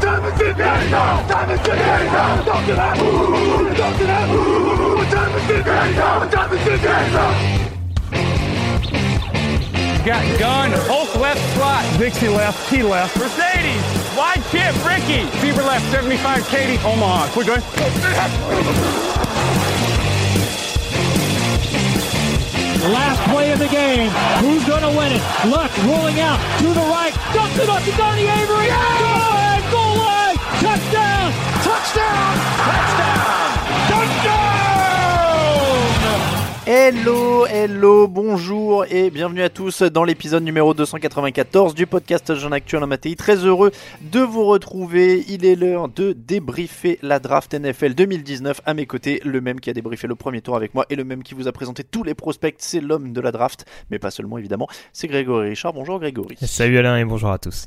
time 0.00 0.24
is 0.24 0.40
it 0.40 0.56
now? 0.56 1.26
Time 1.28 1.50
is 1.50 1.60
it 1.60 1.66
now? 1.66 2.42
Talk 2.44 2.66
to 2.66 2.74
that. 2.74 2.96
Talk 3.76 3.96
to 3.98 4.04
that. 4.06 4.28
What 4.28 5.08
time 5.10 5.34
is 5.36 5.50
it 5.50 5.66
now? 5.66 6.18
What 6.20 6.32
time 6.32 6.52
is 6.52 6.66
it 6.66 6.82
now? 6.82 7.68
Got 10.04 10.38
gun, 10.38 10.70
Hulk 10.88 11.14
left 11.16 11.40
slot. 11.54 11.84
Dixie 11.98 12.28
left, 12.28 12.70
T 12.70 12.82
left. 12.82 13.16
Mercedes, 13.18 13.82
wide 14.16 14.42
chip, 14.50 14.74
Ricky. 14.86 15.26
Fever 15.38 15.62
left, 15.62 15.84
75, 15.90 16.48
Katie, 16.48 16.78
Omaha. 16.84 17.28
Going. 17.34 17.62
The 22.80 22.88
last 22.88 23.20
play 23.30 23.52
of 23.52 23.58
the 23.58 23.68
game. 23.68 24.08
Who's 24.40 24.64
going 24.64 24.82
to 24.82 24.88
win 24.96 25.12
it? 25.12 25.22
Luck 25.50 25.76
rolling 25.84 26.20
out 26.20 26.38
to 26.60 26.68
the 26.72 26.86
right. 26.88 27.12
Dumps 27.34 27.58
it 27.58 27.68
up 27.68 27.82
to 27.82 27.90
Donnie 27.98 28.28
Avery. 28.28 28.68
Go 28.68 29.47
Hello, 36.70 37.46
hello, 37.46 38.06
bonjour 38.06 38.84
et 38.90 39.08
bienvenue 39.08 39.42
à 39.42 39.48
tous 39.48 39.82
dans 39.82 40.04
l'épisode 40.04 40.42
numéro 40.42 40.74
294 40.74 41.74
du 41.74 41.86
podcast 41.86 42.34
Jean 42.34 42.52
Actuel 42.52 42.84
Matéi. 42.84 43.16
Très 43.16 43.36
heureux 43.36 43.72
de 44.02 44.20
vous 44.20 44.44
retrouver. 44.44 45.24
Il 45.28 45.46
est 45.46 45.54
l'heure 45.54 45.88
de 45.88 46.12
débriefer 46.12 46.98
la 47.00 47.20
draft 47.20 47.54
NFL 47.54 47.94
2019. 47.94 48.60
À 48.66 48.74
mes 48.74 48.84
côtés, 48.84 49.20
le 49.24 49.40
même 49.40 49.60
qui 49.60 49.70
a 49.70 49.72
débriefé 49.72 50.06
le 50.06 50.14
premier 50.14 50.42
tour 50.42 50.56
avec 50.56 50.74
moi 50.74 50.84
et 50.90 50.96
le 50.96 51.04
même 51.04 51.22
qui 51.22 51.32
vous 51.32 51.48
a 51.48 51.52
présenté 51.52 51.84
tous 51.84 52.04
les 52.04 52.14
prospects. 52.14 52.56
C'est 52.58 52.80
l'homme 52.80 53.14
de 53.14 53.20
la 53.22 53.32
draft, 53.32 53.64
mais 53.90 53.98
pas 53.98 54.10
seulement 54.10 54.36
évidemment. 54.36 54.68
C'est 54.92 55.08
Grégory 55.08 55.48
Richard. 55.48 55.72
Bonjour 55.72 55.98
Grégory. 55.98 56.36
Salut 56.42 56.76
Alain 56.76 56.98
et 56.98 57.04
bonjour 57.06 57.30
à 57.30 57.38
tous. 57.38 57.64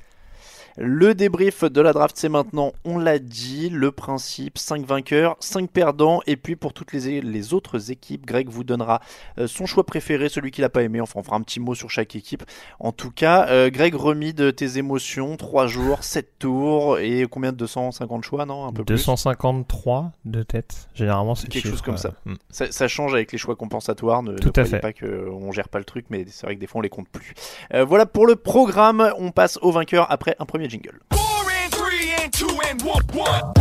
Le 0.78 1.14
débrief 1.14 1.64
de 1.64 1.82
la 1.82 1.94
draft, 1.94 2.16
c'est 2.18 2.30
maintenant, 2.30 2.72
on 2.86 2.98
l'a 2.98 3.20
dit, 3.20 3.70
le 3.70 3.92
principe, 3.92 4.58
5 4.58 4.86
vainqueurs, 4.86 5.36
5 5.40 5.70
perdants, 5.70 6.22
et 6.28 6.38
puis 6.38 6.56
pour 6.56 6.74
toutes 6.74 6.94
les, 6.94 7.22
les 7.22 7.54
autres 7.54 7.92
équipes, 7.92 8.26
Greg 8.26 8.48
vous 8.50 8.64
donnera 8.64 9.02
euh, 9.38 9.48
son 9.48 9.66
choix 9.66 9.86
préféré, 9.86 10.30
celui 10.30 10.52
qu'il 10.52 10.62
n'a 10.64 10.70
pas 10.70 10.84
aimé, 10.84 11.02
enfin 11.02 11.20
on 11.20 11.24
fera 11.24 11.36
un 11.36 11.42
petit 11.42 11.59
mot 11.59 11.76
sur 11.76 11.90
chaque 11.90 12.16
équipe. 12.16 12.44
En 12.80 12.92
tout 12.92 13.12
cas, 13.12 13.48
euh, 13.50 13.70
Greg, 13.70 13.94
remis 13.96 14.34
de 14.34 14.50
tes 14.52 14.78
émotions, 14.78 15.36
3 15.38 15.68
jours, 15.68 16.04
7 16.04 16.40
tours, 16.40 17.00
et 17.00 17.26
combien 17.30 17.52
de 17.52 17.58
250 17.58 18.24
choix, 18.24 18.46
non 18.46 18.66
un 18.66 18.72
peu 18.74 18.84
253 18.84 20.12
de 20.26 20.44
tête, 20.44 20.88
généralement 20.94 21.36
c'est 21.36 21.48
Quelque 21.48 21.64
chose 21.64 21.74
chiffre, 21.74 21.84
comme 21.84 21.98
ça. 21.98 22.14
euh, 22.28 22.32
mm. 22.32 22.38
ça. 22.50 22.72
ça 22.72 22.88
change 22.88 23.14
avec 23.14 23.32
les 23.32 23.38
choix 23.38 23.56
compensatoires, 23.56 24.24
ne, 24.24 24.38
Tout 24.38 24.52
ne 24.56 24.62
à 24.62 24.66
fait. 24.66 24.80
pas 24.80 24.94
qu'on 24.94 25.52
gère 25.52 25.68
pas 25.70 25.80
le 25.80 25.86
truc, 25.86 26.06
mais 26.09 26.26
c'est 26.30 26.46
vrai 26.46 26.56
que 26.56 26.62
des 26.62 26.68
fois 26.68 26.80
on 26.80 26.82
les 26.82 26.90
compte 26.90 27.09
plus. 27.09 27.34
Euh, 27.74 27.84
voilà 27.84 28.06
pour 28.06 28.26
le 28.26 28.36
programme, 28.36 29.12
on 29.18 29.32
passe 29.32 29.58
au 29.62 29.72
vainqueur 29.72 30.09
après 30.12 30.36
un 30.40 30.46
premier 30.46 30.61
jingle. 30.68 30.94
Four 31.12 31.52
and 31.52 31.74
three 31.74 32.12
and 32.20 32.34
two 32.34 32.60
and 32.68 32.82
one. 32.82 33.04
one. 33.14 33.54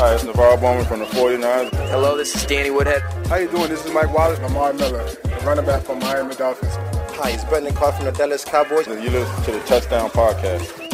Hi, 0.00 0.14
it's 0.14 0.22
Navarro 0.24 0.56
Bowman 0.56 0.84
from 0.84 1.00
the 1.00 1.06
49ers. 1.06 1.70
Hello, 1.90 2.16
this 2.16 2.34
is 2.34 2.46
Danny 2.46 2.70
Woodhead. 2.70 3.02
How 3.26 3.36
you 3.36 3.48
doing? 3.48 3.68
This 3.68 3.84
is 3.84 3.92
Mike 3.92 4.14
Wallace. 4.14 4.38
Lamar 4.40 4.72
Miller, 4.72 5.04
the 5.04 5.42
running 5.44 5.64
back 5.66 5.82
from 5.82 5.98
Miami 5.98 6.34
Dolphins. 6.36 6.74
Hi, 7.16 7.30
it's 7.30 7.44
Brendan 7.44 7.74
Carr 7.74 7.92
from 7.92 8.04
the 8.04 8.12
Dallas 8.12 8.44
Cowboys. 8.44 8.86
You 8.86 9.10
listen 9.10 9.44
to 9.44 9.50
the 9.52 9.60
Touchdown 9.60 10.08
Podcast. 10.10 10.87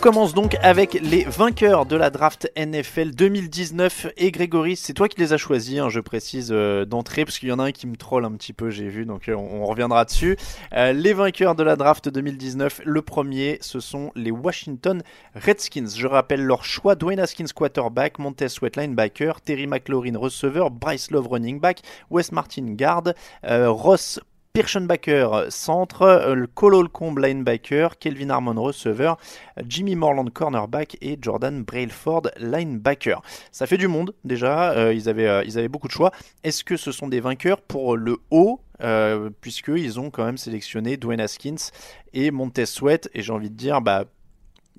Commence 0.00 0.32
donc 0.32 0.56
avec 0.62 0.94
les 0.94 1.24
vainqueurs 1.24 1.84
de 1.84 1.94
la 1.94 2.08
draft 2.08 2.50
NFL 2.56 3.10
2019 3.10 4.06
et 4.16 4.30
Grégory, 4.30 4.74
c'est 4.74 4.94
toi 4.94 5.08
qui 5.08 5.20
les 5.20 5.34
as 5.34 5.36
choisis, 5.36 5.78
hein, 5.78 5.90
je 5.90 6.00
précise 6.00 6.48
euh, 6.52 6.86
d'entrée 6.86 7.26
parce 7.26 7.38
qu'il 7.38 7.50
y 7.50 7.52
en 7.52 7.58
a 7.58 7.64
un 7.64 7.72
qui 7.72 7.86
me 7.86 7.96
troll 7.96 8.24
un 8.24 8.30
petit 8.32 8.54
peu, 8.54 8.70
j'ai 8.70 8.88
vu, 8.88 9.04
donc 9.04 9.28
euh, 9.28 9.34
on, 9.34 9.62
on 9.62 9.66
reviendra 9.66 10.06
dessus. 10.06 10.38
Euh, 10.72 10.94
les 10.94 11.12
vainqueurs 11.12 11.54
de 11.54 11.62
la 11.62 11.76
draft 11.76 12.08
2019, 12.08 12.80
le 12.84 13.02
premier, 13.02 13.58
ce 13.60 13.78
sont 13.78 14.10
les 14.14 14.30
Washington 14.30 15.02
Redskins. 15.34 15.90
Je 15.94 16.06
rappelle 16.06 16.44
leur 16.44 16.64
choix 16.64 16.94
Dwayne 16.94 17.20
Haskins 17.20 17.52
quarterback, 17.54 18.18
Montez 18.18 18.48
Sweat 18.48 18.76
linebacker, 18.76 19.42
Terry 19.42 19.66
McLaurin 19.66 20.16
receveur, 20.16 20.70
Bryce 20.70 21.10
Love 21.10 21.28
running 21.28 21.60
back, 21.60 21.80
Wes 22.08 22.32
Martin 22.32 22.74
guard, 22.74 23.12
Ross 23.42 24.18
Pirschenbacher, 24.52 25.28
centre, 25.48 26.02
euh, 26.02 26.34
le 26.34 26.48
Cole 26.48 26.74
Holcomb, 26.74 27.14
linebacker, 27.16 27.98
Kelvin 28.00 28.30
Harmon, 28.30 28.60
receveur, 28.60 29.16
euh, 29.56 29.62
Jimmy 29.68 29.94
Morland, 29.94 30.28
cornerback 30.28 30.96
et 31.00 31.16
Jordan 31.22 31.62
Brailford, 31.62 32.22
linebacker. 32.36 33.22
Ça 33.52 33.68
fait 33.68 33.76
du 33.76 33.86
monde 33.86 34.12
déjà, 34.24 34.72
euh, 34.72 34.92
ils, 34.92 35.08
avaient, 35.08 35.28
euh, 35.28 35.68
beaucoup 35.68 35.86
de 35.86 35.92
choix. 35.92 36.10
Est-ce 36.42 36.64
que 36.64 36.76
ce 36.76 36.90
sont 36.90 37.06
des 37.06 37.20
vainqueurs 37.20 37.60
pour 37.60 37.96
le 37.96 38.16
haut 38.32 38.60
euh, 38.80 39.30
Puisqu'ils 39.40 40.00
ont 40.00 40.10
quand 40.10 40.24
même 40.24 40.38
sélectionné 40.38 40.96
Dwayne 40.96 41.20
Haskins 41.20 41.70
et 42.12 42.32
Montez 42.32 42.66
Sweat, 42.66 43.08
et 43.14 43.22
j'ai 43.22 43.32
envie 43.32 43.50
de 43.50 43.56
dire, 43.56 43.80
bah, 43.80 44.06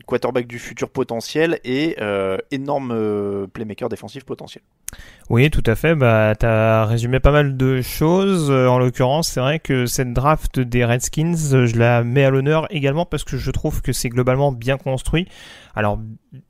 quarterback 0.06 0.48
du 0.48 0.60
futur 0.60 0.90
potentiel 0.90 1.60
et 1.64 1.96
euh, 2.02 2.38
énorme 2.52 2.92
euh, 2.92 3.48
playmaker 3.48 3.90
défensif 3.90 4.24
potentiel. 4.24 4.64
Oui, 5.30 5.50
tout 5.50 5.64
à 5.66 5.76
fait. 5.76 5.96
Bah, 5.96 6.34
t'as 6.38 6.86
résumé 6.86 7.20
pas 7.20 7.32
mal 7.32 7.56
de 7.56 7.82
choses. 7.82 8.52
Euh, 8.52 8.68
en 8.68 8.80
l'occurrence, 8.80 9.30
c'est 9.30 9.40
vrai 9.40 9.60
que 9.60 9.86
cette 9.86 10.14
draft 10.14 10.60
des 10.60 10.84
Redskins, 10.84 11.36
euh, 11.54 11.66
je 11.66 11.78
la 11.78 12.04
mets 12.04 12.26
à 12.26 12.30
l'honneur 12.30 12.68
également 12.70 13.06
parce 13.06 13.24
que 13.24 13.38
je 13.38 13.52
trouve 13.52 13.82
que 13.82 13.94
c'est 13.94 14.10
globalement 14.10 14.52
bien 14.52 14.78
construit. 14.78 15.28
Alors, 15.74 16.00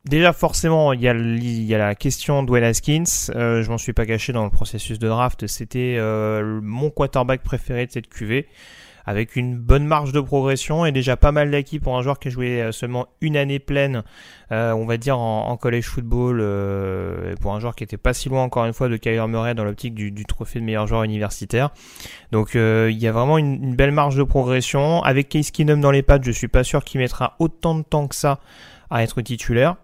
déjà, 0.05 0.33
forcément, 0.33 0.93
il 0.93 1.01
y 1.01 1.07
a, 1.07 1.77
la 1.77 1.95
question 1.95 2.43
Dwayne 2.43 2.63
Haskins. 2.63 3.03
Euh, 3.35 3.61
je 3.61 3.69
m'en 3.69 3.77
suis 3.77 3.93
pas 3.93 4.05
caché 4.05 4.33
dans 4.33 4.43
le 4.43 4.49
processus 4.49 4.97
de 4.97 5.07
draft. 5.07 5.45
C'était 5.47 5.97
euh, 5.99 6.59
mon 6.63 6.89
quarterback 6.89 7.43
préféré 7.43 7.85
de 7.85 7.91
cette 7.91 8.07
QV. 8.07 8.47
Avec 9.05 9.35
une 9.35 9.57
bonne 9.57 9.85
marge 9.85 10.11
de 10.11 10.21
progression 10.21 10.85
et 10.85 10.91
déjà 10.91 11.17
pas 11.17 11.31
mal 11.31 11.51
d'acquis 11.51 11.79
pour 11.79 11.97
un 11.97 12.01
joueur 12.01 12.19
qui 12.19 12.27
a 12.27 12.31
joué 12.31 12.61
euh, 12.61 12.71
seulement 12.71 13.07
une 13.21 13.37
année 13.37 13.59
pleine 13.59 14.03
euh, 14.51 14.73
on 14.73 14.85
va 14.85 14.97
dire 14.97 15.17
en, 15.17 15.47
en 15.47 15.55
college 15.55 15.85
football 15.85 16.39
euh, 16.41 17.35
pour 17.39 17.53
un 17.53 17.59
joueur 17.61 17.73
qui 17.73 17.85
était 17.85 17.97
pas 17.97 18.13
si 18.13 18.27
loin 18.27 18.43
encore 18.43 18.65
une 18.65 18.73
fois 18.73 18.89
de 18.89 18.97
Kyler 18.97 19.25
Murray 19.27 19.55
dans 19.55 19.63
l'optique 19.63 19.95
du, 19.95 20.25
trophée 20.25 20.59
de 20.59 20.65
meilleur 20.65 20.87
joueur 20.87 21.03
universitaire. 21.03 21.69
Donc 22.31 22.55
euh, 22.55 22.89
il 22.91 22.97
y 22.97 23.07
a 23.07 23.13
vraiment 23.13 23.37
une, 23.37 23.63
une 23.63 23.75
belle 23.75 23.91
marge 23.91 24.17
de 24.17 24.23
progression. 24.23 25.01
Avec 25.03 25.29
Case 25.29 25.51
Keenum 25.51 25.79
dans 25.79 25.91
les 25.91 26.03
pattes, 26.03 26.25
je 26.25 26.31
suis 26.31 26.49
pas 26.49 26.65
sûr 26.65 26.83
qu'il 26.83 26.99
mettra 26.99 27.35
autant 27.39 27.75
de 27.75 27.83
temps 27.83 28.07
que 28.07 28.15
ça 28.15 28.39
à 28.89 29.03
être 29.03 29.21
titulaire. 29.21 29.77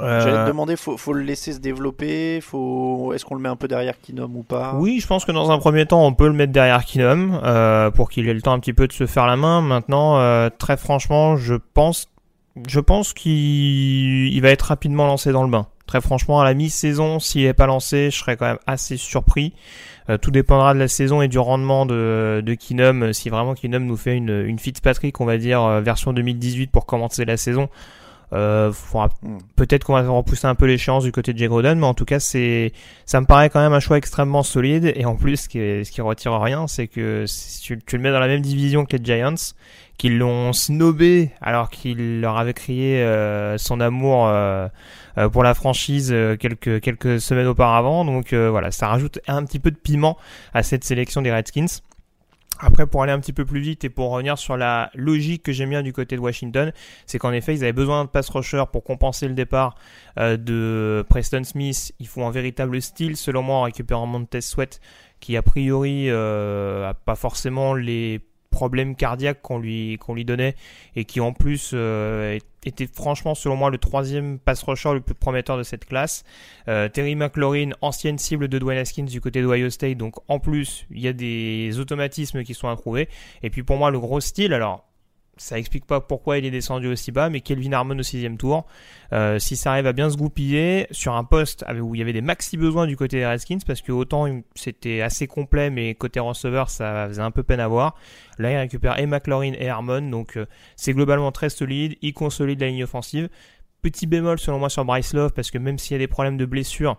Euh, 0.00 0.20
J'allais 0.20 0.44
te 0.44 0.48
demander, 0.48 0.76
faut, 0.76 0.96
faut 0.96 1.12
le 1.12 1.22
laisser 1.22 1.52
se 1.52 1.58
développer 1.58 2.40
faut... 2.40 3.12
Est-ce 3.14 3.24
qu'on 3.24 3.34
le 3.34 3.40
met 3.40 3.48
un 3.48 3.56
peu 3.56 3.68
derrière 3.68 4.00
Kinom 4.00 4.30
ou 4.34 4.42
pas? 4.42 4.74
Oui, 4.76 5.00
je 5.00 5.06
pense 5.06 5.24
que 5.24 5.32
dans 5.32 5.50
un 5.50 5.58
premier 5.58 5.86
temps, 5.86 6.04
on 6.04 6.14
peut 6.14 6.26
le 6.26 6.32
mettre 6.32 6.52
derrière 6.52 6.84
Keenum 6.84 7.40
euh, 7.42 7.90
pour 7.90 8.10
qu'il 8.10 8.28
ait 8.28 8.34
le 8.34 8.42
temps 8.42 8.52
un 8.52 8.60
petit 8.60 8.72
peu 8.72 8.86
de 8.86 8.92
se 8.92 9.06
faire 9.06 9.26
la 9.26 9.36
main. 9.36 9.60
Maintenant, 9.60 10.18
euh, 10.18 10.48
très 10.56 10.76
franchement, 10.76 11.36
je 11.36 11.54
pense, 11.74 12.08
je 12.66 12.80
pense 12.80 13.12
qu'il 13.12 14.32
il 14.32 14.40
va 14.40 14.50
être 14.50 14.62
rapidement 14.62 15.06
lancé 15.06 15.32
dans 15.32 15.42
le 15.42 15.50
bain. 15.50 15.66
Très 15.86 16.00
franchement, 16.00 16.40
à 16.40 16.44
la 16.44 16.54
mi-saison, 16.54 17.18
s'il 17.18 17.44
n'est 17.44 17.52
pas 17.52 17.66
lancé, 17.66 18.10
je 18.10 18.18
serais 18.18 18.36
quand 18.36 18.46
même 18.46 18.58
assez 18.66 18.96
surpris. 18.96 19.52
Euh, 20.10 20.18
tout 20.18 20.30
dépendra 20.30 20.74
de 20.74 20.78
la 20.78 20.88
saison 20.88 21.22
et 21.22 21.28
du 21.28 21.38
rendement 21.38 21.86
de, 21.86 22.42
de 22.44 22.54
Kinum. 22.54 23.12
Si 23.12 23.30
vraiment 23.30 23.54
Kinum 23.54 23.84
nous 23.84 23.96
fait 23.96 24.16
une, 24.16 24.44
une 24.46 24.58
Fitzpatrick, 24.58 25.20
on 25.20 25.24
va 25.24 25.38
dire, 25.38 25.62
euh, 25.62 25.80
version 25.80 26.12
2018 26.12 26.70
pour 26.70 26.86
commencer 26.86 27.24
la 27.24 27.36
saison, 27.36 27.68
euh, 28.34 28.72
Hmm. 29.22 29.38
peut-être 29.56 29.84
qu'on 29.84 29.94
va 29.94 30.02
repousser 30.08 30.46
un 30.46 30.54
peu 30.54 30.66
l'échéance 30.66 31.04
du 31.04 31.12
côté 31.12 31.32
de 31.32 31.38
Jay 31.38 31.46
Groden, 31.46 31.78
mais 31.78 31.86
en 31.86 31.94
tout 31.94 32.04
cas, 32.04 32.20
c'est, 32.20 32.72
ça 33.06 33.20
me 33.20 33.26
paraît 33.26 33.50
quand 33.50 33.60
même 33.60 33.72
un 33.72 33.80
choix 33.80 33.96
extrêmement 33.96 34.42
solide. 34.42 34.92
Et 34.96 35.04
en 35.04 35.16
plus, 35.16 35.36
ce 35.42 35.48
qui, 35.48 35.58
est- 35.58 35.84
ce 35.84 35.90
qui 35.92 36.00
retire 36.00 36.38
rien, 36.40 36.66
c'est 36.66 36.86
que 36.88 37.24
si 37.26 37.60
tu, 37.62 37.78
tu 37.86 37.96
le 37.96 38.02
mets 38.02 38.10
dans 38.12 38.20
la 38.20 38.26
même 38.28 38.40
division 38.42 38.84
que 38.84 38.96
les 38.96 39.04
Giants, 39.04 39.34
qui 39.98 40.08
l'ont 40.10 40.52
snobé 40.52 41.30
alors 41.40 41.70
qu'il 41.70 42.20
leur 42.20 42.36
avait 42.36 42.52
crié 42.54 43.00
euh, 43.02 43.56
son 43.58 43.78
amour 43.80 44.26
euh, 44.26 44.66
euh, 45.18 45.28
pour 45.28 45.44
la 45.44 45.54
franchise 45.54 46.12
quelques 46.40 46.80
quelques 46.80 47.20
semaines 47.20 47.46
auparavant. 47.46 48.04
Donc 48.04 48.34
voilà, 48.34 48.70
ça 48.72 48.88
rajoute 48.88 49.20
un 49.28 49.44
petit 49.44 49.60
peu 49.60 49.70
de 49.70 49.76
piment 49.76 50.16
à 50.52 50.62
cette 50.64 50.82
sélection 50.84 51.22
des 51.22 51.32
Redskins. 51.32 51.66
Après, 52.60 52.86
pour 52.86 53.02
aller 53.02 53.12
un 53.12 53.20
petit 53.20 53.32
peu 53.32 53.44
plus 53.44 53.60
vite 53.60 53.84
et 53.84 53.88
pour 53.88 54.10
revenir 54.10 54.38
sur 54.38 54.56
la 54.56 54.90
logique 54.94 55.42
que 55.42 55.52
j'aime 55.52 55.70
bien 55.70 55.82
du 55.82 55.92
côté 55.92 56.16
de 56.16 56.20
Washington, 56.20 56.72
c'est 57.06 57.18
qu'en 57.18 57.32
effet, 57.32 57.54
ils 57.54 57.62
avaient 57.64 57.72
besoin 57.72 58.04
de 58.04 58.10
pass 58.10 58.28
rusher 58.28 58.64
pour 58.72 58.84
compenser 58.84 59.28
le 59.28 59.34
départ 59.34 59.74
euh, 60.18 60.36
de 60.36 61.04
Preston 61.08 61.44
Smith. 61.44 61.92
Ils 61.98 62.06
font 62.06 62.26
un 62.26 62.30
véritable 62.30 62.80
style, 62.80 63.16
selon 63.16 63.42
moi, 63.42 63.56
en 63.56 63.62
récupérant 63.62 64.06
Montez 64.06 64.40
Sweat, 64.40 64.80
qui 65.20 65.36
a 65.36 65.42
priori 65.42 66.10
euh, 66.10 66.88
a 66.88 66.94
pas 66.94 67.16
forcément 67.16 67.74
les 67.74 68.20
problèmes 68.54 68.94
cardiaques 68.94 69.42
qu'on 69.42 69.58
lui 69.58 69.98
lui 70.08 70.24
donnait 70.24 70.54
et 70.94 71.04
qui 71.04 71.20
en 71.20 71.32
plus 71.32 71.72
euh, 71.74 72.38
était 72.64 72.86
franchement 72.86 73.34
selon 73.34 73.56
moi 73.56 73.68
le 73.68 73.78
troisième 73.78 74.38
pass 74.38 74.62
rusher 74.62 74.92
le 74.94 75.00
plus 75.00 75.14
prometteur 75.14 75.58
de 75.58 75.64
cette 75.64 75.84
classe. 75.84 76.24
Euh, 76.68 76.88
Terry 76.88 77.16
McLaurin, 77.16 77.70
ancienne 77.80 78.16
cible 78.16 78.46
de 78.46 78.58
Dwayne 78.58 78.78
Haskins 78.78 79.06
du 79.06 79.20
côté 79.20 79.42
d'Ohio 79.42 79.70
State, 79.70 79.98
donc 79.98 80.14
en 80.28 80.38
plus 80.38 80.86
il 80.92 81.00
y 81.00 81.08
a 81.08 81.12
des 81.12 81.80
automatismes 81.80 82.44
qui 82.44 82.54
sont 82.54 82.68
approuvés. 82.68 83.08
Et 83.42 83.50
puis 83.50 83.64
pour 83.64 83.76
moi 83.76 83.90
le 83.90 83.98
gros 83.98 84.20
style, 84.20 84.54
alors 84.54 84.84
ça 85.36 85.58
explique 85.58 85.86
pas 85.86 86.00
pourquoi 86.00 86.38
il 86.38 86.44
est 86.44 86.50
descendu 86.50 86.88
aussi 86.88 87.12
bas, 87.12 87.30
mais 87.30 87.40
Kelvin 87.40 87.72
Harmon 87.72 87.98
au 87.98 88.02
sixième 88.02 88.36
tour, 88.36 88.66
euh, 89.12 89.38
si 89.38 89.56
ça 89.56 89.72
arrive 89.72 89.86
à 89.86 89.92
bien 89.92 90.10
se 90.10 90.16
goupiller 90.16 90.86
sur 90.90 91.14
un 91.14 91.24
poste 91.24 91.64
où 91.80 91.94
il 91.94 91.98
y 91.98 92.02
avait 92.02 92.12
des 92.12 92.20
maxi 92.20 92.56
besoins 92.56 92.86
du 92.86 92.96
côté 92.96 93.18
des 93.18 93.26
Redskins, 93.26 93.58
parce 93.66 93.82
que 93.82 93.92
autant 93.92 94.26
c'était 94.54 95.00
assez 95.00 95.26
complet, 95.26 95.70
mais 95.70 95.94
côté 95.94 96.20
receveur 96.20 96.70
ça 96.70 97.06
faisait 97.08 97.22
un 97.22 97.30
peu 97.30 97.42
peine 97.42 97.60
à 97.60 97.68
voir. 97.68 97.94
Là 98.38 98.52
il 98.52 98.56
récupère 98.56 98.98
et 98.98 99.06
McLaurin 99.06 99.52
et 99.52 99.68
Harmon, 99.68 100.02
donc 100.02 100.36
euh, 100.36 100.46
c'est 100.76 100.92
globalement 100.92 101.32
très 101.32 101.50
solide, 101.50 101.96
il 102.02 102.12
consolide 102.12 102.60
la 102.60 102.68
ligne 102.68 102.84
offensive. 102.84 103.28
Petit 103.82 104.06
bémol 104.06 104.38
selon 104.38 104.58
moi 104.58 104.70
sur 104.70 104.84
Bryce 104.84 105.12
Love, 105.12 105.32
parce 105.32 105.50
que 105.50 105.58
même 105.58 105.78
s'il 105.78 105.92
y 105.92 105.96
a 105.96 105.98
des 105.98 106.08
problèmes 106.08 106.38
de 106.38 106.46
blessure, 106.46 106.96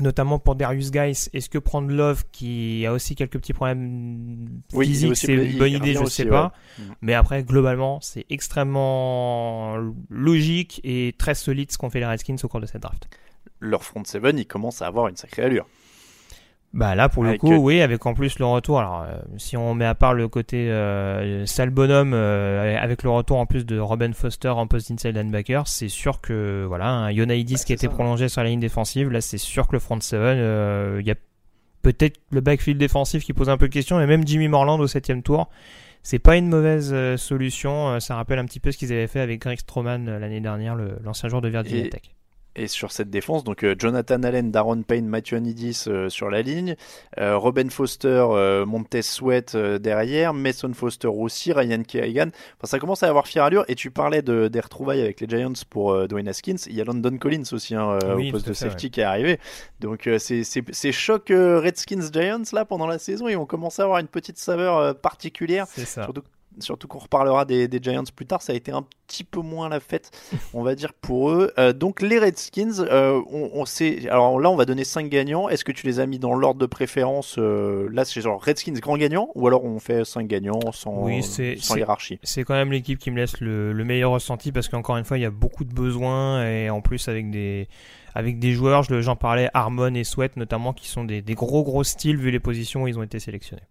notamment 0.00 0.38
pour 0.38 0.54
Darius 0.54 0.90
Guys, 0.90 1.28
est-ce 1.32 1.48
que 1.48 1.58
prendre 1.58 1.90
Love 1.90 2.24
qui 2.32 2.86
a 2.86 2.92
aussi 2.92 3.14
quelques 3.14 3.38
petits 3.38 3.52
problèmes 3.52 4.62
Oui, 4.72 4.86
physiques, 4.86 5.16
c'est 5.16 5.34
une 5.34 5.58
bonne 5.58 5.72
idée, 5.72 5.94
je 5.94 6.00
aussi, 6.00 6.22
sais 6.22 6.26
pas. 6.26 6.52
Mm. 6.78 6.82
Mais 7.02 7.14
après, 7.14 7.42
globalement, 7.44 8.00
c'est 8.00 8.24
extrêmement 8.30 9.76
logique 10.08 10.80
et 10.84 11.14
très 11.18 11.34
solide 11.34 11.70
ce 11.70 11.78
qu'ont 11.78 11.90
fait 11.90 12.00
les 12.00 12.06
Redskins 12.06 12.36
au 12.42 12.48
cours 12.48 12.60
de 12.60 12.66
cette 12.66 12.82
draft. 12.82 13.08
Leur 13.60 13.84
front 13.84 14.02
seven, 14.04 14.38
il 14.38 14.46
commence 14.46 14.82
à 14.82 14.86
avoir 14.86 15.08
une 15.08 15.16
sacrée 15.16 15.42
allure. 15.42 15.66
Bah 16.74 16.94
là, 16.94 17.10
pour 17.10 17.22
le 17.22 17.30
Avec, 17.30 17.40
coup, 17.42 17.52
euh, 17.52 17.56
oui, 17.58 17.82
avec 17.82 18.06
en 18.06 18.14
plus 18.14 18.38
le 18.38 18.46
retour. 18.46 18.78
Alors, 18.80 19.02
euh, 19.02 19.18
si 19.36 19.58
on 19.58 19.74
met 19.74 19.84
à 19.84 19.94
part 19.94 20.14
le 20.14 20.26
côté 20.28 20.70
euh, 20.70 21.44
sale 21.44 21.68
bonhomme, 21.68 22.12
euh, 22.14 22.78
avec 22.80 23.02
le 23.02 23.10
retour 23.10 23.36
en 23.36 23.44
plus 23.44 23.66
de 23.66 23.78
Robin 23.78 24.12
Foster 24.14 24.48
en 24.48 24.66
post 24.66 24.90
inside 24.90 25.14
linebacker, 25.14 25.68
c'est 25.68 25.88
sûr 25.90 26.22
que 26.22 26.64
voilà, 26.66 26.88
un 26.88 27.10
Yonaidis 27.10 27.64
qui 27.66 27.72
a 27.72 27.74
été 27.74 27.88
ça. 27.88 27.92
prolongé 27.92 28.30
sur 28.30 28.42
la 28.42 28.48
ligne 28.48 28.60
défensive, 28.60 29.10
là, 29.10 29.20
c'est 29.20 29.36
sûr 29.36 29.66
que 29.68 29.72
le 29.74 29.80
front 29.80 30.00
seven, 30.00 30.38
euh, 30.38 30.96
il 31.00 31.06
y 31.06 31.10
a 31.10 31.14
peut-être 31.82 32.18
le 32.30 32.40
backfield 32.40 32.78
défensif 32.80 33.22
qui 33.22 33.34
pose 33.34 33.50
un 33.50 33.58
peu 33.58 33.68
de 33.68 33.72
question, 33.74 34.00
et 34.00 34.06
même 34.06 34.26
Jimmy 34.26 34.48
Morland 34.48 34.80
au 34.80 34.86
septième 34.86 35.22
tour. 35.22 35.50
C'est 36.02 36.18
pas 36.20 36.36
une 36.36 36.48
mauvaise 36.48 36.90
euh, 36.94 37.16
solution. 37.18 37.90
euh, 37.90 38.00
ça 38.00 38.16
rappelle 38.16 38.38
un 38.38 38.44
petit 38.46 38.60
peu 38.60 38.72
ce 38.72 38.78
qu'ils 38.78 38.92
avaient 38.92 39.06
fait 39.08 39.20
avec 39.20 39.42
Greg 39.42 39.58
Stroman 39.58 40.08
euh, 40.08 40.18
l'année 40.18 40.40
dernière, 40.40 40.74
l'ancien 41.04 41.28
joueur 41.28 41.42
de 41.42 41.48
Virginia 41.48 41.84
Et- 41.84 41.90
Tech. 41.90 42.02
Et 42.54 42.68
sur 42.68 42.92
cette 42.92 43.10
défense, 43.10 43.44
donc 43.44 43.64
euh, 43.64 43.74
Jonathan 43.78 44.22
Allen, 44.22 44.50
Darren 44.50 44.82
Payne, 44.82 45.06
Matthew 45.06 45.34
Anidis 45.34 45.84
euh, 45.86 46.08
sur 46.08 46.28
la 46.30 46.42
ligne, 46.42 46.76
euh, 47.18 47.38
Robin 47.38 47.68
Foster, 47.70 48.26
euh, 48.30 48.66
Montez 48.66 49.02
Sweat 49.02 49.56
derrière, 49.56 50.34
Mason 50.34 50.72
Foster 50.74 51.08
aussi, 51.08 51.52
Ryan 51.52 51.82
Kerrigan. 51.82 52.28
Enfin, 52.58 52.66
ça 52.66 52.78
commence 52.78 53.02
à 53.02 53.08
avoir 53.08 53.26
fière 53.26 53.44
allure. 53.44 53.64
Et 53.68 53.74
tu 53.74 53.90
parlais 53.90 54.22
de, 54.22 54.48
des 54.48 54.60
retrouvailles 54.60 55.00
avec 55.00 55.20
les 55.20 55.28
Giants 55.28 55.52
pour 55.70 56.06
Dwayne 56.08 56.28
Haskins. 56.28 56.56
Il 56.66 56.74
y 56.74 56.80
a 56.80 56.84
London 56.84 57.16
Collins 57.16 57.44
aussi 57.52 57.74
hein, 57.74 57.98
Oui, 58.16 58.28
au 58.28 58.32
poste 58.32 58.48
de 58.48 58.52
safety 58.52 58.90
qui 58.90 59.00
est 59.00 59.04
arrivé. 59.04 59.38
Donc 59.80 60.08
c'est 60.18 60.44
ces 60.44 60.92
chocs 60.92 61.30
euh, 61.30 61.60
Redskins-Giants 61.60 62.42
là 62.52 62.64
pendant 62.64 62.86
la 62.86 62.98
saison, 62.98 63.28
ils 63.28 63.36
vont 63.36 63.46
commencer 63.46 63.82
à 63.82 63.84
avoir 63.84 63.98
une 63.98 64.08
petite 64.08 64.38
saveur 64.38 64.96
particulière. 65.00 65.66
C'est 65.68 65.84
ça. 65.84 66.04
Surtout, 66.04 66.22
surtout 66.58 66.88
qu'on 66.88 66.98
reparlera 66.98 67.44
des, 67.44 67.68
des 67.68 67.78
Giants 67.82 68.02
plus 68.14 68.26
tard, 68.26 68.42
ça 68.42 68.52
a 68.52 68.56
été 68.56 68.72
un 68.72 68.84
petit 69.06 69.24
peu 69.24 69.40
moins 69.40 69.68
la 69.68 69.80
fête, 69.80 70.10
on 70.54 70.62
va 70.62 70.74
dire, 70.74 70.92
pour 70.92 71.30
eux. 71.30 71.52
Euh, 71.58 71.72
donc 71.72 72.02
les 72.02 72.18
Redskins, 72.18 72.80
euh, 72.80 73.20
on, 73.30 73.50
on 73.54 73.64
sait. 73.64 74.08
Alors 74.08 74.38
là, 74.40 74.50
on 74.50 74.56
va 74.56 74.64
donner 74.64 74.84
5 74.84 75.08
gagnants. 75.08 75.48
Est-ce 75.48 75.64
que 75.64 75.72
tu 75.72 75.86
les 75.86 76.00
as 76.00 76.06
mis 76.06 76.18
dans 76.18 76.34
l'ordre 76.34 76.60
de 76.60 76.66
préférence 76.66 77.36
euh, 77.38 77.88
Là, 77.92 78.04
c'est 78.04 78.20
genre 78.20 78.42
Redskins 78.42 78.74
grand 78.74 78.96
gagnant 78.96 79.30
ou 79.34 79.46
alors 79.46 79.64
on 79.64 79.78
fait 79.78 80.04
5 80.04 80.26
gagnants 80.26 80.72
sans, 80.72 81.04
Oui, 81.04 81.20
hiérarchie? 81.74 82.18
C'est 82.22 82.44
quand 82.44 82.54
même 82.54 82.72
l'équipe 82.72 82.98
qui 82.98 83.10
me 83.10 83.16
laisse 83.16 83.40
le, 83.40 83.72
le 83.72 83.84
meilleur 83.84 84.12
ressenti 84.12 84.52
parce 84.52 84.68
qu'encore 84.68 84.96
une 84.96 85.04
fois, 85.04 85.18
il 85.18 85.22
y 85.22 85.26
a 85.26 85.30
beaucoup 85.30 85.64
de 85.64 85.72
besoins 85.72 86.46
et 86.46 86.70
en 86.70 86.80
plus 86.80 87.08
avec 87.08 87.30
des 87.30 87.68
avec 88.14 88.38
des 88.38 88.52
joueurs, 88.52 88.82
j'en 88.82 89.16
parlais, 89.16 89.48
Harmon 89.54 89.94
et 89.94 90.04
Sweat 90.04 90.36
notamment, 90.36 90.72
qui 90.72 90.88
sont 90.88 91.04
des, 91.04 91.22
des 91.22 91.34
gros 91.34 91.62
gros 91.62 91.84
styles 91.84 92.16
vu 92.16 92.30
les 92.30 92.40
positions 92.40 92.82
où 92.82 92.88
ils 92.88 92.98
ont 92.98 93.02
été 93.02 93.18
sélectionnés. 93.18 93.62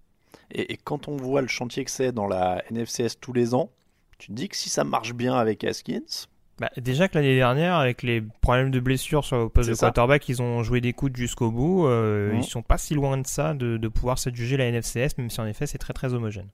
Et, 0.51 0.74
et 0.74 0.78
quand 0.78 1.07
on 1.07 1.18
voit 1.18 1.42
le 1.42 1.48
chantier 1.48 1.83
que 1.86 1.92
c'est 1.92 2.12
dans 2.12 2.28
la 2.28 2.63
NFCS 2.72 3.19
tous 3.19 3.33
les 3.33 3.54
ans, 3.54 3.69
tu 4.18 4.28
te 4.28 4.33
dis 4.33 4.50
que 4.50 4.56
si 4.56 4.69
ça 4.69 4.83
marche 4.83 5.13
bien 5.13 5.33
avec 5.36 5.63
Haskins, 5.63 6.28
Bah, 6.60 6.69
déjà 6.78 7.07
que 7.07 7.16
l'année 7.18 7.36
dernière, 7.36 7.75
avec 7.75 8.04
les 8.04 8.22
problèmes 8.42 8.69
de 8.69 8.80
blessure 8.80 9.25
sur 9.25 9.38
le 9.39 9.50
poste 9.50 9.69
de 9.69 9.74
ça. 9.74 9.88
quarterback, 9.88 10.30
ils 10.30 10.42
ont 10.44 10.62
joué 10.62 10.80
des 10.80 10.94
coudes 10.94 11.18
jusqu'au 11.18 11.50
bout. 11.50 11.88
Euh, 11.88 12.31
Mhm. 12.33 12.38
Ils 12.39 12.44
sont 12.44 12.62
pas 12.62 12.78
si 12.78 12.94
loin 12.94 13.18
de 13.18 13.25
ça, 13.25 13.54
de, 13.56 13.78
de 13.78 13.88
pouvoir 13.88 14.19
s'adjuger 14.19 14.57
la 14.57 14.66
NFCS, 14.72 15.18
même 15.18 15.30
si 15.31 15.42
en 15.42 15.48
effet 15.48 15.66
c'est 15.66 15.80
très 15.80 15.94
très 15.94 16.13
homogène. 16.13 16.50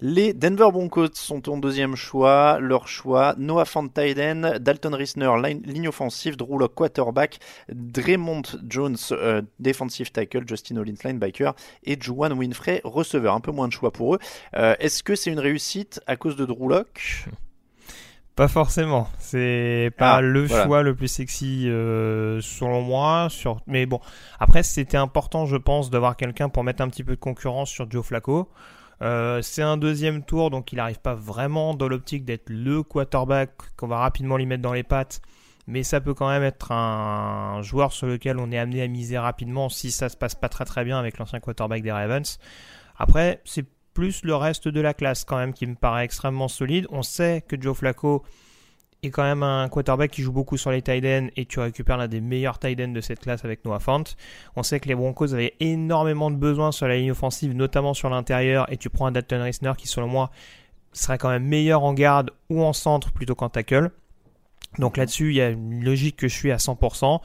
Les 0.00 0.32
Denver 0.32 0.68
Broncos 0.72 1.08
sont 1.14 1.48
en 1.48 1.56
deuxième 1.58 1.96
choix. 1.96 2.60
Leur 2.60 2.86
choix, 2.86 3.34
Noah 3.36 3.64
Fant 3.64 3.88
Tyden, 3.88 4.58
Dalton 4.60 4.94
Risner, 4.94 5.30
line- 5.42 5.62
ligne 5.64 5.88
offensive, 5.88 6.36
Drew 6.36 6.56
Lock 6.56 6.74
quarterback, 6.74 7.40
Draymond 7.68 8.42
Jones, 8.68 8.96
euh, 9.10 9.42
defensive 9.58 10.12
tackle, 10.12 10.46
Justin 10.46 10.76
Hollins 10.76 10.94
linebacker 11.04 11.52
et 11.82 12.00
Juwan 12.00 12.32
Winfrey 12.32 12.80
receveur. 12.84 13.34
Un 13.34 13.40
peu 13.40 13.50
moins 13.50 13.66
de 13.66 13.72
choix 13.72 13.92
pour 13.92 14.14
eux. 14.14 14.18
Euh, 14.54 14.76
Est-ce 14.78 15.02
que 15.02 15.16
c'est 15.16 15.30
une 15.32 15.40
réussite 15.40 16.00
à 16.06 16.14
cause 16.16 16.36
de 16.36 16.44
Drew 16.46 16.68
Lock 16.68 17.24
Pas 18.36 18.46
forcément. 18.46 19.08
C'est 19.18 19.90
pas 19.98 20.14
Ah, 20.14 20.20
le 20.20 20.44
voilà. 20.46 20.64
choix 20.64 20.82
le 20.84 20.94
plus 20.94 21.08
sexy 21.08 21.64
euh, 21.68 22.40
selon 22.40 22.82
moi. 22.82 23.26
Sur... 23.30 23.60
Mais 23.66 23.84
bon, 23.84 23.98
après 24.38 24.62
c'était 24.62 24.96
important, 24.96 25.44
je 25.46 25.56
pense, 25.56 25.90
d'avoir 25.90 26.16
quelqu'un 26.16 26.48
pour 26.48 26.62
mettre 26.62 26.82
un 26.82 26.88
petit 26.88 27.02
peu 27.02 27.16
de 27.16 27.20
concurrence 27.20 27.68
sur 27.68 27.90
Joe 27.90 28.06
Flacco. 28.06 28.48
Euh, 29.00 29.42
c'est 29.42 29.62
un 29.62 29.76
deuxième 29.76 30.24
tour, 30.24 30.50
donc 30.50 30.72
il 30.72 30.76
n'arrive 30.76 31.00
pas 31.00 31.14
vraiment 31.14 31.74
dans 31.74 31.88
l'optique 31.88 32.24
d'être 32.24 32.50
le 32.50 32.82
quarterback 32.82 33.52
qu'on 33.76 33.86
va 33.86 33.98
rapidement 33.98 34.36
lui 34.36 34.46
mettre 34.46 34.62
dans 34.62 34.72
les 34.72 34.82
pattes. 34.82 35.20
Mais 35.66 35.82
ça 35.82 36.00
peut 36.00 36.14
quand 36.14 36.28
même 36.28 36.42
être 36.42 36.72
un 36.72 37.60
joueur 37.62 37.92
sur 37.92 38.06
lequel 38.06 38.38
on 38.38 38.50
est 38.50 38.58
amené 38.58 38.82
à 38.82 38.88
miser 38.88 39.18
rapidement 39.18 39.68
si 39.68 39.90
ça 39.90 40.08
se 40.08 40.16
passe 40.16 40.34
pas 40.34 40.48
très 40.48 40.64
très 40.64 40.82
bien 40.84 40.98
avec 40.98 41.18
l'ancien 41.18 41.40
quarterback 41.40 41.82
des 41.82 41.92
Ravens. 41.92 42.38
Après, 42.96 43.42
c'est 43.44 43.66
plus 43.92 44.24
le 44.24 44.34
reste 44.34 44.68
de 44.68 44.80
la 44.80 44.94
classe 44.94 45.24
quand 45.24 45.36
même 45.36 45.52
qui 45.52 45.66
me 45.66 45.74
paraît 45.74 46.04
extrêmement 46.04 46.48
solide. 46.48 46.86
On 46.90 47.02
sait 47.02 47.44
que 47.46 47.60
Joe 47.60 47.76
Flacco 47.76 48.24
est 49.02 49.10
quand 49.10 49.22
même 49.22 49.42
un 49.42 49.68
quarterback 49.68 50.10
qui 50.10 50.22
joue 50.22 50.32
beaucoup 50.32 50.56
sur 50.56 50.70
les 50.70 50.82
tight 50.82 51.04
ends 51.04 51.28
et 51.36 51.46
tu 51.46 51.60
récupères 51.60 51.96
l'un 51.96 52.08
des 52.08 52.20
meilleurs 52.20 52.58
tight 52.58 52.80
ends 52.80 52.88
de 52.88 53.00
cette 53.00 53.20
classe 53.20 53.44
avec 53.44 53.64
Noah 53.64 53.78
Fant. 53.78 54.02
On 54.56 54.62
sait 54.62 54.80
que 54.80 54.88
les 54.88 54.94
Broncos 54.94 55.32
avaient 55.34 55.54
énormément 55.60 56.30
de 56.30 56.36
besoins 56.36 56.72
sur 56.72 56.88
la 56.88 56.96
ligne 56.96 57.12
offensive, 57.12 57.54
notamment 57.54 57.94
sur 57.94 58.10
l'intérieur, 58.10 58.70
et 58.72 58.76
tu 58.76 58.90
prends 58.90 59.06
un 59.06 59.12
Dalton 59.12 59.42
Risner 59.42 59.72
qui, 59.76 59.86
selon 59.86 60.08
moi, 60.08 60.30
serait 60.92 61.18
quand 61.18 61.28
même 61.28 61.44
meilleur 61.44 61.84
en 61.84 61.94
garde 61.94 62.30
ou 62.50 62.62
en 62.62 62.72
centre 62.72 63.12
plutôt 63.12 63.34
qu'en 63.34 63.48
tackle. 63.48 63.90
Donc 64.78 64.96
là-dessus, 64.96 65.30
il 65.30 65.36
y 65.36 65.40
a 65.40 65.50
une 65.50 65.82
logique 65.84 66.16
que 66.16 66.28
je 66.28 66.34
suis 66.34 66.52
à 66.52 66.56
100%. 66.56 67.20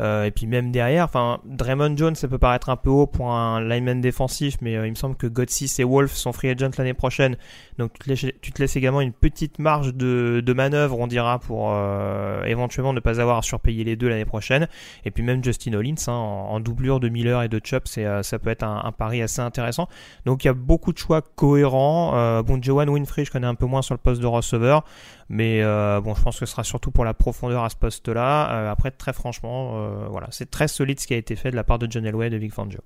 Euh, 0.00 0.24
et 0.24 0.30
puis 0.30 0.46
même 0.46 0.70
derrière, 0.70 1.04
enfin, 1.04 1.40
Draymond 1.44 1.96
Jones, 1.96 2.14
ça 2.14 2.28
peut 2.28 2.38
paraître 2.38 2.68
un 2.68 2.76
peu 2.76 2.90
haut 2.90 3.06
pour 3.06 3.32
un 3.32 3.60
lineman 3.60 4.00
défensif, 4.00 4.56
mais 4.60 4.76
euh, 4.76 4.86
il 4.86 4.90
me 4.90 4.94
semble 4.94 5.16
que 5.16 5.26
Gotsis 5.26 5.80
et 5.80 5.84
Wolf 5.84 6.12
sont 6.12 6.32
free 6.32 6.50
agent 6.50 6.70
l'année 6.78 6.94
prochaine. 6.94 7.36
Donc 7.78 7.92
tu 7.98 8.16
te, 8.52 8.60
laisses, 8.60 8.76
également 8.76 9.00
une 9.00 9.12
petite 9.12 9.58
marge 9.58 9.94
de, 9.94 10.42
de 10.44 10.52
manœuvre, 10.52 10.98
on 10.98 11.06
dira, 11.06 11.38
pour 11.40 11.70
euh, 11.72 12.44
éventuellement 12.44 12.92
ne 12.92 13.00
pas 13.00 13.20
avoir 13.20 13.38
à 13.38 13.42
surpayer 13.42 13.84
les 13.84 13.96
deux 13.96 14.08
l'année 14.08 14.24
prochaine. 14.24 14.68
Et 15.04 15.10
puis 15.10 15.22
même 15.22 15.42
Justin 15.42 15.74
Hollins, 15.74 15.94
hein, 16.06 16.12
en, 16.12 16.60
doublure 16.60 17.00
de 17.00 17.08
Miller 17.08 17.42
et 17.42 17.48
de 17.48 17.60
euh, 17.98 18.22
ça 18.22 18.38
peut 18.38 18.50
être 18.50 18.62
un, 18.62 18.82
un 18.84 18.92
pari 18.92 19.22
assez 19.22 19.40
intéressant. 19.40 19.88
Donc 20.26 20.44
il 20.44 20.46
y 20.46 20.50
a 20.50 20.54
beaucoup 20.54 20.92
de 20.92 20.98
choix 20.98 21.22
cohérents. 21.22 22.42
Bon, 22.42 22.60
Johan 22.62 22.88
Winfrey, 22.88 23.24
je 23.24 23.30
connais 23.30 23.46
un 23.46 23.54
peu 23.54 23.66
moins 23.66 23.82
sur 23.82 23.94
le 23.94 23.98
poste 23.98 24.20
de 24.20 24.26
receveur. 24.26 24.84
Mais 25.28 25.62
bon, 26.00 26.14
je 26.14 26.22
pense 26.22 26.38
que 26.38 26.46
ce 26.46 26.52
sera 26.52 26.64
surtout 26.64 26.90
pour 26.90 27.04
la 27.04 27.14
profondeur 27.14 27.64
à 27.64 27.68
ce 27.68 27.76
poste-là. 27.76 28.70
après, 28.70 28.90
très 28.90 29.12
franchement, 29.12 29.87
voilà, 30.10 30.28
c'est 30.30 30.50
très 30.50 30.68
solide 30.68 31.00
ce 31.00 31.06
qui 31.06 31.14
a 31.14 31.18
été 31.18 31.36
fait 31.36 31.50
de 31.50 31.56
la 31.56 31.64
part 31.64 31.78
de 31.78 31.86
John 31.90 32.04
Elway 32.06 32.26
et 32.28 32.30
de 32.30 32.36
Vic 32.36 32.52
Fangio. 32.52 32.80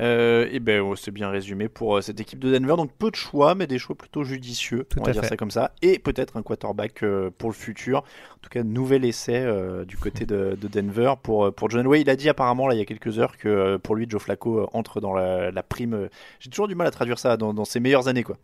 Euh, 0.00 0.46
et 0.52 0.60
ben 0.60 0.80
oh, 0.80 0.94
c'est 0.96 1.10
bien 1.10 1.30
résumé 1.30 1.68
pour 1.68 1.96
euh, 1.96 2.00
cette 2.02 2.20
équipe 2.20 2.38
de 2.38 2.52
Denver. 2.56 2.76
Donc 2.76 2.92
peu 2.98 3.10
de 3.10 3.16
choix, 3.16 3.54
mais 3.54 3.66
des 3.66 3.78
choix 3.78 3.96
plutôt 3.96 4.22
judicieux, 4.22 4.84
Tout 4.88 5.00
on 5.00 5.02
va 5.04 5.12
dire 5.12 5.22
fait. 5.22 5.28
ça 5.28 5.36
comme 5.36 5.50
ça. 5.50 5.72
Et 5.80 5.98
peut-être 5.98 6.36
un 6.36 6.42
quarterback 6.42 7.02
euh, 7.02 7.30
pour 7.36 7.48
le 7.48 7.54
futur. 7.54 8.00
En 8.00 8.38
tout 8.42 8.50
cas, 8.50 8.62
nouvel 8.62 9.04
essai 9.06 9.38
euh, 9.40 9.84
du 9.86 9.96
côté 9.96 10.26
de, 10.26 10.56
de 10.60 10.68
Denver 10.68 11.14
pour, 11.22 11.46
euh, 11.46 11.50
pour 11.50 11.70
John 11.70 11.86
Way. 11.86 12.02
Il 12.02 12.10
a 12.10 12.16
dit 12.16 12.28
apparemment 12.28 12.68
là 12.68 12.74
il 12.74 12.78
y 12.78 12.82
a 12.82 12.84
quelques 12.84 13.18
heures 13.18 13.38
que 13.38 13.48
euh, 13.48 13.78
pour 13.78 13.96
lui 13.96 14.06
Joe 14.08 14.20
Flacco 14.22 14.58
euh, 14.60 14.66
entre 14.74 15.00
dans 15.00 15.14
la, 15.14 15.50
la 15.50 15.62
prime. 15.62 15.94
euh, 15.94 16.08
J'ai 16.38 16.50
toujours 16.50 16.68
du 16.68 16.74
mal 16.74 16.86
à 16.86 16.90
traduire 16.90 17.18
ça 17.18 17.36
dans, 17.38 17.54
dans 17.54 17.64
ses 17.64 17.80
meilleures 17.80 18.08
années 18.08 18.22
quoi. 18.24 18.36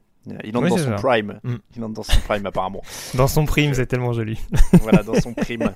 Il 0.45 0.57
entre 0.57 0.65
Oui, 0.65 0.71
dans 0.71 0.77
son 0.79 0.85
ça. 0.85 0.95
prime. 0.95 1.39
Mm. 1.43 1.55
Il 1.77 1.85
entre 1.85 1.95
dans 1.95 2.03
son 2.03 2.21
prime 2.21 2.47
apparemment. 2.47 2.83
Dans 3.15 3.27
son 3.29 3.45
prime, 3.45 3.75
c'est 3.75 3.87
tellement 3.87 4.13
joli. 4.13 4.39
voilà, 4.81 5.03
dans 5.03 5.15
son 5.21 5.33
prime. 5.35 5.71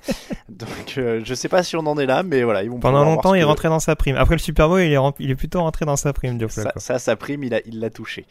Donc 0.48 0.94
euh, 0.98 1.20
je 1.24 1.34
sais 1.34 1.48
pas 1.48 1.62
si 1.62 1.76
on 1.76 1.80
en 1.86 1.98
est 1.98 2.06
là, 2.06 2.22
mais 2.22 2.42
voilà, 2.42 2.62
ils 2.62 2.70
vont 2.70 2.78
Pendant 2.80 3.04
longtemps, 3.04 3.34
il 3.34 3.38
est 3.38 3.42
que- 3.42 3.46
rentré 3.46 3.68
dans 3.68 3.78
sa 3.80 3.94
prime. 3.96 4.16
Après 4.16 4.34
le 4.34 4.38
Super 4.40 4.68
Bowl, 4.68 4.80
il 4.80 4.92
est, 4.92 4.96
rem- 4.96 5.12
il 5.18 5.30
est 5.30 5.34
plutôt 5.36 5.60
rentré 5.60 5.84
dans 5.84 5.96
sa 5.96 6.12
prime, 6.12 6.40
Joe 6.40 6.50
Ça, 6.50 6.72
ça, 6.76 6.98
sa 6.98 7.16
prime, 7.16 7.44
il 7.44 7.54
a- 7.54 7.60
il 7.66 7.80
l'a 7.80 7.90
touché. 7.90 8.26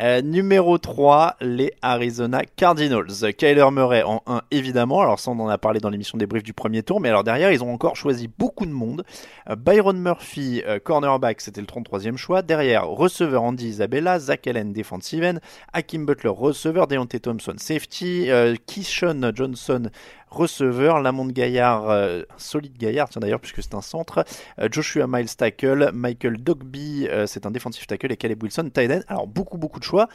Euh, 0.00 0.20
numéro 0.22 0.78
3, 0.78 1.36
les 1.40 1.72
Arizona 1.82 2.42
Cardinals. 2.56 3.32
Kyler 3.36 3.66
Murray 3.72 4.02
en 4.02 4.22
1, 4.26 4.42
évidemment. 4.50 5.00
Alors, 5.00 5.18
ça, 5.20 5.30
on 5.30 5.40
en 5.40 5.48
a 5.48 5.58
parlé 5.58 5.80
dans 5.80 5.88
l'émission 5.90 6.18
des 6.18 6.26
briefs 6.26 6.42
du 6.44 6.52
premier 6.52 6.82
tour. 6.82 7.00
Mais 7.00 7.08
alors, 7.08 7.24
derrière, 7.24 7.50
ils 7.50 7.62
ont 7.64 7.72
encore 7.72 7.96
choisi 7.96 8.28
beaucoup 8.38 8.66
de 8.66 8.72
monde. 8.72 9.04
Euh, 9.50 9.56
Byron 9.56 9.98
Murphy, 9.98 10.62
euh, 10.66 10.78
cornerback, 10.78 11.40
c'était 11.40 11.60
le 11.60 11.66
33e 11.66 12.16
choix. 12.16 12.42
Derrière, 12.42 12.86
receveur 12.86 13.42
Andy 13.42 13.68
Isabella, 13.68 14.18
Zach 14.18 14.46
Allen, 14.46 14.72
defensive 14.72 15.24
end. 15.24 15.38
Hakim 15.72 16.06
Butler, 16.06 16.30
receveur. 16.30 16.86
Deontay 16.86 17.20
Thompson, 17.20 17.54
safety. 17.58 18.30
Euh, 18.30 18.54
Keyshawn 18.66 19.32
Johnson, 19.34 19.90
receveur. 20.28 21.00
Lamont 21.00 21.26
Gaillard, 21.26 21.88
euh, 21.90 22.22
solide 22.36 22.76
Gaillard, 22.76 23.08
tiens 23.08 23.20
d'ailleurs, 23.20 23.40
puisque 23.40 23.62
c'est 23.62 23.74
un 23.74 23.82
centre. 23.82 24.24
Euh, 24.58 24.68
Joshua 24.70 25.06
Miles 25.06 25.34
tackle, 25.36 25.90
Michael 25.92 26.38
Dogby, 26.38 27.06
euh, 27.08 27.26
c'est 27.26 27.46
un 27.46 27.50
défensif 27.50 27.86
tackle 27.86 28.12
et 28.12 28.16
Caleb 28.16 28.42
Wilson 28.42 28.70
tight 28.72 28.90
end. 28.90 29.00
Alors 29.08 29.26
beaucoup 29.26 29.58
beaucoup 29.58 29.78
de 29.78 29.84
choix 29.84 30.08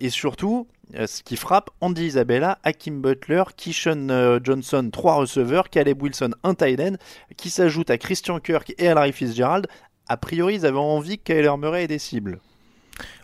et 0.00 0.10
surtout 0.10 0.66
ce 0.94 1.22
qui 1.22 1.36
frappe 1.36 1.70
Andy 1.80 2.06
Isabella, 2.06 2.58
Hakim 2.64 3.00
Butler, 3.00 3.44
euh, 3.86 4.40
Johnson, 4.42 4.90
trois 4.92 5.14
receveurs, 5.14 5.70
Caleb 5.70 6.02
Wilson 6.02 6.30
un 6.42 6.54
tight 6.54 6.80
end 6.80 6.96
qui 7.36 7.50
s'ajoute 7.50 7.90
à 7.90 7.98
Christian 7.98 8.38
Kirk 8.40 8.74
et 8.78 8.88
à 8.88 8.94
Larry 8.94 9.12
Fitzgerald. 9.12 9.66
A 10.08 10.16
priori, 10.16 10.56
ils 10.56 10.66
avaient 10.66 10.78
envie 10.78 11.18
que 11.18 11.32
Kyler 11.32 11.56
Murray 11.56 11.84
ait 11.84 11.88
des 11.88 11.98
cibles. 11.98 12.40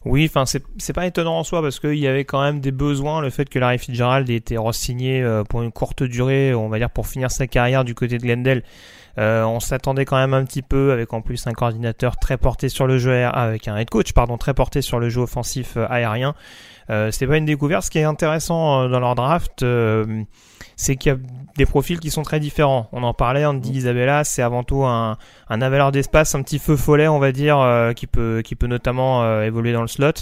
Oui, 0.05 0.31
enfin 0.31 0.45
c'est 0.47 0.93
pas 0.93 1.07
étonnant 1.07 1.39
en 1.39 1.45
soi 1.45 1.61
parce 1.63 1.81
qu'il 1.81 1.99
y 1.99 2.07
avait 2.07 2.25
quand 2.25 2.41
même 2.43 2.61
des 2.61 2.73
besoins. 2.73 3.21
Le 3.21 3.31
fait 3.31 3.49
que 3.49 3.59
Larry 3.59 3.79
Fitzgerald 3.79 4.29
ait 4.31 4.37
été 4.37 4.57
re-signé 4.57 5.23
euh, 5.23 5.45
pour 5.45 5.63
une 5.63 5.73
courte 5.73 6.03
durée, 6.03 6.55
on 6.55 6.69
va 6.69 6.79
dire 6.79 6.91
pour 6.91 7.07
finir 7.07 7.31
sa 7.31 7.47
carrière 7.47 7.85
du 7.85 7.95
côté 7.95 8.19
de 8.19 8.23
Glendale, 8.23 8.63
euh, 9.19 9.43
on 9.45 9.61
s'attendait 9.61 10.05
quand 10.05 10.17
même 10.17 10.35
un 10.35 10.45
petit 10.45 10.63
peu 10.63 10.93
avec 10.93 11.13
en 11.13 11.21
plus 11.21 11.47
un 11.47 11.53
coordinateur 11.53 12.17
très 12.17 12.37
porté 12.37 12.69
sur 12.69 12.87
le 12.87 12.99
jeu 12.99 13.13
aérien, 13.13 13.31
avec 13.31 13.69
un 13.69 13.77
head 13.77 13.91
coach 13.91 14.13
pardon 14.13 14.39
très 14.39 14.55
porté 14.55 14.83
sur 14.83 15.01
le 15.01 15.09
jeu 15.09 15.23
offensif 15.23 15.77
euh, 15.77 15.87
aérien. 15.89 16.35
C'est 17.11 17.27
pas 17.27 17.37
une 17.37 17.45
découverte. 17.45 17.85
Ce 17.85 17.91
qui 17.91 17.99
est 17.99 18.05
intéressant 18.05 18.89
dans 18.89 18.99
leur 18.99 19.15
draft, 19.15 19.63
c'est 20.79 20.97
qu'il 20.97 21.13
y 21.13 21.15
a 21.15 21.19
des 21.57 21.67
profils 21.67 21.99
qui 21.99 22.11
sont 22.11 22.23
très 22.23 22.39
différents. 22.39 22.89
On 22.93 23.03
en 23.03 23.13
parlait, 23.13 23.45
Andy 23.45 23.73
Isabella, 23.73 24.23
c'est 24.23 24.43
avant 24.43 24.63
tout 24.63 24.85
un, 24.85 25.19
un 25.49 25.61
avaleur 25.61 25.91
d'espace, 25.91 26.37
un 26.37 26.43
petit 26.43 26.61
feu 26.61 26.77
follet, 26.77 27.09
on 27.09 27.19
va 27.19 27.33
dire, 27.33 27.59
euh, 27.59 27.93
qui 27.93 28.07
peut 28.07 28.43
qui 28.45 28.55
peut 28.55 28.69
notamment 28.69 29.25
euh, 29.25 29.43
évoluer 29.43 29.73
dans 29.73 29.83
le 29.83 29.89
slot. 29.89 30.13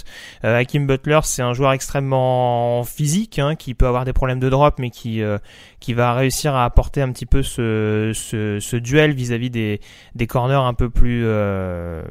Euh, 0.43 0.57
Hakim 0.57 0.87
Butler, 0.87 1.19
c'est 1.23 1.43
un 1.43 1.53
joueur 1.53 1.73
extrêmement 1.73 2.83
physique, 2.83 3.37
hein, 3.37 3.55
qui 3.55 3.75
peut 3.75 3.85
avoir 3.85 4.03
des 4.03 4.13
problèmes 4.13 4.39
de 4.39 4.49
drop, 4.49 4.79
mais 4.79 4.89
qui 4.89 5.21
euh, 5.21 5.37
qui 5.79 5.93
va 5.93 6.15
réussir 6.15 6.55
à 6.55 6.65
apporter 6.65 7.03
un 7.03 7.11
petit 7.11 7.27
peu 7.27 7.43
ce 7.43 8.11
ce, 8.15 8.59
ce 8.59 8.75
duel 8.75 9.13
vis-à-vis 9.13 9.51
des 9.51 9.79
des 10.15 10.25
corners 10.25 10.55
un 10.55 10.73
peu 10.73 10.89
plus 10.89 11.21
euh, 11.23 12.01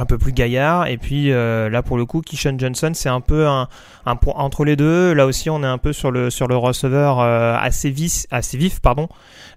un 0.00 0.06
peu 0.06 0.16
plus 0.16 0.32
gaillard. 0.32 0.86
Et 0.86 0.96
puis 0.96 1.30
euh, 1.30 1.68
là 1.68 1.82
pour 1.82 1.96
le 1.98 2.06
coup 2.06 2.22
Kishon 2.22 2.56
Johnson 2.58 2.92
c'est 2.94 3.08
un 3.10 3.20
peu 3.20 3.46
un, 3.46 3.68
un 4.06 4.16
point 4.16 4.34
entre 4.36 4.64
les 4.64 4.74
deux. 4.76 5.12
Là 5.12 5.26
aussi 5.26 5.50
on 5.50 5.62
est 5.62 5.66
un 5.66 5.78
peu 5.78 5.92
sur 5.92 6.10
le 6.10 6.30
sur 6.30 6.48
le 6.48 6.56
receveur 6.56 7.20
euh, 7.20 7.54
assez 7.60 7.90
vif 7.90 8.26
assez 8.30 8.56
vif 8.56 8.80
pardon 8.80 9.08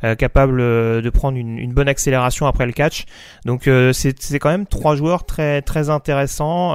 euh, 0.04 0.16
capable 0.16 0.58
de 0.58 1.10
prendre 1.10 1.38
une, 1.38 1.58
une 1.58 1.74
bonne 1.74 1.88
accélération 1.88 2.46
après 2.46 2.66
le 2.66 2.74
catch. 2.74 3.06
Donc 3.46 3.70
c'est 3.94 4.22
c'est 4.22 4.40
quand 4.40 4.50
même 4.50 4.68
trois 4.68 4.96
joueurs 4.96 5.26
très 5.26 5.62
très 5.62 5.90
intéressants 5.90 6.74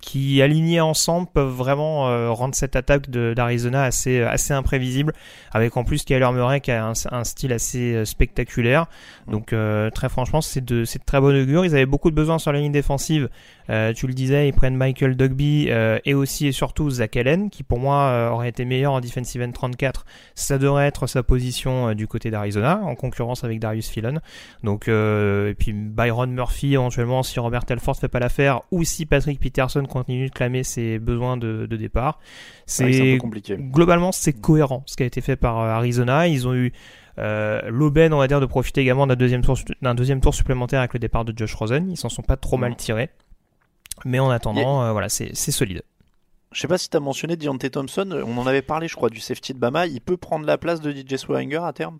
qui 0.00 0.42
alignés 0.42 0.80
ensemble 0.80 1.28
peuvent 1.32 1.54
vraiment 1.54 2.34
rendre 2.34 2.54
cette 2.54 2.74
attaque 2.74 3.08
d'Arizona 3.08 3.84
assez 3.84 4.22
assez 4.22 4.52
imprévisible. 4.52 5.12
Avec 5.52 5.76
en 5.76 5.84
plus 5.84 6.04
Kyler 6.04 6.28
Murray 6.32 6.60
qui 6.60 6.72
a 6.72 6.84
un, 6.84 6.92
un 7.12 7.24
style 7.24 7.52
assez 7.52 8.04
spectaculaire. 8.04 8.86
Donc 9.28 9.52
euh, 9.52 9.90
très 9.90 10.08
franchement 10.08 10.40
c'est 10.40 10.64
de 10.64 10.84
c'est 10.84 10.98
de 10.98 11.04
très 11.04 11.20
bon 11.20 11.40
augure. 11.40 11.64
Ils 11.64 11.74
avaient 11.74 11.86
beaucoup 11.86 12.10
de 12.10 12.15
besoins 12.16 12.40
sur 12.40 12.50
la 12.50 12.58
ligne 12.58 12.72
défensive 12.72 13.28
euh, 13.70 13.92
tu 13.92 14.08
le 14.08 14.14
disais 14.14 14.48
ils 14.48 14.52
prennent 14.52 14.76
Michael 14.76 15.16
Dugby 15.16 15.66
euh, 15.68 16.00
et 16.04 16.14
aussi 16.14 16.48
et 16.48 16.52
surtout 16.52 16.90
Zach 16.90 17.16
Allen 17.16 17.50
qui 17.50 17.62
pour 17.62 17.78
moi 17.78 18.08
euh, 18.08 18.30
aurait 18.30 18.48
été 18.48 18.64
meilleur 18.64 18.92
en 18.92 19.00
defensive 19.00 19.42
end 19.42 19.52
34 19.52 20.04
ça 20.34 20.58
devrait 20.58 20.86
être 20.86 21.06
sa 21.06 21.22
position 21.22 21.94
du 21.94 22.08
côté 22.08 22.30
d'Arizona 22.30 22.80
en 22.82 22.96
concurrence 22.96 23.44
avec 23.44 23.60
Darius 23.60 23.88
Philon 23.88 24.20
donc 24.64 24.88
et 24.88 25.54
puis 25.58 25.72
Byron 25.72 26.32
Murphy 26.32 26.74
éventuellement 26.74 27.22
si 27.22 27.38
Robert 27.38 27.64
Telford 27.64 27.96
fait 27.96 28.08
pas 28.08 28.18
l'affaire 28.18 28.62
ou 28.72 28.82
si 28.82 29.06
Patrick 29.06 29.38
Peterson 29.38 29.84
continue 29.84 30.28
de 30.28 30.32
clamer 30.32 30.64
ses 30.64 30.98
besoins 30.98 31.36
de, 31.36 31.66
de 31.66 31.76
départ. 31.76 32.18
C'est 32.64 32.86
que 32.86 32.92
c'est 32.92 33.18
compliqué. 33.18 33.56
globalement 33.58 34.10
c'est 34.10 34.32
cohérent 34.32 34.82
ce 34.86 34.96
qui 34.96 35.02
a 35.02 35.06
été 35.06 35.20
fait 35.20 35.36
par 35.36 35.58
Arizona. 35.58 36.26
Ils 36.26 36.48
ont 36.48 36.54
eu 36.54 36.72
euh, 37.18 37.60
l'aubaine 37.68 38.12
on 38.12 38.18
va 38.18 38.28
dire 38.28 38.40
de 38.40 38.46
profiter 38.46 38.80
également 38.80 39.06
d'un 39.06 39.16
deuxième 39.16 39.42
tour 39.42 39.56
deuxième 39.94 40.20
tour 40.20 40.34
supplémentaire 40.34 40.80
avec 40.80 40.92
le 40.92 40.98
départ 40.98 41.24
de 41.24 41.32
Josh 41.36 41.54
Rosen 41.54 41.90
ils 41.90 41.96
s'en 41.96 42.08
sont 42.08 42.22
pas 42.22 42.36
trop 42.36 42.56
mal 42.56 42.76
tirés 42.76 43.10
mais 44.04 44.18
en 44.18 44.30
attendant 44.30 44.82
euh, 44.82 44.92
voilà 44.92 45.08
c'est 45.08 45.34
solide 45.34 45.82
Je 46.52 46.60
sais 46.60 46.68
pas 46.68 46.78
si 46.78 46.90
tu 46.90 46.96
as 46.96 47.00
mentionné 47.00 47.36
Deontay 47.36 47.70
Thompson, 47.70 48.08
euh, 48.12 48.22
on 48.26 48.36
en 48.38 48.46
avait 48.46 48.62
parlé 48.62 48.88
je 48.88 48.96
crois 48.96 49.08
du 49.10 49.20
safety 49.20 49.54
de 49.54 49.58
Bama, 49.58 49.86
il 49.86 50.00
peut 50.00 50.16
prendre 50.16 50.46
la 50.46 50.58
place 50.58 50.80
de 50.80 50.92
DJ 50.92 51.16
Swearinger 51.16 51.60
à 51.64 51.72
terme? 51.72 51.98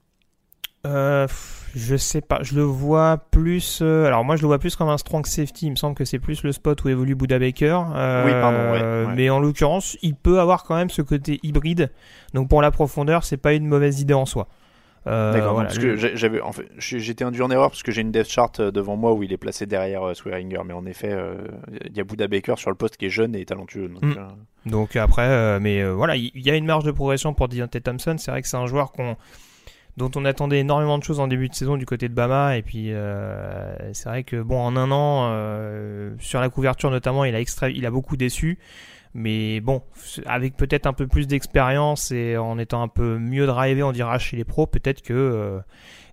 Euh, 0.87 1.27
je 1.75 1.97
sais 1.97 2.21
pas, 2.21 2.39
je 2.43 2.55
le 2.55 2.63
vois 2.63 3.19
plus. 3.31 3.81
euh, 3.83 4.07
alors 4.07 4.25
moi, 4.25 4.37
je 4.37 4.43
le 4.43 4.47
vois 4.47 4.61
plus 4.61 4.77
comme 4.77 4.89
un 4.89 4.99
strong 4.99 5.27
safety. 5.27 5.67
Il 5.67 5.71
me 5.71 5.77
semble 5.77 5.97
que 5.97 6.05
c'est 6.05 6.21
plus 6.21 6.45
le 6.45 6.53
spot 6.53 6.85
où 6.85 6.89
évolue 6.89 7.17
Buda 7.17 7.41
Baker. 7.41 7.81
Euh, 7.93 8.25
Oui, 8.25 8.31
pardon, 8.31 8.59
ouais, 8.73 9.07
ouais. 9.09 9.15
Mais 9.17 9.29
en 9.31 9.41
l'occurrence, 9.41 9.97
il 10.03 10.15
peut 10.15 10.39
avoir 10.39 10.63
quand 10.63 10.77
même 10.77 10.91
ce 10.91 11.03
côté 11.03 11.41
hybride. 11.43 11.91
Donc 12.35 12.49
pour 12.49 12.63
la 12.63 12.71
profondeur, 12.71 13.25
c'est 13.25 13.37
pas 13.37 13.53
une 13.53 13.67
mauvaise 13.67 14.01
idée 14.01 14.15
en 14.15 14.27
soi. 14.27 14.47
Euh, 15.07 15.33
D'accord, 15.33 15.55
voilà, 15.55 15.69
parce 15.69 15.79
que 15.79 15.97
j'avais, 15.97 16.41
en 16.41 16.53
fait, 16.53 16.69
j'étais 16.79 17.25
induit 17.25 17.43
en 17.43 17.51
erreur 17.51 17.71
parce 17.71 17.83
que 17.83 17.93
j'ai 17.93 18.03
une 18.03 18.11
depth 18.11 18.31
chart 18.31 18.59
euh, 18.59 18.71
devant 18.71 18.97
moi 18.97 19.13
où 19.13 19.23
il 19.23 19.33
est 19.33 19.37
placé 19.37 19.67
derrière 19.67 20.03
euh, 20.03 20.15
Swearinger, 20.15 20.63
mais 20.65 20.73
en 20.73 20.85
effet, 20.87 21.17
il 21.85 21.97
y 21.97 22.01
a 22.01 22.05
Buda 22.05 22.29
Baker 22.29 22.55
sur 22.57 22.71
le 22.71 22.77
poste 22.77 22.97
qui 22.97 23.07
est 23.07 23.11
jeune 23.11 23.35
et 23.35 23.45
talentueux. 23.45 23.89
Donc, 23.89 24.05
Mm. 24.05 24.71
Donc 24.71 24.97
après, 24.97 25.61
mais 25.61 25.85
voilà, 25.85 26.17
il 26.17 26.31
y, 26.35 26.51
a 26.51 26.57
une 26.57 26.67
marge 26.67 26.85
de 26.85 26.91
progression 26.91 27.35
pour 27.35 27.49
Deontay 27.49 27.81
Thompson. 27.81 28.17
C'est 28.19 28.33
vrai 28.33 28.43
que 28.43 28.49
c'est 28.49 28.57
un 28.57 28.67
joueur 28.67 28.91
qu'on 28.91 29.17
dont 29.97 30.11
on 30.15 30.25
attendait 30.25 30.61
énormément 30.61 30.99
de 30.99 31.05
choses 31.05 31.21
en 31.21 31.27
début 31.27 31.49
de 31.49 31.55
saison 31.55 31.77
du 31.77 31.87
côté 31.87 32.09
de 32.09 32.15
Bama 32.15 32.57
et 32.57 32.63
puis 32.63 32.93
euh, 32.93 33.75
c'est 33.95 34.09
vrai 34.09 34.25
que 34.25 34.43
bon 34.43 34.61
en 34.61 34.77
un 34.77 34.91
an 34.91 35.31
euh, 35.33 36.15
sur 36.19 36.41
la 36.41 36.51
couverture 36.51 36.91
notamment 36.91 37.25
il 37.25 37.35
a 37.35 37.41
extra 37.41 37.71
il 37.71 37.87
a 37.87 37.91
beaucoup 37.91 38.17
déçu 38.17 38.59
mais 39.17 39.61
bon 39.61 39.83
avec 40.27 40.57
peut-être 40.57 40.87
un 40.87 40.93
peu 40.93 41.07
plus 41.07 41.27
d'expérience 41.27 42.11
et 42.11 42.37
en 42.37 42.59
étant 42.59 42.83
un 42.83 42.89
peu 42.89 43.19
mieux 43.19 43.47
drivé 43.47 43.83
on 43.83 43.93
dira 43.93 44.19
chez 44.19 44.37
les 44.37 44.45
pros 44.45 44.67
peut-être 44.67 45.01
que 45.01 45.15
euh, 45.15 45.59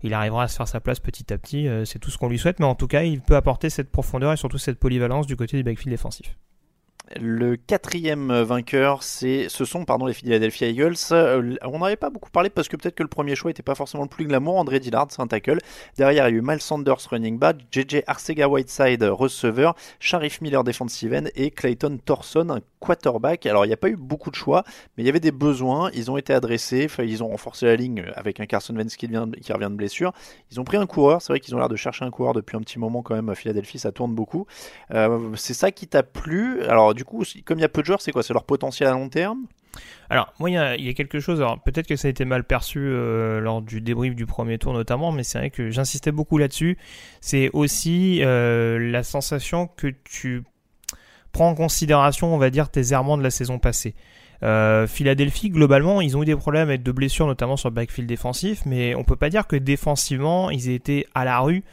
il 0.04 0.14
arrivera 0.14 0.44
à 0.44 0.48
se 0.48 0.56
faire 0.56 0.68
sa 0.68 0.80
place 0.80 1.00
petit 1.00 1.32
à 1.34 1.38
petit 1.38 1.68
euh, 1.68 1.84
c'est 1.86 2.00
tout 2.00 2.12
ce 2.12 2.18
qu'on 2.18 2.30
lui 2.30 2.40
souhaite. 2.40 2.60
Mais 2.60 2.66
en 2.66 2.76
tout 2.76 2.88
cas 2.88 3.04
il 3.04 3.22
peut 3.22 3.36
apporter 3.36 3.70
cette 3.70 3.92
profondeur 3.92 4.32
et 4.34 4.38
surtout 4.38 4.58
cette 4.58 4.80
polyvalence 4.80 5.28
du 5.28 5.36
côté 5.36 5.58
du 5.58 5.64
backfield 5.64 5.92
défensif 5.92 6.38
Le 7.20 7.58
quatrième 7.58 8.32
vainqueur, 8.44 9.04
c'est, 9.04 9.48
ce 9.50 9.66
sont 9.66 9.84
pardon, 9.84 10.06
les 10.06 10.14
Philadelphia 10.14 10.70
Eagles. 10.70 10.96
Euh, 11.12 11.56
on 11.64 11.80
n'avait 11.80 11.98
pas 11.98 12.10
beaucoup 12.10 12.32
parlé 12.32 12.50
parce 12.50 12.70
que 12.70 12.78
peut-être 12.78 12.96
que 12.96 13.04
le 13.04 13.10
premier 13.10 13.36
choix 13.36 13.50
n'était 13.50 13.62
pas 13.62 13.76
forcément 13.76 14.04
le 14.04 14.10
plus 14.10 14.26
glamour. 14.26 14.56
André 14.56 14.80
Dillard, 14.80 15.08
c'est 15.10 15.22
un 15.22 15.28
tackle. 15.28 15.60
Derrière, 15.98 16.28
il 16.28 16.34
y 16.34 16.36
a 16.36 16.38
eu 16.38 16.42
Miles 16.42 16.62
Sanders, 16.62 17.02
running 17.12 17.38
back, 17.38 17.58
JJ 17.72 18.04
Arcega-Whiteside, 18.08 19.04
receveur, 19.04 19.76
Sharif 20.00 20.40
Miller, 20.40 20.64
defensive 20.64 21.14
end, 21.14 21.26
et 21.36 21.52
Clayton 21.52 22.00
Thorson, 22.04 22.62
quarterback. 22.80 23.46
Alors, 23.48 23.66
il 23.66 23.68
n'y 23.68 23.74
a 23.74 23.78
pas 23.78 23.90
eu 23.90 23.98
beaucoup 23.98 24.32
de 24.32 24.36
choix, 24.36 24.64
mais 24.98 25.04
il 25.04 25.06
y 25.06 25.10
avait 25.10 25.20
des 25.20 25.32
besoins. 25.32 25.92
Ils 25.94 26.10
ont 26.10 26.16
été 26.16 26.34
adressés. 26.34 26.88
Ils 27.00 27.22
ont 27.22 27.28
renforcé 27.28 27.66
la 27.66 27.76
ligne 27.76 28.06
avec 28.16 28.40
un 28.40 28.46
Carson 28.46 28.76
Wentz 28.76 28.96
qui 28.96 29.08
revient 29.08 29.70
de 29.70 29.76
blessure. 29.76 30.14
Ils 30.52 30.60
ont 30.62 30.64
pris 30.64 30.78
un 30.78 30.86
coureur. 30.86 31.22
C'est 31.22 31.34
vrai 31.34 31.42
qu'ils 31.42 31.54
ont 31.54 31.60
l'air 31.60 31.70
de 31.70 31.76
chercher 31.76 32.06
un 32.06 32.12
coureur 32.12 32.34
depuis 32.34 32.56
un 32.56 32.62
petit 32.62 32.80
moment 32.80 33.02
quand 33.02 33.14
même. 33.14 33.28
À 33.28 33.36
Philadelphie, 33.36 33.78
ça 33.78 33.92
tourne 33.92 34.16
beaucoup. 34.16 34.48
Euh, 34.92 35.32
c'est 35.36 35.54
ça 35.54 35.72
qui 35.72 35.88
t'a 35.88 36.02
plu 36.02 36.64
Alors 36.64 36.93
du 36.94 37.06
coup, 37.06 37.24
comme 37.46 37.60
il 37.60 37.62
y 37.62 37.66
a 37.66 37.70
peu 37.70 37.82
de 37.82 37.86
joueurs, 37.86 38.02
c'est 38.02 38.12
quoi? 38.12 38.24
C'est 38.24 38.34
leur 38.34 38.44
potentiel 38.44 38.90
à 38.90 38.94
long 38.94 39.10
terme? 39.10 39.46
Alors, 40.10 40.34
moi, 40.40 40.50
il 40.50 40.54
y 40.54 40.58
a, 40.58 40.76
il 40.76 40.86
y 40.86 40.90
a 40.90 40.94
quelque 40.94 41.20
chose. 41.20 41.42
Alors, 41.42 41.62
peut-être 41.62 41.88
que 41.88 41.96
ça 41.96 42.08
a 42.08 42.12
été 42.12 42.26
mal 42.26 42.44
perçu 42.44 42.80
euh, 42.80 43.40
lors 43.40 43.62
du 43.62 43.82
débrief 43.82 44.16
du 44.16 44.26
premier 44.26 44.58
tour, 44.58 44.74
notamment, 44.74 45.12
mais 45.12 45.24
c'est 45.24 45.40
vrai 45.40 45.50
que 45.50 45.70
j'insistais 45.72 46.12
beaucoup 46.12 46.38
là-dessus. 46.38 46.78
C'est 47.22 47.50
aussi 47.54 48.20
euh, 48.24 48.92
la 48.92 49.04
sensation 49.04 49.68
que 49.68 49.88
tu 50.04 50.44
prends 51.32 51.50
en 51.50 51.56
considération, 51.56 52.34
on 52.34 52.38
va 52.38 52.50
dire, 52.50 52.70
tes 52.70 52.94
errements 52.94 53.18
de 53.18 53.24
la 53.24 53.32
saison 53.32 53.60
passée. 53.60 53.96
Euh, 54.44 54.88
Philadelphie, 54.88 55.50
globalement, 55.50 56.02
ils 56.02 56.18
ont 56.18 56.24
eu 56.24 56.26
des 56.26 56.36
problèmes 56.36 56.68
avec 56.68 56.84
de 56.84 56.92
blessures, 56.92 57.28
notamment 57.28 57.58
sur 57.58 57.70
le 57.70 57.76
backfield 57.76 58.08
défensif, 58.08 58.64
mais 58.66 58.94
on 58.96 59.04
peut 59.04 59.16
pas 59.16 59.30
dire 59.30 59.48
que 59.48 59.56
défensivement, 59.56 60.50
ils 60.50 60.70
étaient 60.70 61.08
à 61.16 61.26
la 61.26 61.40
rue. 61.40 61.64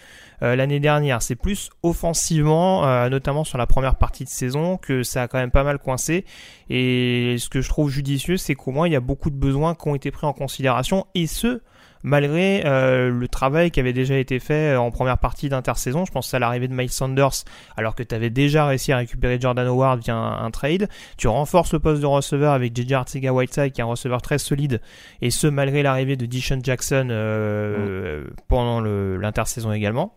Euh, 0.43 0.57
l'année 0.57 0.81
dernière. 0.81 1.21
C'est 1.21 1.37
plus 1.37 1.69
offensivement, 1.83 2.87
euh, 2.87 3.11
notamment 3.11 3.45
sur 3.45 3.59
la 3.59 3.67
première 3.67 3.97
partie 3.97 4.25
de 4.25 4.31
saison, 4.31 4.79
que 4.79 5.03
ça 5.03 5.25
a 5.25 5.29
quand 5.29 5.37
même 5.37 5.51
pas 5.51 5.65
mal 5.65 5.79
coincé. 5.79 6.25
Et 6.71 7.37
ce 7.39 7.51
que 7.51 7.61
je 7.61 7.69
trouve 7.69 7.91
judicieux, 7.91 8.39
c'est 8.39 8.55
qu'au 8.55 8.71
moins 8.71 8.89
il 8.89 8.93
y 8.93 8.97
a 8.97 9.01
beaucoup 9.01 9.29
de 9.29 9.37
besoins 9.37 9.75
qui 9.75 9.89
ont 9.89 9.95
été 9.95 10.11
pris 10.11 10.27
en 10.27 10.33
considération, 10.33 11.07
et 11.15 11.27
ce, 11.27 11.61
malgré 12.03 12.63
euh, 12.65 13.11
le 13.11 13.29
travail 13.29 13.71
qui 13.71 13.81
avait 13.81 13.93
déjà 13.93 14.17
été 14.17 14.39
fait 14.39 14.77
en 14.77 14.91
première 14.91 15.19
partie 15.19 15.49
d'intersaison. 15.49 16.05
Je 16.05 16.13
pense 16.13 16.33
à 16.35 16.39
l'arrivée 16.39 16.69
de 16.69 16.75
Miles 16.75 16.91
Sanders, 16.91 17.45
alors 17.77 17.95
que 17.95 18.03
tu 18.03 18.15
avais 18.15 18.31
déjà 18.31 18.67
réussi 18.67 18.93
à 18.93 18.99
récupérer 18.99 19.39
Jordan 19.41 19.67
Howard 19.67 20.01
via 20.03 20.15
un, 20.17 20.51
trade. 20.51 20.89
Tu 21.17 21.29
renforces 21.29 21.73
le 21.73 21.79
poste 21.79 22.01
de 22.01 22.07
receveur 22.07 22.53
avec 22.53 22.77
JJ 22.77 22.93
Artiga-Whiteside, 22.93 23.73
qui 23.73 23.81
est 23.81 23.85
un 23.85 23.89
receveur 23.89 24.23
très 24.23 24.39
solide, 24.39 24.81
et 25.21 25.31
ce 25.31 25.47
malgré 25.47 25.83
l'arrivée 25.83 26.17
de 26.17 26.27
Dishon 26.27 26.61
Jackson 26.63 27.09
euh, 27.11 28.25
pendant 28.49 28.81
l'intersaison 28.81 29.73
également. 29.73 30.15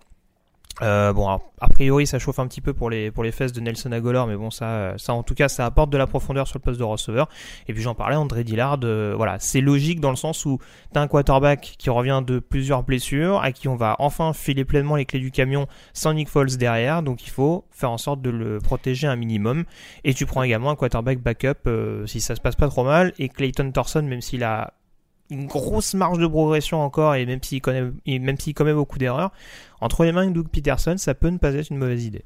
Euh, 0.81 1.13
bon, 1.13 1.29
a 1.29 1.67
priori, 1.69 2.07
ça 2.07 2.17
chauffe 2.17 2.39
un 2.39 2.47
petit 2.47 2.61
peu 2.61 2.73
pour 2.73 2.89
les, 2.89 3.11
pour 3.11 3.23
les 3.23 3.31
fesses 3.31 3.53
de 3.53 3.61
Nelson 3.61 3.91
Agolor, 3.91 4.25
mais 4.25 4.35
bon, 4.35 4.49
ça, 4.49 4.93
ça, 4.97 5.13
en 5.13 5.21
tout 5.21 5.35
cas, 5.35 5.47
ça 5.47 5.65
apporte 5.65 5.91
de 5.91 5.97
la 5.97 6.07
profondeur 6.07 6.47
sur 6.47 6.57
le 6.57 6.63
poste 6.63 6.79
de 6.79 6.83
receveur. 6.83 7.29
Et 7.67 7.73
puis, 7.73 7.83
j'en 7.83 7.93
parlais, 7.93 8.15
André 8.15 8.43
Dillard, 8.43 8.79
euh, 8.83 9.13
voilà, 9.15 9.37
c'est 9.39 9.61
logique 9.61 9.99
dans 9.99 10.09
le 10.09 10.15
sens 10.15 10.45
où 10.45 10.57
t'as 10.91 11.01
un 11.01 11.07
quarterback 11.07 11.75
qui 11.77 11.89
revient 11.89 12.23
de 12.25 12.39
plusieurs 12.39 12.83
blessures, 12.83 13.39
à 13.41 13.51
qui 13.51 13.67
on 13.67 13.75
va 13.75 13.95
enfin 13.99 14.33
filer 14.33 14.65
pleinement 14.65 14.95
les 14.95 15.05
clés 15.05 15.19
du 15.19 15.31
camion 15.31 15.67
sans 15.93 16.13
Nick 16.13 16.27
Foles 16.27 16.57
derrière, 16.57 17.03
donc 17.03 17.25
il 17.25 17.29
faut 17.29 17.65
faire 17.71 17.91
en 17.91 17.97
sorte 17.99 18.21
de 18.21 18.31
le 18.31 18.57
protéger 18.59 19.07
un 19.07 19.15
minimum. 19.15 19.65
Et 20.03 20.13
tu 20.13 20.25
prends 20.25 20.41
également 20.41 20.71
un 20.71 20.75
quarterback 20.75 21.19
backup 21.19 21.67
euh, 21.67 22.05
si 22.07 22.19
ça 22.19 22.35
se 22.35 22.41
passe 22.41 22.55
pas 22.55 22.67
trop 22.67 22.83
mal, 22.83 23.13
et 23.19 23.29
Clayton 23.29 23.71
Thorson, 23.71 24.01
même 24.01 24.21
s'il 24.21 24.43
a 24.43 24.73
une 25.29 25.47
grosse 25.47 25.93
marge 25.93 26.19
de 26.19 26.27
progression 26.27 26.81
encore, 26.81 27.15
et 27.15 27.25
même 27.25 27.41
s'il 27.41 27.61
connaît, 27.61 27.91
même 28.05 28.37
commet 28.55 28.73
beaucoup 28.73 28.97
d'erreurs, 28.97 29.31
entre 29.81 30.03
les 30.03 30.11
mains 30.11 30.27
de 30.27 30.33
Doug 30.33 30.47
Peterson, 30.49 30.95
ça 30.97 31.13
peut 31.13 31.29
ne 31.29 31.37
pas 31.37 31.53
être 31.53 31.69
une 31.69 31.77
mauvaise 31.77 32.05
idée. 32.05 32.25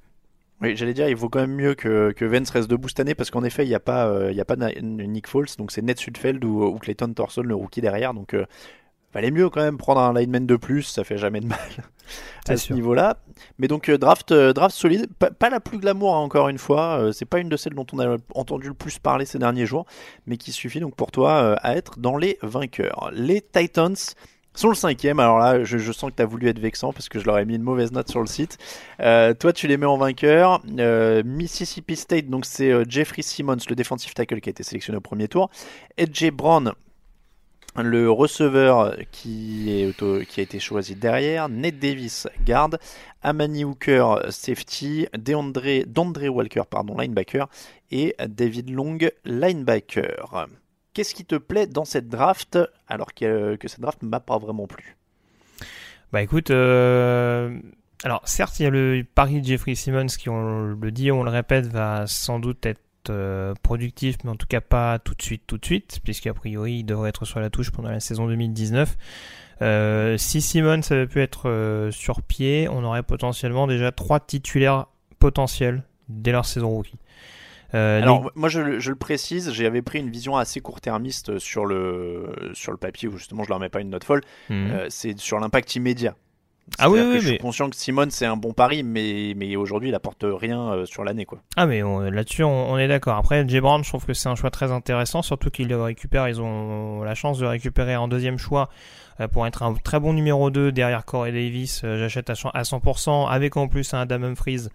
Oui, 0.61 0.75
j'allais 0.75 0.93
dire, 0.93 1.07
il 1.07 1.15
vaut 1.15 1.29
quand 1.29 1.39
même 1.39 1.53
mieux 1.53 1.75
que, 1.75 2.11
que 2.13 2.25
Vance 2.25 2.49
reste 2.49 2.67
debout 2.67 2.87
cette 2.87 2.99
année 2.99 3.13
parce 3.13 3.29
qu'en 3.29 3.43
effet, 3.43 3.63
il 3.63 3.69
n'y 3.69 3.75
a 3.75 3.79
pas, 3.79 4.07
euh, 4.07 4.33
a 4.35 4.45
pas 4.45 4.55
Nick 4.81 5.27
Foles, 5.27 5.47
donc 5.59 5.71
c'est 5.71 5.83
Ned 5.83 5.99
Sudfeld 5.99 6.43
ou, 6.43 6.63
ou, 6.63 6.79
Clayton 6.79 7.13
Thorson, 7.13 7.43
le 7.43 7.53
rookie 7.53 7.81
derrière. 7.81 8.15
Donc, 8.15 8.33
euh, 8.33 8.45
Valait 9.13 9.31
mieux 9.31 9.49
quand 9.49 9.61
même 9.61 9.77
prendre 9.77 10.01
un 10.01 10.13
lineman 10.13 10.45
de 10.45 10.55
plus, 10.57 10.83
ça 10.83 11.03
fait 11.03 11.17
jamais 11.17 11.39
de 11.39 11.47
mal 11.47 11.59
à 12.47 12.57
ce 12.57 12.73
niveau-là. 12.73 13.17
Mais 13.57 13.67
donc 13.67 13.89
euh, 13.89 13.97
draft, 13.97 14.31
euh, 14.31 14.51
draft 14.51 14.75
solide, 14.75 15.07
pas, 15.17 15.49
la 15.49 15.59
plus 15.61 15.77
glamour 15.77 16.15
hein, 16.15 16.19
encore 16.19 16.49
une 16.49 16.57
fois, 16.57 16.99
euh, 16.99 17.11
c'est 17.13 17.25
pas 17.25 17.39
une 17.39 17.47
de 17.47 17.55
celles 17.55 17.73
dont 17.73 17.85
on 17.93 17.99
a 17.99 18.17
entendu 18.35 18.67
le 18.67 18.73
plus 18.73 18.99
parler 18.99 19.25
ces 19.25 19.39
derniers 19.39 19.65
jours, 19.65 19.85
mais 20.25 20.35
qui 20.35 20.51
suffit 20.51 20.81
donc 20.81 20.95
pour 20.95 21.11
toi 21.11 21.55
à 21.61 21.75
être 21.77 21.99
dans 21.99 22.17
les 22.17 22.37
vainqueurs. 22.41 23.09
Les 23.13 23.41
Titans 23.41 23.95
sont 24.53 24.69
le 24.69 24.75
cinquième. 24.75 25.19
Alors 25.21 25.39
là, 25.39 25.63
je, 25.63 25.91
sens 25.91 26.11
que 26.11 26.15
tu 26.17 26.23
as 26.23 26.25
voulu 26.25 26.49
être 26.49 26.59
vexant 26.59 26.91
parce 26.91 27.07
que 27.07 27.19
je 27.19 27.25
leur 27.25 27.37
ai 27.37 27.45
mis 27.45 27.55
une 27.55 27.63
mauvaise 27.63 27.93
note 27.93 28.09
sur 28.09 28.19
le 28.19 28.27
site. 28.27 28.57
toi, 28.99 29.53
tu 29.53 29.67
les 29.67 29.77
mets 29.77 29.85
en 29.85 29.97
vainqueur. 29.97 30.61
Mississippi 31.23 31.95
State, 31.95 32.27
donc 32.27 32.45
c'est 32.45 32.73
Jeffrey 32.89 33.21
Simmons, 33.21 33.57
le 33.69 33.75
defensive 33.75 34.13
tackle 34.13 34.41
qui 34.41 34.49
a 34.49 34.51
été 34.51 34.63
sélectionné 34.63 34.97
au 34.97 35.01
premier 35.01 35.27
tour. 35.27 35.49
Edge 35.97 36.29
Brown, 36.31 36.73
le 37.83 38.09
receveur 38.09 38.95
qui, 39.11 39.93
a 40.01 40.41
été 40.41 40.59
choisi 40.59 40.95
derrière, 40.95 41.49
Ned 41.49 41.79
Davis, 41.79 42.27
garde, 42.43 42.79
Amani 43.21 43.63
Hooker, 43.63 44.15
safety, 44.29 45.07
Deandre, 45.17 45.85
Dandre 45.85 46.27
Walker, 46.29 46.63
pardon, 46.69 46.97
linebacker, 46.97 47.47
et 47.91 48.15
David 48.27 48.69
Long, 48.69 48.97
linebacker. 49.25 50.47
Qu'est-ce 50.93 51.13
qui 51.13 51.25
te 51.25 51.35
plaît 51.35 51.67
dans 51.67 51.85
cette 51.85 52.09
draft, 52.09 52.57
alors 52.87 53.13
que, 53.13 53.55
que 53.55 53.67
cette 53.67 53.81
draft 53.81 54.01
ne 54.01 54.07
m'a 54.07 54.19
pas 54.19 54.37
vraiment 54.37 54.67
plu? 54.67 54.97
Bah 56.11 56.21
écoute, 56.21 56.51
euh, 56.51 57.59
alors 58.03 58.21
certes, 58.25 58.59
il 58.59 58.63
y 58.63 58.65
a 58.65 58.69
le 58.69 59.03
pari 59.03 59.41
de 59.41 59.45
Jeffrey 59.45 59.75
Simmons 59.75 60.07
qui, 60.07 60.29
on 60.29 60.73
le 60.73 60.91
dit, 60.91 61.11
on 61.11 61.23
le 61.23 61.29
répète, 61.29 61.67
va 61.67 62.07
sans 62.07 62.39
doute 62.39 62.65
être 62.65 62.81
euh, 63.09 63.53
productif, 63.63 64.17
mais 64.23 64.29
en 64.29 64.35
tout 64.35 64.47
cas 64.47 64.61
pas 64.61 64.99
tout 64.99 65.13
de 65.13 65.21
suite, 65.21 65.43
tout 65.47 65.57
de 65.57 65.65
suite, 65.65 65.99
puisqu'a 66.03 66.33
priori 66.33 66.79
il 66.79 66.83
devrait 66.83 67.09
être 67.09 67.25
sur 67.25 67.39
la 67.39 67.49
touche 67.49 67.71
pendant 67.71 67.89
la 67.89 67.99
saison 67.99 68.27
2019. 68.27 68.97
Euh, 69.61 70.17
si 70.17 70.41
Simon 70.41 70.81
ça 70.81 70.95
avait 70.95 71.07
pu 71.07 71.21
être 71.21 71.49
euh, 71.49 71.91
sur 71.91 72.21
pied, 72.21 72.67
on 72.69 72.83
aurait 72.83 73.03
potentiellement 73.03 73.67
déjà 73.67 73.91
trois 73.91 74.19
titulaires 74.19 74.85
potentiels 75.19 75.83
dès 76.09 76.31
leur 76.31 76.45
saison 76.45 76.69
rookie. 76.69 76.99
Alors 77.73 78.31
moi 78.35 78.47
je, 78.47 78.61
le 78.61 78.95
précise, 78.95 79.51
j'avais 79.51 79.81
pris 79.81 79.99
une 79.99 80.09
vision 80.09 80.37
assez 80.37 80.61
court-termiste 80.61 81.37
sur 81.37 81.65
le 81.65 82.51
sur 82.53 82.71
le 82.71 82.77
papier 82.77 83.09
où 83.09 83.17
justement 83.17 83.43
je 83.43 83.49
leur 83.49 83.59
mets 83.59 83.69
pas 83.69 83.81
une 83.81 83.89
note 83.89 84.05
folle. 84.05 84.21
Mhm. 84.49 84.85
c'est 84.89 85.17
sur 85.19 85.39
l'impact 85.39 85.75
immédiat. 85.75 86.15
Ah 86.79 86.89
oui, 86.89 86.99
oui, 87.01 87.19
Je 87.19 87.27
suis 87.29 87.37
conscient 87.37 87.69
que 87.69 87.75
Simone 87.75 88.11
c'est 88.11 88.25
un 88.25 88.37
bon 88.37 88.53
pari, 88.53 88.83
mais, 88.83 89.33
mais 89.35 89.55
aujourd'hui 89.55 89.89
il 89.89 89.95
apporte 89.95 90.23
rien 90.23 90.73
euh, 90.73 90.85
sur 90.85 91.03
l'année 91.03 91.25
quoi. 91.25 91.39
Ah 91.55 91.65
mais 91.65 91.81
là-dessus 91.81 92.43
on, 92.43 92.77
est 92.77 92.87
d'accord. 92.87 93.15
Après 93.17 93.47
J 93.47 93.59
Brown, 93.59 93.83
je 93.83 93.89
trouve 93.89 94.05
que 94.05 94.13
c'est 94.13 94.29
un 94.29 94.35
choix 94.35 94.51
très 94.51 94.71
intéressant, 94.71 95.21
surtout 95.21 95.49
qu'ils 95.49 95.67
le 95.67 95.81
récupèrent, 95.81 96.27
ils 96.27 96.41
ont 96.41 97.03
la 97.03 97.15
chance 97.15 97.39
de 97.39 97.45
récupérer 97.45 97.95
en 97.95 98.07
deuxième 98.07 98.37
choix 98.37 98.69
pour 99.31 99.47
être 99.47 99.63
un 99.63 99.73
très 99.73 99.99
bon 99.99 100.13
numéro 100.13 100.51
2 100.51 100.71
derrière 100.71 101.03
Corey 101.05 101.31
Davis. 101.31 101.81
Euh, 101.83 101.97
j'achète 101.97 102.29
à 102.29 102.33
100% 102.33 103.27
avec 103.27 103.57
en 103.57 103.67
plus 103.67 103.93
un 103.93 104.01
Adam 104.01 104.21
Humphries 104.23 104.67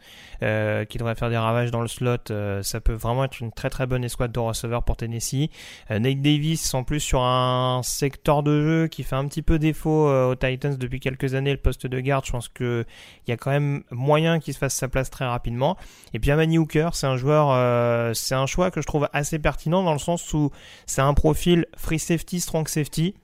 euh, 0.42 0.84
qui 0.84 0.98
devrait 0.98 1.14
faire 1.14 1.30
des 1.30 1.36
ravages 1.36 1.70
dans 1.70 1.80
le 1.80 1.86
slot. 1.86 2.16
ça 2.62 2.80
peut 2.80 2.92
vraiment 2.92 3.24
être 3.24 3.40
une 3.40 3.52
très 3.52 3.70
très 3.70 3.86
bonne 3.86 4.02
escouade 4.02 4.32
de 4.32 4.40
receveurs 4.40 4.82
pour 4.82 4.96
Tennessee. 4.96 5.50
Nate 5.90 6.20
Davis 6.20 6.74
en 6.74 6.82
plus 6.82 7.00
sur 7.00 7.22
un 7.22 7.82
secteur 7.84 8.42
de 8.42 8.62
jeu 8.62 8.88
qui 8.88 9.04
fait 9.04 9.16
un 9.16 9.26
petit 9.28 9.42
peu 9.42 9.58
défaut 9.58 10.08
aux 10.08 10.34
Titans 10.34 10.76
depuis 10.76 10.98
quelques 10.98 11.34
années, 11.34 11.52
le 11.52 11.58
poste 11.58 11.86
de 11.86 12.00
garde. 12.00 12.24
Je 12.26 12.32
pense 12.32 12.48
qu'il 12.48 12.84
y 13.28 13.32
a 13.32 13.36
quand 13.36 13.50
même 13.50 13.84
moyen 13.90 14.40
qu'il 14.40 14.54
se 14.54 14.58
fasse 14.58 14.74
sa 14.74 14.88
place 14.88 15.10
très 15.10 15.26
rapidement. 15.26 15.76
Et 16.14 16.18
puis 16.18 16.30
Amani 16.30 16.58
Hooker, 16.58 16.90
c'est 16.94 17.06
un 17.06 17.16
joueur, 17.16 18.16
c'est 18.16 18.34
un 18.34 18.46
choix 18.46 18.70
que 18.70 18.80
je 18.80 18.86
trouve 18.86 19.08
assez 19.12 19.38
pertinent 19.38 19.82
dans 19.82 19.92
le 19.92 19.98
sens 19.98 20.32
où 20.34 20.50
c'est 20.86 21.02
un 21.02 21.14
profil 21.14 21.66
free 21.76 21.98
safety, 21.98 22.40
strong 22.40 22.66
safety. 22.66 23.14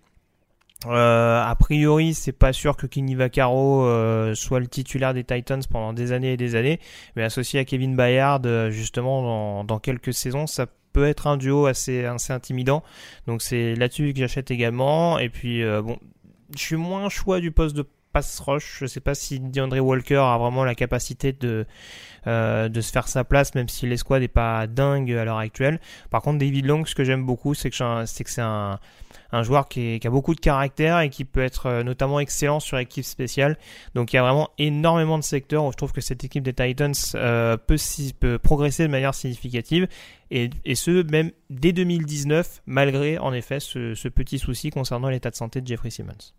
Euh, 0.86 1.42
a 1.42 1.56
priori, 1.56 2.14
c'est 2.14 2.32
pas 2.32 2.52
sûr 2.52 2.76
que 2.76 2.86
Kenny 2.86 3.16
Vaccaro 3.16 3.84
euh, 3.84 4.34
soit 4.36 4.60
le 4.60 4.68
titulaire 4.68 5.12
des 5.12 5.24
Titans 5.24 5.60
pendant 5.68 5.92
des 5.92 6.12
années 6.12 6.34
et 6.34 6.36
des 6.36 6.54
années, 6.54 6.78
mais 7.16 7.24
associé 7.24 7.58
à 7.58 7.64
Kevin 7.64 7.96
Bayard, 7.96 8.46
euh, 8.46 8.70
justement, 8.70 9.22
dans, 9.22 9.64
dans, 9.64 9.80
quelques 9.80 10.14
saisons, 10.14 10.46
ça 10.46 10.66
peut 10.92 11.06
être 11.06 11.26
un 11.26 11.36
duo 11.36 11.66
assez, 11.66 12.04
assez 12.04 12.32
intimidant. 12.32 12.84
Donc 13.26 13.42
c'est 13.42 13.74
là-dessus 13.74 14.12
que 14.12 14.20
j'achète 14.20 14.52
également. 14.52 15.18
Et 15.18 15.28
puis, 15.28 15.64
bon, 15.64 15.98
je 16.56 16.60
suis 16.60 16.76
moins 16.76 17.08
choix 17.08 17.40
du 17.40 17.50
poste 17.50 17.76
de 17.76 17.84
pass 18.12 18.40
rush. 18.40 18.78
Je 18.80 18.86
sais 18.86 19.00
pas 19.00 19.14
si 19.14 19.40
DeAndre 19.40 19.78
Walker 19.80 20.16
a 20.16 20.38
vraiment 20.38 20.64
la 20.64 20.74
capacité 20.74 21.32
de, 21.32 21.66
de 22.26 22.80
se 22.80 22.92
faire 22.92 23.08
sa 23.08 23.24
place, 23.24 23.54
même 23.54 23.68
si 23.68 23.86
l'escouade 23.86 24.22
n'est 24.22 24.28
pas 24.28 24.66
dingue 24.66 25.12
à 25.12 25.24
l'heure 25.24 25.38
actuelle. 25.38 25.80
Par 26.10 26.22
contre, 26.22 26.38
David 26.38 26.66
Long, 26.66 26.84
ce 26.84 26.94
que 26.94 27.04
j'aime 27.04 27.24
beaucoup, 27.24 27.54
c'est 27.54 27.70
que 27.70 27.76
c'est 28.06 28.42
un 29.32 29.42
joueur 29.42 29.68
qui, 29.68 30.00
a 30.02 30.10
beaucoup 30.10 30.34
de 30.34 30.40
caractère 30.40 31.00
et 31.00 31.10
qui 31.10 31.24
peut 31.24 31.42
être 31.42 31.66
euh, 31.66 31.82
notamment 31.82 32.20
excellent 32.20 32.60
sur 32.60 32.78
équipe 32.78 33.04
spéciale. 33.04 33.58
Donc 33.94 34.12
il 34.12 34.16
y 34.16 34.18
a 34.18 34.22
vraiment 34.22 34.50
énormément 34.58 35.18
de 35.18 35.24
secteurs 35.24 35.64
où 35.64 35.72
je 35.72 35.76
trouve 35.76 35.92
que 35.92 36.00
cette 36.00 36.24
équipe 36.24 36.42
des 36.42 36.54
Titans 36.54 36.94
euh, 37.14 37.56
peut, 37.56 37.76
peut, 38.18 38.38
progresser 38.38 38.84
de 38.84 38.88
manière 38.88 39.14
significative. 39.14 39.86
Et, 40.30 40.50
ce, 40.74 41.02
même 41.10 41.30
dès 41.50 41.72
2019, 41.72 42.62
malgré 42.66 43.18
en 43.18 43.32
effet 43.32 43.60
ce, 43.60 44.08
petit 44.08 44.38
souci 44.38 44.70
concernant 44.70 45.08
l'état 45.08 45.30
de 45.30 45.36
santé 45.36 45.60
de 45.60 45.66
Jeffrey 45.66 45.90
Simmons. 45.90 46.32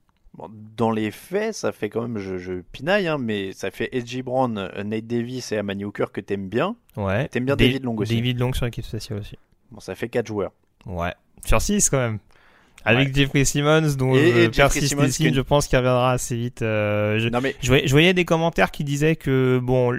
Dans 0.77 0.91
les 0.91 1.11
faits, 1.11 1.53
ça 1.53 1.71
fait 1.71 1.89
quand 1.89 2.01
même, 2.01 2.17
je, 2.17 2.61
pinaille, 2.71 3.07
hein, 3.07 3.17
mais 3.17 3.51
ça 3.53 3.71
fait 3.71 3.89
Edgy 3.91 4.21
Brown, 4.21 4.57
euh, 4.57 4.83
Nate 4.83 5.07
Davis 5.07 5.51
et 5.51 5.57
Amani 5.57 5.85
Hooker 5.85 6.05
que 6.13 6.21
t'aimes 6.21 6.47
bien. 6.47 6.75
Ouais. 6.95 7.27
T'aimes 7.27 7.45
bien 7.45 7.55
David 7.55 7.83
Long 7.83 7.95
aussi. 7.97 8.15
David 8.15 8.39
Long 8.39 8.53
sur 8.53 8.65
l'équipe 8.65 8.85
spéciale 8.85 9.19
aussi. 9.19 9.37
Bon, 9.71 9.79
ça 9.79 9.95
fait 9.95 10.09
4 10.09 10.27
joueurs. 10.27 10.51
Ouais. 10.85 11.13
Sur 11.45 11.61
6 11.61 11.89
quand 11.89 11.97
même. 11.97 12.19
Avec 12.85 13.13
Jeffrey 13.13 13.43
Simmons, 13.43 13.95
dont 13.97 14.15
je 14.15 14.47
persiste 14.47 14.95
je 14.97 15.41
pense 15.41 15.67
qu'il 15.67 15.77
reviendra 15.77 16.13
assez 16.13 16.37
vite. 16.37 16.61
Euh, 16.61 17.19
je, 17.19 17.27
mais... 17.27 17.55
je, 17.61 17.91
voyais, 17.91 18.13
des 18.13 18.23
commentaires 18.23 18.71
qui 18.71 18.85
disaient 18.85 19.17
que 19.17 19.59
bon, 19.61 19.93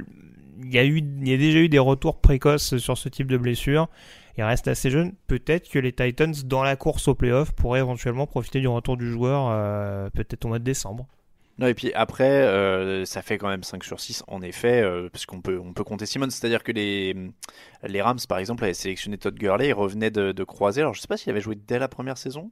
il 0.63 0.73
y 0.73 0.79
a 0.79 0.85
eu, 0.85 0.99
il 0.99 1.29
y 1.29 1.35
a 1.35 1.37
déjà 1.37 1.59
eu 1.59 1.69
des 1.69 1.79
retours 1.79 2.21
précoces 2.21 2.79
sur 2.79 2.97
ce 2.97 3.11
type 3.11 3.27
de 3.27 3.37
blessure. 3.37 3.89
Il 4.39 4.45
reste 4.45 4.69
assez 4.69 4.91
jeune. 4.91 5.15
Peut-être 5.27 5.69
que 5.69 5.79
les 5.79 5.93
Titans, 5.93 6.35
dans 6.45 6.63
la 6.63 6.77
course 6.77 7.09
au 7.09 7.15
playoff, 7.15 7.53
pourraient 7.53 7.81
éventuellement 7.81 8.27
profiter 8.27 8.61
du 8.61 8.69
retour 8.69 8.97
du 8.97 9.11
joueur, 9.11 9.49
euh, 9.51 10.09
peut-être 10.11 10.45
au 10.45 10.49
mois 10.49 10.59
de 10.59 10.65
décembre. 10.65 11.07
Non, 11.59 11.67
et 11.67 11.75
puis 11.75 11.93
après, 11.93 12.31
euh, 12.31 13.05
ça 13.05 13.21
fait 13.21 13.37
quand 13.37 13.49
même 13.49 13.63
5 13.63 13.85
sur 13.85 14.01
6, 14.01 14.25
en 14.29 14.41
effet, 14.41 14.83
parce 15.13 15.27
qu'on 15.27 15.43
peut, 15.43 15.61
on 15.63 15.75
peut 15.75 15.85
compter 15.85 16.07
Simmons. 16.07 16.31
C'est-à-dire 16.31 16.63
que 16.63 16.73
les, 16.73 17.15
les 17.87 18.01
Rams, 18.01 18.19
par 18.29 18.39
exemple, 18.39 18.65
avaient 18.65 18.73
sélectionné 18.73 19.19
Todd 19.19 19.35
Gurley, 19.35 19.69
il 19.69 19.75
revenait 19.75 20.11
de, 20.11 20.33
de 20.33 20.45
croiser. 20.45 20.81
Alors, 20.81 20.95
je 20.95 21.01
sais 21.01 21.09
pas 21.09 21.19
s'il 21.19 21.31
avait 21.31 21.43
joué 21.43 21.57
dès 21.57 21.79
la 21.79 21.89
première 21.89 22.17
saison. 22.17 22.51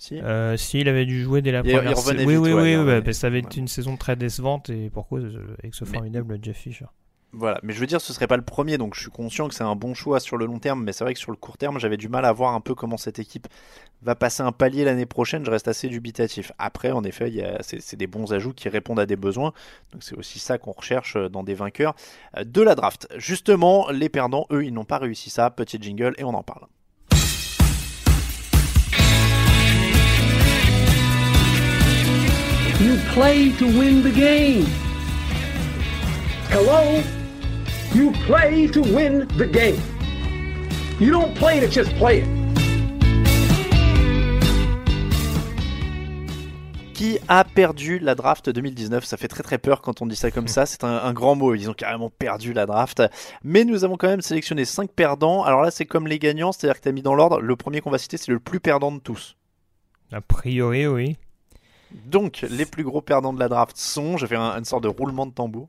Si. 0.00 0.20
Euh, 0.20 0.56
si, 0.56 0.80
il 0.80 0.88
avait 0.88 1.06
dû 1.06 1.22
jouer 1.22 1.40
dès 1.40 1.52
la 1.52 1.62
première 1.62 1.96
saison. 1.96 2.26
Oui, 2.26 2.36
oui, 2.36 2.52
oui, 2.76 3.14
ça 3.14 3.28
avait 3.28 3.38
été 3.38 3.58
une 3.58 3.68
saison 3.68 3.96
très 3.96 4.16
décevante 4.16 4.70
et 4.70 4.90
pourquoi 4.90 5.20
avec 5.20 5.74
ce 5.74 5.84
formidable 5.84 6.38
Jeff 6.42 6.56
Fisher. 6.56 6.86
Voilà, 7.36 7.58
mais 7.64 7.72
je 7.72 7.80
veux 7.80 7.86
dire, 7.86 8.00
ce 8.00 8.12
serait 8.12 8.28
pas 8.28 8.36
le 8.36 8.44
premier, 8.44 8.78
donc 8.78 8.94
je 8.94 9.00
suis 9.00 9.10
conscient 9.10 9.48
que 9.48 9.54
c'est 9.54 9.64
un 9.64 9.74
bon 9.74 9.92
choix 9.92 10.20
sur 10.20 10.36
le 10.36 10.46
long 10.46 10.60
terme, 10.60 10.84
mais 10.84 10.92
c'est 10.92 11.02
vrai 11.02 11.14
que 11.14 11.18
sur 11.18 11.32
le 11.32 11.36
court 11.36 11.58
terme, 11.58 11.80
j'avais 11.80 11.96
du 11.96 12.08
mal 12.08 12.24
à 12.24 12.32
voir 12.32 12.54
un 12.54 12.60
peu 12.60 12.76
comment 12.76 12.96
cette 12.96 13.18
équipe 13.18 13.48
va 14.02 14.14
passer 14.14 14.44
un 14.44 14.52
palier 14.52 14.84
l'année 14.84 15.04
prochaine. 15.04 15.44
Je 15.44 15.50
reste 15.50 15.66
assez 15.66 15.88
dubitatif. 15.88 16.52
Après, 16.58 16.92
en 16.92 17.02
effet, 17.02 17.28
il 17.28 17.34
y 17.34 17.42
a- 17.42 17.58
c'est 17.62 17.96
des 17.96 18.06
bons 18.06 18.32
ajouts 18.32 18.52
qui 18.52 18.68
répondent 18.68 19.00
à 19.00 19.06
des 19.06 19.16
besoins, 19.16 19.52
donc 19.92 20.04
c'est 20.04 20.16
aussi 20.16 20.38
ça 20.38 20.58
qu'on 20.58 20.70
recherche 20.70 21.16
dans 21.16 21.42
des 21.42 21.54
vainqueurs 21.54 21.96
euh, 22.36 22.44
de 22.44 22.62
la 22.62 22.76
draft. 22.76 23.08
Justement, 23.16 23.90
les 23.90 24.08
perdants, 24.08 24.46
eux, 24.52 24.64
ils 24.64 24.72
n'ont 24.72 24.84
pas 24.84 24.98
réussi 24.98 25.28
ça. 25.28 25.50
Petit 25.50 25.78
jingle 25.80 26.14
et 26.18 26.22
on 26.24 26.34
en 26.34 26.44
parle. 26.44 26.66
Hello? 36.50 37.23
You 37.94 38.10
play 38.26 38.66
to 38.72 38.82
win 38.82 39.28
the 39.38 39.46
game. 39.46 39.80
You 40.98 41.12
don't 41.12 41.32
play 41.34 41.60
to 41.60 41.68
just 41.70 41.94
play 41.96 42.22
it. 42.22 42.28
Qui 46.94 47.18
a 47.28 47.44
perdu 47.44 48.00
la 48.00 48.16
draft 48.16 48.50
2019 48.50 49.04
Ça 49.04 49.16
fait 49.16 49.28
très 49.28 49.44
très 49.44 49.58
peur 49.58 49.80
quand 49.80 50.02
on 50.02 50.06
dit 50.06 50.16
ça 50.16 50.32
comme 50.32 50.48
ça. 50.48 50.66
C'est 50.66 50.82
un, 50.82 50.88
un 51.04 51.12
grand 51.12 51.36
mot. 51.36 51.54
Ils 51.54 51.70
ont 51.70 51.74
carrément 51.74 52.10
perdu 52.10 52.52
la 52.52 52.66
draft. 52.66 53.00
Mais 53.44 53.64
nous 53.64 53.84
avons 53.84 53.96
quand 53.96 54.08
même 54.08 54.22
sélectionné 54.22 54.64
5 54.64 54.90
perdants. 54.90 55.44
Alors 55.44 55.62
là, 55.62 55.70
c'est 55.70 55.86
comme 55.86 56.08
les 56.08 56.18
gagnants, 56.18 56.50
c'est-à-dire 56.50 56.78
que 56.78 56.82
tu 56.82 56.88
as 56.88 56.92
mis 56.92 57.02
dans 57.02 57.14
l'ordre. 57.14 57.40
Le 57.40 57.54
premier 57.54 57.80
qu'on 57.80 57.90
va 57.90 57.98
citer, 57.98 58.16
c'est 58.16 58.32
le 58.32 58.40
plus 58.40 58.58
perdant 58.58 58.90
de 58.90 58.98
tous. 58.98 59.36
A 60.10 60.20
priori, 60.20 60.88
oui. 60.88 61.16
Donc, 61.94 62.44
les 62.50 62.66
plus 62.66 62.82
gros 62.82 63.00
perdants 63.00 63.32
de 63.32 63.38
la 63.38 63.48
draft 63.48 63.76
sont, 63.76 64.16
je 64.16 64.26
faire 64.26 64.40
un- 64.40 64.58
une 64.58 64.64
sorte 64.64 64.82
de 64.82 64.88
roulement 64.88 65.26
de 65.26 65.32
tambour, 65.32 65.68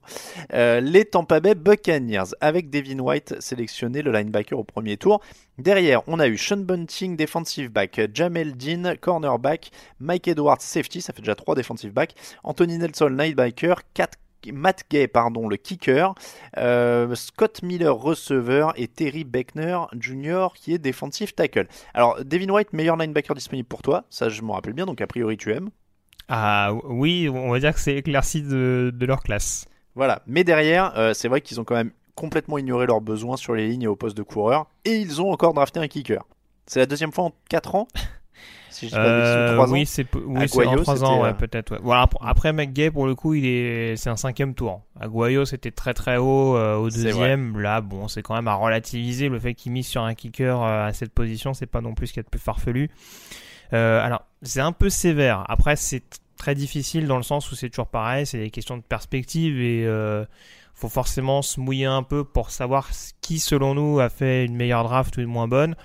euh, 0.54 0.82
les 0.82 1.06
Tampa 1.06 1.40
Bay 1.40 1.54
Buccaneers, 1.56 2.34
avec 2.42 2.70
Devin 2.72 3.00
White 3.00 3.40
sélectionné, 3.40 4.02
le 4.02 4.12
linebacker 4.12 4.58
au 4.58 4.64
premier 4.64 4.98
tour. 4.98 5.22
Derrière, 5.60 6.02
on 6.08 6.20
a 6.20 6.28
eu 6.28 6.38
Sean 6.38 6.58
Bunting, 6.58 7.16
defensive 7.16 7.70
back, 7.70 8.02
Jamel 8.14 8.58
Dean, 8.58 8.96
cornerback, 9.00 9.70
Mike 10.00 10.28
Edwards, 10.28 10.62
safety, 10.62 11.02
ça 11.02 11.14
fait 11.14 11.22
déjà 11.22 11.36
3 11.36 11.54
defensive 11.56 11.94
back, 11.94 12.16
Anthony 12.44 12.78
Nelson, 12.80 13.08
linebacker, 13.10 13.76
Matt 14.52 14.84
Gay, 14.92 15.08
pardon, 15.08 15.48
le 15.48 15.58
kicker, 15.58 16.14
euh, 16.58 17.14
Scott 17.16 17.62
Miller, 17.64 17.96
receveur, 17.96 18.74
et 18.78 18.88
Terry 18.88 19.24
Beckner 19.24 19.80
Jr., 20.00 20.48
qui 20.56 20.74
est 20.74 20.78
defensive 20.78 21.34
tackle. 21.34 21.68
Alors, 21.94 22.24
Devin 22.24 22.50
White, 22.50 22.74
meilleur 22.74 22.96
linebacker 22.98 23.34
disponible 23.36 23.68
pour 23.68 23.82
toi, 23.82 24.06
ça 24.10 24.30
je 24.30 24.42
m'en 24.42 24.54
rappelle 24.54 24.74
bien, 24.74 24.86
donc 24.86 25.02
a 25.02 25.08
priori 25.08 25.38
tu 25.38 25.52
aimes. 25.54 25.70
Ah 26.28 26.72
oui, 26.86 27.30
on 27.32 27.52
va 27.52 27.60
dire 27.60 27.74
que 27.74 27.80
c'est 27.80 27.96
éclairci 27.96 28.42
de, 28.42 28.92
de 28.94 29.06
leur 29.06 29.22
classe. 29.22 29.66
Voilà. 29.96 30.22
Mais 30.28 30.44
derrière, 30.44 30.94
euh, 30.98 31.14
c'est 31.14 31.28
vrai 31.28 31.42
qu'ils 31.42 31.60
ont 31.60 31.64
quand 31.64 31.76
même 31.76 31.92
complètement 32.16 32.58
ignoré 32.58 32.88
leurs 32.88 33.02
besoins 33.02 33.38
sur 33.38 33.54
les 33.56 33.68
lignes 33.68 33.84
et 33.84 33.88
au 33.88 33.96
poste 33.96 34.18
de 34.18 34.24
coureur. 34.24 34.68
Et 34.86 34.96
ils 34.98 35.22
ont 35.22 35.32
encore 35.32 35.54
drafté 35.54 35.80
un 35.80 35.88
kicker. 35.88 36.24
C'est 36.66 36.80
la 36.80 36.86
deuxième 36.86 37.12
fois 37.12 37.26
en 37.26 37.32
4 37.50 37.76
ans? 37.76 37.88
Si 38.68 38.90
je 38.90 38.92
dis 38.94 39.00
Euh, 39.00 39.54
trois 39.54 39.70
ans? 39.70 39.72
oui, 39.72 39.86
c'est 39.86 40.06
oui, 40.16 40.66
en 40.66 40.76
3 40.76 41.06
ans, 41.06 41.22
ouais, 41.22 41.30
euh, 41.30 41.34
peut-être. 41.34 41.72
Ouais. 41.74 41.80
Voilà, 41.82 42.02
ap- 42.02 42.16
après 42.20 42.52
McGay, 42.52 42.92
pour 42.92 43.06
le 43.08 43.16
coup, 43.16 43.34
il 43.34 43.46
est, 43.46 43.96
c'est 43.96 44.10
un 44.10 44.18
cinquième 44.18 44.54
tour. 44.54 44.82
Aguayo, 45.00 45.46
c'était 45.46 45.72
très 45.72 45.94
très 45.94 46.18
haut 46.18 46.58
euh, 46.58 46.76
au 46.76 46.90
deuxième. 46.90 47.58
Là, 47.58 47.80
bon, 47.80 48.10
c'est 48.10 48.22
quand 48.22 48.36
même 48.36 48.50
à 48.50 48.56
relativiser. 48.56 49.30
Le 49.30 49.40
fait 49.40 49.54
qu'il 49.54 49.72
mise 49.72 49.88
sur 49.88 50.02
un 50.04 50.14
kicker 50.14 50.62
euh, 50.62 50.88
à 50.88 50.92
cette 50.92 51.14
position, 51.14 51.54
c'est 51.54 51.68
pas 51.68 51.80
non 51.80 51.94
plus 51.94 52.08
ce 52.08 52.14
qu'il 52.14 52.20
y 52.20 52.22
a 52.22 52.24
de 52.24 52.30
plus 52.30 52.42
farfelu. 52.42 52.90
Euh, 53.74 54.04
alors, 54.04 54.26
c'est 54.42 54.62
un 54.62 54.72
peu 54.72 54.90
sévère. 54.90 55.44
Après, 55.48 55.76
c'est 55.76 56.04
très 56.38 56.56
difficile 56.56 57.08
dans 57.08 57.18
le 57.18 57.24
sens 57.24 57.52
où 57.52 57.56
c'est 57.56 57.70
toujours 57.70 57.88
pareil. 57.88 58.26
C'est 58.26 58.40
des 58.40 58.52
questions 58.52 58.78
de 58.78 58.84
perspective 58.84 59.60
et 59.60 59.86
euh, 59.86 60.26
faut 60.74 60.90
forcément 60.90 61.42
se 61.42 61.60
mouiller 61.60 61.86
un 61.86 62.04
peu 62.04 62.24
pour 62.24 62.52
savoir 62.52 62.90
qui, 63.22 63.40
selon 63.40 63.74
nous, 63.74 64.00
a 64.00 64.10
fait 64.10 64.46
une 64.46 64.56
meilleure 64.56 64.84
draft 64.84 65.18
ou 65.18 65.22
une 65.22 65.28
moins 65.28 65.48
bonne. 65.48 65.76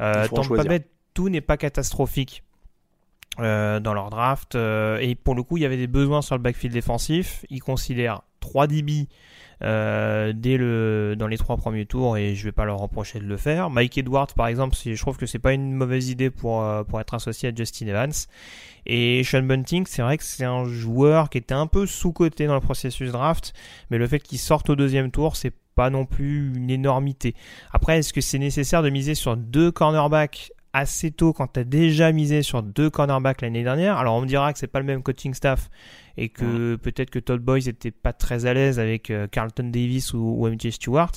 Euh, 0.00 0.28
Tampa 0.28 0.42
choisir. 0.42 0.68
Bay, 0.68 0.86
tout 1.14 1.28
n'est 1.28 1.40
pas 1.40 1.56
catastrophique 1.56 2.44
euh, 3.40 3.80
dans 3.80 3.92
leur 3.92 4.10
draft. 4.10 4.54
euh, 4.54 4.98
et 4.98 5.14
pour 5.14 5.34
le 5.34 5.42
coup, 5.42 5.56
il 5.56 5.62
y 5.62 5.66
avait 5.66 5.76
des 5.76 5.86
besoins 5.88 6.22
sur 6.22 6.36
le 6.36 6.42
backfield 6.42 6.72
défensif. 6.72 7.44
Ils 7.50 7.60
considèrent 7.62 8.22
3 8.40 8.66
DB 8.68 9.08
euh, 9.62 10.32
dès 10.34 10.56
le, 10.56 11.14
dans 11.18 11.26
les 11.26 11.38
trois 11.38 11.56
premiers 11.56 11.86
tours 11.86 12.16
et 12.16 12.34
je 12.34 12.44
vais 12.44 12.52
pas 12.52 12.64
leur 12.64 12.78
reprocher 12.78 13.18
de 13.18 13.24
le 13.24 13.36
faire. 13.36 13.70
Mike 13.70 13.98
Edwards, 13.98 14.28
par 14.36 14.48
exemple, 14.48 14.76
je 14.84 15.00
trouve 15.00 15.16
que 15.16 15.26
c'est 15.26 15.38
pas 15.38 15.52
une 15.52 15.72
mauvaise 15.72 16.10
idée 16.10 16.30
pour, 16.30 16.62
euh, 16.62 16.84
pour 16.84 17.00
être 17.00 17.14
associé 17.14 17.48
à 17.48 17.54
Justin 17.54 17.86
Evans. 17.86 18.12
Et 18.84 19.24
Sean 19.24 19.42
Bunting, 19.42 19.84
c'est 19.86 20.02
vrai 20.02 20.18
que 20.18 20.24
c'est 20.24 20.44
un 20.44 20.64
joueur 20.66 21.30
qui 21.30 21.38
était 21.38 21.54
un 21.54 21.66
peu 21.66 21.86
sous-coté 21.86 22.46
dans 22.46 22.54
le 22.54 22.60
processus 22.60 23.10
draft, 23.10 23.52
mais 23.90 23.98
le 23.98 24.06
fait 24.06 24.20
qu'il 24.20 24.38
sorte 24.38 24.70
au 24.70 24.76
deuxième 24.76 25.10
tour, 25.10 25.36
c'est 25.36 25.52
pas 25.74 25.90
non 25.90 26.06
plus 26.06 26.52
une 26.56 26.70
énormité. 26.70 27.34
Après, 27.72 27.98
est-ce 27.98 28.12
que 28.12 28.20
c'est 28.20 28.38
nécessaire 28.38 28.82
de 28.82 28.90
miser 28.90 29.14
sur 29.14 29.36
deux 29.36 29.70
cornerbacks 29.70 30.52
assez 30.72 31.10
tôt 31.10 31.32
quand 31.32 31.52
tu 31.54 31.60
as 31.60 31.64
déjà 31.64 32.12
misé 32.12 32.42
sur 32.42 32.62
deux 32.62 32.90
cornerbacks 32.90 33.42
l'année 33.42 33.62
dernière? 33.62 33.96
Alors 33.96 34.16
on 34.16 34.22
me 34.22 34.26
dira 34.26 34.52
que 34.52 34.58
c'est 34.58 34.66
pas 34.66 34.78
le 34.78 34.84
même 34.84 35.02
coaching 35.02 35.34
staff 35.34 35.70
et 36.16 36.28
que 36.28 36.76
peut-être 36.76 37.10
que 37.10 37.18
Todd 37.18 37.40
Boys 37.40 37.68
était 37.68 37.90
pas 37.90 38.12
très 38.12 38.46
à 38.46 38.54
l'aise 38.54 38.78
avec 38.78 39.10
euh, 39.10 39.26
Carlton 39.26 39.64
Davis 39.70 40.12
ou, 40.14 40.18
ou 40.38 40.48
MJ 40.48 40.70
Stewart. 40.70 41.12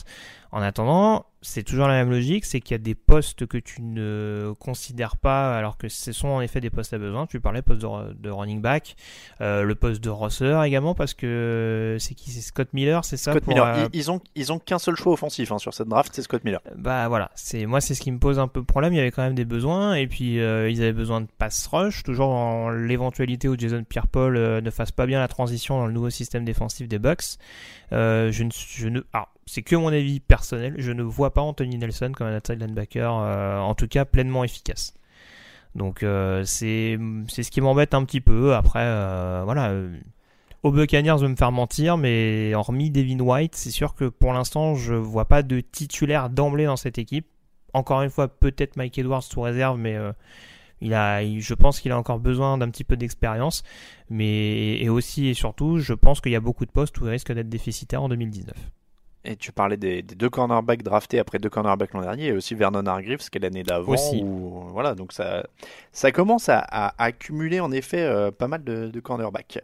En 0.51 0.63
attendant, 0.63 1.27
c'est 1.43 1.61
toujours 1.61 1.87
la 1.87 1.93
même 1.93 2.09
logique, 2.09 2.43
c'est 2.43 2.59
qu'il 2.59 2.71
y 2.73 2.75
a 2.75 2.79
des 2.79 2.95
postes 2.95 3.45
que 3.45 3.59
tu 3.59 3.83
ne 3.83 4.51
considères 4.59 5.15
pas, 5.15 5.55
alors 5.55 5.77
que 5.77 5.87
ce 5.89 6.11
sont 6.11 6.27
en 6.29 6.41
effet 6.41 6.59
des 6.59 6.71
postes 6.71 6.91
à 6.91 6.97
besoin. 6.97 7.27
Tu 7.27 7.39
parlais 7.39 7.61
poste 7.61 7.81
de, 7.83 8.13
de 8.13 8.29
running 8.31 8.59
back, 8.59 8.95
euh, 9.41 9.61
le 9.61 9.75
poste 9.75 10.03
de 10.03 10.09
receveur 10.09 10.63
également, 10.63 10.95
parce 10.95 11.13
que 11.13 11.97
c'est 11.99 12.15
qui? 12.15 12.31
C'est 12.31 12.41
Scott 12.41 12.69
Miller, 12.73 13.05
c'est 13.05 13.15
ça 13.15 13.31
Scott 13.33 13.43
pour, 13.43 13.53
Miller. 13.53 13.67
euh, 13.67 13.87
Ils, 13.93 13.99
ils 13.99 14.09
ont, 14.11 14.21
ils 14.33 14.51
ont 14.51 14.57
qu'un 14.57 14.79
seul 14.79 14.95
choix 14.95 15.13
offensif 15.13 15.51
hein, 15.51 15.59
sur 15.59 15.71
cette 15.75 15.87
draft, 15.87 16.11
c'est 16.15 16.23
Scott 16.23 16.43
Miller. 16.43 16.61
bah 16.75 17.07
voilà, 17.09 17.29
c'est 17.35 17.67
moi 17.67 17.79
c'est 17.79 17.93
ce 17.93 18.01
qui 18.01 18.11
me 18.11 18.17
pose 18.17 18.39
un 18.39 18.47
peu 18.47 18.63
problème. 18.63 18.93
Il 18.93 18.97
y 18.97 18.99
avait 19.01 19.11
quand 19.11 19.21
même 19.21 19.35
des 19.35 19.45
besoins 19.45 19.93
et 19.93 20.07
puis 20.07 20.39
euh, 20.39 20.67
ils 20.67 20.81
avaient 20.81 20.93
besoin 20.93 21.21
de 21.21 21.27
pass 21.37 21.67
rush, 21.67 22.01
toujours 22.01 22.29
dans 22.29 22.71
l'éventualité 22.71 23.47
où 23.47 23.55
Jason 23.55 23.83
Pierre-Paul 23.87 24.33
ne 24.63 24.69
fasse 24.71 24.88
pas 24.91 25.05
bien 25.05 25.19
la 25.19 25.27
transition 25.27 25.77
dans 25.77 25.87
le 25.87 25.93
nouveau 25.93 26.09
système 26.09 26.45
défensif 26.45 26.87
des 26.87 26.99
Bucks. 26.99 27.37
Euh, 27.91 28.31
je 28.31 28.43
ne, 28.43 28.49
je 28.51 28.87
ne, 28.87 29.01
c'est 29.45 29.61
que 29.61 29.75
mon 29.75 29.89
avis 29.89 30.19
personnel. 30.19 30.75
Je 30.77 30.91
ne 30.91 31.03
vois 31.03 31.33
pas 31.33 31.41
Anthony 31.41 31.77
Nelson 31.77 32.11
comme 32.15 32.27
un 32.27 32.37
outside 32.37 32.59
linebacker, 32.61 33.17
euh, 33.17 33.59
en 33.59 33.75
tout 33.75 33.87
cas 33.87 34.05
pleinement 34.05 34.43
efficace. 34.43 34.93
Donc 35.75 36.03
euh, 36.03 36.43
c'est 36.45 36.97
c'est 37.27 37.43
ce 37.43 37.51
qui 37.51 37.61
m'embête 37.61 37.93
un 37.93 38.03
petit 38.03 38.21
peu. 38.21 38.55
Après 38.55 38.83
voilà. 39.43 39.73
aux 40.63 40.71
Buccaneers 40.71 41.21
de 41.21 41.27
me 41.27 41.35
faire 41.35 41.51
mentir, 41.51 41.97
mais 41.97 42.53
hormis 42.55 42.89
Devin 42.91 43.19
White, 43.19 43.55
c'est 43.55 43.71
sûr 43.71 43.95
que 43.95 44.05
pour 44.05 44.33
l'instant, 44.33 44.75
je 44.75 44.93
vois 44.93 45.25
pas 45.25 45.43
de 45.43 45.59
titulaire 45.59 46.29
d'emblée 46.29 46.65
dans 46.65 46.77
cette 46.77 46.97
équipe. 46.97 47.27
Encore 47.73 48.01
une 48.01 48.09
fois, 48.09 48.27
peut-être 48.27 48.77
Mike 48.77 48.97
Edwards 48.97 49.23
sous 49.23 49.41
réserve, 49.41 49.77
mais 49.77 49.95
il 50.81 50.93
a, 50.93 51.23
je 51.23 51.53
pense 51.53 51.79
qu'il 51.79 51.91
a 51.91 51.97
encore 51.97 52.19
besoin 52.19 52.57
d'un 52.57 52.69
petit 52.69 52.83
peu 52.83 52.97
d'expérience. 52.97 53.63
Mais 54.09 54.77
et 54.79 54.89
aussi 54.89 55.27
et 55.27 55.33
surtout, 55.33 55.77
je 55.79 55.93
pense 55.93 56.21
qu'il 56.21 56.31
y 56.31 56.35
a 56.35 56.39
beaucoup 56.39 56.65
de 56.65 56.71
postes 56.71 56.99
où 56.99 57.05
il 57.05 57.11
risque 57.11 57.31
d'être 57.31 57.49
déficitaire 57.49 58.01
en 58.01 58.09
2019. 58.09 58.55
Et 59.25 59.35
tu 59.35 59.51
parlais 59.51 59.75
des, 59.75 60.01
des 60.01 60.15
deux 60.15 60.29
cornerbacks 60.29 60.81
draftés 60.81 61.19
après 61.19 61.39
deux 61.39 61.49
cornerbacks 61.49 61.93
l'an 61.93 62.01
dernier, 62.01 62.27
et 62.27 62.31
aussi 62.31 62.55
Vernon 62.55 62.85
Hargreaves, 62.85 63.29
qui 63.29 63.37
est 63.37 63.41
l'année 63.41 63.63
d'avant. 63.63 63.91
Aussi. 63.91 64.21
où- 64.23 64.63
voilà, 64.71 64.95
donc 64.95 65.11
ça, 65.11 65.45
ça 65.91 66.13
commence 66.13 66.47
à, 66.47 66.59
à 66.59 66.93
accumuler 67.03 67.59
en 67.59 67.69
effet 67.73 67.99
euh, 68.01 68.31
pas 68.31 68.47
mal 68.47 68.63
de, 68.63 68.87
de 68.87 68.99
cornerbacks. 69.01 69.59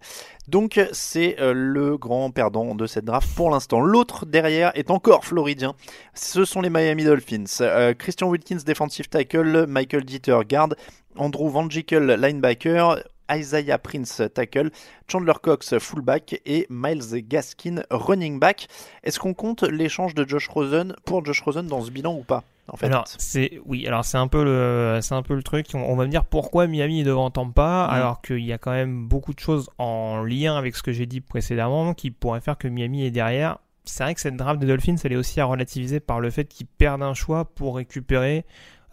Donc 0.49 0.79
c'est 0.91 1.39
euh, 1.39 1.53
le 1.55 1.97
grand 1.97 2.31
perdant 2.31 2.75
de 2.75 2.85
cette 2.85 3.05
draft 3.05 3.33
pour 3.33 3.49
l'instant. 3.49 3.79
L'autre 3.79 4.25
derrière 4.25 4.71
est 4.75 4.91
encore 4.91 5.23
floridien. 5.23 5.73
Ce 6.13 6.43
sont 6.43 6.59
les 6.59 6.69
Miami 6.69 7.05
Dolphins. 7.05 7.45
Euh, 7.61 7.93
Christian 7.93 8.27
Wilkins, 8.27 8.59
defensive 8.65 9.07
tackle, 9.07 9.67
Michael 9.67 10.03
Dieter, 10.03 10.39
guard, 10.49 10.69
Andrew 11.15 11.47
Van 11.49 11.69
Gikel, 11.69 12.05
linebacker, 12.19 12.97
Isaiah 13.31 13.77
Prince, 13.77 14.21
tackle, 14.33 14.69
Chandler 15.07 15.33
Cox, 15.41 15.77
fullback 15.79 16.41
et 16.45 16.67
Miles 16.69 17.23
Gaskin, 17.27 17.83
running 17.89 18.39
back. 18.39 18.67
Est-ce 19.03 19.19
qu'on 19.19 19.33
compte 19.33 19.63
l'échange 19.63 20.13
de 20.15 20.27
Josh 20.27 20.47
Rosen 20.47 20.95
pour 21.05 21.25
Josh 21.25 21.41
Rosen 21.41 21.67
dans 21.67 21.81
ce 21.81 21.91
bilan 21.91 22.13
ou 22.15 22.23
pas 22.23 22.43
en 22.67 22.77
fait? 22.77 22.88
Alors 22.88 23.05
c'est 23.07 23.59
oui, 23.65 23.85
alors 23.88 24.05
c'est 24.05 24.17
un 24.17 24.27
peu 24.27 24.43
le 24.43 24.99
c'est 25.01 25.15
un 25.15 25.23
peu 25.23 25.35
le 25.35 25.43
truc. 25.43 25.67
On, 25.73 25.79
on 25.79 25.95
va 25.95 26.05
me 26.05 26.09
dire 26.11 26.25
pourquoi 26.25 26.67
Miami 26.67 27.01
est 27.01 27.03
devant 27.05 27.29
Tampa 27.31 27.88
Mm. 27.89 27.93
alors 27.93 28.21
qu'il 28.21 28.45
y 28.45 28.53
a 28.53 28.57
quand 28.57 28.71
même 28.71 29.07
beaucoup 29.07 29.33
de 29.33 29.39
choses 29.39 29.69
en 29.77 30.23
lien 30.23 30.57
avec 30.57 30.75
ce 30.75 30.83
que 30.83 30.91
j'ai 30.91 31.05
dit 31.05 31.21
précédemment 31.21 31.93
qui 31.93 32.11
pourraient 32.11 32.41
faire 32.41 32.57
que 32.57 32.67
Miami 32.67 33.05
est 33.05 33.11
derrière. 33.11 33.57
C'est 33.88 34.03
vrai 34.03 34.15
que 34.15 34.21
cette 34.21 34.35
draft 34.35 34.59
des 34.59 34.65
Dolphins 34.65 34.95
elle 35.03 35.13
est 35.13 35.15
aussi 35.17 35.39
à 35.39 35.45
relativiser 35.45 35.99
par 35.99 36.19
le 36.19 36.31
fait 36.31 36.45
qu'ils 36.45 36.65
perdent 36.65 37.03
un 37.03 37.13
choix 37.13 37.45
pour 37.45 37.75
récupérer 37.75 38.45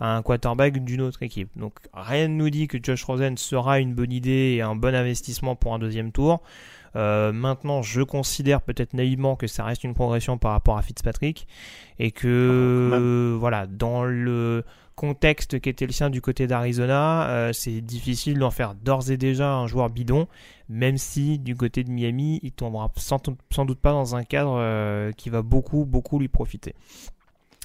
à 0.03 0.17
un 0.17 0.23
quarterback 0.23 0.83
d'une 0.83 1.01
autre 1.01 1.23
équipe. 1.23 1.49
Donc 1.57 1.75
rien 1.95 2.27
ne 2.27 2.35
nous 2.35 2.51
dit 2.51 2.67
que 2.67 2.77
Josh 2.83 3.05
Rosen 3.05 3.37
sera 3.37 3.79
une 3.79 3.95
bonne 3.95 4.11
idée 4.11 4.57
et 4.57 4.61
un 4.61 4.75
bon 4.75 4.97
investissement 4.97 5.55
pour 5.55 5.75
un 5.75 5.79
deuxième 5.79 6.11
tour. 6.11 6.43
Euh, 6.97 7.31
maintenant, 7.33 7.83
je 7.83 8.03
considère 8.03 8.63
peut-être 8.63 8.95
naïvement 8.95 9.37
que 9.37 9.47
ça 9.47 9.63
reste 9.63 9.85
une 9.85 9.95
progression 9.95 10.39
par 10.39 10.51
rapport 10.51 10.77
à 10.77 10.83
Fitzpatrick 10.83 11.47
et 12.01 12.11
que 12.11 13.37
voilà, 13.39 13.69
dans 13.69 14.05
le 14.05 14.65
contexte 14.97 15.61
qui 15.61 15.69
était 15.69 15.87
le 15.87 15.93
sien 15.93 16.11
du 16.11 16.21
côté 16.21 16.49
d'Arizona, 16.49 17.29
euh, 17.31 17.53
c'est 17.53 17.81
difficile 17.81 18.41
d'en 18.41 18.51
faire 18.51 18.75
d'ores 18.75 19.09
et 19.09 19.17
déjà 19.17 19.55
un 19.55 19.69
joueur 19.69 19.89
bidon, 19.89 20.27
même 20.69 20.99
si 20.99 21.39
du 21.39 21.55
côté 21.55 21.85
de 21.85 21.91
Miami, 21.91 22.41
il 22.43 22.51
tombera 22.51 22.91
sans, 22.97 23.23
sans 23.51 23.65
doute 23.65 23.79
pas 23.79 23.93
dans 23.93 24.17
un 24.17 24.25
cadre 24.25 24.57
euh, 24.59 25.13
qui 25.13 25.31
va 25.31 25.43
beaucoup, 25.43 25.85
beaucoup 25.85 26.19
lui 26.19 26.29
profiter. 26.29 26.75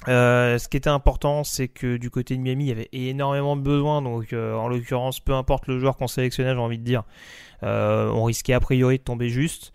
Euh, 0.06 0.58
ce 0.58 0.68
qui 0.68 0.76
était 0.76 0.90
important, 0.90 1.42
c'est 1.42 1.66
que 1.66 1.96
du 1.96 2.10
côté 2.10 2.36
de 2.36 2.40
Miami, 2.40 2.66
il 2.66 2.68
y 2.68 2.72
avait 2.72 2.88
énormément 2.92 3.56
de 3.56 3.62
besoins. 3.62 4.00
Donc, 4.00 4.32
en 4.32 4.68
l'occurrence, 4.68 5.18
peu 5.18 5.32
importe 5.32 5.66
le 5.66 5.78
joueur 5.78 5.96
qu'on 5.96 6.06
sélectionnait, 6.06 6.52
j'ai 6.52 6.60
envie 6.60 6.78
de 6.78 6.84
dire, 6.84 7.02
on 7.62 8.24
risquait 8.24 8.52
a 8.54 8.60
priori 8.60 8.98
de 8.98 9.02
tomber 9.02 9.28
juste. 9.28 9.72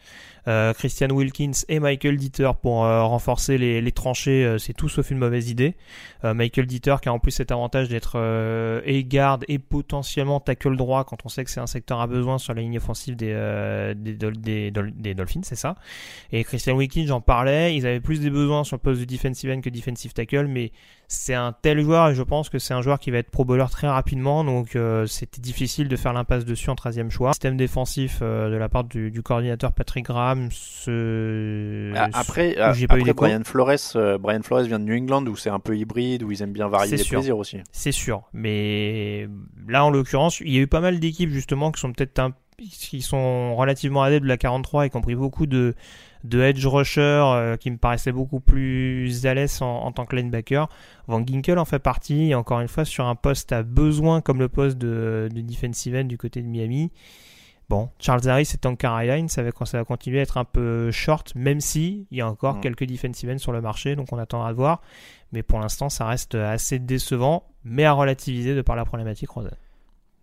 Euh, 0.48 0.74
Christian 0.74 1.10
Wilkins 1.10 1.64
et 1.70 1.80
Michael 1.80 2.18
Dieter 2.18 2.52
pour 2.62 2.84
euh, 2.84 3.04
renforcer 3.04 3.58
les, 3.58 3.92
tranchées, 3.92 4.44
euh, 4.44 4.58
c'est 4.58 4.74
tout 4.74 4.90
sauf 4.90 5.10
une 5.12 5.18
mauvaise 5.18 5.50
idée. 5.50 5.76
Michael 6.24 6.68
Dieter 6.68 6.96
qui 7.02 7.10
a 7.10 7.14
en 7.14 7.20
plus 7.20 7.32
cet 7.32 7.52
avantage 7.52 7.90
d'être 7.90 8.16
et 8.86 9.04
garde 9.04 9.44
et 9.50 9.60
potentiellement 9.60 10.40
tackle 10.40 10.78
droit 10.78 11.04
quand 11.04 11.18
on 11.26 11.28
sait 11.28 11.44
que 11.44 11.52
c'est 11.52 11.60
un 11.60 11.68
secteur 11.68 12.00
à 12.00 12.08
besoin 12.08 12.38
sur 12.38 12.54
la 12.54 12.62
ligne 12.62 12.78
offensive 12.78 13.18
des, 13.18 13.94
des, 13.94 14.72
des, 14.72 15.14
Dolphins, 15.16 15.42
c'est 15.44 15.58
ça. 15.58 15.76
Et 16.32 16.46
Christian 16.46 16.76
Wilkins, 16.76 17.08
j'en 17.08 17.20
parlais, 17.20 17.76
ils 17.76 17.86
avaient 17.86 18.00
plus 18.00 18.22
des 18.22 18.30
besoins 18.30 18.64
sur 18.64 18.78
le 18.78 18.82
poste 18.82 19.02
de 19.02 19.06
defensive 19.06 19.52
end 19.52 19.60
que 19.60 19.70
defensive 19.70 20.14
tackle, 20.14 20.48
mais 20.48 20.72
c'est 21.10 21.34
un 21.34 21.52
tel 21.52 21.82
joueur 21.82 22.08
et 22.08 22.16
je 22.16 22.24
pense 22.24 22.48
que 22.48 22.58
c'est 22.58 22.74
un 22.74 22.82
joueur 22.82 23.00
qui 23.00 23.12
va 23.12 23.18
être 23.18 23.30
pro 23.30 23.44
bowler 23.44 23.66
très 23.70 23.90
rapidement, 23.90 24.46
donc 24.46 24.78
c'était 25.08 25.42
difficile 25.42 25.90
de 25.90 25.96
faire 25.98 26.14
l'impasse 26.14 26.46
dessus 26.46 26.70
en 26.70 26.76
13e 26.76 27.10
choix. 27.10 27.34
Système 27.34 27.58
défensif 27.58 28.22
de 28.22 28.56
la 28.56 28.70
part 28.70 28.86
du, 28.86 29.12
du 29.12 29.22
coordinateur 29.22 29.74
Patrick 29.74 30.06
Graham 30.06 30.33
ah, 31.96 32.10
après, 32.14 32.56
j'ai 32.74 32.88
pas 32.88 33.00
eu 33.00 33.14
Brian 33.14 33.44
Flores, 33.44 33.96
euh, 33.96 34.18
Brian 34.18 34.42
Flores 34.42 34.64
vient 34.64 34.80
de 34.80 34.86
New 34.86 34.96
England 34.96 35.26
où 35.28 35.36
c'est 35.36 35.50
un 35.50 35.60
peu 35.60 35.78
hybride, 35.78 36.24
où 36.24 36.32
ils 36.32 36.42
aiment 36.42 36.54
bien 36.54 36.68
varier 36.68 36.98
les 36.98 37.04
plaisirs 37.04 37.38
aussi. 37.38 37.58
C'est 37.72 37.92
sûr, 37.92 38.24
mais 38.34 39.28
là 39.68 39.86
en 39.86 39.90
l'occurrence, 39.90 40.40
il 40.40 40.54
y 40.54 40.58
a 40.58 40.62
eu 40.62 40.68
pas 40.68 40.82
mal 40.82 41.00
d'équipes 41.00 41.32
justement 41.32 41.72
qui 41.72 41.80
sont 41.80 41.92
peut-être 41.94 42.14
qui 42.58 43.02
sont 43.02 43.56
relativement 43.56 44.04
adeptes 44.04 44.24
de 44.24 44.28
la 44.28 44.38
43 44.38 44.86
et 44.86 44.90
qui 44.90 44.98
ont 44.98 45.02
pris 45.02 45.16
beaucoup 45.16 45.46
de, 45.46 45.76
de 46.24 46.42
edge 46.42 46.66
rusher 46.66 47.02
euh, 47.02 47.58
qui 47.58 47.72
me 47.72 47.78
paraissaient 47.78 48.12
beaucoup 48.12 48.40
plus 48.40 49.26
à 49.26 49.34
l'aise 49.34 49.62
en, 49.62 49.92
tant 49.92 50.06
que 50.06 50.16
linebacker. 50.16 50.70
Van 51.08 51.26
Ginkel 51.26 51.60
en 51.60 51.66
fait 51.66 51.80
partie, 51.80 52.30
et 52.30 52.36
encore 52.36 52.60
une 52.60 52.68
fois 52.68 52.86
sur 52.86 53.06
un 53.06 53.16
poste 53.16 53.52
à 53.52 53.64
besoin 53.64 54.22
comme 54.22 54.40
le 54.40 54.50
poste 54.50 54.78
de, 54.78 55.30
de 55.34 55.42
defensive 55.42 55.96
end 55.96 56.06
du 56.06 56.18
côté 56.18 56.42
de 56.42 56.48
Miami. 56.48 56.92
Bon, 57.74 57.90
Charles 57.98 58.30
Harris 58.30 58.52
et 58.54 58.58
Tank 58.60 58.78
Caroline, 58.78 59.28
ça 59.30 59.42
va, 59.42 59.50
ça 59.66 59.80
va 59.80 59.84
continuer 59.84 60.20
à 60.20 60.22
être 60.22 60.38
un 60.38 60.46
peu 60.46 60.92
short, 60.92 61.34
même 61.34 61.60
si 61.60 62.06
il 62.12 62.20
y 62.20 62.22
a 62.22 62.30
encore 62.30 62.58
mm. 62.58 62.62
quelques 62.62 62.86
defensive 62.86 63.32
ends 63.32 63.40
sur 63.40 63.52
le 63.52 63.62
marché, 63.62 63.96
donc 63.96 64.14
on 64.14 64.20
attendra 64.20 64.52
de 64.52 64.56
voir. 64.56 64.80
Mais 65.32 65.42
pour 65.42 65.60
l'instant, 65.60 65.90
ça 65.90 66.06
reste 66.06 66.36
assez 66.36 66.78
décevant, 66.78 67.48
mais 67.64 67.86
à 67.86 67.94
relativiser 67.94 68.54
de 68.54 68.62
par 68.62 68.76
la 68.76 68.86
problématique 68.86 69.32
Rosen. 69.32 69.58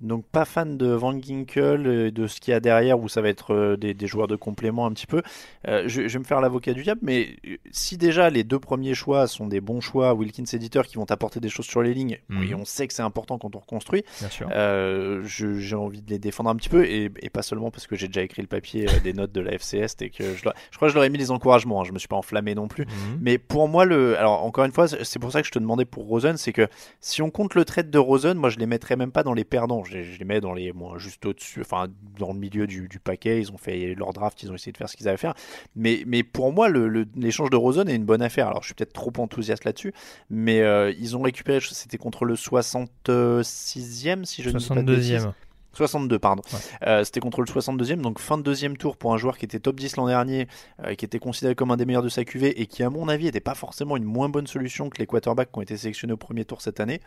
Donc 0.01 0.25
pas 0.25 0.45
fan 0.45 0.79
de 0.79 0.87
Van 0.87 1.19
Ginkel 1.21 1.87
et 1.87 2.11
de 2.11 2.27
ce 2.27 2.41
qu'il 2.41 2.53
y 2.53 2.55
a 2.55 2.61
derrière 2.61 2.99
où 2.99 3.09
ça 3.09 3.21
va 3.21 3.29
être 3.29 3.55
euh, 3.55 3.77
des, 3.77 4.07
joueurs 4.07 4.29
de 4.29 4.37
complément 4.37 4.87
un 4.87 4.93
petit 4.93 5.07
peu. 5.07 5.23
Euh, 5.69 5.85
je, 5.87 6.03
vais 6.03 6.19
me 6.19 6.25
faire 6.25 6.41
l'avocat 6.41 6.73
du 6.73 6.83
diable, 6.83 7.01
mais 7.03 7.37
euh, 7.47 7.57
si 7.71 7.99
déjà 7.99 8.31
les 8.31 8.43
deux 8.43 8.59
premiers 8.59 8.95
choix 8.95 9.27
sont 9.27 9.47
des 9.47 9.61
bons 9.61 9.81
choix, 9.81 10.15
Wilkins 10.15 10.45
éditeur 10.53 10.87
qui 10.87 10.97
vont 10.97 11.05
apporter 11.11 11.41
des 11.41 11.51
choses 11.51 11.67
sur 11.67 11.83
les 11.83 11.93
lignes, 11.93 12.19
mhm. 12.29 12.43
et 12.45 12.55
on 12.55 12.65
sait 12.65 12.89
que 12.89 12.95
c'est 12.95 13.03
important 13.03 13.39
quand 13.39 13.55
on 13.57 13.59
reconstruit, 13.59 14.05
j'ai 14.19 15.77
envie 15.77 16.03
de 16.03 16.11
les 16.11 16.19
défendre 16.19 16.51
un 16.51 16.57
petit 16.57 16.69
peu 16.69 16.85
et, 16.87 17.11
pas 17.31 17.43
seulement 17.43 17.71
parce 17.71 17.87
que 17.87 17.95
j'ai 17.95 18.09
déjà 18.09 18.23
écrit 18.23 18.43
le 18.43 18.49
papier 18.49 18.87
des 19.05 19.13
notes 19.13 19.31
de 19.31 19.41
la 19.41 19.57
FCS 19.57 19.95
et 20.01 20.11
que 20.11 20.35
je, 20.35 20.49
je 20.71 20.77
crois 20.77 20.89
que 20.89 20.89
je 20.89 20.95
leur 20.95 21.05
ai 21.05 21.11
mis 21.11 21.19
les 21.19 21.31
encouragements. 21.31 21.81
Hein, 21.81 21.85
je 21.85 21.93
me 21.93 21.99
suis 21.99 22.09
pas 22.09 22.17
enflammé 22.17 22.57
non 22.57 22.67
plus, 22.67 22.87
mhm. 22.87 23.19
mais 23.21 23.39
pour 23.39 23.69
moi 23.69 23.85
le, 23.85 24.19
alors 24.19 24.43
encore 24.45 24.65
une 24.65 24.73
fois, 24.73 24.89
c'est 24.89 25.19
pour 25.19 25.31
ça 25.31 25.43
que 25.43 25.47
je 25.47 25.53
te 25.53 25.59
demandais 25.59 25.85
pour 25.85 26.07
Rosen, 26.07 26.37
c'est 26.37 26.53
que 26.53 26.67
si 27.01 27.23
on 27.23 27.31
compte 27.31 27.55
le 27.55 27.65
trade 27.65 27.91
de 27.91 27.99
Rosen, 27.99 28.37
moi 28.37 28.51
je 28.51 28.59
les 28.59 28.67
mettrais 28.67 28.97
même 28.97 29.13
pas 29.13 29.23
dans 29.23 29.35
les 29.35 29.45
perdants 29.45 29.85
je, 29.91 30.19
les 30.19 30.25
mets 30.25 30.41
dans 30.41 30.53
les, 30.53 30.73
moi, 30.73 30.99
juste 30.99 31.25
au-dessus, 31.27 31.61
enfin, 31.61 31.89
dans 32.19 32.33
le 32.33 32.39
milieu 32.39 32.67
du, 32.67 32.89
paquet. 33.03 33.41
Ils 33.41 33.53
ont 33.53 33.59
fait 33.59 33.95
leur 33.95 34.13
draft, 34.13 34.43
ils 34.43 34.51
ont 34.51 34.55
essayé 34.55 34.73
de 34.73 34.77
faire 34.77 34.89
ce 34.89 34.97
qu'ils 34.97 35.09
avaient 35.09 35.15
à 35.15 35.19
faire. 35.19 35.35
Mais, 35.77 36.03
mais 36.07 36.23
pour 36.23 36.53
moi, 36.53 36.69
l'échange 37.17 37.51
de 37.51 37.57
Rosen 37.57 37.89
est 37.89 37.97
une 37.97 38.05
bonne 38.05 38.23
affaire. 38.23 38.49
Alors, 38.49 38.63
je 38.63 38.69
suis 38.69 38.75
peut-être 38.75 38.93
trop 38.93 39.13
enthousiaste 39.19 39.65
là-dessus, 39.65 39.93
mais 40.29 40.61
euh, 40.61 40.93
ils 40.99 41.17
ont 41.17 41.23
récupéré, 41.23 41.61
c'était 41.61 41.99
contre 41.99 42.25
le 42.25 42.35
66e, 42.35 44.25
si 44.25 44.43
je 44.43 44.51
ne 44.51 44.59
dis 44.59 44.69
pas 44.69 44.83
de 44.83 44.97
62e. 44.97 45.33
62, 45.73 46.19
pardon. 46.19 46.43
Euh, 46.87 47.05
c'était 47.05 47.21
contre 47.21 47.41
le 47.41 47.47
62e, 47.47 48.01
donc 48.01 48.19
fin 48.19 48.39
de 48.39 48.43
deuxième 48.43 48.77
tour 48.77 48.97
pour 48.97 49.15
un 49.15 49.17
joueur 49.17 49.39
qui 49.39 49.45
était 49.45 49.61
top 49.61 49.77
10 49.77 49.97
l'an 49.97 50.09
dernier, 50.09 50.49
euh, 50.85 50.95
qui 50.95 51.05
était 51.05 51.19
considéré 51.19 51.55
comme 51.55 51.71
un 51.71 51.77
des 51.77 51.87
meilleurs 51.87 52.03
de 52.03 52.09
sa 52.09 52.25
QV 52.25 52.61
et 52.61 52.67
qui, 52.67 52.83
à 52.83 52.91
mon 52.91 53.09
avis, 53.09 53.27
n'était 53.27 53.41
pas 53.41 53.55
forcément 53.55 53.97
une 53.97 54.05
moins 54.05 54.29
bonne 54.29 54.47
solution 54.47 54.91
que 54.91 54.99
les 54.99 55.07
quarterbacks 55.07 55.53
qui 55.53 55.59
ont 55.59 55.63
été 55.63 55.77
sélectionnés 55.77 56.13
au 56.13 56.17
premier 56.17 56.45
tour 56.45 56.61
cette 56.61 56.81
année. 56.81 57.01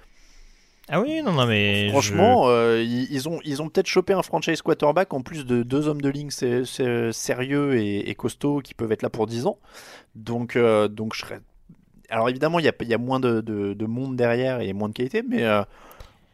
Ah 0.90 1.00
oui, 1.00 1.22
non, 1.22 1.32
non, 1.32 1.46
mais. 1.46 1.90
Franchement, 1.90 2.44
euh, 2.48 2.84
ils, 2.84 3.30
ont, 3.30 3.40
ils 3.46 3.62
ont 3.62 3.70
peut-être 3.70 3.88
chopé 3.88 4.14
un 4.14 4.22
franchise 4.22 4.62
quarterback 4.62 5.14
en 5.14 5.22
plus 5.22 5.46
de 5.46 5.64
deux 5.64 5.88
hommes 5.88 6.02
de 6.02 6.10
ligne 6.10 6.30
sérieux 6.30 7.78
et, 7.78 8.14
costauds 8.16 8.60
qui 8.60 8.74
peuvent 8.74 8.92
être 8.92 9.02
là 9.02 9.10
pour 9.10 9.26
10 9.26 9.48
ans. 9.48 9.58
Donc, 10.16 10.56
euh, 10.56 10.88
donc 10.88 11.14
je 11.14 11.22
serais. 11.22 11.40
Alors 12.10 12.30
évidemment, 12.30 12.60
il 12.60 12.66
y 12.66 12.70
a, 12.70 12.74
y 12.82 12.94
a, 12.94 12.98
moins 12.98 13.20
de, 13.20 13.42
de, 13.42 13.86
monde 13.86 14.16
derrière 14.16 14.62
et 14.62 14.74
moins 14.74 14.90
de 14.90 14.94
qualité, 14.94 15.24
mais. 15.28 15.44
Euh, 15.44 15.64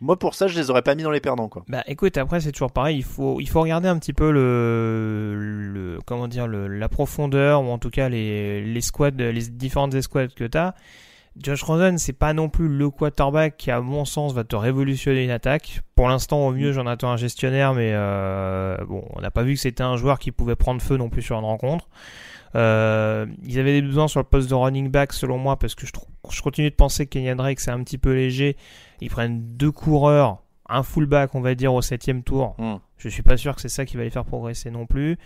moi, 0.01 0.17
pour 0.17 0.33
ça, 0.33 0.47
je 0.47 0.57
les 0.57 0.69
aurais 0.69 0.81
pas 0.81 0.95
mis 0.95 1.03
dans 1.03 1.11
les 1.11 1.19
perdants, 1.19 1.49
quoi. 1.49 1.65
Bah, 1.67 1.83
écoute, 1.85 2.17
après, 2.17 2.39
c'est 2.39 2.53
toujours 2.53 2.71
pareil. 2.71 2.95
Il 2.95 3.03
faut, 3.03 3.41
il 3.41 3.49
faut 3.49 3.59
regarder 3.59 3.89
un 3.89 3.99
petit 3.99 4.13
peu 4.13 4.31
le, 4.31 5.35
le 5.35 5.99
comment 6.05 6.29
dire, 6.29 6.47
le, 6.47 6.69
la 6.69 6.87
profondeur 6.87 7.61
ou 7.61 7.67
en 7.67 7.79
tout 7.79 7.89
cas 7.89 8.07
les, 8.07 8.61
les 8.63 8.81
squads, 8.81 9.09
les 9.17 9.49
différentes 9.49 9.93
escouades 9.93 10.33
que 10.33 10.45
tu 10.45 10.57
as. 10.57 10.73
Josh 11.41 11.63
Rosen, 11.63 11.97
c'est 11.97 12.13
pas 12.13 12.33
non 12.33 12.49
plus 12.49 12.67
le 12.67 12.89
quarterback 12.89 13.55
qui, 13.57 13.71
à 13.71 13.79
mon 13.79 14.03
sens, 14.03 14.33
va 14.33 14.43
te 14.43 14.55
révolutionner 14.55 15.23
une 15.23 15.31
attaque. 15.31 15.81
Pour 15.95 16.09
l'instant, 16.09 16.45
au 16.45 16.51
mieux, 16.51 16.73
j'en 16.73 16.85
attends 16.85 17.11
un 17.11 17.17
gestionnaire, 17.17 17.73
mais 17.73 17.91
euh, 17.93 18.77
bon, 18.85 19.05
on 19.15 19.21
n'a 19.21 19.31
pas 19.31 19.43
vu 19.43 19.53
que 19.53 19.59
c'était 19.59 19.83
un 19.83 19.95
joueur 19.95 20.19
qui 20.19 20.31
pouvait 20.31 20.55
prendre 20.55 20.81
feu 20.81 20.97
non 20.97 21.09
plus 21.09 21.21
sur 21.21 21.37
une 21.37 21.45
rencontre. 21.45 21.87
Euh, 22.55 23.25
ils 23.43 23.59
avaient 23.59 23.81
des 23.81 23.87
besoins 23.87 24.07
sur 24.07 24.19
le 24.19 24.25
poste 24.25 24.49
de 24.49 24.55
running 24.55 24.89
back, 24.89 25.13
selon 25.13 25.37
moi, 25.37 25.57
parce 25.57 25.75
que 25.75 25.85
je, 25.85 25.91
je 26.29 26.41
continue 26.41 26.69
de 26.69 26.75
penser 26.75 27.05
que 27.05 27.11
Kenyan 27.11 27.35
Drake, 27.35 27.59
c'est 27.59 27.71
un 27.71 27.83
petit 27.83 27.97
peu 27.97 28.13
léger. 28.13 28.57
Ils 28.99 29.09
prennent 29.09 29.41
deux 29.41 29.71
coureurs, 29.71 30.43
un 30.67 30.83
fullback, 30.83 31.35
on 31.35 31.41
va 31.41 31.55
dire, 31.55 31.73
au 31.73 31.81
septième 31.81 32.23
tour. 32.23 32.55
Hmm. 32.57 32.77
Je 32.97 33.07
suis 33.07 33.23
pas 33.23 33.37
sûr 33.37 33.55
que 33.55 33.61
c'est 33.61 33.69
ça 33.69 33.85
qui 33.85 33.95
va 33.95 34.03
les 34.03 34.09
faire 34.09 34.25
progresser 34.25 34.71
non 34.71 34.85
plus. 34.85 35.17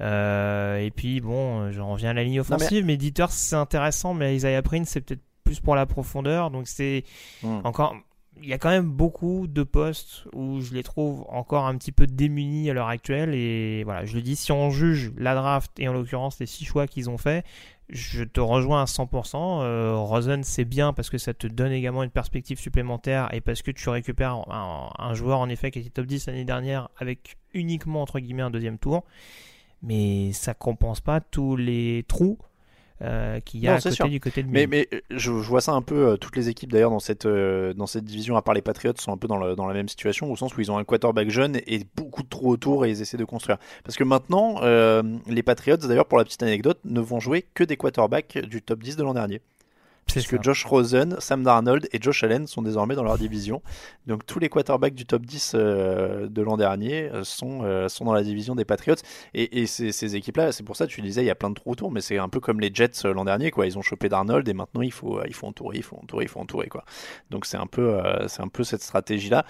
Euh, 0.00 0.78
et 0.78 0.90
puis 0.90 1.20
bon, 1.20 1.70
j'en 1.72 1.92
reviens 1.92 2.10
à 2.10 2.14
la 2.14 2.24
ligne 2.24 2.40
offensive, 2.40 2.84
mais 2.86 2.96
Dieter 2.96 3.26
c'est 3.28 3.56
intéressant, 3.56 4.14
mais 4.14 4.34
Isaiah 4.34 4.62
Prince 4.62 4.88
c'est 4.88 5.02
peut-être 5.02 5.20
plus 5.50 5.58
pour 5.58 5.74
la 5.74 5.84
profondeur. 5.84 6.52
Donc 6.52 6.68
c'est 6.68 7.02
hmm. 7.42 7.60
encore. 7.64 7.96
Il 8.42 8.48
y 8.48 8.52
a 8.52 8.58
quand 8.58 8.70
même 8.70 8.88
beaucoup 8.88 9.48
de 9.48 9.64
postes 9.64 10.24
où 10.32 10.60
je 10.60 10.72
les 10.72 10.84
trouve 10.84 11.26
encore 11.28 11.66
un 11.66 11.76
petit 11.76 11.92
peu 11.92 12.06
démunis 12.06 12.70
à 12.70 12.72
l'heure 12.72 12.88
actuelle. 12.88 13.34
Et 13.34 13.82
voilà, 13.84 14.06
je 14.06 14.14
le 14.14 14.22
dis, 14.22 14.36
si 14.36 14.50
on 14.52 14.70
juge 14.70 15.12
la 15.18 15.34
draft 15.34 15.72
et 15.78 15.88
en 15.88 15.92
l'occurrence 15.92 16.38
les 16.38 16.46
six 16.46 16.64
choix 16.64 16.86
qu'ils 16.86 17.10
ont 17.10 17.18
fait, 17.18 17.44
je 17.90 18.22
te 18.22 18.40
rejoins 18.40 18.82
à 18.82 18.84
100%. 18.84 19.36
Euh, 19.36 19.96
Rosen, 19.96 20.42
c'est 20.44 20.64
bien 20.64 20.94
parce 20.94 21.10
que 21.10 21.18
ça 21.18 21.34
te 21.34 21.48
donne 21.48 21.72
également 21.72 22.02
une 22.02 22.10
perspective 22.10 22.58
supplémentaire 22.58 23.28
et 23.34 23.42
parce 23.42 23.60
que 23.60 23.72
tu 23.72 23.90
récupères 23.90 24.36
un, 24.48 24.90
un 24.96 25.14
joueur 25.14 25.40
en 25.40 25.48
effet 25.48 25.70
qui 25.70 25.80
était 25.80 25.90
top 25.90 26.06
10 26.06 26.28
l'année 26.28 26.44
dernière 26.46 26.88
avec 26.96 27.36
uniquement 27.52 28.00
entre 28.00 28.20
guillemets 28.20 28.42
un 28.42 28.50
deuxième 28.50 28.78
tour. 28.78 29.04
Mais 29.82 30.32
ça 30.32 30.54
compense 30.54 31.00
pas 31.00 31.20
tous 31.20 31.56
les 31.56 32.04
trous 32.06 32.38
euh, 33.02 33.40
qu'il 33.40 33.60
y 33.60 33.68
a 33.68 33.76
à 33.76 33.80
côté 33.80 34.08
du 34.08 34.20
côté 34.20 34.42
de 34.42 34.48
Mais, 34.48 34.66
mais 34.66 34.86
euh, 34.92 35.00
je, 35.10 35.30
vois 35.30 35.60
ça 35.60 35.72
un 35.72 35.80
peu, 35.80 36.08
euh, 36.08 36.16
toutes 36.16 36.36
les 36.36 36.50
équipes 36.50 36.70
d'ailleurs 36.70 36.90
dans 36.90 37.00
cette, 37.00 37.26
dans 37.26 37.86
cette 37.86 38.04
division, 38.04 38.36
à 38.36 38.42
part 38.42 38.54
les 38.54 38.62
Patriots, 38.62 38.92
sont 38.98 39.12
un 39.12 39.16
peu 39.16 39.26
dans, 39.26 39.54
dans 39.54 39.66
la 39.66 39.74
même 39.74 39.88
situation, 39.88 40.30
au 40.30 40.36
sens 40.36 40.56
où 40.56 40.60
ils 40.60 40.70
ont 40.70 40.76
un 40.76 40.84
quarterback 40.84 41.30
jeune 41.30 41.56
et 41.66 41.86
beaucoup 41.96 42.22
de 42.22 42.28
trous 42.28 42.50
autour 42.50 42.84
et 42.84 42.90
ils 42.90 43.00
essaient 43.00 43.16
de 43.16 43.24
construire. 43.24 43.58
Parce 43.84 43.96
que 43.96 44.04
maintenant, 44.04 44.60
les 45.26 45.42
Patriots, 45.42 45.76
d'ailleurs 45.76 46.06
pour 46.06 46.18
la 46.18 46.24
petite 46.24 46.42
anecdote, 46.42 46.78
ne 46.84 47.00
vont 47.00 47.20
jouer 47.20 47.46
que 47.54 47.64
des 47.64 47.76
quarterbacks 47.76 48.38
du 48.38 48.62
top 48.62 48.82
10 48.82 48.96
de 48.96 49.02
l'an 49.02 49.14
dernier 49.14 49.40
puisque 50.12 50.42
Josh 50.42 50.64
Rosen, 50.64 51.16
Sam 51.18 51.42
Darnold 51.42 51.88
et 51.92 52.00
Josh 52.00 52.24
Allen 52.24 52.46
sont 52.46 52.62
désormais 52.62 52.94
dans 52.94 53.04
leur 53.04 53.18
division. 53.18 53.62
Donc 54.06 54.26
tous 54.26 54.38
les 54.38 54.48
quarterbacks 54.48 54.94
du 54.94 55.06
top 55.06 55.22
10 55.22 55.52
euh, 55.54 56.26
de 56.28 56.42
l'an 56.42 56.56
dernier 56.56 57.10
euh, 57.10 57.24
sont, 57.24 57.60
euh, 57.62 57.88
sont 57.88 58.04
dans 58.04 58.12
la 58.12 58.22
division 58.22 58.54
des 58.54 58.64
Patriots. 58.64 58.96
Et, 59.34 59.66
ces, 59.66 60.16
équipes-là, 60.16 60.52
c'est 60.52 60.62
pour 60.62 60.76
ça 60.76 60.86
que 60.86 60.92
tu 60.92 61.02
disais, 61.02 61.22
il 61.22 61.26
y 61.26 61.30
a 61.30 61.34
plein 61.34 61.50
de 61.50 61.54
trous 61.54 61.72
autour, 61.72 61.90
mais 61.90 62.00
c'est 62.00 62.18
un 62.18 62.28
peu 62.28 62.40
comme 62.40 62.60
les 62.60 62.70
Jets 62.72 63.04
l'an 63.04 63.24
dernier. 63.24 63.50
Quoi. 63.50 63.66
Ils 63.66 63.78
ont 63.78 63.82
chopé 63.82 64.08
Darnold 64.08 64.48
et 64.48 64.54
maintenant 64.54 64.82
il 64.82 64.92
faut, 64.92 65.20
il 65.24 65.34
faut 65.34 65.46
entourer, 65.46 65.78
il 65.78 65.82
faut 65.82 65.96
entourer, 65.96 66.24
il 66.24 66.28
faut 66.28 66.40
entourer. 66.40 66.68
Quoi. 66.68 66.84
Donc 67.30 67.46
c'est 67.46 67.56
un, 67.56 67.66
peu, 67.66 68.00
c'est 68.26 68.42
un 68.42 68.48
peu 68.48 68.64
cette 68.64 68.82
stratégie-là 68.82 69.44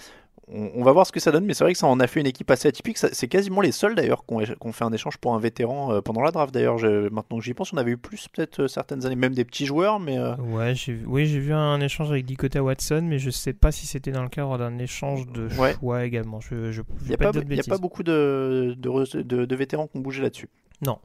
on, 0.53 0.71
on 0.75 0.83
va 0.85 0.93
voir 0.93 1.07
ce 1.07 1.13
que 1.13 1.21
ça 1.21 1.31
donne, 1.33 1.45
mais 1.45 1.55
c'est 1.55 1.65
vrai 1.65 1.73
que 1.73 1.79
ça 1.79 1.87
en 1.87 2.01
a 2.01 2.07
fait 2.07 2.21
une 2.21 2.27
équipe 2.27 2.51
assez 2.51 2.69
atypique. 2.69 2.99
C'est 2.99 3.29
quasiment 3.29 3.61
les 3.61 3.73
seuls 3.73 3.95
d'ailleurs 3.95 4.25
qui 4.27 4.35
ont, 4.35 4.39
qui 4.41 4.55
ont 4.61 4.73
fait 4.73 4.85
un 4.85 4.93
échange 4.93 5.17
pour 5.19 5.35
un 5.35 5.39
vétéran 5.39 5.93
euh, 5.93 6.01
pendant 6.01 6.23
la 6.23 6.31
draft. 6.31 6.53
D'ailleurs, 6.53 6.79
maintenant 7.13 7.39
que 7.39 7.45
j'y 7.45 7.55
pense, 7.55 7.73
on 7.73 7.77
avait 7.77 7.93
eu 7.93 7.97
plus 7.97 8.29
peut-être 8.29 8.63
euh, 8.63 8.69
certaines 8.69 9.07
années, 9.07 9.17
même 9.17 9.35
des 9.35 9.45
petits 9.45 9.67
joueurs, 9.67 10.01
mais 10.01 10.19
euh, 10.19 10.35
Ouais, 10.37 10.75
j'ai 10.75 10.93
vu- 10.95 11.07
oui, 11.07 11.27
j'ai 11.27 11.39
vu 11.41 11.53
un 11.53 11.81
échange 11.81 12.11
avec 12.11 12.27
Dakota 12.27 12.63
Watson, 12.63 13.03
mais 13.05 13.19
je 13.19 13.31
sais 13.31 13.53
pas 13.53 13.73
si 13.73 13.87
c'était 13.87 14.13
dans 14.13 14.23
le 14.23 14.29
cadre 14.29 14.59
d'un 14.59 14.79
échange 14.79 15.27
de 15.29 15.49
Ouais. 15.59 15.75
choix 15.75 16.05
également. 16.05 16.41
Je, 16.41 16.73
je, 16.73 16.73
je 16.73 16.83
il 17.03 17.09
n'y 17.09 17.15
a, 17.15 17.17
pas 17.19 17.33
y 17.33 17.61
a 17.73 17.79
beaucoup 17.79 18.03
de, 18.03 18.75
de, 18.79 18.89
re- 18.89 19.23
de- 19.23 19.45
de 19.45 19.57
vétérans 19.57 19.87
qui 19.87 19.97
ont 19.99 20.01
bougé 20.01 20.23
là-dessus. 20.23 20.49
Non. 20.85 20.99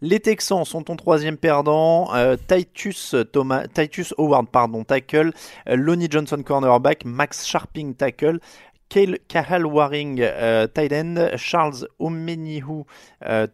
Les 0.00 0.20
Texans 0.20 0.64
sont 0.64 0.82
ton 0.82 0.96
troisième 0.96 1.36
perdant. 1.36 2.14
Euh, 2.14 2.36
Titus, 2.46 3.14
Thomas, 3.32 3.66
Titus 3.68 4.14
Howard, 4.18 4.48
pardon, 4.50 4.84
tackle. 4.84 5.32
Euh, 5.68 5.76
Lonnie 5.76 6.08
Johnson, 6.10 6.42
cornerback. 6.44 7.04
Max 7.04 7.46
Sharping, 7.46 7.94
tackle. 7.94 8.40
Kale 8.88 9.18
Kahal 9.28 9.66
Waring, 9.66 10.18
euh, 10.22 10.66
tight 10.66 10.94
end, 10.94 11.36
Charles 11.36 11.86
Omenihu, 11.98 12.84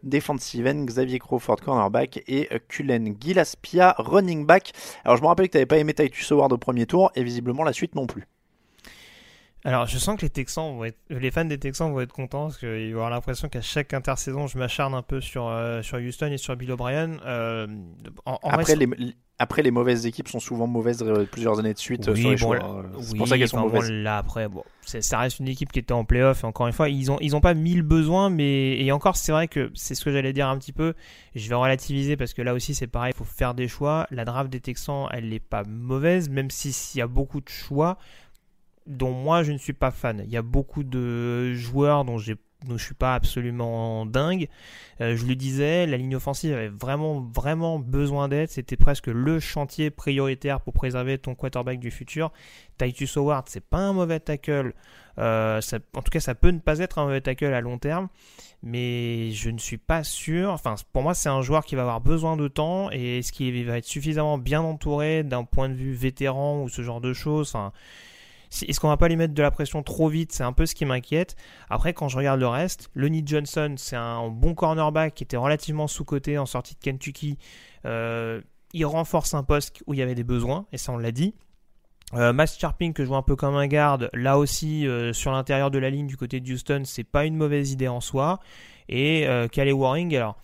defensive 0.01 0.65
end, 0.65 0.85
Xavier 0.85 1.19
Crawford, 1.19 1.57
cornerback, 1.57 2.23
et 2.29 2.47
Cullen 2.69 3.17
Gillaspia, 3.19 3.95
running 3.97 4.45
back. 4.45 4.71
Alors 5.03 5.17
je 5.17 5.21
me 5.21 5.27
rappelle 5.27 5.47
que 5.47 5.51
tu 5.51 5.57
n'avais 5.57 5.65
pas 5.65 5.77
aimé 5.77 5.93
Titus 5.93 6.31
Howard 6.31 6.53
au 6.53 6.57
premier 6.57 6.85
tour, 6.85 7.11
et 7.15 7.23
visiblement 7.23 7.65
la 7.65 7.73
suite 7.73 7.95
non 7.95 8.07
plus. 8.07 8.23
Alors, 9.65 9.87
je 9.87 9.97
sens 9.97 10.15
que 10.15 10.21
les 10.21 10.29
Texans 10.29 10.75
vont 10.77 10.85
être, 10.85 10.99
les 11.09 11.31
fans 11.31 11.43
des 11.43 11.57
Texans 11.57 11.91
vont 11.91 11.99
être 11.99 12.13
contents 12.13 12.43
parce 12.45 12.59
qu'ils 12.59 12.91
vont 12.93 12.97
avoir 12.99 13.09
l'impression 13.09 13.49
qu'à 13.49 13.61
chaque 13.61 13.95
intersaison, 13.95 14.45
je 14.45 14.59
m'acharne 14.59 14.93
un 14.93 15.01
peu 15.01 15.21
sur, 15.21 15.47
euh, 15.47 15.81
sur 15.81 15.97
Houston 15.97 16.27
et 16.27 16.37
sur 16.37 16.55
Bill 16.55 16.71
O'Brien. 16.71 17.17
Euh, 17.25 17.65
en, 18.25 18.37
en 18.43 18.49
Après, 18.49 18.75
les, 18.75 18.87
après, 19.39 19.63
les 19.63 19.71
mauvaises 19.71 20.05
équipes 20.05 20.27
sont 20.27 20.39
souvent 20.39 20.67
mauvaises 20.67 21.01
euh, 21.01 21.25
plusieurs 21.25 21.57
années 21.57 21.73
de 21.73 21.79
suite 21.79 22.07
Oui, 22.13 22.21
sur 22.21 22.29
les 22.29 22.35
bon, 22.35 22.57
choix. 22.59 22.85
C'est 23.01 23.11
oui, 23.11 23.17
pour 23.17 23.27
ça 23.27 23.37
qu'elles 23.39 23.47
sont 23.49 23.57
bon, 23.59 23.69
mauvaises. 23.69 23.89
là 23.89 24.19
après, 24.19 24.47
bon, 24.47 24.63
ça 24.85 25.17
reste 25.17 25.39
une 25.39 25.47
équipe 25.47 25.71
qui 25.71 25.79
était 25.79 25.93
en 25.93 26.05
playoff. 26.05 26.43
Et 26.43 26.45
encore 26.45 26.67
une 26.67 26.73
fois, 26.73 26.87
ils 26.87 27.11
ont 27.11 27.17
ils 27.19 27.35
ont 27.35 27.41
pas 27.41 27.55
mille 27.55 27.81
besoins, 27.81 28.29
mais 28.29 28.79
et 28.79 28.91
encore, 28.91 29.17
c'est 29.17 29.31
vrai 29.31 29.47
que 29.47 29.71
c'est 29.73 29.95
ce 29.95 30.05
que 30.05 30.11
j'allais 30.11 30.31
dire 30.31 30.47
un 30.47 30.59
petit 30.59 30.73
peu. 30.73 30.93
Je 31.33 31.49
vais 31.49 31.55
relativiser 31.55 32.15
parce 32.17 32.35
que 32.35 32.43
là 32.43 32.53
aussi, 32.53 32.75
c'est 32.75 32.85
pareil, 32.87 33.13
il 33.15 33.17
faut 33.17 33.25
faire 33.25 33.55
des 33.55 33.67
choix. 33.67 34.05
La 34.11 34.25
draft 34.25 34.51
des 34.51 34.61
Texans, 34.61 35.07
elle 35.11 35.27
n'est 35.29 35.39
pas 35.39 35.63
mauvaise, 35.63 36.29
même 36.29 36.51
si 36.51 36.71
s'il 36.71 36.99
y 36.99 37.01
a 37.01 37.07
beaucoup 37.07 37.41
de 37.41 37.49
choix 37.49 37.97
dont 38.87 39.11
moi 39.11 39.43
je 39.43 39.51
ne 39.51 39.57
suis 39.57 39.73
pas 39.73 39.91
fan. 39.91 40.21
Il 40.25 40.31
y 40.31 40.37
a 40.37 40.41
beaucoup 40.41 40.83
de 40.83 41.53
joueurs 41.53 42.05
dont 42.05 42.17
j'ai 42.17 42.35
je 42.69 42.77
suis 42.77 42.93
pas 42.93 43.15
absolument 43.15 44.05
dingue. 44.05 44.47
Euh, 45.01 45.15
je 45.15 45.25
le 45.25 45.35
disais, 45.35 45.85
la 45.85 45.97
ligne 45.97 46.15
offensive 46.15 46.53
avait 46.53 46.69
vraiment 46.69 47.21
vraiment 47.21 47.79
besoin 47.79 48.27
d'aide. 48.27 48.49
C'était 48.49 48.77
presque 48.77 49.07
le 49.07 49.39
chantier 49.39 49.89
prioritaire 49.89 50.61
pour 50.61 50.73
préserver 50.73 51.17
ton 51.17 51.35
quarterback 51.35 51.79
du 51.79 51.91
futur. 51.91 52.31
Titus 52.77 53.17
Howard, 53.17 53.47
c'est 53.49 53.63
pas 53.63 53.77
un 53.77 53.93
mauvais 53.93 54.19
tackle. 54.19 54.73
Euh, 55.17 55.61
en 55.95 56.01
tout 56.01 56.11
cas, 56.11 56.19
ça 56.19 56.35
peut 56.35 56.49
ne 56.49 56.59
pas 56.59 56.79
être 56.79 56.99
un 56.99 57.05
mauvais 57.05 57.21
tackle 57.21 57.53
à 57.53 57.61
long 57.61 57.77
terme, 57.77 58.09
mais 58.63 59.31
je 59.31 59.49
ne 59.49 59.57
suis 59.57 59.77
pas 59.77 60.03
sûr. 60.03 60.51
Enfin, 60.51 60.75
pour 60.91 61.03
moi, 61.03 61.13
c'est 61.13 61.29
un 61.29 61.41
joueur 61.41 61.65
qui 61.65 61.75
va 61.75 61.83
avoir 61.83 62.01
besoin 62.01 62.35
de 62.37 62.47
temps 62.47 62.89
et 62.91 63.19
est-ce 63.19 63.31
qu'il 63.31 63.65
va 63.65 63.77
être 63.77 63.85
suffisamment 63.85 64.37
bien 64.37 64.61
entouré 64.61 65.23
d'un 65.23 65.43
point 65.43 65.69
de 65.69 65.75
vue 65.75 65.93
vétéran 65.93 66.63
ou 66.63 66.69
ce 66.69 66.81
genre 66.81 67.01
de 67.01 67.13
choses? 67.13 67.55
Est-ce 68.63 68.79
qu'on 68.79 68.87
va 68.87 68.97
pas 68.97 69.07
lui 69.07 69.15
mettre 69.15 69.33
de 69.33 69.41
la 69.41 69.51
pression 69.51 69.83
trop 69.83 70.07
vite? 70.07 70.31
C'est 70.31 70.43
un 70.43 70.53
peu 70.53 70.65
ce 70.65 70.75
qui 70.75 70.85
m'inquiète. 70.85 71.35
Après, 71.69 71.93
quand 71.93 72.07
je 72.07 72.17
regarde 72.17 72.39
le 72.39 72.47
reste, 72.47 72.89
Lonnie 72.95 73.23
Johnson, 73.25 73.75
c'est 73.77 73.95
un 73.95 74.29
bon 74.29 74.53
cornerback 74.53 75.13
qui 75.13 75.23
était 75.23 75.37
relativement 75.37 75.87
sous-coté 75.87 76.37
en 76.37 76.45
sortie 76.45 76.75
de 76.75 76.79
Kentucky. 76.79 77.37
Euh, 77.85 78.41
il 78.73 78.85
renforce 78.85 79.33
un 79.33 79.43
poste 79.43 79.83
où 79.87 79.93
il 79.93 79.99
y 79.99 80.01
avait 80.01 80.15
des 80.15 80.23
besoins, 80.23 80.65
et 80.71 80.77
ça 80.77 80.91
on 80.91 80.97
l'a 80.97 81.11
dit. 81.11 81.33
Euh, 82.13 82.45
Sharping, 82.45 82.93
que 82.93 83.03
je 83.03 83.07
vois 83.07 83.17
un 83.17 83.23
peu 83.23 83.35
comme 83.35 83.55
un 83.55 83.67
garde, 83.67 84.09
là 84.13 84.37
aussi 84.37 84.87
euh, 84.87 85.11
sur 85.11 85.31
l'intérieur 85.31 85.71
de 85.71 85.79
la 85.79 85.89
ligne 85.89 86.07
du 86.07 86.17
côté 86.17 86.39
de 86.39 86.53
Houston, 86.53 86.83
c'est 86.85 87.03
pas 87.03 87.25
une 87.25 87.35
mauvaise 87.35 87.71
idée 87.71 87.87
en 87.87 87.99
soi. 87.99 88.39
Et 88.87 89.27
euh, 89.27 89.47
Calais 89.47 89.71
Waring, 89.71 90.15
alors 90.15 90.37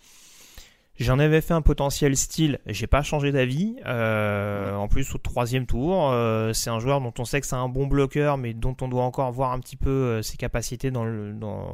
J'en 1.00 1.18
avais 1.18 1.40
fait 1.40 1.54
un 1.54 1.62
potentiel 1.62 2.16
style, 2.16 2.58
j'ai 2.66 2.86
pas 2.86 3.02
changé 3.02 3.32
d'avis. 3.32 3.76
Euh, 3.86 4.74
en 4.74 4.88
plus, 4.88 5.14
au 5.14 5.18
troisième 5.18 5.64
tour, 5.64 6.10
euh, 6.10 6.52
c'est 6.52 6.68
un 6.68 6.80
joueur 6.80 7.00
dont 7.00 7.14
on 7.18 7.24
sait 7.24 7.40
que 7.40 7.46
c'est 7.46 7.56
un 7.56 7.68
bon 7.68 7.86
bloqueur, 7.86 8.36
mais 8.36 8.52
dont 8.52 8.76
on 8.82 8.88
doit 8.88 9.02
encore 9.02 9.32
voir 9.32 9.52
un 9.52 9.58
petit 9.58 9.76
peu 9.76 9.90
euh, 9.90 10.22
ses 10.22 10.36
capacités 10.36 10.90
dans, 10.90 11.04
le, 11.04 11.32
dans, 11.32 11.72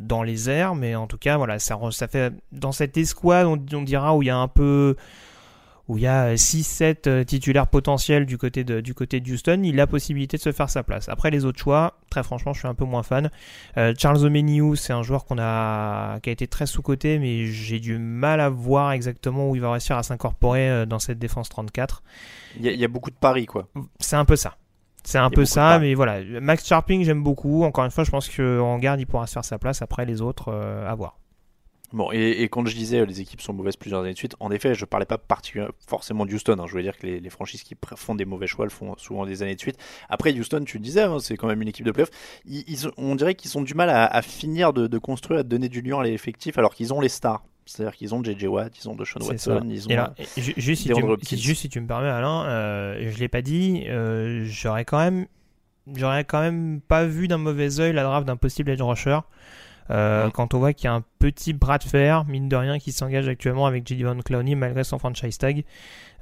dans 0.00 0.22
les 0.22 0.48
airs. 0.48 0.76
Mais 0.76 0.94
en 0.94 1.08
tout 1.08 1.18
cas, 1.18 1.36
voilà, 1.38 1.58
ça, 1.58 1.78
ça 1.90 2.06
fait 2.06 2.32
dans 2.52 2.72
cette 2.72 2.96
escouade, 2.96 3.46
on, 3.46 3.60
on 3.76 3.82
dira 3.82 4.16
où 4.16 4.22
il 4.22 4.26
y 4.26 4.30
a 4.30 4.38
un 4.38 4.48
peu 4.48 4.96
où 5.92 5.98
il 5.98 6.04
y 6.04 6.06
a 6.06 6.34
6-7 6.34 7.24
titulaires 7.24 7.66
potentiels 7.66 8.26
du 8.26 8.38
côté, 8.38 8.64
de, 8.64 8.80
du 8.80 8.94
côté 8.94 9.20
de 9.20 9.30
Houston, 9.30 9.60
il 9.64 9.74
a 9.74 9.76
la 9.82 9.86
possibilité 9.86 10.36
de 10.36 10.42
se 10.42 10.52
faire 10.52 10.70
sa 10.70 10.82
place. 10.82 11.08
Après 11.08 11.30
les 11.30 11.44
autres 11.44 11.58
choix, 11.60 11.98
très 12.10 12.22
franchement, 12.22 12.52
je 12.52 12.60
suis 12.60 12.68
un 12.68 12.74
peu 12.74 12.84
moins 12.84 13.02
fan. 13.02 13.30
Euh, 13.76 13.94
Charles 13.98 14.24
Omenihu, 14.24 14.76
c'est 14.76 14.92
un 14.92 15.02
joueur 15.02 15.24
qu'on 15.24 15.38
a, 15.38 16.18
qui 16.20 16.28
a 16.30 16.32
été 16.32 16.46
très 16.46 16.66
sous-coté, 16.66 17.18
mais 17.18 17.46
j'ai 17.46 17.80
du 17.80 17.98
mal 17.98 18.40
à 18.40 18.48
voir 18.48 18.92
exactement 18.92 19.48
où 19.50 19.54
il 19.56 19.60
va 19.60 19.70
réussir 19.72 19.96
à 19.96 20.02
s'incorporer 20.02 20.68
euh, 20.70 20.86
dans 20.86 20.98
cette 20.98 21.18
défense 21.18 21.48
34. 21.48 22.02
Il 22.56 22.64
y, 22.64 22.68
a- 22.68 22.72
il 22.72 22.80
y 22.80 22.84
a 22.84 22.88
beaucoup 22.88 23.10
de 23.10 23.16
paris, 23.16 23.46
quoi. 23.46 23.68
C'est 24.00 24.16
un 24.16 24.24
peu 24.24 24.36
ça. 24.36 24.56
C'est 25.04 25.18
un 25.18 25.30
peu 25.30 25.44
ça, 25.44 25.78
mais 25.80 25.94
voilà. 25.94 26.20
Max 26.40 26.64
Sharping, 26.64 27.02
j'aime 27.04 27.24
beaucoup. 27.24 27.64
Encore 27.64 27.84
une 27.84 27.90
fois, 27.90 28.04
je 28.04 28.10
pense 28.12 28.28
qu'en 28.28 28.78
garde, 28.78 29.00
il 29.00 29.06
pourra 29.06 29.26
se 29.26 29.32
faire 29.32 29.44
sa 29.44 29.58
place. 29.58 29.82
Après, 29.82 30.06
les 30.06 30.20
autres, 30.22 30.48
euh, 30.52 30.88
à 30.88 30.94
voir. 30.94 31.18
Bon, 31.92 32.10
et, 32.12 32.42
et 32.42 32.48
quand 32.48 32.64
je 32.66 32.74
disais 32.74 33.00
euh, 33.00 33.04
les 33.04 33.20
équipes 33.20 33.40
sont 33.42 33.52
mauvaises 33.52 33.76
plusieurs 33.76 34.00
années 34.00 34.12
de 34.14 34.18
suite, 34.18 34.34
en 34.40 34.50
effet, 34.50 34.74
je 34.74 34.84
parlais 34.84 35.04
pas 35.06 35.18
particulièrement 35.18 35.74
forcément 35.86 36.24
de 36.26 36.32
Houston. 36.32 36.56
hein. 36.58 36.64
Je 36.66 36.70
voulais 36.72 36.82
dire 36.84 36.96
que 36.96 37.06
les, 37.06 37.20
les 37.20 37.30
franchises 37.30 37.62
qui 37.62 37.76
font 37.96 38.14
des 38.14 38.24
mauvais 38.24 38.46
choix 38.46 38.64
le 38.64 38.70
font 38.70 38.94
souvent 38.96 39.26
des 39.26 39.42
années 39.42 39.54
de 39.54 39.60
suite. 39.60 39.76
Après, 40.08 40.32
Houston, 40.32 40.62
tu 40.64 40.78
le 40.78 40.82
disais, 40.82 41.02
hein, 41.02 41.18
c'est 41.20 41.36
quand 41.36 41.46
même 41.48 41.60
une 41.60 41.68
équipe 41.68 41.84
de 41.84 41.90
playoff. 41.92 42.10
Ils, 42.46 42.64
ils 42.66 42.88
ont- 42.88 42.92
on 42.96 43.14
dirait 43.14 43.34
qu'ils 43.34 43.56
ont 43.58 43.62
du 43.62 43.74
mal 43.74 43.90
à, 43.90 44.06
à 44.06 44.22
finir 44.22 44.72
de, 44.72 44.86
de 44.86 44.98
construire, 44.98 45.40
à 45.40 45.42
donner 45.42 45.68
du 45.68 45.82
lion 45.82 46.00
à 46.00 46.04
l'effectif, 46.04 46.56
alors 46.58 46.74
qu'ils 46.74 46.92
ont 46.94 47.00
les 47.00 47.08
stars. 47.10 47.44
C'est-à-dire 47.66 47.94
qu'ils 47.94 48.12
ont 48.14 48.24
JJ 48.24 48.44
Watt, 48.46 48.72
ils 48.76 48.88
ont 48.88 48.96
Deshaun 48.96 49.20
Watson, 49.28 49.58
ça. 49.60 49.64
ils 49.68 49.86
ont. 49.86 49.90
Et 50.18 50.40
ju- 50.40 50.54
juste, 50.56 50.82
si 50.82 50.88
tu, 50.96 51.02
me- 51.02 51.10
Hopkins. 51.12 51.26
si- 51.26 51.38
juste 51.40 51.60
si 51.60 51.68
tu 51.68 51.80
me 51.80 51.86
permets, 51.86 52.08
Alain, 52.08 52.44
euh, 52.46 53.10
je 53.12 53.18
l'ai 53.18 53.28
pas 53.28 53.40
dit, 53.42 53.84
euh, 53.86 54.44
j'aurais 54.46 54.84
quand 54.84 54.98
même, 54.98 55.26
j'aurais 55.94 56.24
quand 56.24 56.40
même 56.40 56.80
pas 56.80 57.04
vu 57.04 57.28
d'un 57.28 57.38
mauvais 57.38 57.78
œil 57.80 57.92
la 57.92 58.02
draft 58.02 58.26
d'un 58.26 58.36
possible 58.36 58.70
edge 58.72 58.80
rusher. 58.82 59.18
Euh, 59.90 60.30
Quand 60.30 60.54
on 60.54 60.58
voit 60.58 60.72
qu'il 60.72 60.84
y 60.84 60.88
a 60.88 60.94
un 60.94 61.04
petit 61.18 61.52
bras 61.52 61.78
de 61.78 61.84
fer, 61.84 62.24
mine 62.24 62.48
de 62.48 62.56
rien, 62.56 62.78
qui 62.78 62.92
s'engage 62.92 63.28
actuellement 63.28 63.66
avec 63.66 63.86
Jadon 63.86 64.20
Clowney 64.20 64.54
malgré 64.54 64.84
son 64.84 64.98
franchise 64.98 65.38
tag, 65.38 65.64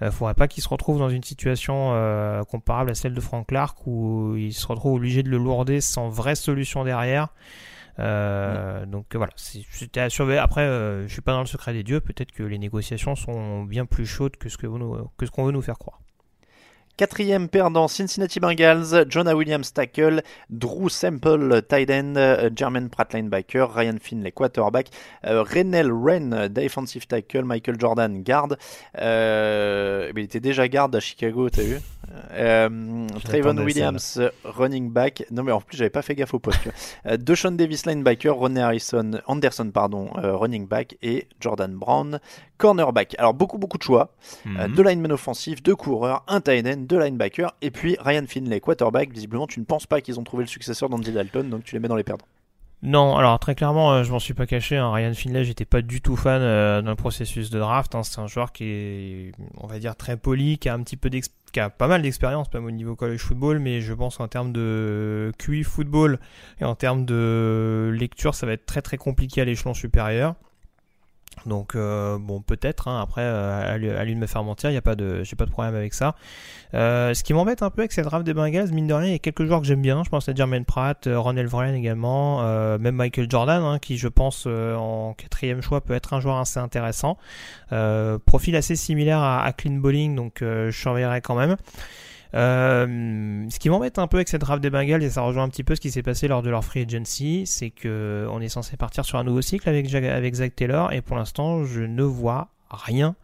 euh, 0.02 0.10
faudrait 0.10 0.34
pas 0.34 0.48
qu'il 0.48 0.62
se 0.62 0.68
retrouve 0.68 0.98
dans 0.98 1.10
une 1.10 1.22
situation 1.22 1.90
euh, 1.92 2.42
comparable 2.44 2.90
à 2.90 2.94
celle 2.94 3.14
de 3.14 3.20
Frank 3.20 3.46
Clark 3.46 3.78
où 3.86 4.34
il 4.36 4.52
se 4.54 4.66
retrouve 4.66 4.94
obligé 4.94 5.22
de 5.22 5.28
le 5.28 5.36
lourder 5.38 5.80
sans 5.80 6.08
vraie 6.08 6.34
solution 6.34 6.84
derrière. 6.84 7.28
Euh, 7.98 8.86
Donc 8.86 9.14
voilà, 9.14 9.32
c'était 9.36 10.00
à 10.00 10.08
surveiller. 10.10 10.38
Après, 10.38 10.64
je 10.66 11.08
suis 11.12 11.20
pas 11.22 11.32
dans 11.32 11.40
le 11.40 11.46
secret 11.46 11.72
des 11.72 11.82
dieux. 11.82 12.00
Peut-être 12.00 12.32
que 12.32 12.42
les 12.42 12.58
négociations 12.58 13.14
sont 13.14 13.64
bien 13.64 13.84
plus 13.84 14.06
chaudes 14.06 14.36
que 14.36 14.48
ce 14.48 14.56
que 14.56 14.66
vous 14.66 14.78
nous- 14.78 15.08
que 15.18 15.26
ce 15.26 15.30
qu'on 15.30 15.44
veut 15.44 15.52
nous 15.52 15.60
faire 15.62 15.78
croire. 15.78 16.00
Quatrième 17.00 17.48
perdant, 17.48 17.88
Cincinnati 17.88 18.40
Bengals, 18.40 19.06
Jonah 19.08 19.34
Williams 19.34 19.72
tackle, 19.72 20.22
Drew 20.50 20.90
Sample 20.90 21.62
tight 21.66 21.90
end, 21.90 22.16
euh, 22.16 22.50
Jermaine 22.54 22.90
Pratt 22.90 23.14
linebacker, 23.14 23.74
Ryan 23.74 23.96
Finley 23.98 24.32
quarterback, 24.32 24.90
euh, 25.24 25.42
Renel 25.42 25.90
Wren 25.90 26.48
defensive 26.48 27.06
tackle, 27.06 27.44
Michael 27.44 27.80
Jordan 27.80 28.22
guard. 28.22 28.48
Euh, 28.98 30.12
il 30.14 30.24
était 30.24 30.40
déjà 30.40 30.68
garde 30.68 30.94
à 30.94 31.00
Chicago, 31.00 31.48
t'as 31.48 31.62
vu? 31.62 31.78
Euh, 32.32 33.06
Trayvon 33.24 33.56
Williams 33.56 34.20
running 34.44 34.90
back. 34.90 35.24
Non 35.30 35.42
mais 35.42 35.52
en 35.52 35.60
plus 35.62 35.78
j'avais 35.78 35.90
pas 35.90 36.02
fait 36.02 36.14
gaffe 36.14 36.34
au 36.34 36.38
poste. 36.38 36.68
Euh, 37.06 37.16
Deshaun 37.16 37.52
Davis 37.52 37.86
linebacker, 37.86 38.34
Ronnie 38.34 38.60
Harrison 38.60 39.12
Anderson 39.26 39.70
pardon 39.72 40.10
running 40.14 40.66
back 40.66 40.98
et 41.02 41.28
Jordan 41.40 41.74
Brown 41.74 42.20
cornerback. 42.58 43.14
Alors 43.18 43.32
beaucoup 43.32 43.58
beaucoup 43.58 43.78
de 43.78 43.82
choix. 43.82 44.12
Mhm. 44.44 44.74
deux 44.74 44.82
linemen 44.82 45.12
offensifs, 45.12 45.62
deux 45.62 45.76
coureurs, 45.76 46.24
un 46.28 46.40
tight 46.40 46.66
end, 46.66 46.82
deux 46.90 46.98
linebackers, 47.02 47.54
et 47.62 47.70
puis 47.70 47.96
Ryan 48.00 48.24
Finley, 48.26 48.60
quarterback. 48.60 49.12
Visiblement, 49.12 49.46
tu 49.46 49.60
ne 49.60 49.64
penses 49.64 49.86
pas 49.86 50.00
qu'ils 50.00 50.18
ont 50.20 50.24
trouvé 50.24 50.44
le 50.44 50.48
successeur 50.48 50.88
d'Andy 50.90 51.12
Dalton, 51.12 51.48
donc 51.48 51.64
tu 51.64 51.74
les 51.74 51.80
mets 51.80 51.88
dans 51.88 51.96
les 51.96 52.04
perdants. 52.04 52.26
Non, 52.82 53.14
alors 53.16 53.38
très 53.38 53.54
clairement, 53.54 53.92
euh, 53.92 54.04
je 54.04 54.10
m'en 54.10 54.18
suis 54.18 54.32
pas 54.32 54.46
caché. 54.46 54.76
hein. 54.78 54.90
Ryan 54.90 55.12
Finlay, 55.12 55.44
j'étais 55.44 55.66
pas 55.66 55.82
du 55.82 56.00
tout 56.00 56.16
fan 56.16 56.40
euh, 56.40 56.80
d'un 56.80 56.96
processus 56.96 57.50
de 57.50 57.58
draft. 57.58 57.94
hein. 57.94 58.02
C'est 58.02 58.20
un 58.20 58.26
joueur 58.26 58.52
qui 58.52 58.64
est, 58.64 59.32
on 59.58 59.66
va 59.66 59.78
dire, 59.78 59.96
très 59.96 60.16
poli, 60.16 60.56
qui 60.56 60.68
a 60.70 60.74
un 60.74 60.82
petit 60.82 60.96
peu 60.96 61.10
qui 61.10 61.60
a 61.60 61.68
pas 61.68 61.88
mal 61.88 62.00
d'expérience, 62.00 62.46
même 62.54 62.64
au 62.64 62.70
niveau 62.70 62.96
college 62.96 63.20
football, 63.20 63.58
mais 63.58 63.80
je 63.82 63.92
pense 63.92 64.18
en 64.18 64.28
termes 64.28 64.52
de 64.52 65.30
QI 65.38 65.62
football 65.62 66.18
et 66.60 66.64
en 66.64 66.74
termes 66.74 67.04
de 67.04 67.90
lecture, 67.94 68.34
ça 68.34 68.46
va 68.46 68.52
être 68.52 68.64
très 68.66 68.80
très 68.82 68.96
compliqué 68.96 69.42
à 69.42 69.44
l'échelon 69.44 69.74
supérieur. 69.74 70.34
Donc 71.46 71.74
euh, 71.74 72.18
bon 72.18 72.42
peut-être 72.42 72.88
hein, 72.88 73.00
après 73.00 73.22
euh, 73.22 73.74
à, 73.74 74.04
lui, 74.04 74.14
de 74.14 74.20
me 74.20 74.26
faire 74.26 74.44
mentir, 74.44 74.70
il 74.70 74.74
y 74.74 74.76
a 74.76 74.82
pas 74.82 74.94
de 74.94 75.22
j'ai 75.22 75.36
pas 75.36 75.46
de 75.46 75.50
problème 75.50 75.74
avec 75.74 75.94
ça. 75.94 76.14
Euh, 76.74 77.14
ce 77.14 77.24
qui 77.24 77.32
m'embête 77.32 77.62
un 77.62 77.70
peu 77.70 77.82
avec 77.82 77.92
cette 77.92 78.04
draft 78.04 78.24
des 78.24 78.34
Bengals, 78.34 78.70
mine 78.72 78.86
de 78.86 78.94
rien, 78.94 79.06
il 79.08 79.12
y 79.12 79.14
a 79.14 79.18
quelques 79.18 79.44
joueurs 79.44 79.60
que 79.60 79.66
j'aime 79.66 79.80
bien. 79.80 80.02
Je 80.04 80.10
pense 80.10 80.28
à 80.28 80.34
Jermaine 80.34 80.64
Pratt, 80.64 81.06
euh, 81.06 81.18
Ron 81.18 81.36
Elvren 81.36 81.74
également, 81.74 82.42
même 82.78 82.96
Michael 82.96 83.30
Jordan, 83.30 83.62
hein, 83.62 83.78
qui 83.78 83.96
je 83.96 84.08
pense 84.08 84.46
en 84.46 85.14
quatrième 85.16 85.62
choix 85.62 85.80
peut 85.80 85.94
être 85.94 86.12
un 86.12 86.20
joueur 86.20 86.36
assez 86.38 86.60
intéressant. 86.60 87.16
Profil 88.26 88.56
assez 88.56 88.76
similaire 88.76 89.20
à, 89.20 89.42
à 89.44 89.52
Clean 89.52 89.74
Bowling, 89.74 90.14
donc 90.14 90.38
je 90.40 90.70
surveillerai 90.70 91.20
quand 91.20 91.34
même. 91.34 91.56
Euh, 92.34 93.46
ce 93.48 93.58
qui 93.58 93.68
m'embête 93.70 93.98
un 93.98 94.06
peu 94.06 94.18
avec 94.18 94.28
cette 94.28 94.40
draft 94.40 94.62
des 94.62 94.70
Bengals, 94.70 95.02
et 95.02 95.10
ça 95.10 95.22
rejoint 95.22 95.44
un 95.44 95.48
petit 95.48 95.64
peu 95.64 95.74
ce 95.74 95.80
qui 95.80 95.90
s'est 95.90 96.02
passé 96.02 96.28
lors 96.28 96.42
de 96.42 96.50
leur 96.50 96.64
free 96.64 96.82
agency, 96.82 97.44
c'est 97.46 97.70
que 97.70 98.26
on 98.30 98.40
est 98.40 98.48
censé 98.48 98.76
partir 98.76 99.04
sur 99.04 99.18
un 99.18 99.24
nouveau 99.24 99.42
cycle 99.42 99.68
avec, 99.68 99.92
avec 99.94 100.34
Zach 100.34 100.54
Taylor, 100.54 100.92
et 100.92 101.00
pour 101.00 101.16
l'instant, 101.16 101.64
je 101.64 101.80
ne 101.80 102.02
vois 102.02 102.48
rien 102.70 103.16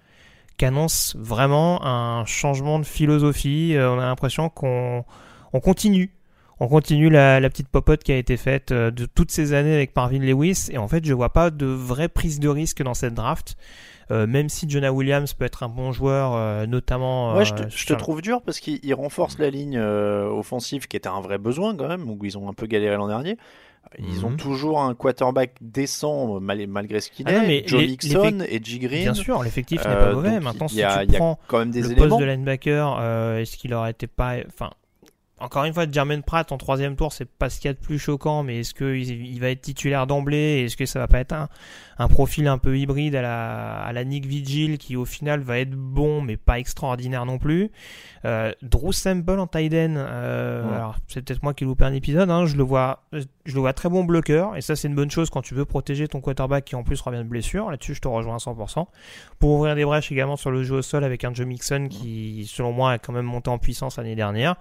qu'annonce 0.56 1.14
vraiment 1.18 1.84
un 1.84 2.24
changement 2.24 2.78
de 2.78 2.84
philosophie. 2.84 3.74
Euh, 3.76 3.90
on 3.90 3.98
a 3.98 4.06
l'impression 4.06 4.48
qu'on 4.48 5.04
on 5.52 5.60
continue. 5.60 6.10
On 6.58 6.68
continue 6.68 7.10
la, 7.10 7.38
la, 7.38 7.50
petite 7.50 7.68
popote 7.68 8.02
qui 8.02 8.12
a 8.12 8.16
été 8.16 8.38
faite 8.38 8.72
euh, 8.72 8.90
de 8.90 9.04
toutes 9.04 9.30
ces 9.30 9.52
années 9.52 9.74
avec 9.74 9.94
Marvin 9.94 10.20
Lewis, 10.20 10.68
et 10.70 10.78
en 10.78 10.88
fait, 10.88 11.04
je 11.04 11.12
vois 11.12 11.32
pas 11.32 11.50
de 11.50 11.66
vraie 11.66 12.08
prise 12.08 12.40
de 12.40 12.48
risque 12.48 12.82
dans 12.82 12.94
cette 12.94 13.14
draft. 13.14 13.56
Euh, 14.10 14.26
même 14.26 14.48
si 14.48 14.68
Jonah 14.70 14.92
Williams 14.92 15.32
peut 15.34 15.44
être 15.44 15.62
un 15.64 15.68
bon 15.68 15.90
joueur, 15.92 16.34
euh, 16.34 16.66
notamment. 16.66 17.34
Ouais, 17.34 17.44
je 17.44 17.54
te, 17.54 17.68
je 17.68 17.86
te 17.86 17.92
trouve 17.94 18.22
dur 18.22 18.40
parce 18.42 18.60
qu'il 18.60 18.94
renforce 18.94 19.38
la 19.38 19.50
ligne 19.50 19.78
offensive 19.78 20.86
qui 20.88 20.96
était 20.96 21.08
un 21.08 21.20
vrai 21.20 21.38
besoin 21.38 21.74
quand 21.76 21.88
même, 21.88 22.08
où 22.08 22.24
ils 22.24 22.38
ont 22.38 22.48
un 22.48 22.52
peu 22.54 22.66
galéré 22.66 22.96
l'an 22.96 23.08
dernier. 23.08 23.36
Ils 23.98 24.26
ont 24.26 24.30
Mhm. 24.30 24.36
toujours 24.36 24.80
un 24.82 24.94
quarterback 24.94 25.54
décent 25.60 26.40
mal- 26.40 26.66
malgré 26.66 27.00
ce 27.00 27.08
qu'il 27.10 27.26
Ah 27.28 27.44
est. 27.44 27.66
Joe 27.68 27.80
les- 27.80 27.86
Mixon 27.86 28.40
et 28.48 28.60
G. 28.62 28.78
Green. 28.80 29.02
Bien 29.04 29.14
sûr, 29.14 29.42
l'effectif 29.44 29.84
n'est 29.84 29.90
Euh, 29.90 30.06
pas 30.08 30.12
mauvais. 30.12 30.40
Maintenant, 30.40 30.66
si 30.66 30.76
tu 31.08 31.16
prends 31.16 31.38
quand 31.46 31.60
même 31.60 31.70
des 31.70 31.82
le 31.82 31.92
éléments. 31.92 32.08
poste 32.08 32.20
de 32.20 32.24
linebacker, 32.26 32.96
euh, 33.00 33.38
est-ce 33.38 33.56
qu'il 33.56 33.72
aurait 33.74 33.92
été 33.92 34.08
pas. 34.08 34.34
Enfin, 34.48 34.70
encore 35.38 35.64
une 35.64 35.74
fois, 35.74 35.84
Jermaine 35.90 36.22
Pratt 36.22 36.50
en 36.50 36.56
troisième 36.56 36.96
tour, 36.96 37.12
c'est 37.12 37.28
pas 37.28 37.50
ce 37.50 37.60
qu'il 37.60 37.68
y 37.68 37.70
a 37.70 37.74
de 37.74 37.78
plus 37.78 37.98
choquant, 37.98 38.42
mais 38.42 38.60
est-ce 38.60 38.72
qu'il 38.72 38.96
il 39.26 39.38
va 39.40 39.50
être 39.50 39.60
titulaire 39.60 40.06
d'emblée 40.06 40.64
Est-ce 40.64 40.76
que 40.76 40.86
ça 40.86 40.98
va 40.98 41.08
pas 41.08 41.18
être 41.20 41.32
un, 41.32 41.48
un 41.98 42.08
profil 42.08 42.46
un 42.48 42.56
peu 42.58 42.78
hybride 42.78 43.14
à 43.14 43.20
la, 43.22 43.76
à 43.82 43.92
la 43.92 44.04
Nick 44.04 44.24
Vigil 44.26 44.78
qui 44.78 44.96
au 44.96 45.04
final 45.04 45.40
va 45.40 45.58
être 45.58 45.72
bon, 45.72 46.22
mais 46.22 46.36
pas 46.38 46.58
extraordinaire 46.58 47.26
non 47.26 47.38
plus 47.38 47.70
euh, 48.24 48.50
Drew 48.62 48.92
Sample 48.92 49.38
en 49.38 49.46
tight 49.46 49.72
end, 49.74 49.94
euh, 49.96 50.66
Ouais. 50.68 50.74
alors 50.74 50.96
c'est 51.06 51.22
peut-être 51.22 51.42
moi 51.42 51.52
qui 51.54 51.64
loupé 51.64 51.84
un 51.84 51.92
épisode, 51.92 52.30
hein, 52.30 52.46
je 52.46 52.56
le 52.56 52.62
vois, 52.62 53.04
je 53.12 53.54
le 53.54 53.60
vois 53.60 53.72
très 53.74 53.88
bon 53.90 54.04
bloqueur, 54.04 54.56
et 54.56 54.62
ça 54.62 54.74
c'est 54.74 54.88
une 54.88 54.94
bonne 54.94 55.10
chose 55.10 55.28
quand 55.28 55.42
tu 55.42 55.54
veux 55.54 55.64
protéger 55.66 56.08
ton 56.08 56.20
quarterback 56.20 56.64
qui 56.64 56.76
en 56.76 56.82
plus 56.82 57.00
revient 57.00 57.18
de 57.18 57.28
blessure. 57.28 57.70
Là-dessus, 57.70 57.94
je 57.94 58.00
te 58.00 58.08
rejoins 58.08 58.36
à 58.36 58.38
100%. 58.38 58.86
Pour 59.38 59.50
ouvrir 59.50 59.74
des 59.74 59.84
brèches 59.84 60.10
également 60.10 60.36
sur 60.36 60.50
le 60.50 60.62
jeu 60.62 60.76
au 60.76 60.82
sol 60.82 61.04
avec 61.04 61.24
un 61.24 61.34
Joe 61.34 61.46
Mixon 61.46 61.88
qui, 61.90 62.46
selon 62.50 62.72
moi, 62.72 62.92
a 62.92 62.98
quand 62.98 63.12
même 63.12 63.26
monté 63.26 63.50
en 63.50 63.58
puissance 63.58 63.98
l'année 63.98 64.16
dernière. 64.16 64.56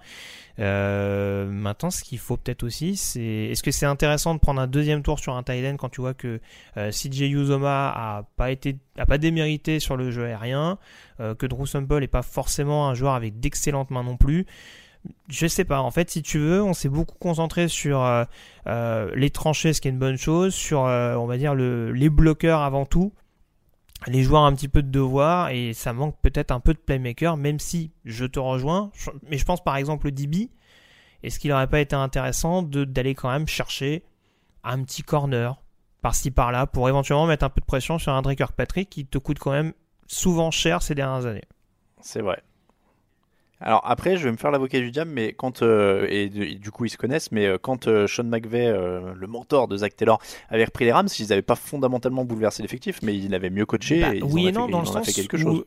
Euh, 0.58 1.46
maintenant, 1.46 1.90
ce 1.90 2.02
qu'il 2.02 2.18
faut 2.18 2.36
peut-être 2.36 2.62
aussi, 2.62 2.96
c'est 2.96 3.20
est-ce 3.20 3.62
que 3.62 3.70
c'est 3.70 3.86
intéressant 3.86 4.34
de 4.34 4.40
prendre 4.40 4.60
un 4.60 4.66
deuxième 4.66 5.02
tour 5.02 5.18
sur 5.18 5.34
un 5.34 5.40
end 5.40 5.76
quand 5.78 5.88
tu 5.88 6.00
vois 6.00 6.14
que 6.14 6.40
euh, 6.76 6.90
CJ 6.90 7.22
Uzoma 7.22 7.88
a 7.88 8.24
pas 8.36 8.50
été, 8.50 8.78
pas 9.06 9.18
démérité 9.18 9.80
sur 9.80 9.96
le 9.96 10.10
jeu 10.10 10.24
aérien, 10.24 10.78
euh, 11.20 11.34
que 11.34 11.46
Drew 11.46 11.66
Sample 11.66 12.02
est 12.02 12.08
pas 12.08 12.22
forcément 12.22 12.88
un 12.88 12.94
joueur 12.94 13.14
avec 13.14 13.38
d'excellentes 13.40 13.90
mains 13.90 14.04
non 14.04 14.16
plus? 14.16 14.46
Je 15.28 15.46
sais 15.46 15.64
pas. 15.64 15.80
En 15.80 15.92
fait, 15.92 16.10
si 16.10 16.22
tu 16.22 16.38
veux, 16.38 16.62
on 16.62 16.72
s'est 16.72 16.88
beaucoup 16.88 17.16
concentré 17.18 17.68
sur 17.68 18.04
les 18.66 19.30
tranchées, 19.30 19.72
ce 19.72 19.80
qui 19.80 19.86
est 19.86 19.92
une 19.92 20.00
bonne 20.00 20.16
chose, 20.16 20.52
sur, 20.52 20.80
on 20.80 21.26
va 21.26 21.36
dire, 21.36 21.54
le, 21.54 21.92
les 21.92 22.08
bloqueurs 22.08 22.62
avant 22.62 22.86
tout 22.86 23.12
les 24.06 24.22
joueurs 24.22 24.44
un 24.44 24.54
petit 24.54 24.68
peu 24.68 24.82
de 24.82 24.90
devoir 24.90 25.50
et 25.50 25.72
ça 25.72 25.92
manque 25.92 26.16
peut-être 26.20 26.50
un 26.50 26.60
peu 26.60 26.74
de 26.74 26.78
playmaker, 26.78 27.36
même 27.36 27.58
si 27.58 27.92
je 28.04 28.24
te 28.24 28.38
rejoins. 28.38 28.90
Mais 29.28 29.38
je 29.38 29.44
pense 29.44 29.62
par 29.62 29.76
exemple 29.76 30.08
au 30.08 30.10
DB, 30.10 30.50
est-ce 31.22 31.38
qu'il 31.38 31.50
n'aurait 31.50 31.66
pas 31.66 31.80
été 31.80 31.96
intéressant 31.96 32.62
d'aller 32.62 33.14
quand 33.14 33.30
même 33.30 33.48
chercher 33.48 34.04
un 34.64 34.82
petit 34.82 35.02
corner 35.02 35.62
par-ci 36.02 36.30
par-là 36.30 36.66
pour 36.66 36.88
éventuellement 36.88 37.26
mettre 37.26 37.44
un 37.44 37.48
peu 37.48 37.60
de 37.60 37.66
pression 37.66 37.98
sur 37.98 38.12
un 38.12 38.22
Drake 38.22 38.38
Kirkpatrick 38.38 38.88
qui 38.90 39.06
te 39.06 39.18
coûte 39.18 39.38
quand 39.38 39.50
même 39.50 39.72
souvent 40.06 40.50
cher 40.50 40.82
ces 40.82 40.94
dernières 40.94 41.26
années? 41.26 41.44
C'est 42.00 42.20
vrai. 42.20 42.42
Alors 43.60 43.80
après, 43.84 44.16
je 44.16 44.24
vais 44.24 44.32
me 44.32 44.36
faire 44.36 44.50
l'avocat 44.50 44.80
du 44.80 44.90
diable, 44.90 45.10
mais 45.12 45.32
quand 45.32 45.62
euh, 45.62 46.06
et, 46.10 46.28
du- 46.28 46.44
et 46.46 46.54
du 46.56 46.70
coup 46.70 46.84
ils 46.84 46.90
se 46.90 46.98
connaissent, 46.98 47.32
mais 47.32 47.46
euh, 47.46 47.58
quand 47.58 47.88
euh, 47.88 48.06
Sean 48.06 48.24
McVay, 48.24 48.66
le 48.70 49.26
mentor 49.26 49.66
de 49.68 49.76
Zach 49.78 49.96
Taylor, 49.96 50.20
avait 50.50 50.64
repris 50.64 50.84
les 50.84 50.92
Rams, 50.92 51.08
ils 51.18 51.28
n'avaient 51.28 51.42
pas 51.42 51.56
fondamentalement 51.56 52.24
bouleversé 52.24 52.62
l'effectif, 52.62 53.00
mais 53.02 53.16
il 53.16 53.34
avait 53.34 53.50
mieux 53.50 53.64
coaché. 53.66 53.96
Bah, 54.00 54.14
et 54.18 54.20
ils 54.20 54.30
oui 54.30 54.48
en 54.48 54.48
et 54.48 54.52
non, 54.52 54.68
fait, 54.68 54.68
dans 54.68 54.80
le 54.80 54.86
fait 55.00 55.12
sens 55.12 55.12
quelque 55.12 55.36
où 55.36 55.38
chose. 55.38 55.64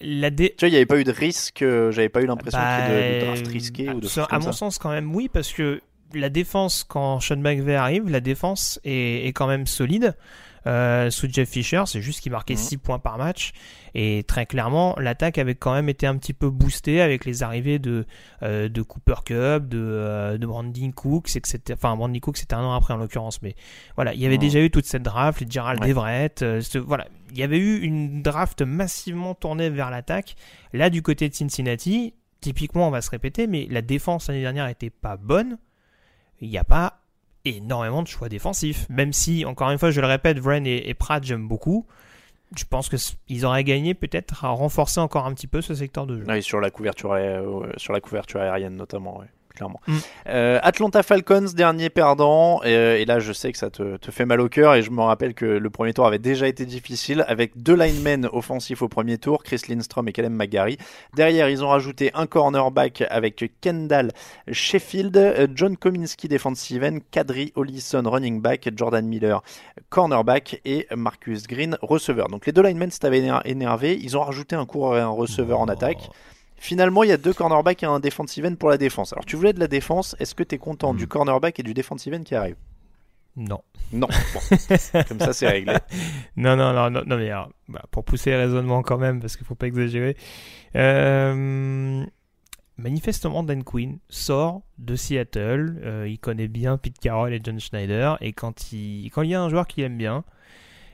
la 0.00 0.30
dé... 0.30 0.56
Tu 0.56 0.64
vois, 0.64 0.68
il 0.68 0.72
n'y 0.72 0.76
avait 0.76 0.86
pas 0.86 0.98
eu 1.00 1.04
de 1.04 1.12
risque, 1.12 1.58
j'avais 1.60 2.08
pas 2.08 2.22
eu 2.22 2.26
l'impression 2.26 2.62
Bah, 2.62 2.66
qu'il 2.66 2.84
y 2.84 2.88
ait 2.88 3.02
de, 3.02 3.02
de 3.02 3.14
draft 3.14 3.46
risqué 3.48 3.90
ou 3.90 4.00
de 4.00 4.08
ça, 4.08 4.24
À 4.24 4.38
mon 4.38 4.52
ça. 4.52 4.52
sens, 4.52 4.78
quand 4.78 4.90
même, 4.90 5.14
oui, 5.14 5.28
parce 5.28 5.52
que 5.52 5.80
la 6.14 6.28
défense, 6.30 6.84
quand 6.84 7.20
Sean 7.20 7.36
McVay 7.36 7.74
arrive, 7.74 8.08
la 8.08 8.20
défense 8.20 8.80
est, 8.84 9.26
est 9.26 9.32
quand 9.32 9.46
même 9.46 9.66
solide. 9.66 10.14
Euh, 10.66 11.10
sous 11.10 11.28
Jeff 11.30 11.48
Fisher, 11.48 11.82
c'est 11.86 12.00
juste 12.00 12.20
qu'il 12.20 12.30
marquait 12.32 12.54
Mhm. 12.54 12.60
6 12.60 12.76
points 12.78 12.98
par 12.98 13.18
match. 13.18 13.52
Et 13.94 14.24
très 14.26 14.46
clairement, 14.46 14.94
l'attaque 14.98 15.36
avait 15.38 15.54
quand 15.54 15.72
même 15.74 15.88
été 15.88 16.06
un 16.06 16.16
petit 16.16 16.32
peu 16.32 16.48
boostée 16.50 17.00
avec 17.00 17.24
les 17.24 17.42
arrivées 17.42 17.78
de, 17.78 18.06
euh, 18.42 18.68
de 18.68 18.82
Cooper 18.82 19.16
Cup, 19.24 19.68
de, 19.68 19.78
euh, 19.80 20.38
de 20.38 20.46
Brandon 20.46 20.90
Cooks, 20.92 21.36
etc. 21.36 21.60
Enfin, 21.72 21.96
Brandon 21.96 22.18
Cooks, 22.20 22.38
c'était 22.38 22.54
un 22.54 22.62
an 22.64 22.72
après 22.74 22.94
en 22.94 22.98
l'occurrence, 22.98 23.42
mais 23.42 23.54
voilà, 23.96 24.14
il 24.14 24.20
y 24.20 24.26
avait 24.26 24.36
Mhm. 24.36 24.40
déjà 24.40 24.60
eu 24.60 24.70
toute 24.70 24.86
cette 24.86 25.02
draft, 25.02 25.40
les 25.40 25.46
Gerald 25.50 25.80
Ouais. 25.82 25.90
Everett, 25.90 26.42
euh, 26.42 26.60
ce- 26.60 26.78
voilà, 26.78 27.06
il 27.32 27.38
y 27.38 27.42
avait 27.42 27.58
eu 27.58 27.80
une 27.80 28.22
draft 28.22 28.62
massivement 28.62 29.34
tournée 29.34 29.68
vers 29.68 29.90
l'attaque. 29.90 30.36
Là, 30.72 30.88
du 30.90 31.02
côté 31.02 31.28
de 31.28 31.34
Cincinnati, 31.34 32.14
typiquement, 32.40 32.88
on 32.88 32.90
va 32.90 33.02
se 33.02 33.10
répéter, 33.10 33.46
mais 33.46 33.66
la 33.70 33.82
défense 33.82 34.28
l'année 34.28 34.40
dernière 34.40 34.68
était 34.68 34.90
pas 34.90 35.16
bonne. 35.16 35.58
Il 36.40 36.48
n'y 36.48 36.58
a 36.58 36.64
pas 36.64 37.01
énormément 37.44 38.02
de 38.02 38.08
choix 38.08 38.28
défensifs. 38.28 38.86
Même 38.88 39.12
si, 39.12 39.44
encore 39.44 39.70
une 39.70 39.78
fois, 39.78 39.90
je 39.90 40.00
le 40.00 40.06
répète, 40.06 40.38
Vren 40.38 40.66
et, 40.66 40.94
Pratt, 40.94 41.22
j'aime 41.22 41.48
beaucoup. 41.48 41.86
Je 42.56 42.64
pense 42.64 42.90
qu'ils 42.90 43.46
auraient 43.46 43.64
gagné 43.64 43.94
peut-être 43.94 44.44
à 44.44 44.48
renforcer 44.48 45.00
encore 45.00 45.26
un 45.26 45.32
petit 45.32 45.46
peu 45.46 45.62
ce 45.62 45.74
secteur 45.74 46.06
de 46.06 46.18
jeu. 46.18 46.24
Oui, 46.28 46.42
sur 46.42 46.60
la 46.60 46.70
couverture, 46.70 47.12
euh, 47.12 47.70
sur 47.78 47.94
la 47.94 48.00
couverture 48.00 48.40
aérienne 48.40 48.76
notamment, 48.76 49.18
ouais, 49.18 49.26
clairement. 49.54 49.80
Mm. 49.86 49.96
Euh, 50.28 50.58
Atlanta 50.62 51.02
Falcons, 51.02 51.46
dernier 51.54 51.90
perdant, 51.90 52.62
et 52.62 53.04
là 53.04 53.18
je 53.18 53.32
sais 53.32 53.52
que 53.52 53.58
ça 53.58 53.70
te, 53.70 53.96
te 53.96 54.10
fait 54.10 54.24
mal 54.24 54.40
au 54.40 54.48
cœur, 54.48 54.74
et 54.74 54.82
je 54.82 54.90
me 54.90 55.02
rappelle 55.02 55.34
que 55.34 55.44
le 55.44 55.70
premier 55.70 55.92
tour 55.92 56.06
avait 56.06 56.18
déjà 56.18 56.48
été 56.48 56.66
difficile, 56.66 57.24
avec 57.28 57.60
deux 57.60 57.74
linemen 57.76 58.28
offensifs 58.32 58.82
au 58.82 58.88
premier 58.88 59.18
tour, 59.18 59.42
Chris 59.42 59.62
Lindstrom 59.68 60.08
et 60.08 60.12
Caleb 60.12 60.32
McGarry. 60.32 60.78
Derrière, 61.14 61.48
ils 61.48 61.64
ont 61.64 61.68
rajouté 61.68 62.10
un 62.14 62.26
cornerback 62.26 63.04
avec 63.10 63.50
Kendall 63.60 64.12
Sheffield, 64.50 65.50
John 65.54 65.76
Kominski 65.76 66.28
defensive 66.28 66.84
end, 66.84 66.98
Kadri 67.10 67.52
Ollison 67.56 68.02
running 68.04 68.40
back, 68.40 68.70
Jordan 68.74 69.06
Miller 69.06 69.42
cornerback 69.90 70.60
et 70.64 70.86
Marcus 70.96 71.46
Green 71.46 71.76
receveur. 71.82 72.28
Donc 72.28 72.46
les 72.46 72.52
deux 72.52 72.62
linemen 72.62 72.90
s'étaient 72.90 73.10
éner- 73.10 73.40
énervés, 73.44 73.98
ils 74.00 74.16
ont 74.16 74.22
rajouté 74.22 74.56
un 74.56 74.66
court 74.66 74.96
et 74.96 75.00
un 75.00 75.08
receveur 75.08 75.60
en 75.60 75.68
attaque. 75.68 76.10
Finalement, 76.62 77.02
il 77.02 77.08
y 77.08 77.12
a 77.12 77.16
deux 77.16 77.32
cornerbacks 77.32 77.82
et 77.82 77.86
un 77.86 77.98
defensive 77.98 78.46
end 78.46 78.54
pour 78.54 78.70
la 78.70 78.78
défense. 78.78 79.12
Alors, 79.12 79.24
tu 79.24 79.34
voulais 79.34 79.52
de 79.52 79.58
la 79.58 79.66
défense, 79.66 80.14
est-ce 80.20 80.32
que 80.36 80.44
tu 80.44 80.54
es 80.54 80.58
content 80.58 80.94
du 80.94 81.08
cornerback 81.08 81.58
et 81.58 81.64
du 81.64 81.74
defensive 81.74 82.14
end 82.14 82.22
qui 82.22 82.36
arrive? 82.36 82.54
Non. 83.34 83.62
Non. 83.92 84.06
Bon. 84.32 84.40
Comme 85.08 85.18
ça, 85.18 85.32
c'est 85.32 85.48
réglé. 85.48 85.74
Non, 86.36 86.54
non, 86.54 86.72
non, 86.72 86.88
non, 86.88 87.02
non, 87.04 87.16
mais 87.16 87.30
alors, 87.30 87.50
bah, 87.68 87.82
pour 87.90 88.04
pousser 88.04 88.30
le 88.30 88.38
raisonnement 88.38 88.82
quand 88.82 88.96
même, 88.96 89.18
parce 89.20 89.36
qu'il 89.36 89.44
faut 89.44 89.56
pas 89.56 89.66
exagérer. 89.66 90.16
Euh, 90.76 92.06
manifestement, 92.76 93.42
Dan 93.42 93.64
Quinn 93.64 93.98
sort 94.08 94.62
de 94.78 94.94
Seattle. 94.94 95.80
euh, 95.82 96.06
il 96.08 96.20
connaît 96.20 96.46
bien 96.46 96.78
Pete 96.78 97.00
Carroll 97.00 97.34
et 97.34 97.40
John 97.42 97.58
Schneider. 97.58 98.18
Et 98.20 98.32
quand 98.32 98.72
il, 98.72 99.10
quand 99.10 99.22
il 99.22 99.30
y 99.30 99.34
a 99.34 99.42
un 99.42 99.48
joueur 99.48 99.66
qu'il 99.66 99.82
aime 99.82 99.98
bien, 99.98 100.22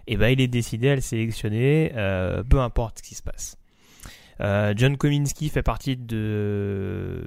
eh 0.06 0.16
ben, 0.16 0.28
il 0.28 0.40
est 0.40 0.48
décidé 0.48 0.88
à 0.88 0.94
le 0.94 1.02
sélectionner, 1.02 1.92
euh, 1.94 2.42
peu 2.42 2.58
importe 2.58 3.00
ce 3.00 3.02
qui 3.02 3.14
se 3.14 3.22
passe. 3.22 3.58
Euh, 4.40 4.72
John 4.76 4.96
Kominski 4.96 5.48
fait 5.48 5.62
partie 5.62 5.96
de 5.96 7.24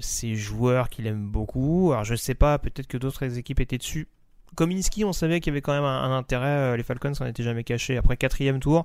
ces 0.00 0.34
joueurs 0.34 0.88
qu'il 0.88 1.06
aime 1.06 1.26
beaucoup. 1.30 1.90
Alors 1.92 2.04
je 2.04 2.14
sais 2.14 2.34
pas, 2.34 2.58
peut-être 2.58 2.86
que 2.86 2.98
d'autres 2.98 3.38
équipes 3.38 3.60
étaient 3.60 3.78
dessus. 3.78 4.08
Kominski, 4.56 5.04
on 5.04 5.12
savait 5.12 5.40
qu'il 5.40 5.52
y 5.52 5.54
avait 5.54 5.62
quand 5.62 5.72
même 5.72 5.84
un, 5.84 6.16
intérêt. 6.16 6.72
euh, 6.72 6.76
Les 6.76 6.82
Falcons 6.82 7.14
s'en 7.14 7.26
étaient 7.26 7.42
jamais 7.42 7.64
cachés. 7.64 7.96
Après 7.96 8.16
quatrième 8.16 8.60
tour, 8.60 8.84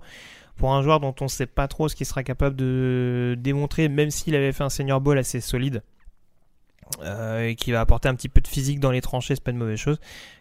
pour 0.57 0.73
un 0.73 0.81
joueur 0.81 0.99
dont 0.99 1.15
on 1.19 1.25
ne 1.25 1.29
sait 1.29 1.47
pas 1.47 1.67
trop 1.67 1.89
ce 1.89 1.95
qu'il 1.95 2.05
sera 2.05 2.23
capable 2.23 2.55
de 2.55 3.35
démontrer, 3.37 3.89
même 3.89 4.11
s'il 4.11 4.35
avait 4.35 4.51
fait 4.51 4.63
un 4.63 4.69
senior 4.69 5.01
ball 5.01 5.17
assez 5.17 5.41
solide, 5.41 5.83
euh, 7.01 7.47
et 7.47 7.55
qui 7.55 7.71
va 7.71 7.81
apporter 7.81 8.07
un 8.07 8.15
petit 8.15 8.29
peu 8.29 8.41
de 8.41 8.47
physique 8.47 8.79
dans 8.79 8.91
les 8.91 9.01
tranchées, 9.01 9.35
c'est 9.35 9.43
pas 9.43 9.51
une 9.51 9.57
mauvaise 9.57 9.79
chose. 9.79 9.99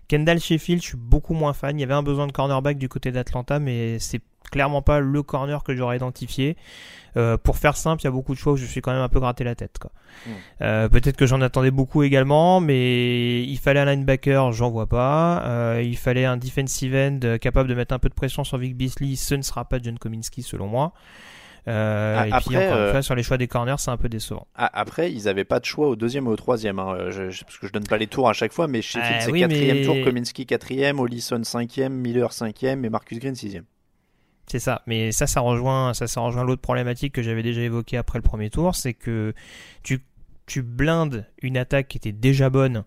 Kendall 0.09 0.41
Sheffield, 0.41 0.83
je 0.83 0.89
suis 0.89 0.97
beaucoup 0.97 1.35
moins 1.35 1.53
fan. 1.53 1.79
Il 1.79 1.81
y 1.81 1.85
avait 1.85 1.95
un 1.95 2.03
besoin 2.03 2.27
de 2.27 2.33
cornerback 2.33 2.79
du 2.79 2.89
côté 2.89 3.13
d'Atlanta, 3.13 3.59
mais 3.59 3.99
c'est 3.99 4.21
clairement 4.51 4.83
pas 4.83 5.01
le 5.01 5.23
corner 5.23 5.63
que 5.65 5.75
j'aurais 5.75 5.97
identifié. 5.97 6.57
Euh, 7.17 7.37
pour 7.37 7.57
faire 7.57 7.77
simple, 7.77 8.03
il 8.03 8.05
y 8.05 8.09
a 8.09 8.11
beaucoup 8.11 8.35
de 8.35 8.39
choix 8.39 8.55
où 8.55 8.57
je 8.57 8.67
suis 8.67 8.81
quand 8.81 8.93
même 8.93 9.03
un 9.03 9.09
peu 9.09 9.21
gratté 9.21 9.45
la 9.45 9.55
tête. 9.55 9.79
Quoi. 9.81 9.93
Mm. 10.27 10.31
Euh, 10.63 10.89
Peut-être 10.89 11.17
que 11.17 11.27
j'en 11.27 11.41
attendais 11.41 11.71
beaucoup 11.71 12.03
également, 12.03 12.61
mais 12.61 13.43
il 13.43 13.59
fallait 13.59 13.81
un 13.81 13.85
linebacker, 13.85 14.53
j'en 14.53 14.71
vois 14.71 14.89
pas. 14.89 15.43
Euh, 15.45 15.83
il 15.85 15.97
fallait 15.97 16.25
un 16.25 16.37
defensive 16.37 16.95
end 16.95 17.39
capable 17.41 17.69
de 17.69 17.75
mettre 17.75 17.95
un 17.95 17.99
peu 17.99 18.09
de 18.09 18.15
pression 18.15 18.45
sur 18.45 18.59
Vic 18.59 18.77
Beasley. 18.77 19.17
Ce 19.17 19.35
ne 19.35 19.43
sera 19.43 19.65
pas 19.65 19.79
John 19.83 19.99
Kominski 19.99 20.43
selon 20.43 20.67
moi. 20.67 20.93
Euh, 21.67 22.17
Ah, 22.19 22.27
et 22.27 22.31
puis 22.31 22.57
après, 22.57 22.67
encore 22.67 22.77
une 22.79 22.83
euh, 22.85 22.93
fois, 22.93 23.03
sur 23.03 23.15
les 23.15 23.23
choix 23.23 23.39
des 23.39 23.49
corners, 23.49 23.77
c'est 23.79 23.91
un 23.91 23.97
peu 23.97 24.09
décevant. 24.11 24.47
Après, 24.55 25.11
ils 25.13 25.25
n'avaient 25.25 25.45
pas 25.45 25.61
de 25.61 25.65
choix 25.65 25.89
au 25.89 25.97
deuxième 25.97 26.27
et 26.27 26.29
au 26.31 26.37
troisième. 26.37 26.79
hein. 26.79 27.11
Je, 27.11 27.31
je- 27.31 27.45
parce 27.45 27.57
que 27.59 27.67
je 27.67 27.73
donne 27.73 27.87
pas 27.87 27.97
les 27.97 28.07
tours 28.07 28.29
à 28.29 28.33
chaque 28.35 28.53
fois, 28.53 28.69
mais 28.69 28.81
Ah, 28.97 29.21
c'est 29.21 29.31
oui, 29.31 29.41
quatrième 29.41 29.79
mais- 29.79 29.85
tour, 29.85 29.97
Kominski 30.05 30.45
quatrième, 30.47 31.01
Ollison 31.01 31.43
cinquième, 31.45 31.95
Miller 31.95 32.33
cinquième 32.33 32.85
et 32.85 32.91
Marcus 32.91 33.19
Green 33.19 33.35
sixième. 33.35 33.65
C'est 34.47 34.59
ça, 34.59 34.83
mais 34.87 35.11
ça, 35.11 35.27
ça 35.27 35.41
rejoint, 35.41 35.95
ça, 35.95 36.07
ça 36.07 36.21
rejoint 36.21 36.45
l'autre 36.45 36.61
problématique 36.61 37.15
que 37.15 37.23
j'avais 37.23 37.43
déjà 37.43 37.63
évoquée 37.63 37.97
après 37.97 38.19
le 38.19 38.23
premier 38.23 38.51
tour, 38.51 38.75
c'est 38.75 38.93
que 38.93 39.33
tu, 39.83 40.01
tu 40.45 40.61
blindes 40.61 41.27
une 41.41 41.57
attaque 41.57 41.89
qui 41.89 41.97
était 41.97 42.13
déjà 42.13 42.51
bonne, 42.51 42.85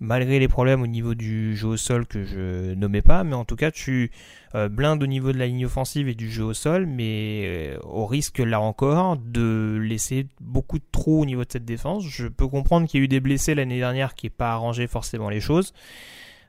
malgré 0.00 0.38
les 0.38 0.48
problèmes 0.48 0.82
au 0.82 0.86
niveau 0.86 1.14
du 1.14 1.54
jeu 1.54 1.68
au 1.68 1.76
sol 1.76 2.06
que 2.06 2.24
je 2.24 2.74
nommais 2.74 3.02
pas, 3.02 3.22
mais 3.22 3.34
en 3.34 3.44
tout 3.44 3.56
cas, 3.56 3.70
tu 3.70 4.10
euh, 4.54 4.68
blindes 4.68 5.02
au 5.02 5.06
niveau 5.06 5.32
de 5.32 5.38
la 5.38 5.46
ligne 5.46 5.66
offensive 5.66 6.08
et 6.08 6.14
du 6.14 6.30
jeu 6.30 6.44
au 6.44 6.54
sol, 6.54 6.86
mais 6.86 7.42
euh, 7.44 7.78
au 7.82 8.06
risque, 8.06 8.38
là 8.38 8.60
encore, 8.60 9.18
de 9.18 9.78
laisser 9.80 10.26
beaucoup 10.40 10.78
de 10.78 10.84
trous 10.90 11.20
au 11.20 11.26
niveau 11.26 11.44
de 11.44 11.52
cette 11.52 11.66
défense. 11.66 12.04
Je 12.04 12.26
peux 12.26 12.48
comprendre 12.48 12.88
qu'il 12.88 13.00
y 13.00 13.02
a 13.02 13.04
eu 13.04 13.08
des 13.08 13.20
blessés 13.20 13.54
l'année 13.54 13.78
dernière 13.78 14.14
qui 14.14 14.26
n'aient 14.26 14.30
pas 14.30 14.52
arrangé 14.52 14.86
forcément 14.86 15.28
les 15.28 15.40
choses. 15.40 15.74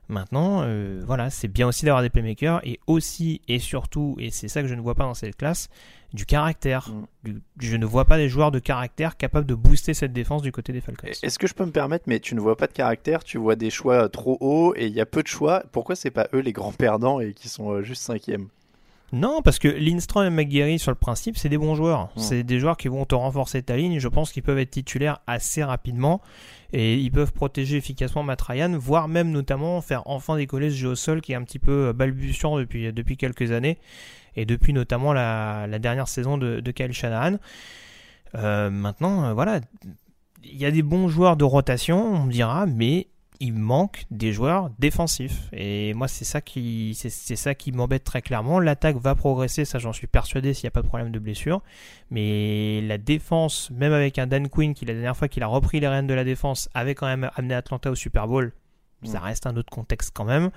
Maintenant, 0.08 0.62
euh, 0.62 1.02
voilà, 1.06 1.30
c'est 1.30 1.48
bien 1.48 1.66
aussi 1.66 1.84
d'avoir 1.84 2.02
des 2.02 2.10
playmakers 2.10 2.60
et 2.66 2.80
aussi 2.86 3.40
et 3.48 3.58
surtout, 3.58 4.16
et 4.18 4.30
c'est 4.30 4.48
ça 4.48 4.62
que 4.62 4.68
je 4.68 4.74
ne 4.74 4.80
vois 4.80 4.94
pas 4.94 5.04
dans 5.04 5.14
cette 5.14 5.36
classe, 5.36 5.68
du 6.12 6.26
caractère. 6.26 6.90
Mm. 7.24 7.38
je 7.60 7.76
ne 7.76 7.86
vois 7.86 8.04
pas 8.04 8.18
des 8.18 8.28
joueurs 8.28 8.50
de 8.50 8.58
caractère 8.58 9.16
capables 9.16 9.46
de 9.46 9.54
booster 9.54 9.94
cette 9.94 10.12
défense 10.12 10.42
du 10.42 10.52
côté 10.52 10.72
des 10.72 10.80
Falcons. 10.80 11.06
Est-ce 11.06 11.38
que 11.38 11.46
je 11.46 11.54
peux 11.54 11.64
me 11.64 11.70
permettre, 11.70 12.04
mais 12.08 12.20
tu 12.20 12.34
ne 12.34 12.40
vois 12.40 12.56
pas 12.56 12.66
de 12.66 12.72
caractère, 12.72 13.24
tu 13.24 13.38
vois 13.38 13.56
des 13.56 13.70
choix 13.70 14.08
trop 14.08 14.36
hauts 14.40 14.74
et 14.76 14.86
il 14.86 14.92
y 14.92 15.00
a 15.00 15.06
peu 15.06 15.22
de 15.22 15.28
choix. 15.28 15.62
Pourquoi 15.72 15.96
c'est 15.96 16.10
pas 16.10 16.28
eux 16.34 16.40
les 16.40 16.52
grands 16.52 16.72
perdants 16.72 17.20
et 17.20 17.32
qui 17.32 17.48
sont 17.48 17.70
euh, 17.70 17.82
juste 17.82 18.02
cinquièmes? 18.02 18.48
Non, 19.12 19.42
parce 19.42 19.58
que 19.58 19.68
Lindstrom 19.68 20.24
et 20.24 20.30
McGarry, 20.30 20.78
sur 20.78 20.90
le 20.90 20.96
principe, 20.96 21.36
c'est 21.36 21.50
des 21.50 21.58
bons 21.58 21.74
joueurs. 21.74 22.04
Mm. 22.16 22.20
C'est 22.20 22.42
des 22.42 22.58
joueurs 22.58 22.78
qui 22.78 22.88
vont 22.88 23.04
te 23.04 23.14
renforcer 23.14 23.62
ta 23.62 23.76
ligne. 23.76 23.98
Je 23.98 24.08
pense 24.08 24.32
qu'ils 24.32 24.42
peuvent 24.42 24.58
être 24.58 24.70
titulaires 24.70 25.20
assez 25.26 25.62
rapidement 25.62 26.22
et 26.72 26.96
ils 26.96 27.10
peuvent 27.10 27.32
protéger 27.32 27.76
efficacement 27.76 28.22
Matt 28.22 28.42
Ryan, 28.42 28.76
voire 28.78 29.08
même 29.08 29.30
notamment 29.30 29.80
faire 29.80 30.02
enfin 30.06 30.36
décoller 30.36 30.70
ce 30.70 30.76
jeu 30.76 30.88
au 30.88 30.94
sol 30.94 31.20
qui 31.20 31.32
est 31.32 31.34
un 31.34 31.42
petit 31.42 31.58
peu 31.58 31.92
balbutiant 31.92 32.58
depuis, 32.58 32.92
depuis 32.92 33.16
quelques 33.16 33.52
années 33.52 33.78
et 34.36 34.46
depuis 34.46 34.72
notamment 34.72 35.12
la, 35.12 35.66
dernière 35.78 36.08
saison 36.08 36.38
de, 36.38 36.70
Kyle 36.70 36.92
Shanahan. 36.92 37.38
Euh, 38.34 38.70
maintenant, 38.70 39.24
euh, 39.24 39.32
voilà, 39.34 39.60
il 40.42 40.56
y 40.56 40.64
a 40.64 40.70
des 40.70 40.82
bons 40.82 41.08
joueurs 41.08 41.36
de 41.36 41.44
rotation, 41.44 42.14
on 42.14 42.26
dira, 42.26 42.66
mais 42.66 43.08
il 43.42 43.54
manque 43.54 44.04
des 44.12 44.32
joueurs 44.32 44.70
défensifs. 44.78 45.48
Et 45.52 45.94
moi, 45.94 46.06
c'est 46.06 46.24
ça 46.24 46.40
qui, 46.40 46.94
c'est 46.94 47.36
ça 47.36 47.56
qui 47.56 47.72
m'embête 47.72 48.04
très 48.04 48.22
clairement. 48.22 48.60
L'attaque 48.60 48.96
va 48.96 49.16
progresser, 49.16 49.64
ça 49.64 49.80
j'en 49.80 49.92
suis 49.92 50.06
persuadé 50.06 50.54
s'il 50.54 50.66
n'y 50.66 50.68
a 50.68 50.70
pas 50.70 50.82
de 50.82 50.86
problème 50.86 51.10
de 51.10 51.18
blessure. 51.18 51.60
Mais 52.12 52.80
la 52.82 52.98
défense, 52.98 53.72
même 53.72 53.92
avec 53.92 54.20
un 54.20 54.28
Dan 54.28 54.48
Quinn 54.48 54.74
qui 54.74 54.84
la 54.84 54.94
dernière 54.94 55.16
fois 55.16 55.26
qu'il 55.26 55.42
a 55.42 55.48
repris 55.48 55.80
les 55.80 55.88
rênes 55.88 56.06
de 56.06 56.14
la 56.14 56.22
défense, 56.22 56.70
avait 56.72 56.94
quand 56.94 57.08
même 57.08 57.30
amené 57.34 57.54
Atlanta 57.54 57.90
au 57.90 57.96
Super 57.96 58.28
Bowl. 58.28 58.52
Ça 59.02 59.18
reste 59.18 59.48
un 59.48 59.56
autre 59.56 59.70
contexte 59.70 60.12
quand 60.14 60.24
même. 60.24 60.52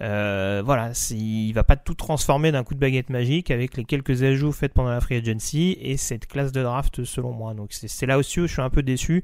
Euh, 0.00 0.62
voilà, 0.64 0.92
il 1.10 1.52
va 1.52 1.64
pas 1.64 1.76
tout 1.76 1.92
transformer 1.92 2.50
d'un 2.50 2.64
coup 2.64 2.72
de 2.72 2.80
baguette 2.80 3.10
magique 3.10 3.50
avec 3.50 3.76
les 3.76 3.84
quelques 3.84 4.22
ajouts 4.22 4.52
faits 4.52 4.72
pendant 4.72 4.88
la 4.88 5.02
free 5.02 5.16
agency 5.16 5.76
et 5.78 5.98
cette 5.98 6.26
classe 6.26 6.52
de 6.52 6.62
draft 6.62 7.04
selon 7.04 7.32
moi. 7.32 7.52
Donc 7.52 7.74
c'est 7.74 8.06
là 8.06 8.16
aussi 8.16 8.40
où 8.40 8.46
je 8.46 8.52
suis 8.54 8.62
un 8.62 8.70
peu 8.70 8.82
déçu 8.82 9.22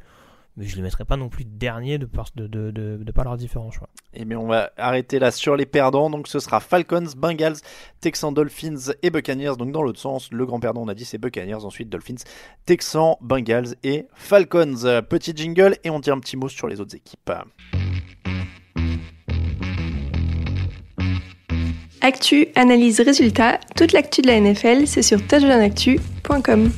mais 0.58 0.66
je 0.66 0.72
ne 0.72 0.76
les 0.78 0.82
mettrai 0.82 1.04
pas 1.04 1.16
non 1.16 1.28
plus 1.28 1.44
dernier 1.44 1.98
de 1.98 2.06
par, 2.06 2.26
de, 2.34 2.48
de, 2.48 2.72
de, 2.72 2.98
de 3.00 3.12
par 3.12 3.24
leurs 3.24 3.36
différents 3.36 3.70
choix. 3.70 3.88
Et 4.12 4.24
bien 4.24 4.38
on 4.38 4.48
va 4.48 4.72
arrêter 4.76 5.20
là 5.20 5.30
sur 5.30 5.54
les 5.54 5.66
perdants. 5.66 6.10
Donc 6.10 6.26
ce 6.26 6.40
sera 6.40 6.58
Falcons, 6.58 7.06
Bengals, 7.16 7.58
Texans, 8.00 8.34
Dolphins 8.34 8.92
et 9.02 9.10
Buccaneers. 9.10 9.56
Donc 9.56 9.70
dans 9.70 9.82
l'autre 9.82 10.00
sens, 10.00 10.32
le 10.32 10.44
grand 10.44 10.58
perdant 10.58 10.82
on 10.82 10.88
a 10.88 10.94
dit 10.94 11.04
c'est 11.04 11.18
Buccaneers, 11.18 11.64
ensuite 11.64 11.88
Dolphins, 11.88 12.24
Texans, 12.66 13.14
Bengals 13.20 13.76
et 13.84 14.06
Falcons. 14.14 15.02
Petit 15.08 15.32
jingle 15.34 15.76
et 15.84 15.90
on 15.90 16.00
dit 16.00 16.10
un 16.10 16.18
petit 16.18 16.36
mot 16.36 16.48
sur 16.48 16.66
les 16.66 16.80
autres 16.80 16.96
équipes. 16.96 17.30
Actu, 22.00 22.48
analyse, 22.56 23.00
résultat, 23.00 23.60
toute 23.76 23.92
l'actu 23.92 24.22
de 24.22 24.26
la 24.28 24.40
NFL, 24.40 24.86
c'est 24.86 25.02
sur 25.02 25.24
touchdownactu.com. 25.24 26.70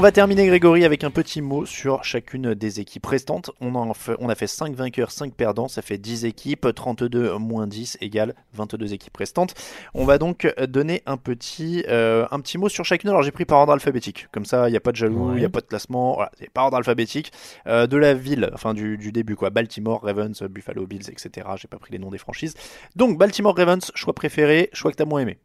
On 0.00 0.02
va 0.02 0.12
terminer 0.12 0.46
Grégory 0.46 0.86
avec 0.86 1.04
un 1.04 1.10
petit 1.10 1.42
mot 1.42 1.66
sur 1.66 2.04
chacune 2.04 2.54
des 2.54 2.80
équipes 2.80 3.04
restantes. 3.04 3.50
On, 3.60 3.74
en 3.74 3.92
fait, 3.92 4.16
on 4.18 4.30
a 4.30 4.34
fait 4.34 4.46
5 4.46 4.74
vainqueurs, 4.74 5.10
5 5.10 5.34
perdants, 5.34 5.68
ça 5.68 5.82
fait 5.82 5.98
10 5.98 6.24
équipes, 6.24 6.68
32 6.74 7.36
moins 7.36 7.66
10 7.66 7.98
égale 8.00 8.34
22 8.54 8.94
équipes 8.94 9.14
restantes. 9.14 9.52
On 9.92 10.06
va 10.06 10.16
donc 10.16 10.50
donner 10.66 11.02
un 11.04 11.18
petit, 11.18 11.84
euh, 11.86 12.26
un 12.30 12.40
petit 12.40 12.56
mot 12.56 12.70
sur 12.70 12.86
chacune. 12.86 13.10
Alors 13.10 13.22
j'ai 13.22 13.30
pris 13.30 13.44
par 13.44 13.58
ordre 13.58 13.74
alphabétique, 13.74 14.28
comme 14.32 14.46
ça 14.46 14.68
il 14.68 14.70
n'y 14.70 14.76
a 14.78 14.80
pas 14.80 14.92
de 14.92 14.96
jaloux, 14.96 15.32
il 15.34 15.40
n'y 15.40 15.44
a 15.44 15.50
pas 15.50 15.60
de 15.60 15.66
classement, 15.66 16.14
voilà, 16.14 16.30
c'est 16.38 16.48
par 16.48 16.64
ordre 16.64 16.78
alphabétique. 16.78 17.30
Euh, 17.66 17.86
de 17.86 17.98
la 17.98 18.14
ville, 18.14 18.48
enfin 18.54 18.72
du, 18.72 18.96
du, 18.96 19.12
début 19.12 19.36
quoi, 19.36 19.50
Baltimore, 19.50 20.00
Ravens, 20.02 20.42
Buffalo 20.44 20.86
Bills, 20.86 21.10
etc. 21.10 21.46
J'ai 21.56 21.68
pas 21.68 21.78
pris 21.78 21.92
les 21.92 21.98
noms 21.98 22.10
des 22.10 22.16
franchises. 22.16 22.54
Donc 22.96 23.18
Baltimore 23.18 23.54
Ravens, 23.54 23.92
choix 23.94 24.14
préféré, 24.14 24.70
choix 24.72 24.92
que 24.92 24.96
t'as 24.96 25.04
moins 25.04 25.20
aimé. 25.20 25.36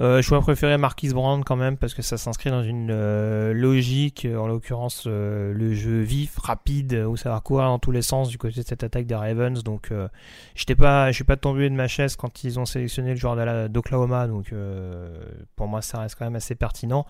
Euh, 0.00 0.22
choix 0.22 0.40
préféré 0.40 0.76
Marquis 0.76 1.10
Brown 1.10 1.44
quand 1.44 1.54
même 1.56 1.76
parce 1.76 1.94
que 1.94 2.02
ça 2.02 2.16
s'inscrit 2.16 2.50
dans 2.50 2.64
une 2.64 2.90
euh, 2.90 3.52
logique, 3.52 4.26
en 4.26 4.48
l'occurrence 4.48 5.04
euh, 5.06 5.52
le 5.52 5.72
jeu 5.74 6.00
vif, 6.00 6.36
rapide, 6.38 6.94
où 7.08 7.16
ça 7.16 7.30
va 7.30 7.40
courir 7.40 7.66
dans 7.66 7.78
tous 7.78 7.92
les 7.92 8.02
sens 8.02 8.28
du 8.28 8.36
côté 8.36 8.62
de 8.62 8.66
cette 8.66 8.82
attaque 8.82 9.06
des 9.06 9.14
Ravens. 9.14 9.62
Donc 9.62 9.92
euh, 9.92 10.08
j'étais 10.54 10.74
pas, 10.74 11.10
je 11.10 11.14
suis 11.14 11.24
pas 11.24 11.36
tombé 11.36 11.70
de 11.70 11.74
ma 11.74 11.86
chaise 11.86 12.16
quand 12.16 12.42
ils 12.42 12.58
ont 12.58 12.64
sélectionné 12.64 13.10
le 13.10 13.16
joueur 13.16 13.68
d'Oklahoma. 13.68 14.26
Donc 14.26 14.52
euh, 14.52 15.24
pour 15.54 15.68
moi 15.68 15.80
ça 15.80 16.00
reste 16.00 16.16
quand 16.18 16.24
même 16.24 16.36
assez 16.36 16.54
pertinent. 16.54 17.06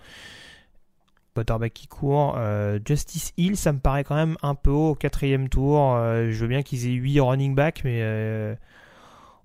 Quarterback 1.35 1.73
qui 1.73 1.87
court. 1.87 2.35
Euh, 2.37 2.79
Justice 2.85 3.33
Hill, 3.37 3.57
ça 3.57 3.73
me 3.73 3.79
paraît 3.79 4.03
quand 4.03 4.15
même 4.15 4.37
un 4.41 4.55
peu 4.55 4.71
haut 4.71 4.91
au 4.91 4.95
quatrième 4.95 5.49
tour. 5.49 5.93
Euh, 5.95 6.31
je 6.31 6.39
veux 6.39 6.47
bien 6.47 6.63
qu'ils 6.63 6.87
aient 6.87 6.93
8 6.93 7.19
running 7.19 7.55
back, 7.55 7.81
mais 7.83 7.99
euh, 8.01 8.55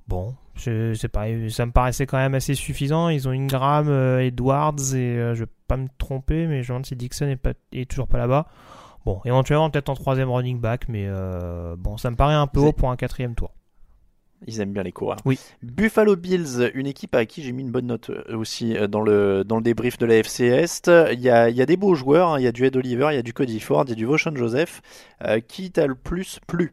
bon, 0.06 0.34
je 0.60 0.94
sais 0.94 1.08
pas, 1.08 1.26
ça 1.48 1.66
me 1.66 1.72
paraissait 1.72 2.06
quand 2.06 2.18
même 2.18 2.34
assez 2.34 2.54
suffisant. 2.54 3.08
Ils 3.08 3.28
ont 3.28 3.32
Ingram, 3.32 3.88
euh, 3.88 4.20
Edwards 4.20 4.94
et 4.94 5.16
euh, 5.16 5.34
je 5.34 5.44
vais 5.44 5.50
pas 5.66 5.76
me 5.76 5.88
tromper, 5.98 6.46
mais 6.46 6.62
je 6.62 6.68
me 6.68 6.74
demande 6.74 6.86
si 6.86 6.96
Dixon 6.96 7.28
est, 7.28 7.36
pas, 7.36 7.52
est 7.72 7.90
toujours 7.90 8.08
pas 8.08 8.18
là-bas. 8.18 8.46
Bon, 9.04 9.20
éventuellement 9.24 9.70
peut-être 9.70 9.88
en 9.88 9.94
troisième 9.94 10.30
running 10.30 10.60
back, 10.60 10.86
mais 10.88 11.06
euh, 11.06 11.74
bon, 11.76 11.96
ça 11.96 12.10
me 12.10 12.16
paraît 12.16 12.34
un 12.34 12.46
peu 12.46 12.60
haut 12.60 12.72
pour 12.72 12.90
un 12.90 12.96
quatrième 12.96 13.34
tour. 13.34 13.52
Ils 14.46 14.60
aiment 14.60 14.72
bien 14.72 14.82
les 14.82 14.92
coureurs. 14.92 15.18
Oui. 15.26 15.38
Buffalo 15.62 16.16
Bills, 16.16 16.70
une 16.74 16.86
équipe 16.86 17.14
à 17.14 17.26
qui 17.26 17.42
j'ai 17.42 17.52
mis 17.52 17.62
une 17.62 17.70
bonne 17.70 17.86
note 17.86 18.10
aussi 18.30 18.74
dans 18.88 19.02
le, 19.02 19.44
dans 19.44 19.56
le 19.56 19.62
débrief 19.62 19.98
de 19.98 20.06
la 20.06 20.16
FC 20.16 20.44
Est. 20.44 20.90
Il 21.12 21.20
y 21.20 21.28
a, 21.28 21.50
il 21.50 21.56
y 21.56 21.60
a 21.60 21.66
des 21.66 21.76
beaux 21.76 21.94
joueurs, 21.94 22.30
hein. 22.30 22.40
il 22.40 22.44
y 22.44 22.46
a 22.46 22.52
du 22.52 22.64
Ed 22.64 22.74
Oliver, 22.74 23.08
il 23.10 23.16
y 23.16 23.18
a 23.18 23.22
du 23.22 23.34
Cody 23.34 23.60
Ford, 23.60 23.84
il 23.86 23.90
y 23.90 23.92
a 23.92 23.96
du 23.96 24.06
Vauchon 24.06 24.34
Joseph. 24.34 24.80
Euh, 25.26 25.40
qui 25.40 25.70
t'a 25.70 25.86
le 25.86 25.94
plus 25.94 26.40
plu? 26.46 26.72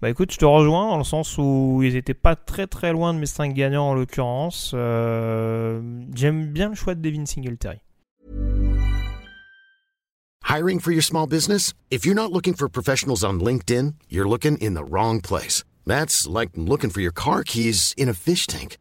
Bah 0.00 0.08
écoute, 0.08 0.32
je 0.32 0.38
te 0.38 0.44
rejoins 0.44 0.88
dans 0.88 0.98
le 0.98 1.04
sens 1.04 1.36
où 1.38 1.80
ils 1.82 1.96
étaient 1.96 2.14
pas 2.14 2.36
très 2.36 2.66
très 2.66 2.92
loin 2.92 3.12
de 3.12 3.18
mes 3.18 3.26
5 3.26 3.52
gagnants 3.52 3.90
en 3.90 3.94
l'occurrence. 3.94 4.72
Euh, 4.74 5.80
J'aime 6.14 6.46
bien 6.46 6.70
le 6.70 6.74
choix 6.74 6.94
de 6.94 7.00
Devin 7.00 7.26
Singletary. 7.26 7.80
Hiring 10.44 10.80
for 10.80 10.90
your 10.90 11.02
small 11.02 11.26
business? 11.28 11.74
If 11.90 12.04
you're 12.04 12.16
not 12.16 12.32
looking 12.32 12.54
for 12.54 12.68
professionals 12.68 13.22
on 13.22 13.40
LinkedIn, 13.40 13.94
you're 14.08 14.28
looking 14.28 14.56
in 14.58 14.74
the 14.74 14.82
wrong 14.82 15.20
place. 15.20 15.62
That's 15.86 16.26
like 16.26 16.50
looking 16.56 16.90
for 16.90 17.00
your 17.00 17.12
car 17.12 17.44
keys 17.44 17.94
in 17.96 18.08
a 18.08 18.14
fish 18.14 18.46
tank. 18.48 18.78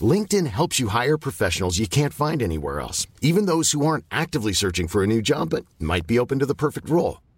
LinkedIn 0.00 0.46
helps 0.46 0.80
you 0.80 0.88
hire 0.88 1.18
professionals 1.18 1.78
you 1.78 1.86
can't 1.86 2.14
find 2.14 2.42
anywhere 2.42 2.80
else, 2.80 3.06
even 3.20 3.46
those 3.46 3.72
who 3.72 3.84
aren't 3.84 4.04
actively 4.10 4.52
searching 4.54 4.88
for 4.88 5.02
a 5.02 5.06
new 5.06 5.20
job 5.20 5.50
but 5.50 5.64
might 5.78 6.06
be 6.06 6.18
open 6.18 6.38
to 6.38 6.46
the 6.46 6.54
perfect 6.54 6.88
role. 6.88 7.20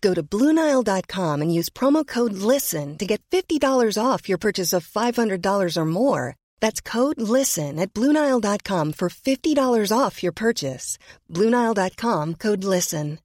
Go 0.00 0.14
to 0.14 0.22
Bluenile.com 0.22 1.42
and 1.42 1.54
use 1.54 1.68
promo 1.68 2.06
code 2.06 2.32
LISTEN 2.32 2.96
to 2.98 3.04
get 3.04 3.20
$50 3.30 3.60
off 4.02 4.28
your 4.30 4.38
purchase 4.38 4.72
of 4.72 4.88
$500 4.88 5.76
or 5.76 5.86
more. 5.86 6.36
That's 6.60 6.80
code 6.80 7.20
LISTEN 7.20 7.78
at 7.78 7.92
Bluenile.com 7.92 8.94
for 8.94 9.10
$50 9.10 9.92
off 9.92 10.22
your 10.22 10.32
purchase. 10.32 10.96
Bluenile.com 11.28 12.36
code 12.36 12.64
LISTEN. 12.64 13.18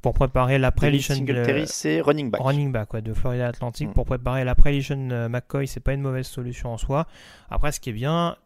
pour 0.00 0.14
préparer 0.14 0.58
l'après 0.58 0.90
Devin 0.90 1.02
Singletary, 1.02 1.66
c'est 1.66 2.00
running 2.00 2.30
back. 2.30 2.40
Running 2.40 2.72
back, 2.72 2.94
ouais, 2.94 3.02
de 3.02 3.12
Florida 3.12 3.48
Atlantic. 3.48 3.88
Mm. 3.88 3.92
Pour 3.94 4.04
préparer 4.06 4.44
l'après 4.44 4.72
Lishon 4.72 5.28
McCoy, 5.28 5.66
c'est 5.66 5.80
pas 5.80 5.92
une 5.92 6.02
mauvaise 6.02 6.26
solution 6.26 6.72
en 6.72 6.78
soi. 6.78 7.06
Après, 7.50 7.72
ce 7.72 7.80
qui 7.80 7.90
est 7.90 7.94
bien, 7.94 8.36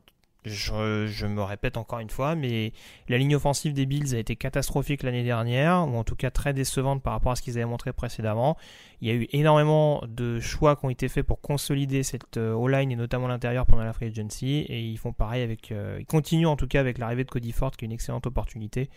je, 0.44 1.26
me 1.26 1.42
répète 1.42 1.76
encore 1.76 2.00
une 2.00 2.10
fois, 2.10 2.34
mais 2.34 2.72
la 3.08 3.18
ligne 3.18 3.36
offensive 3.36 3.72
des 3.72 3.86
Bills 3.86 4.14
a 4.14 4.18
été 4.18 4.36
catastrophique 4.36 5.02
l'année 5.02 5.22
dernière, 5.22 5.86
ou 5.88 5.96
en 5.96 6.04
tout 6.04 6.16
cas 6.16 6.30
très 6.30 6.52
décevante 6.52 7.02
par 7.02 7.12
rapport 7.12 7.32
à 7.32 7.36
ce 7.36 7.42
qu'ils 7.42 7.58
avaient 7.58 7.64
montré 7.64 7.92
précédemment. 7.92 8.56
Il 9.00 9.08
y 9.08 9.10
a 9.10 9.14
eu 9.14 9.28
énormément 9.32 10.02
de 10.06 10.40
choix 10.40 10.76
qui 10.76 10.84
ont 10.86 10.90
été 10.90 11.08
faits 11.08 11.26
pour 11.26 11.40
consolider 11.40 12.02
cette 12.02 12.36
euh, 12.36 12.54
O-line 12.54 12.90
et 12.90 12.96
notamment 12.96 13.28
l'intérieur 13.28 13.66
pendant 13.66 13.84
la 13.84 13.92
free 13.92 14.06
agency, 14.06 14.66
et 14.68 14.80
ils 14.80 14.98
font 14.98 15.12
pareil 15.12 15.42
avec, 15.42 15.72
euh, 15.72 15.98
ils 16.00 16.06
continuent 16.06 16.46
en 16.46 16.56
tout 16.56 16.66
cas 16.66 16.80
avec 16.80 16.98
l'arrivée 16.98 17.24
de 17.24 17.30
Cody 17.30 17.52
Ford, 17.52 17.70
qui 17.70 17.84
est 17.84 17.86
une 17.86 17.92
excellente 17.92 18.26
opportunité. 18.26 18.90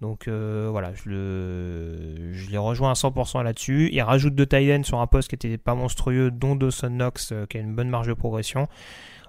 Donc 0.00 0.28
euh, 0.28 0.68
voilà, 0.70 0.92
je, 0.94 1.08
le, 1.08 2.32
je 2.32 2.50
les 2.50 2.58
rejoins 2.58 2.90
à 2.90 2.94
100% 2.94 3.42
là-dessus. 3.42 3.90
Ils 3.92 4.00
rajoutent 4.00 4.36
tight 4.48 4.70
ends 4.78 4.84
sur 4.84 5.00
un 5.00 5.06
poste 5.06 5.28
qui 5.28 5.34
était 5.34 5.58
pas 5.58 5.74
monstrueux, 5.74 6.30
dont 6.30 6.54
Dawson 6.54 6.90
Knox, 6.90 7.32
euh, 7.32 7.46
qui 7.46 7.58
a 7.58 7.60
une 7.60 7.74
bonne 7.74 7.88
marge 7.88 8.06
de 8.06 8.14
progression. 8.14 8.68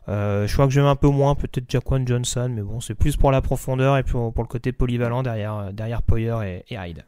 Euh, 0.09 0.47
je 0.47 0.53
crois 0.53 0.65
que 0.65 0.73
j'aime 0.73 0.85
un 0.85 0.95
peu 0.95 1.09
moins 1.09 1.35
peut-être 1.35 1.69
Jaquan 1.69 2.05
Johnson, 2.05 2.51
mais 2.53 2.61
bon, 2.61 2.79
c'est 2.79 2.95
plus 2.95 3.15
pour 3.15 3.31
la 3.31 3.41
profondeur 3.41 3.97
et 3.97 4.03
pour, 4.03 4.33
pour 4.33 4.43
le 4.43 4.49
côté 4.49 4.71
polyvalent 4.71 5.21
derrière, 5.21 5.71
derrière 5.71 6.01
Poyer 6.01 6.63
et, 6.67 6.75
Hyde. 6.75 7.05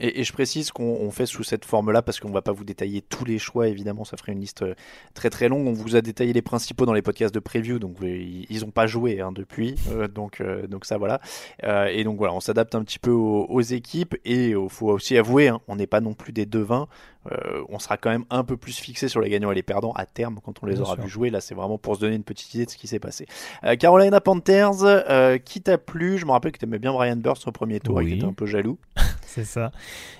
Et, 0.00 0.22
je 0.22 0.32
précise 0.32 0.70
qu'on 0.70 0.84
on 0.84 1.10
fait 1.10 1.26
sous 1.26 1.42
cette 1.42 1.64
forme-là 1.64 2.02
parce 2.02 2.20
qu'on 2.20 2.30
va 2.30 2.42
pas 2.42 2.52
vous 2.52 2.64
détailler 2.64 3.02
tous 3.02 3.24
les 3.24 3.38
choix, 3.38 3.68
évidemment, 3.68 4.04
ça 4.04 4.16
ferait 4.16 4.32
une 4.32 4.40
liste 4.40 4.62
euh, 4.62 4.74
très 5.14 5.28
très 5.28 5.48
longue. 5.48 5.66
On 5.66 5.72
vous 5.72 5.96
a 5.96 6.00
détaillé 6.00 6.32
les 6.32 6.42
principaux 6.42 6.86
dans 6.86 6.92
les 6.92 7.02
podcasts 7.02 7.34
de 7.34 7.40
preview, 7.40 7.78
donc 7.78 7.96
euh, 8.02 8.44
ils 8.48 8.60
n'ont 8.60 8.70
pas 8.70 8.86
joué 8.86 9.20
hein, 9.20 9.32
depuis, 9.32 9.74
euh, 9.90 10.06
donc 10.06 10.40
euh, 10.40 10.66
donc 10.68 10.84
ça 10.84 10.98
voilà. 10.98 11.20
Euh, 11.64 11.86
et 11.86 12.04
donc 12.04 12.16
voilà, 12.18 12.32
on 12.32 12.40
s'adapte 12.40 12.74
un 12.76 12.84
petit 12.84 13.00
peu 13.00 13.10
aux, 13.10 13.46
aux 13.46 13.60
équipes 13.60 14.14
et 14.24 14.50
il 14.50 14.68
faut 14.68 14.88
aussi 14.88 15.16
avouer, 15.16 15.48
hein, 15.48 15.60
on 15.66 15.76
n'est 15.76 15.88
pas 15.88 16.00
non 16.00 16.14
plus 16.14 16.32
des 16.32 16.46
devins. 16.46 16.88
Euh, 17.30 17.62
on 17.68 17.78
sera 17.78 17.96
quand 17.96 18.10
même 18.10 18.24
un 18.30 18.44
peu 18.44 18.56
plus 18.56 18.78
fixé 18.78 19.08
sur 19.08 19.20
les 19.20 19.28
gagnants 19.30 19.50
et 19.50 19.54
les 19.54 19.62
perdants 19.62 19.92
à 19.92 20.06
terme 20.06 20.38
quand 20.44 20.54
on 20.62 20.66
les 20.66 20.74
Bien 20.74 20.82
aura 20.82 20.94
sûr. 20.94 21.04
vus 21.04 21.10
jouer. 21.10 21.30
Là, 21.30 21.40
c'est 21.40 21.54
vraiment 21.54 21.78
pour 21.78 21.96
se 21.96 22.00
donner 22.00 22.16
une 22.16 22.22
petite 22.24 22.54
idée 22.54 22.64
de 22.66 22.70
ce 22.70 22.76
qui 22.76 22.86
s'est 22.86 22.98
passé. 22.98 23.26
Euh, 23.64 23.76
Carolina 23.76 24.20
Panthers, 24.20 24.82
euh, 24.82 25.38
qui 25.38 25.60
t'a 25.60 25.78
plu? 25.78 26.18
Je 26.18 26.26
me 26.26 26.30
rappelle 26.32 26.52
que 26.52 26.58
tu 26.58 26.64
aimais 26.64 26.78
bien 26.78 26.92
Brian 26.92 27.16
Burst 27.16 27.46
au 27.48 27.52
premier 27.52 27.80
tour 27.80 28.00
et 28.00 28.04
que 28.06 28.10
Oui. 28.14 28.24
un 28.24 28.32
peu 28.32 28.46
jaloux. 28.46 28.78
C'est 29.26 29.44
ça. 29.44 29.72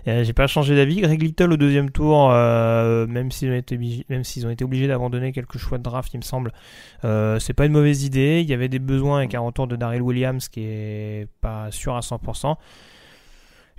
J'ai 0.07 0.33
pas 0.35 0.47
changé 0.47 0.77
d'avis. 0.77 1.01
Greg 1.01 1.21
Little 1.23 1.53
au 1.53 1.57
deuxième 1.57 1.91
tour, 1.91 2.29
même 2.31 3.31
s'ils 3.31 3.51
ont 3.51 3.55
été 3.57 3.75
obligés, 3.77 4.05
même 4.11 4.23
s'ils 4.23 4.47
ont 4.47 4.51
été 4.51 4.65
obligés 4.65 4.87
d'abandonner 4.87 5.33
quelques 5.33 5.57
choix 5.59 5.79
de 5.79 5.83
draft, 5.83 6.13
il 6.13 6.19
me 6.19 6.23
semble, 6.23 6.53
c'est 7.03 7.55
pas 7.55 7.65
une 7.67 7.73
mauvaise 7.73 8.05
idée. 8.05 8.41
Il 8.43 8.49
y 8.49 8.53
avait 8.53 8.69
des 8.69 8.79
besoins 8.79 9.19
avec 9.19 9.35
un 9.35 9.41
retour 9.41 9.67
de 9.67 9.77
Daryl 9.77 10.03
Williams 10.03 10.49
qui 10.49 10.61
est 10.63 11.27
pas 11.41 11.71
sûr 11.71 11.97
à 11.97 12.01
100%. 12.01 12.57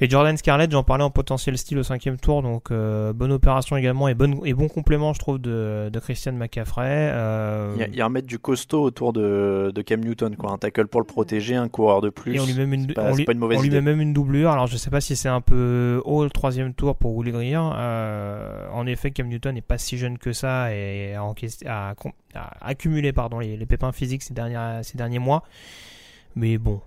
Et 0.01 0.09
Jordan 0.09 0.37
Scarlett, 0.37 0.71
j'en 0.71 0.83
parlais 0.83 1.03
en 1.03 1.09
potentiel 1.09 1.57
style 1.57 1.77
au 1.77 1.83
cinquième 1.83 2.17
tour, 2.17 2.41
donc 2.41 2.71
euh, 2.71 3.11
bonne 3.11 3.33
opération 3.33 3.75
également 3.75 4.07
et, 4.07 4.13
bonne, 4.13 4.39
et 4.45 4.53
bon 4.53 4.69
complément, 4.69 5.13
je 5.13 5.19
trouve, 5.19 5.39
de, 5.39 5.89
de 5.91 5.99
Christian 5.99 6.31
McCaffrey. 6.31 7.09
Euh, 7.11 7.73
Il 7.75 7.81
y, 7.81 7.83
a, 7.83 7.87
il 7.87 7.95
y 7.95 8.01
a 8.01 8.05
un 8.05 8.09
mètre 8.09 8.27
du 8.27 8.39
costaud 8.39 8.81
autour 8.81 9.11
de, 9.11 9.73
de 9.75 9.81
Cam 9.81 9.99
Newton, 9.99 10.37
quoi. 10.37 10.51
Un 10.51 10.57
tackle 10.57 10.87
pour 10.87 11.01
le 11.01 11.05
protéger, 11.05 11.55
un 11.55 11.67
coureur 11.67 11.99
de 11.99 12.09
plus. 12.09 12.33
Et 12.35 12.39
on 12.39 12.45
lui 12.45 12.53
met 12.53 12.75
une, 12.75 12.87
C'est 12.87 12.93
pas, 12.93 13.11
on 13.11 13.15
lui- 13.15 13.25
pas 13.25 13.33
une 13.33 13.39
mauvaise 13.39 13.59
on 13.59 13.61
lui 13.61 13.69
met 13.71 13.81
même 13.81 13.99
une 13.99 14.13
doublure. 14.13 14.51
Alors 14.51 14.67
je 14.67 14.77
sais 14.77 14.89
pas 14.89 15.01
si 15.01 15.17
c'est 15.17 15.27
un 15.27 15.41
peu 15.41 16.01
haut 16.05 16.23
le 16.23 16.29
troisième 16.29 16.73
tour 16.73 16.95
pour 16.95 17.21
le 17.21 17.31
dire. 17.33 17.75
Euh, 17.77 18.67
en 18.71 18.87
effet, 18.87 19.11
Cam 19.11 19.27
Newton 19.27 19.53
n'est 19.55 19.61
pas 19.61 19.77
si 19.77 19.97
jeune 19.97 20.17
que 20.17 20.31
ça 20.31 20.73
et 20.73 21.13
a, 21.15 21.93
accumulé 22.61 23.11
pardon, 23.11 23.39
les, 23.39 23.57
les 23.57 23.65
pépins 23.65 23.91
physiques 23.91 24.23
ces, 24.23 24.33
dernières, 24.33 24.79
ces 24.83 24.97
derniers 24.97 25.19
mois. 25.19 25.43
Mais 26.35 26.57
bon, 26.57 26.79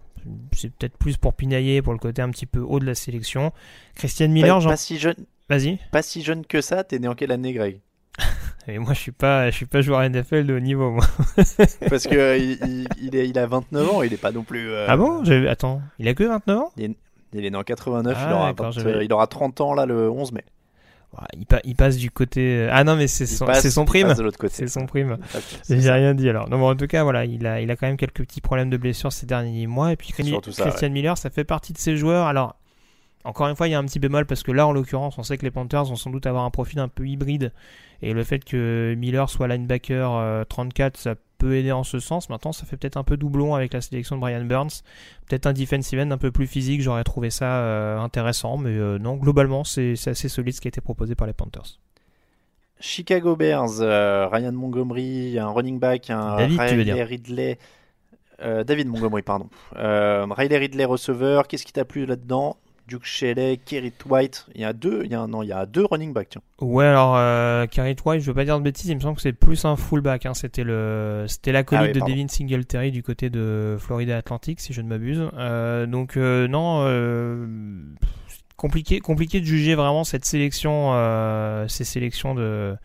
c'est 0.53 0.73
peut-être 0.73 0.97
plus 0.97 1.17
pour 1.17 1.35
pinailler 1.35 1.83
pour 1.83 1.93
le 1.93 1.99
côté 1.99 2.23
un 2.23 2.31
petit 2.31 2.47
peu 2.47 2.61
haut 2.61 2.81
de 2.81 2.85
la 2.87 2.95
sélection. 2.95 3.53
Christian 3.95 4.29
Miller, 4.29 4.59
pas, 4.61 4.71
pas 4.71 4.77
si 4.77 4.99
jeune, 4.99 5.17
vas-y. 5.49 5.79
pas 5.91 6.03
si 6.03 6.23
jeune 6.23 6.45
que 6.47 6.61
ça. 6.61 6.85
T'es 6.85 6.99
né 6.99 7.09
en 7.09 7.15
quelle 7.15 7.33
année, 7.33 7.53
Greg? 7.53 7.81
Et 8.69 8.79
moi, 8.79 8.95
je 8.95 9.01
suis 9.01 9.13
pas, 9.13 9.51
je 9.51 9.57
suis 9.57 9.67
pas 9.67 9.81
joueur 9.81 10.09
NFL 10.09 10.47
de 10.47 10.55
haut 10.55 10.61
niveau. 10.61 10.91
Moi. 10.93 11.05
Parce 11.89 12.07
que 12.07 12.15
euh, 12.17 12.37
il, 12.37 12.53
il- 12.65 12.89
il 13.03 13.17
est, 13.17 13.29
il 13.29 13.39
a 13.39 13.47
29 13.47 13.89
ans, 13.91 14.03
il 14.03 14.13
est 14.13 14.17
pas 14.21 14.31
non 14.33 14.45
plus. 14.45 14.71
euh, 14.71 14.87
Ah 14.89 14.97
bon? 14.97 15.23
Attends, 15.49 15.83
il 15.99 16.07
a 16.09 16.15
que 16.15 16.23
29 16.25 16.59
ans? 16.59 16.71
Il 16.77 16.85
est, 16.85 16.97
il 17.33 17.45
est 17.45 17.51
né 17.51 17.57
en 17.57 17.63
89, 17.65 18.15
Ah, 18.17 18.27
il, 18.29 18.33
aura 18.35 18.47
d'accord, 18.53 18.73
20, 18.73 18.81
j'avais- 18.83 19.05
il 19.05 19.13
aura 19.13 19.27
30 19.27 19.61
ans 19.63 19.75
là 19.75 19.87
le 19.87 20.09
11 20.11 20.33
mai. 20.33 20.45
Il, 21.39 21.45
pa- 21.47 21.61
il 21.65 21.77
passe 21.77 21.97
du 21.99 22.11
côté. 22.11 22.69
Ah 22.71 22.85
non, 22.85 22.97
mais 22.97 23.07
c'est 23.07 23.27
son, 23.27 23.45
passe- 23.45 23.69
son 23.69 23.83
il 23.83 23.87
prime. 23.87 24.07
passe 24.09 24.19
de 24.19 24.23
l'autre 24.23 24.39
côté. 24.39 24.55
C'est 24.57 24.67
son 24.69 24.87
prime. 24.87 25.19
J'ai 25.69 25.91
rien 25.91 26.15
dit 26.15 26.29
alors. 26.29 26.49
Non, 26.49 26.59
mais 26.59 26.65
en 26.65 26.75
tout 26.75 26.87
cas, 26.87 27.03
voilà, 27.03 27.25
il 27.25 27.47
a, 27.47 27.61
il 27.61 27.71
a 27.71 27.77
quand 27.77 27.87
même 27.87 27.97
quelques 27.99 28.23
petits 28.25 28.41
problèmes 28.41 28.71
de 28.71 28.77
blessure 28.77 29.13
ces 29.13 29.27
derniers 29.27 29.67
mois. 29.67 29.93
Et 29.93 29.97
puis 29.97 30.09
Christian 30.09 30.35
surtout 30.37 30.53
ça, 30.53 30.65
Christian 30.65 30.91
Miller, 30.91 31.19
ça 31.19 31.29
fait 31.31 31.45
partie 31.45 31.73
de 31.75 31.79
ces 31.79 31.97
joueurs. 31.97 32.27
Alors, 32.27 32.57
encore 33.25 33.49
une 33.49 33.57
fois, 33.57 33.69
il 33.69 33.71
y 33.71 33.75
a 33.75 33.79
un 33.79 33.85
petit 33.85 33.99
bémol 33.99 34.27
parce 34.27 34.43
que 34.43 34.53
là, 34.53 34.67
en 34.67 34.73
l'occurrence, 34.73 35.17
on 35.19 35.23
sait 35.23 35.37
que 35.39 35.45
les 35.45 35.51
Panthers 35.51 35.85
vont 35.85 35.97
sans 35.97 36.11
doute 36.11 36.27
avoir 36.27 36.45
un 36.45 36.51
profil 36.51 36.79
un 36.81 36.89
peu 36.89 37.07
hybride. 37.07 37.53
Et 38.03 38.13
le 38.15 38.25
fait 38.25 38.45
que 38.45 38.95
Miller 38.99 39.31
soit 39.31 39.47
linebacker 39.49 40.11
euh, 40.13 40.45
34, 40.45 40.97
ça 40.97 41.15
peut 41.39 41.55
aider 41.57 41.71
en 41.73 41.85
ce 41.85 42.01
sens. 42.01 42.29
Maintenant, 42.31 42.53
ça 42.53 42.67
fait 42.67 42.77
peut-être 42.77 42.97
un 42.97 43.05
peu 43.05 43.17
doublon 43.17 43.55
avec 43.55 43.73
la 43.73 43.81
sélection 43.81 44.17
de 44.17 44.21
Brian 44.21 44.45
Burns. 44.45 44.83
Peut-être 45.29 45.47
un 45.47 45.53
defensive 45.53 46.01
end 46.01 46.11
un 46.11 46.19
peu 46.19 46.33
plus 46.33 46.47
physique, 46.49 46.83
j'aurais 46.83 47.05
trouvé 47.05 47.31
ça 47.31 47.59
euh, 47.59 47.99
intéressant. 48.01 48.59
Mais 48.59 48.71
euh, 48.71 48.99
non, 48.99 49.15
globalement, 49.17 49.63
c'est 49.65 49.93
assez 50.07 50.29
solide 50.29 50.55
ce 50.55 50.61
qui 50.61 50.69
a 50.69 50.71
été 50.71 50.81
proposé 50.81 51.15
par 51.15 51.27
les 51.29 51.33
Panthers. 51.33 51.79
Chicago 52.81 53.37
Bears, 53.37 53.81
euh, 53.81 54.27
Ryan 54.29 54.53
Montgomery, 54.53 55.39
un 55.39 55.51
running 55.51 55.79
back, 55.79 56.11
un 56.11 56.37
David, 56.37 56.59
tu 56.67 56.75
veux 56.77 56.83
Riley 56.83 56.85
dire. 56.95 57.07
Ridley. 57.07 57.59
euh, 58.43 58.65
David 58.65 58.89
Montgomery, 58.89 59.23
pardon. 59.23 59.49
Euh, 59.77 60.27
Riley 60.29 60.59
Ridley 60.59 60.85
receveur. 60.85 61.47
Qu'est-ce 61.47 61.65
qui 61.65 61.73
t'a 61.73 61.85
plu 61.85 62.07
là-dedans? 62.07 62.57
Duke 62.89 63.05
Shelley, 63.05 63.59
Kerry 63.65 63.93
White. 64.09 64.47
Il 64.55 64.61
y 64.61 64.65
a 64.65 64.73
deux, 64.73 65.03
il 65.05 65.11
y 65.11 65.15
a 65.15 65.27
non, 65.27 65.43
il 65.43 65.49
y 65.49 65.53
a 65.53 65.67
deux 65.67 65.85
running 65.85 66.13
backs. 66.13 66.31
Tiens. 66.31 66.43
Ouais, 66.61 66.87
alors 66.87 67.17
euh, 67.17 67.67
Carrie 67.67 67.97
White, 68.05 68.21
je 68.21 68.27
veux 68.27 68.35
pas 68.35 68.45
dire 68.45 68.59
de 68.59 68.65
bêtises, 68.65 68.89
il 68.89 68.95
me 68.97 69.01
semble 69.01 69.17
que 69.17 69.23
c'est 69.23 69.33
plus 69.33 69.65
un 69.65 69.77
fullback. 69.77 70.27
Hein. 70.27 70.35
C'était 70.35 70.65
le, 70.65 71.25
c'était 71.29 71.53
l'acolyte 71.53 71.97
Ah 71.97 72.05
oui, 72.05 72.13
de. 72.13 72.17
Devin 72.17 72.29
Singletary 72.29 72.91
du 72.91 73.03
côté 73.03 73.31
de 73.31 73.77
Florida 73.79 74.17
Atlantic, 74.17 74.61
si 74.61 74.73
je 74.73 74.81
ne 74.81 74.89
m'abuse. 74.89 75.29
Euh, 75.35 75.87
donc 75.87 76.17
euh, 76.17 76.49
non, 76.49 76.85
euh, 76.87 77.47
compliqué, 78.57 79.01
compliqué 79.01 79.41
de 79.41 79.47
juger 79.47 79.75
vraiment 79.75 80.05
cette 80.05 80.25
sélection, 80.25 80.93
ces 81.69 81.85
sélections 81.85 82.35
de 82.35 82.77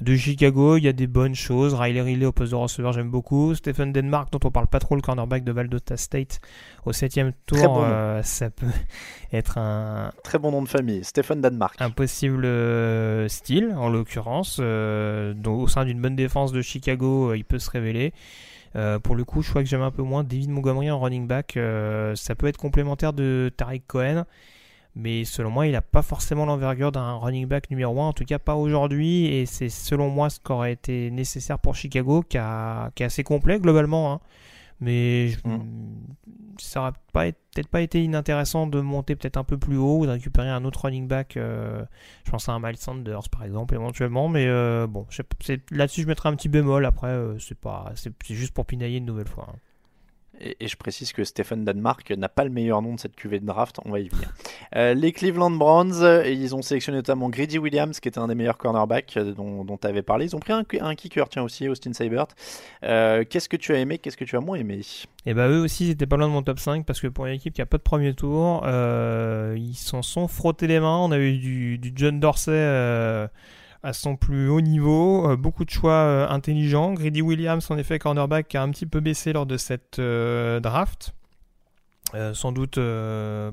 de 0.00 0.14
Chicago. 0.16 0.76
Il 0.76 0.84
y 0.84 0.88
a 0.88 0.92
des 0.92 1.06
bonnes 1.06 1.34
choses. 1.34 1.74
Riley 1.74 2.00
Riley 2.00 2.26
au 2.26 2.32
poste 2.32 2.52
de 2.52 2.56
receveur, 2.56 2.92
j'aime 2.92 3.10
beaucoup. 3.10 3.54
Stephen 3.54 3.92
Denmark, 3.92 4.30
dont 4.32 4.40
on 4.44 4.50
parle 4.50 4.66
pas 4.66 4.78
trop, 4.78 4.94
le 4.94 5.02
cornerback 5.02 5.44
de 5.44 5.52
Valdosta 5.52 5.96
State 5.96 6.40
au 6.84 6.92
septième 6.92 7.32
tour, 7.46 7.58
bon 7.58 7.82
euh, 7.82 8.22
ça 8.22 8.50
peut 8.50 8.66
être 9.32 9.58
un 9.58 10.12
Très 10.22 10.38
bon 10.38 10.50
nom 10.50 10.62
de 10.62 10.68
famille. 10.68 11.04
Stephen 11.04 11.40
Danmark. 11.40 11.74
un 11.80 11.90
possible 11.90 12.44
euh, 12.44 13.28
style, 13.28 13.74
en 13.76 13.88
l'occurrence, 13.88 14.58
euh, 14.60 15.34
au 15.44 15.68
sein 15.68 15.84
d'une 15.84 16.00
bonne 16.00 16.16
défense 16.16 16.52
de 16.52 16.62
Chicago, 16.62 17.34
il 17.34 17.44
peut 17.44 17.58
se 17.58 17.70
révéler. 17.70 18.12
Euh, 18.74 18.98
pour 18.98 19.16
le 19.16 19.24
coup, 19.24 19.42
je 19.42 19.50
crois 19.50 19.62
que 19.62 19.68
j'aime 19.68 19.82
un 19.82 19.90
peu 19.90 20.02
moins 20.02 20.22
David 20.22 20.50
Montgomery 20.50 20.90
en 20.90 21.00
running 21.00 21.26
back. 21.26 21.58
ça 22.14 22.34
peut 22.34 22.46
être 22.46 22.58
complémentaire 22.58 23.12
de 23.12 23.50
Tariq 23.56 23.82
Cohen, 23.86 24.24
mais 24.96 25.24
selon 25.24 25.50
moi, 25.50 25.66
il 25.66 25.72
n'a 25.72 25.82
pas 25.82 26.02
forcément 26.02 26.46
l'envergure 26.46 26.90
d'un 26.90 27.14
running 27.16 27.46
back 27.46 27.70
numéro 27.70 28.00
1, 28.00 28.08
en 28.08 28.12
tout 28.12 28.24
cas 28.24 28.38
pas 28.40 28.54
aujourd'hui. 28.56 29.26
Et 29.26 29.46
c'est 29.46 29.68
selon 29.68 30.08
moi 30.10 30.30
ce 30.30 30.40
qui 30.40 30.50
aurait 30.50 30.72
été 30.72 31.10
nécessaire 31.12 31.58
pour 31.58 31.74
Chicago, 31.76 32.22
qui, 32.28 32.38
a- 32.38 32.90
qui 32.94 33.02
est 33.02 33.06
assez 33.06 33.22
complet 33.22 33.60
globalement. 33.60 34.12
hein. 34.14 34.20
Mais 34.80 35.28
je- 35.28 35.38
Mm. 35.48 35.64
ça 36.58 36.80
aurait 36.82 36.92
pas 37.12 37.26
été- 37.28 37.38
peut-être 37.54 37.68
pas 37.68 37.80
été 37.80 38.02
inintéressant 38.04 38.66
de 38.66 38.80
monter 38.82 39.16
peut-être 39.16 39.38
un 39.38 39.44
peu 39.44 39.56
plus 39.56 39.76
haut 39.78 40.00
ou 40.00 40.06
de 40.06 40.10
récupérer 40.10 40.50
un 40.50 40.64
autre 40.66 40.82
running 40.84 41.06
back. 41.08 41.36
euh, 41.38 41.82
je 42.24 42.30
pense 42.30 42.48
à 42.48 42.52
un 42.52 42.60
Miles 42.60 42.76
Sanders 42.76 43.28
par 43.30 43.44
exemple 43.44 43.74
éventuellement. 43.74 44.28
Mais 44.28 44.46
euh, 44.46 44.86
bon, 44.86 45.06
là-dessus 45.70 46.02
je 46.02 46.06
mettrai 46.06 46.28
un 46.28 46.36
petit 46.36 46.48
bémol. 46.50 46.84
Après, 46.84 47.08
euh, 47.08 47.38
c'est 47.38 47.58
pas, 47.58 47.92
c'est 47.94 48.12
c'est 48.24 48.34
juste 48.34 48.52
pour 48.54 48.66
pinailler 48.66 48.98
une 48.98 49.06
nouvelle 49.06 49.28
fois. 49.28 49.46
hein. 49.50 49.56
Et, 50.40 50.68
je 50.68 50.76
précise 50.76 51.12
que 51.12 51.24
Stephen 51.24 51.64
Danmark 51.64 52.10
n'a 52.10 52.28
pas 52.28 52.44
le 52.44 52.50
meilleur 52.50 52.82
nom 52.82 52.94
de 52.94 53.00
cette 53.00 53.16
cuvée 53.16 53.40
de 53.40 53.46
draft, 53.46 53.78
on 53.84 53.90
va 53.90 54.00
y 54.00 54.08
venir. 54.08 54.32
Euh, 54.74 54.94
les 54.94 55.12
Cleveland 55.12 55.50
Browns, 55.50 56.02
euh, 56.02 56.28
ils 56.28 56.54
ont 56.54 56.62
sélectionné 56.62 56.98
notamment 56.98 57.28
Grady 57.28 57.58
Williams, 57.58 58.00
qui 58.00 58.08
était 58.08 58.18
un 58.18 58.28
des 58.28 58.34
meilleurs 58.34 58.58
cornerbacks 58.58 59.16
euh, 59.16 59.32
dont 59.32 59.78
tu 59.80 59.86
avais 59.86 60.02
parlé. 60.02 60.26
Ils 60.26 60.36
ont 60.36 60.40
pris 60.40 60.52
un, 60.52 60.94
kicker, 60.94 61.28
tiens 61.28 61.42
aussi, 61.42 61.68
Austin 61.68 61.92
Seibert. 61.92 62.28
Qu'est-ce 62.82 63.48
que 63.48 63.56
tu 63.56 63.74
as 63.74 63.78
aimé, 63.78 63.98
qu'est-ce 63.98 64.16
que 64.16 64.24
tu 64.24 64.36
as 64.36 64.40
moins 64.40 64.56
aimé? 64.56 64.80
Et 65.24 65.34
bah 65.34 65.48
eux 65.48 65.60
aussi 65.62 65.86
ils 65.86 65.90
étaient 65.90 66.06
pas 66.06 66.16
loin 66.16 66.28
de 66.28 66.32
mon 66.32 66.42
top 66.42 66.58
5 66.58 66.84
parce 66.84 67.00
que 67.00 67.08
pour 67.08 67.26
une 67.26 67.34
équipe 67.34 67.54
qui 67.54 67.62
a 67.62 67.66
pas 67.66 67.78
de 67.78 67.82
premier 67.82 68.14
tour, 68.14 68.64
ils 68.66 69.74
s'en 69.74 70.02
sont 70.02 70.28
frottés 70.28 70.66
les 70.66 70.80
mains. 70.80 70.98
On 70.98 71.10
a 71.12 71.18
eu 71.18 71.38
du, 71.38 71.78
du 71.78 71.92
John 71.94 72.20
Dorsey 72.20 73.28
à 73.82 73.92
son 73.92 74.16
plus 74.16 74.48
haut 74.48 74.60
niveau, 74.60 75.30
euh, 75.30 75.36
beaucoup 75.36 75.64
de 75.64 75.70
choix 75.70 75.92
euh, 75.92 76.28
intelligents. 76.28 76.92
Grady 76.92 77.22
Williams 77.22 77.70
en 77.70 77.78
effet 77.78 77.98
cornerback 77.98 78.48
qui 78.48 78.56
a 78.56 78.62
un 78.62 78.70
petit 78.70 78.86
peu 78.86 79.00
baissé 79.00 79.32
lors 79.32 79.46
de 79.46 79.56
cette 79.56 79.98
euh, 79.98 80.60
draft. 80.60 81.12
Sans 82.32 82.50
doute 82.50 82.78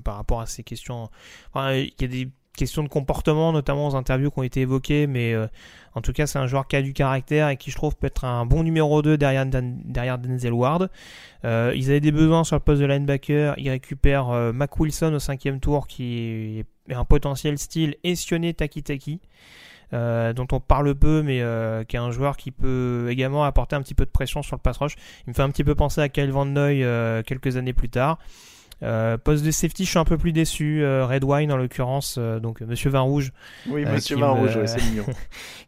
par 0.06 0.16
rapport 0.16 0.40
à 0.40 0.46
ces 0.46 0.64
questions. 0.64 1.10
Il 1.56 1.92
y 2.00 2.04
a 2.06 2.08
des 2.08 2.30
questions 2.56 2.82
de 2.82 2.88
comportement, 2.88 3.52
notamment 3.52 3.88
aux 3.90 3.96
interviews 3.96 4.32
qui 4.32 4.40
ont 4.40 4.44
été 4.44 4.62
évoquées, 4.62 5.06
mais 5.06 5.36
en 5.96 6.02
tout 6.02 6.14
cas, 6.14 6.28
c'est 6.28 6.40
un 6.40 6.48
joueur 6.48 6.68
qui 6.68 6.78
a 6.78 6.82
du 6.82 6.94
caractère 6.94 7.50
et 7.50 7.58
qui, 7.58 7.72
je 7.72 7.76
trouve, 7.76 7.98
peut 7.98 8.08
être 8.08 8.24
un 8.24 8.46
bon 8.46 8.64
numéro 8.64 9.02
2 9.02 9.18
derrière, 9.18 9.46
Denzel 9.46 10.54
Ward. 10.54 10.90
Ils 11.44 11.90
avaient 11.90 12.00
des 12.00 12.14
besoins 12.14 12.46
sur 12.46 12.56
le 12.56 12.62
poste 12.62 12.80
de 12.80 12.86
linebacker. 12.86 13.56
Ils 13.58 13.70
récupèrent 13.70 14.54
Mac 14.54 14.80
Wilson 14.80 15.14
au 15.14 15.20
cinquième 15.20 15.60
tour, 15.60 15.88
qui 15.88 16.64
est 16.88 16.94
un 16.94 17.04
potentiel 17.04 17.58
style 17.58 17.98
Essione 18.06 18.54
Takitaki. 18.54 19.20
Euh, 19.94 20.34
dont 20.34 20.48
on 20.52 20.60
parle 20.60 20.96
peu, 20.96 21.22
mais 21.22 21.42
euh, 21.42 21.84
qui 21.84 21.96
est 21.96 22.00
un 22.00 22.12
joueur 22.12 22.36
qui 22.38 22.52
peut 22.52 23.08
également 23.10 23.44
apporter 23.44 23.76
un 23.76 23.82
petit 23.82 23.94
peu 23.94 24.06
de 24.06 24.10
pression 24.10 24.42
sur 24.42 24.56
le 24.56 24.62
pass. 24.62 24.78
Il 25.28 25.30
me 25.30 25.34
fait 25.34 25.42
un 25.42 25.50
petit 25.50 25.64
peu 25.64 25.76
penser 25.76 26.02
à 26.02 26.10
Kyle 26.10 26.32
Van 26.32 26.46
Noy 26.46 26.84
euh, 26.84 27.22
quelques 27.22 27.58
années 27.58 27.74
plus 27.74 27.90
tard. 27.90 28.18
Euh, 28.84 29.18
poste 29.18 29.46
de 29.46 29.52
safety, 29.52 29.86
je 29.86 29.90
suis 29.90 30.00
un 30.00 30.04
peu 30.04 30.18
plus 30.18 30.34
déçu. 30.34 30.84
Euh, 30.84 31.06
Red 31.06 31.24
Wine 31.24 31.52
en 31.52 31.58
l'occurrence, 31.58 32.18
euh, 32.18 32.40
donc 32.40 32.62
Monsieur 32.62 32.90
Vin 32.90 33.00
Rouge. 33.02 33.32
Oui, 33.68 33.86
Monsieur 33.86 34.18
Vin 34.18 34.32
Rouge, 34.32 34.56
ouais, 34.58 34.68
c'est 34.68 34.84
mignon. 34.84 35.06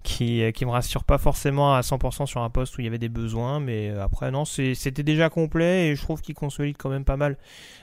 qui, 0.03 0.43
qui 0.53 0.65
me 0.65 0.71
rassure 0.71 1.03
pas 1.03 1.17
forcément 1.17 1.73
à 1.73 1.81
100% 1.81 2.25
sur 2.25 2.41
un 2.41 2.49
poste 2.49 2.77
où 2.77 2.81
il 2.81 2.83
y 2.83 2.87
avait 2.87 2.97
des 2.97 3.09
besoins, 3.09 3.59
mais 3.59 3.89
après 3.89 4.31
non, 4.31 4.43
c'était 4.45 5.03
déjà 5.03 5.29
complet 5.29 5.87
et 5.87 5.95
je 5.95 6.01
trouve 6.01 6.21
qu'ils 6.21 6.35
consolident 6.35 6.77
quand 6.77 6.89
même 6.89 7.05
pas 7.05 7.17
mal 7.17 7.37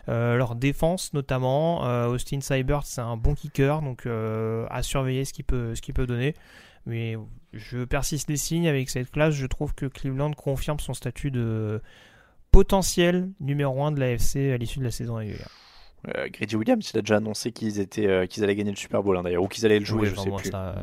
leur 0.06 0.54
défense 0.54 1.12
notamment. 1.14 1.80
Austin 2.08 2.40
Cybert, 2.40 2.84
c'est 2.84 3.00
un 3.00 3.16
bon 3.16 3.34
kicker, 3.34 3.80
donc 3.82 4.06
à 4.06 4.82
surveiller 4.82 5.24
ce 5.24 5.32
qu'il 5.32 5.44
peut, 5.44 5.74
ce 5.74 5.82
qu'il 5.82 5.94
peut 5.94 6.06
donner. 6.06 6.34
Mais 6.86 7.16
je 7.52 7.84
persiste 7.84 8.28
les 8.28 8.36
signes 8.36 8.68
avec 8.68 8.90
cette 8.90 9.10
classe. 9.10 9.34
Je 9.34 9.46
trouve 9.46 9.74
que 9.74 9.86
Cleveland 9.86 10.32
confirme 10.32 10.80
son 10.80 10.94
statut 10.94 11.30
de 11.30 11.80
potentiel 12.52 13.30
numéro 13.40 13.82
1 13.82 13.92
de 13.92 14.00
l'AFC 14.00 14.52
à 14.54 14.56
l'issue 14.56 14.78
de 14.78 14.84
la 14.84 14.90
saison 14.90 15.16
régulière. 15.16 15.48
Euh, 16.08 16.28
Grady 16.32 16.56
Williams, 16.56 16.90
il 16.92 16.98
a 16.98 17.00
déjà 17.00 17.16
annoncé 17.16 17.52
qu'ils 17.52 17.78
étaient, 17.78 18.08
euh, 18.08 18.26
qu'ils 18.26 18.42
allaient 18.42 18.56
gagner 18.56 18.72
le 18.72 18.76
Super 18.76 19.02
Bowl 19.02 19.16
hein, 19.16 19.22
d'ailleurs, 19.22 19.42
ou 19.42 19.48
qu'ils 19.48 19.64
allaient 19.64 19.78
le 19.78 19.84
jouer, 19.84 20.08
je 20.08 20.16
sais 20.16 20.30
plus. 20.30 20.50
Ça... 20.50 20.74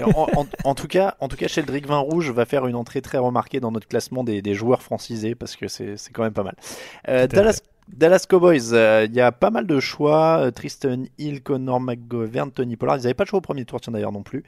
Euh, 0.00 0.04
en, 0.14 0.46
en, 0.64 0.74
tout 0.74 0.86
cas, 0.86 1.16
en 1.20 1.28
tout 1.28 1.36
cas, 1.36 1.48
Sheldrick 1.48 1.86
Vin 1.86 1.98
Rouge 1.98 2.30
va 2.30 2.44
faire 2.44 2.66
une 2.66 2.76
entrée 2.76 3.00
très 3.00 3.16
remarquée 3.16 3.58
dans 3.58 3.72
notre 3.72 3.88
classement 3.88 4.24
des, 4.24 4.42
des 4.42 4.54
joueurs 4.54 4.82
francisés 4.82 5.34
parce 5.34 5.56
que 5.56 5.66
c'est, 5.66 5.96
c'est 5.96 6.12
quand 6.12 6.22
même 6.22 6.34
pas 6.34 6.42
mal. 6.42 6.56
Euh, 7.08 7.26
Dallas, 7.26 7.62
Dallas 7.88 8.26
Cowboys, 8.28 9.06
il 9.06 9.14
y 9.14 9.20
a 9.20 9.32
pas 9.32 9.50
mal 9.50 9.66
de 9.66 9.80
choix. 9.80 10.52
Tristan 10.54 11.04
Hill, 11.16 11.42
Connor 11.42 11.80
McGovern, 11.80 12.50
Tony 12.50 12.76
Pollard. 12.76 12.98
Ils 12.98 13.02
n'avaient 13.04 13.14
pas 13.14 13.24
de 13.24 13.30
choix 13.30 13.38
au 13.38 13.42
premier 13.42 13.64
tour, 13.64 13.80
tiens 13.80 13.94
d'ailleurs 13.94 14.12
non 14.12 14.22
plus. 14.22 14.44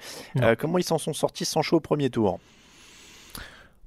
comment 0.58 0.76
ils 0.76 0.84
s'en 0.84 0.98
sont 0.98 1.14
sortis 1.14 1.46
sans 1.46 1.62
choix 1.62 1.78
au 1.78 1.80
premier 1.80 2.10
tour? 2.10 2.38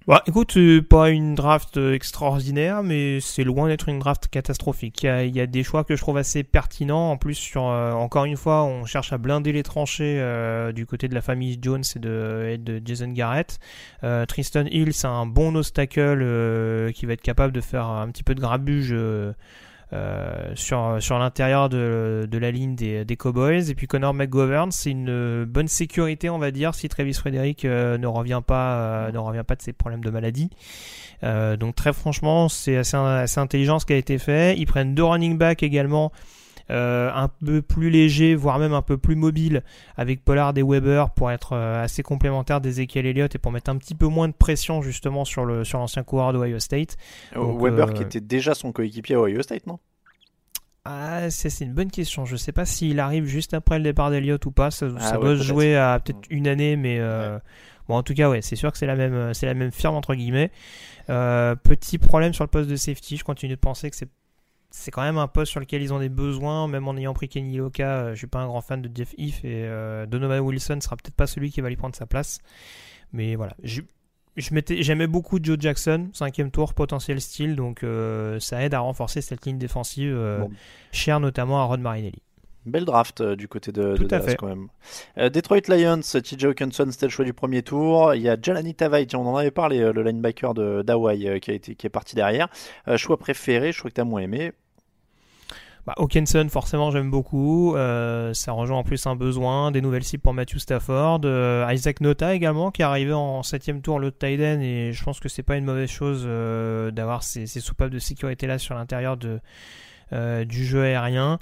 Bah, 0.05 0.21
écoute, 0.27 0.57
pas 0.89 1.09
une 1.11 1.33
draft 1.33 1.77
euh, 1.77 1.93
extraordinaire, 1.93 2.83
mais 2.83 3.21
c'est 3.21 3.45
loin 3.45 3.69
d'être 3.69 3.87
une 3.87 3.99
draft 3.99 4.27
catastrophique. 4.27 5.03
Il 5.03 5.35
y, 5.35 5.39
a, 5.39 5.47
des 5.47 5.63
choix 5.63 5.85
que 5.85 5.95
je 5.95 6.01
trouve 6.01 6.17
assez 6.17 6.43
pertinents. 6.43 7.11
En 7.11 7.17
plus, 7.17 7.35
sur 7.35 7.67
euh, 7.67 7.93
encore 7.93 8.25
une 8.25 8.35
fois, 8.35 8.63
on 8.65 8.85
cherche 8.85 9.13
à 9.13 9.17
blinder 9.17 9.53
les 9.53 9.63
tranchées 9.63 10.17
euh, 10.19 10.73
du 10.73 10.85
côté 10.85 11.07
de 11.07 11.15
la 11.15 11.21
famille 11.21 11.57
Jones 11.61 11.83
et 11.95 11.99
de, 11.99 12.57
de 12.57 12.81
Jason 12.83 13.09
Garrett. 13.09 13.59
Tristan 14.27 14.65
Hill, 14.65 14.93
c'est 14.93 15.07
un 15.07 15.25
bon 15.25 15.55
obstacle 15.55 16.91
qui 16.93 17.05
va 17.05 17.13
être 17.13 17.21
capable 17.21 17.53
de 17.53 17.61
faire 17.61 17.85
un 17.85 18.09
petit 18.09 18.23
peu 18.23 18.35
de 18.35 18.41
grabuge 18.41 18.93
euh, 19.93 20.53
sur, 20.55 20.97
sur 20.99 21.19
l'intérieur 21.19 21.69
de, 21.69 22.27
de, 22.29 22.37
la 22.39 22.49
ligne 22.49 22.73
des, 22.73 23.05
des, 23.05 23.15
Cowboys. 23.15 23.69
Et 23.69 23.75
puis 23.75 23.85
Connor 23.85 24.15
McGovern, 24.15 24.71
c'est 24.71 24.89
une 24.89 25.45
bonne 25.45 25.67
sécurité, 25.67 26.31
on 26.31 26.39
va 26.39 26.49
dire, 26.49 26.73
si 26.73 26.89
Travis 26.89 27.13
Frederick 27.13 27.63
euh, 27.63 27.99
ne, 27.99 28.07
revient 28.07 28.41
pas, 28.45 28.73
euh, 28.73 29.11
ne 29.11 29.19
revient 29.19 29.43
pas 29.45 29.55
de 29.55 29.61
ses 29.61 29.71
problèmes 29.71 30.03
de 30.03 30.09
maladie. 30.09 30.49
donc 31.21 31.75
très 31.75 31.93
franchement, 31.93 32.49
c'est 32.49 32.77
assez, 32.77 32.97
assez, 32.97 33.39
intelligent 33.39 33.77
ce 33.77 33.85
qui 33.85 33.93
a 33.93 33.97
été 33.97 34.17
fait. 34.17 34.57
Ils 34.57 34.65
prennent 34.65 34.95
deux 34.95 35.03
running 35.03 35.37
backs 35.37 35.61
également. 35.61 36.11
Un 36.69 37.29
peu 37.45 37.61
plus 37.61 37.89
léger, 37.89 38.35
voire 38.35 38.59
même 38.59 38.73
un 38.73 38.81
peu 38.81 38.97
plus 38.97 39.15
mobile 39.15 39.63
avec 39.95 40.23
Pollard 40.23 40.53
et 40.57 40.63
Weber 40.63 41.11
pour 41.11 41.31
être 41.31 41.55
assez 41.55 42.03
complémentaires 42.03 42.61
d'Ezekiel 42.61 43.05
Elliott 43.05 43.33
et 43.35 43.37
pour 43.37 43.51
mettre 43.51 43.69
un 43.69 43.77
petit 43.77 43.95
peu 43.95 44.07
moins 44.07 44.27
de 44.27 44.33
pression 44.33 44.81
justement 44.81 45.25
sur 45.25 45.45
le 45.45 45.63
sur 45.63 45.79
l'ancien 45.79 46.03
coureur 46.03 46.33
d'Ohio 46.33 46.59
State. 46.59 46.97
Weber 47.35 47.93
qui 47.93 48.03
était 48.03 48.21
déjà 48.21 48.53
son 48.53 48.71
coéquipier 48.71 49.15
à 49.15 49.21
Ohio 49.21 49.41
State, 49.41 49.67
non? 49.67 49.79
Ah, 50.85 51.29
c'est 51.29 51.63
une 51.63 51.73
bonne 51.73 51.91
question. 51.91 52.25
Je 52.25 52.35
sais 52.35 52.51
pas 52.51 52.65
s'il 52.65 52.99
arrive 52.99 53.25
juste 53.25 53.53
après 53.53 53.77
le 53.77 53.83
départ 53.83 54.11
d'Eliott 54.11 54.45
ou 54.45 54.51
pas. 54.51 54.69
Ça, 54.69 54.87
ah 54.99 55.17
doit 55.17 55.37
se 55.37 55.43
jouer 55.43 55.77
à 55.77 55.99
peut-être 56.03 56.27
une 56.29 56.47
année, 56.47 56.75
mais 56.75 56.97
euh, 56.99 57.39
bon, 57.87 57.95
en 57.95 58.03
tout 58.03 58.13
cas, 58.13 58.29
ouais, 58.29 58.41
c'est 58.41 58.57
sûr 58.57 58.71
que 58.71 58.77
c'est 58.77 58.85
la 58.85 58.97
même, 58.97 59.33
c'est 59.33 59.45
la 59.45 59.53
même 59.53 59.71
firme 59.71 59.95
entre 59.95 60.13
guillemets. 60.13 60.51
Euh, 61.09 61.55
petit 61.55 61.97
problème 61.97 62.33
sur 62.33 62.43
le 62.43 62.49
poste 62.49 62.69
de 62.69 62.75
safety. 62.75 63.15
Je 63.15 63.23
continue 63.23 63.55
de 63.55 63.59
penser 63.59 63.89
que 63.89 63.95
c'est 63.95 64.09
c'est 64.75 64.91
quand 64.91 65.03
même 65.03 65.17
un 65.17 65.27
poste 65.27 65.51
sur 65.51 65.59
lequel 65.59 65.81
ils 65.81 65.93
ont 65.93 65.99
des 65.99 66.09
besoins, 66.09 66.67
même 66.67 66.87
en 66.87 66.97
ayant 66.97 67.13
pris 67.13 67.29
Kenny 67.29 67.57
Loka. 67.57 67.87
Euh, 67.87 68.13
je 68.13 68.17
suis 68.17 68.27
pas 68.27 68.39
un 68.39 68.47
grand 68.47 68.61
fan 68.61 68.81
de 68.81 68.89
Jeff 68.93 69.13
Heath 69.17 69.45
et 69.45 69.67
Donovan 70.07 70.39
Wilson 70.41 70.79
sera 70.81 70.97
peut-être 70.97 71.15
pas 71.15 71.27
celui 71.27 71.51
qui 71.51 71.61
va 71.61 71.69
lui 71.69 71.77
prendre 71.77 71.95
sa 71.95 72.05
place. 72.05 72.39
Mais 73.13 73.35
voilà, 73.35 73.55
j'aimais 74.35 75.07
beaucoup 75.07 75.39
Joe 75.41 75.57
Jackson, 75.59 76.09
cinquième 76.13 76.51
tour, 76.51 76.73
potentiel 76.73 77.21
style, 77.21 77.55
donc 77.55 77.83
euh, 77.83 78.39
ça 78.39 78.63
aide 78.63 78.73
à 78.73 78.79
renforcer 78.79 79.21
cette 79.21 79.45
ligne 79.45 79.57
défensive, 79.57 80.13
euh, 80.15 80.45
chère 80.91 81.19
notamment 81.19 81.61
à 81.61 81.65
Rod 81.65 81.79
Marinelli. 81.79 82.21
Belle 82.65 82.85
draft 82.85 83.19
euh, 83.19 83.35
du 83.35 83.49
côté 83.49 83.73
de, 83.73 83.97
de 83.97 84.05
Dallas 84.05 84.35
quand 84.39 84.47
même. 84.47 84.69
Detroit 85.17 85.67
Lions, 85.67 85.99
TJ 85.99 86.45
Hawkinson, 86.45 86.87
c'était 86.89 87.07
le 87.07 87.11
choix 87.11 87.25
du 87.25 87.33
premier 87.33 87.61
tour. 87.61 88.15
Il 88.15 88.21
y 88.21 88.29
a 88.29 88.37
Jalani 88.41 88.73
Tavai, 88.73 89.05
on 89.15 89.27
en 89.27 89.35
avait 89.35 89.51
parlé, 89.51 89.79
le 89.79 90.01
linebacker 90.01 90.53
d'Hawaii 90.83 91.41
qui, 91.41 91.51
a 91.51 91.53
été, 91.53 91.75
qui 91.75 91.85
est 91.85 91.89
parti 91.89 92.15
derrière. 92.15 92.47
choix 92.95 93.17
préféré, 93.17 93.73
je 93.73 93.79
crois 93.79 93.91
que 93.91 93.95
tu 93.95 94.01
as 94.01 94.05
moins 94.05 94.21
aimé. 94.21 94.53
Bah, 95.85 95.93
Hawkinson, 95.97 96.47
forcément, 96.49 96.91
j'aime 96.91 97.11
beaucoup. 97.11 97.75
Euh, 97.75 98.33
ça 98.33 98.53
rejoint 98.53 98.77
en 98.77 98.83
plus 98.83 99.05
un 99.05 99.17
besoin, 99.17 99.69
des 99.71 99.81
nouvelles 99.81 100.05
cibles 100.05 100.23
pour 100.23 100.33
Matthew 100.33 100.57
Stafford. 100.57 101.21
Euh, 101.25 101.67
Isaac 101.69 101.99
Nota 101.99 102.33
également, 102.33 102.71
qui 102.71 102.81
est 102.81 102.85
arrivé 102.85 103.11
en 103.11 103.43
septième 103.43 103.81
tour, 103.81 103.99
le 103.99 104.11
Tiden, 104.11 104.61
et 104.61 104.93
je 104.93 105.03
pense 105.03 105.19
que 105.19 105.27
c'est 105.27 105.43
pas 105.43 105.57
une 105.57 105.65
mauvaise 105.65 105.89
chose 105.89 106.23
euh, 106.25 106.89
d'avoir 106.91 107.23
ces, 107.23 107.47
ces, 107.47 107.59
soupapes 107.59 107.89
de 107.89 107.99
sécurité 107.99 108.47
là 108.47 108.59
sur 108.59 108.75
l'intérieur 108.75 109.17
de, 109.17 109.41
du 110.45 110.65
jeu 110.65 110.83
aérien. 110.83 111.37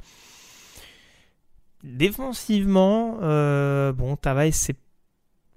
Défensivement, 1.83 3.17
bon, 3.93 4.15
Tavares, 4.15 4.53
c'est 4.53 4.77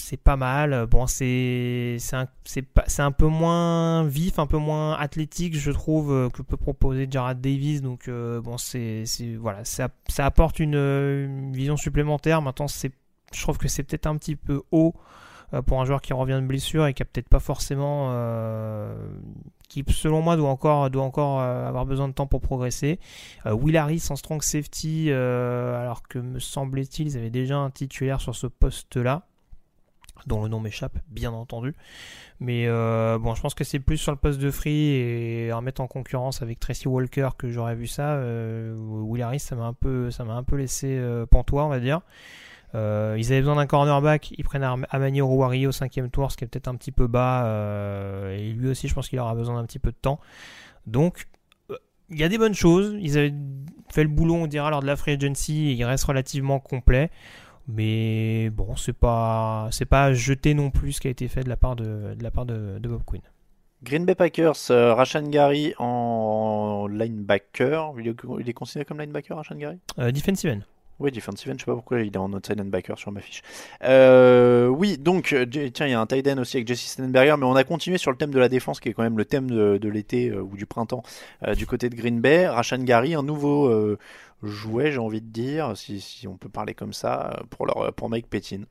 c'est 0.05 0.19
pas 0.19 0.37
mal. 0.37 0.87
Bon, 0.87 1.07
c'est 1.07 1.97
c'est 1.99 3.01
un 3.01 3.13
peu 3.13 3.27
moins 3.27 4.05
vif, 4.05 4.39
un 4.39 4.47
peu 4.47 4.59
moins 4.59 4.95
athlétique, 4.95 5.57
je 5.57 5.71
trouve, 5.71 6.13
euh, 6.13 6.29
que 6.29 6.43
peut 6.43 6.59
proposer 6.59 7.09
Jared 7.11 7.41
Davis. 7.41 7.81
Donc 7.81 8.09
euh, 8.09 8.41
bon, 8.41 8.59
c'est 8.59 9.05
voilà, 9.39 9.65
ça, 9.65 9.89
ça 10.09 10.27
apporte 10.27 10.61
une, 10.61 11.53
vision 11.53 11.77
supplémentaire. 11.77 12.43
Maintenant, 12.43 12.67
je 12.69 13.43
trouve 13.43 13.57
que 13.57 13.69
c'est 13.69 13.83
peut-être 13.83 14.07
un 14.07 14.17
petit 14.19 14.37
peu 14.37 14.63
haut 14.73 14.95
euh, 15.55 15.63
pour 15.63 15.81
un 15.81 15.87
joueur 15.87 16.03
qui 16.03 16.13
revient 16.13 16.39
de 16.41 16.47
blessure 16.47 16.87
et 16.87 16.93
qui 16.93 17.03
a 17.03 17.07
peut-être 17.07 17.31
pas 17.31 17.41
forcément 17.41 18.11
qui 19.71 19.85
selon 19.89 20.21
moi 20.21 20.37
doit 20.37 20.51
encore 20.51 21.41
avoir 21.41 21.87
besoin 21.87 22.09
de 22.09 22.13
temps 22.13 22.27
pour 22.27 22.43
progresser. 22.43 23.01
Will 23.47 23.77
Harris 23.79 24.07
en 24.11 24.17
strong 24.17 24.43
safety 24.43 25.11
alors 25.11 26.03
que 26.03 26.19
me 26.19 26.39
semblait-il 26.39 27.09
ils 27.09 27.17
avaient 27.17 27.31
déjà 27.31 27.57
un 27.57 27.71
titulaire 27.71 28.21
sur 28.21 28.35
ce 28.37 28.47
poste 28.47 28.97
là 28.97 29.27
dont 30.27 30.43
le 30.43 30.49
nom 30.49 30.61
m'échappe, 30.61 30.99
bien 31.09 31.33
entendu. 31.33 31.75
Mais 32.41 32.67
euh, 32.67 33.19
bon, 33.19 33.35
je 33.35 33.41
pense 33.41 33.55
que 33.55 33.65
c'est 33.65 33.79
plus 33.79 33.97
sur 33.97 34.13
le 34.13 34.19
poste 34.19 34.41
de 34.41 34.51
free 34.51 34.91
et 34.91 35.53
en 35.53 35.63
mettre 35.63 35.81
en 35.81 35.87
concurrence 35.87 36.43
avec 36.43 36.61
Tracy 36.61 36.89
Walker 36.89 37.31
que 37.39 37.51
j'aurais 37.51 37.75
vu 37.75 37.87
ça. 37.87 38.15
Euh, 38.15 38.75
Will 38.77 39.23
Harris, 39.23 39.41
ça 39.41 39.55
m'a 39.55 39.65
un 39.67 39.73
peu, 39.73 40.57
laissé 40.57 40.89
euh, 40.99 41.27
pantois, 41.27 41.65
on 41.65 41.69
va 41.69 41.81
dire. 41.81 42.01
Euh, 42.75 43.15
ils 43.19 43.27
avaient 43.33 43.41
besoin 43.41 43.55
d'un 43.55 43.67
cornerback, 43.67 44.33
ils 44.37 44.43
prennent 44.43 44.65
Amani 44.91 45.21
Rouari 45.21 45.67
au 45.69 45.73
cinquième 45.73 46.11
tour, 46.11 46.33
ce 46.33 46.37
qui 46.37 46.45
est 46.45 46.49
peut-être 46.49 46.67
un 46.67 46.75
petit 46.75 46.91
peu 46.91 47.07
bas. 47.07 47.47
et 48.33 48.53
lui 48.53 48.69
aussi, 48.69 48.89
je 48.89 48.95
pense 48.95 49.09
qu'il 49.09 49.19
aura 49.21 49.35
besoin 49.35 49.55
d'un 49.55 49.67
petit 49.67 49.79
peu 49.79 49.93
de 49.93 49.97
temps. 49.97 50.19
Donc, 50.87 51.29
il 52.11 52.19
y 52.19 52.25
a 52.25 52.29
des 52.29 52.39
bonnes 52.39 52.55
choses. 52.55 52.97
Ils 53.01 53.17
avaient 53.17 53.35
fait 53.93 54.03
le 54.03 54.09
boulot, 54.09 54.35
on 54.35 54.47
dira, 54.49 54.71
lors 54.71 54.81
de 54.81 54.87
la 54.87 54.97
free 54.97 55.13
agency, 55.13 55.69
et 55.69 55.73
il 55.73 55.85
reste 55.85 56.05
relativement 56.05 56.59
complet. 56.59 57.11
Mais 57.67 58.51
bon, 58.51 58.77
c'est 58.77 58.93
pas 58.93 59.69
c'est 59.71 59.87
pas 59.87 60.13
jeter 60.13 60.55
non 60.55 60.71
plus 60.71 60.93
ce 60.93 61.01
qui 61.01 61.09
a 61.09 61.11
été 61.11 61.29
fait 61.29 61.43
de 61.43 61.49
la 61.49 61.57
part 61.57 61.77
de, 61.77 62.15
de 62.15 62.23
la 62.23 62.31
part 62.31 62.45
de, 62.47 62.79
Bob 62.83 63.03
Quinn. 63.05 63.23
Green 63.83 64.05
Bay 64.05 64.15
Packers, 64.15 64.71
euh, 64.71 64.95
Rashan 64.95 65.29
Gary 65.29 65.75
en 65.79 66.87
linebacker. 66.91 67.95
Il 67.99 68.09
est, 68.09 68.53
considéré 68.53 68.85
comme 68.85 68.99
linebacker, 68.99 69.37
Rashan 69.37 69.57
Gary? 69.57 69.79
Euh, 69.99 70.11
Defensive 70.11 70.51
end. 70.51 70.61
Oui, 71.01 71.11
defensive 71.11 71.51
end, 71.51 71.55
je 71.55 71.65
sais 71.65 71.67
pas 71.67 71.75
pourquoi 71.75 72.01
il 72.03 72.15
est 72.15 72.17
en 72.17 72.33
outside 72.33 72.57
linebacker 72.57 72.97
sur 72.97 73.11
ma 73.11 73.21
fiche. 73.21 73.43
Euh, 73.83 74.69
oui, 74.69 74.97
donc, 74.97 75.33
euh, 75.33 75.45
tiens, 75.45 75.87
il 75.87 75.91
y 75.91 75.93
a 75.93 76.01
un 76.01 76.07
tight 76.07 76.27
end 76.29 76.39
aussi 76.39 76.57
avec 76.57 76.69
Jesse 76.69 76.83
Stenberger, 76.93 77.35
mais 77.37 77.47
on 77.47 77.57
a 77.57 77.65
continué 77.65 77.99
sur 77.99 78.13
le 78.13 78.17
thème 78.17 78.31
de 78.31 78.39
la 78.39 78.49
défense, 78.49 78.79
qui 78.79 78.91
est 78.91 78.93
quand 78.93 79.03
même 79.03 79.19
le 79.19 79.25
thème 79.25 79.51
de, 79.51 79.89
l'été 79.89 80.33
ou 80.33 80.57
du 80.57 80.67
printemps 80.67 81.03
du 81.57 81.67
côté 81.67 81.91
de 81.91 81.97
Green 81.97 82.21
Bay. 82.21 82.47
Rashan 82.47 82.79
Gary, 82.85 83.15
un 83.15 83.25
nouveau 83.25 83.97
jouet, 84.47 84.93
j'ai 84.93 84.99
envie 84.99 85.21
de 85.21 85.31
dire, 85.31 85.77
si, 85.77 86.27
on 86.29 86.37
peut 86.37 86.49
parler 86.49 86.75
comme 86.75 86.93
ça, 86.93 87.43
pour, 87.51 87.67
leur, 87.67 87.93
pour 87.95 88.09
Mike 88.09 88.29
Pettin. 88.29 88.65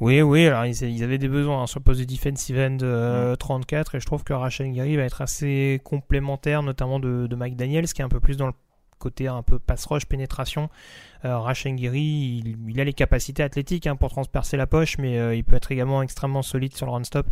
Oui, 0.00 0.20
oui, 0.20 0.46
alors 0.46 0.66
ils, 0.66 1.02
avaient 1.02 1.18
des 1.18 1.28
besoins 1.28 1.62
hein, 1.62 1.66
sur 1.66 1.80
le 1.80 1.84
poste 1.84 2.00
de 2.00 2.04
defensive 2.04 2.58
end 2.58 3.36
34 3.38 3.94
et 3.94 4.00
je 4.00 4.06
trouve 4.06 4.24
que 4.24 4.32
Rachel 4.32 4.72
Gary 4.72 4.96
va 4.96 5.04
être 5.04 5.22
assez 5.22 5.80
complémentaire, 5.84 6.62
notamment 6.62 6.98
de, 6.98 7.34
Mike 7.34 7.56
Daniels, 7.56 7.86
qui 7.86 8.02
est 8.02 8.04
un 8.04 8.08
peu 8.08 8.20
plus 8.20 8.36
dans 8.36 8.48
le 8.48 8.52
côté 8.98 9.28
un 9.28 9.42
peu 9.42 9.58
pass 9.58 9.86
rush, 9.86 10.06
pénétration. 10.06 10.68
Euh, 11.24 11.38
il, 11.66 12.56
il, 12.68 12.80
a 12.80 12.84
les 12.84 12.92
capacités 12.92 13.42
athlétiques 13.42 13.86
hein, 13.86 13.96
pour 13.96 14.10
transpercer 14.10 14.56
la 14.56 14.66
poche, 14.66 14.98
mais 14.98 15.36
il 15.36 15.44
peut 15.44 15.56
être 15.56 15.70
également 15.72 16.02
extrêmement 16.02 16.42
solide 16.42 16.74
sur 16.74 16.86
le 16.86 16.92
run 16.92 17.04
stop. 17.04 17.26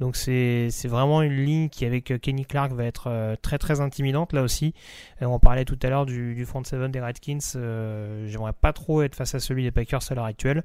Donc 0.00 0.16
c'est 0.16 0.68
vraiment 0.84 1.22
une 1.22 1.44
ligne 1.44 1.68
qui 1.68 1.84
avec 1.84 2.20
Kenny 2.20 2.44
Clark 2.44 2.72
va 2.72 2.84
être 2.84 3.36
très 3.42 3.58
très 3.58 3.80
intimidante 3.80 4.32
là 4.32 4.42
aussi. 4.42 4.74
on 5.20 5.38
parlait 5.38 5.64
tout 5.64 5.78
à 5.82 5.88
l'heure 5.88 6.06
du, 6.06 6.44
front 6.46 6.62
7 6.62 6.90
des 6.90 7.00
Redskins. 7.00 7.40
J'aimerais 8.26 8.52
pas 8.52 8.72
trop 8.72 9.02
être 9.02 9.16
face 9.16 9.34
à 9.34 9.40
celui 9.40 9.64
des 9.64 9.72
Packers 9.72 10.00
à 10.10 10.14
l'heure 10.14 10.24
actuelle. 10.24 10.62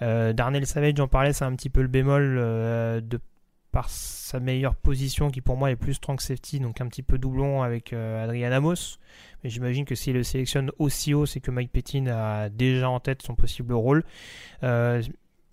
Darnell 0.00 0.66
Savage, 0.66 0.94
j'en 0.96 1.08
parlais, 1.08 1.32
c'est 1.32 1.44
un 1.44 1.54
petit 1.54 1.70
peu 1.70 1.82
le 1.82 1.88
bémol 1.88 2.36
de 2.36 3.20
par 3.74 3.90
sa 3.90 4.38
meilleure 4.38 4.76
position 4.76 5.30
qui 5.30 5.40
pour 5.40 5.56
moi 5.56 5.72
est 5.72 5.76
plus 5.76 5.94
strong 5.94 6.20
safety, 6.20 6.60
donc 6.60 6.80
un 6.80 6.86
petit 6.86 7.02
peu 7.02 7.18
doublon 7.18 7.62
avec 7.62 7.92
euh, 7.92 8.22
Adrian 8.22 8.52
Amos. 8.52 8.98
Mais 9.42 9.50
j'imagine 9.50 9.84
que 9.84 9.96
s'il 9.96 10.14
le 10.14 10.22
sélectionne 10.22 10.70
aussi 10.78 11.12
haut, 11.12 11.26
c'est 11.26 11.40
que 11.40 11.50
Mike 11.50 11.72
Pettin 11.72 12.06
a 12.06 12.48
déjà 12.48 12.88
en 12.88 13.00
tête 13.00 13.22
son 13.22 13.34
possible 13.34 13.74
rôle. 13.74 14.04
Euh, 14.62 15.02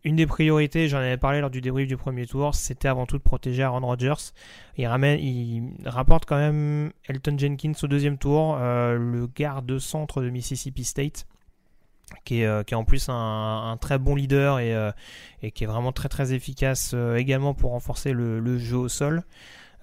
une 0.03 0.15
des 0.15 0.25
priorités, 0.25 0.87
j'en 0.87 0.97
avais 0.97 1.17
parlé 1.17 1.41
lors 1.41 1.49
du 1.49 1.61
débrief 1.61 1.87
du 1.87 1.97
premier 1.97 2.25
tour, 2.25 2.55
c'était 2.55 2.87
avant 2.87 3.05
tout 3.05 3.17
de 3.17 3.23
protéger 3.23 3.63
Aaron 3.63 3.85
Rodgers. 3.85 4.31
Il, 4.77 4.87
ramène, 4.87 5.19
il 5.19 5.63
rapporte 5.85 6.25
quand 6.25 6.37
même 6.37 6.91
Elton 7.07 7.37
Jenkins 7.37 7.73
au 7.83 7.87
deuxième 7.87 8.17
tour, 8.17 8.57
euh, 8.59 8.97
le 8.97 9.27
garde 9.27 9.77
centre 9.77 10.21
de 10.21 10.29
Mississippi 10.29 10.83
State 10.83 11.27
qui 12.25 12.41
est, 12.41 12.45
euh, 12.45 12.63
qui 12.63 12.73
est 12.73 12.77
en 12.77 12.83
plus 12.83 13.07
un, 13.09 13.77
très 13.79 13.97
bon 13.97 14.15
leader 14.15 14.59
et, 14.59 14.75
euh, 14.75 14.91
et, 15.43 15.51
qui 15.51 15.63
est 15.63 15.67
vraiment 15.67 15.91
très 15.91 16.09
très 16.09 16.33
efficace 16.33 16.93
également 17.15 17.53
pour 17.53 17.71
renforcer 17.71 18.11
le, 18.11 18.57
jeu 18.57 18.77
au 18.77 18.89
sol. 18.89 19.23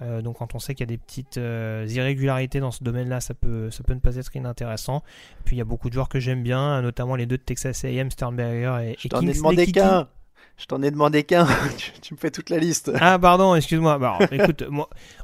Donc 0.01 0.39
quand 0.39 0.55
on 0.55 0.59
sait 0.59 0.75
qu'il 0.75 0.83
y 0.83 0.89
a 0.89 0.95
des 0.95 0.99
petites 0.99 1.37
irrégularités 1.37 2.61
dans 2.61 2.71
ce 2.71 2.85
domaine-là, 2.85 3.21
ça 3.21 3.35
peut, 3.35 3.71
ça 3.71 3.83
peut 3.83 3.95
ne 3.95 4.01
pas 4.01 4.17
être 4.17 4.35
inintéressant. 4.37 5.03
Puis 5.45 5.57
il 5.57 5.59
y 5.59 5.63
a 5.63 5.65
beaucoup 5.65 5.89
de 5.89 5.95
joueurs 5.95 6.09
que 6.09 6.21
j'aime 6.21 6.43
bien, 6.43 6.81
notamment 6.83 7.17
les 7.17 7.27
deux 7.27 7.39
de 7.39 7.43
Texas 7.43 7.85
A&M, 7.85 8.11
Sternberger 8.11 8.91
et, 8.91 8.97
Je 8.99 9.09
t'en 9.09 9.21
ai 9.23 9.33
demandé 9.33 9.71
qu'un 9.71 10.09
je 10.57 10.67
t'en 10.67 10.83
ai 10.83 10.91
demandé 10.91 11.23
qu'un, 11.23 11.47
tu, 12.03 12.15
me 12.15 12.19
fais 12.19 12.33
toute 12.33 12.51
la 12.51 12.59
liste. 12.59 12.91
Ah 13.01 13.17
pardon, 13.17 13.55
excuse-moi. 13.55 13.99
Bah, 13.99 14.19
écoute, 14.33 14.65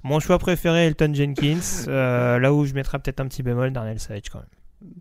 mon 0.04 0.20
choix 0.20 0.38
préféré, 0.38 0.86
Elton 0.86 1.12
Jenkins. 1.12 1.86
là 1.88 2.52
où 2.52 2.64
je 2.64 2.74
mettrais 2.74 3.00
peut-être 3.00 3.20
un 3.20 3.26
petit 3.26 3.42
bémol, 3.42 3.72
Darnell 3.72 3.98
Savage 3.98 4.30
quand 4.30 4.38
même. 4.38 4.48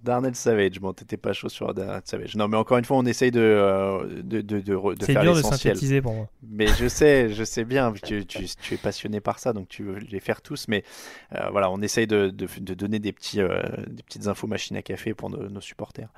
Darnell 0.04 0.36
Savage, 0.36 0.80
bon, 0.80 0.94
t'étais 0.94 1.18
pas 1.18 1.34
chaud 1.34 1.50
sur 1.50 1.74
Darnell 1.74 2.02
Savage. 2.06 2.36
Non, 2.36 2.48
mais 2.48 2.58
encore 2.58 2.78
une 2.78 2.86
fois, 2.86 2.98
on 2.98 3.06
essaye 3.06 3.32
de, 3.32 3.42
euh, 3.42 4.22
de, 4.24 4.42
de, 4.42 4.60
de, 4.60 4.96
de 4.96 5.06
faire 5.06 5.22
dur 5.22 5.36
de 5.36 5.42
synthétiser 5.42 6.02
pour 6.02 6.14
moi. 6.14 6.30
Mais 6.48 6.68
je 6.68 6.88
sais, 6.88 7.30
je 7.30 7.44
sais 7.44 7.66
bien, 7.66 7.94
tu, 8.04 8.26
tu, 8.26 8.46
tu, 8.46 8.74
es 8.74 8.78
passionné 8.78 9.20
par 9.20 9.40
ça, 9.40 9.54
donc 9.54 9.68
tu 9.68 9.84
veux 9.84 9.98
les 9.98 10.20
faire 10.20 10.42
tous. 10.42 10.68
Mais 10.68 10.84
euh, 11.36 11.50
voilà, 11.52 11.70
on 11.70 11.82
essaye 11.82 12.08
de, 12.08 12.30
de, 12.30 12.74
donner 12.74 13.00
des, 13.00 13.12
petits, 13.12 13.42
euh, 13.42 13.62
des 13.88 14.04
petites 14.04 14.28
infos 14.28 14.48
machines 14.48 14.78
à 14.78 14.82
café 14.82 15.14
pour 15.14 15.30
nos, 15.30 15.62
supporters 15.62 16.10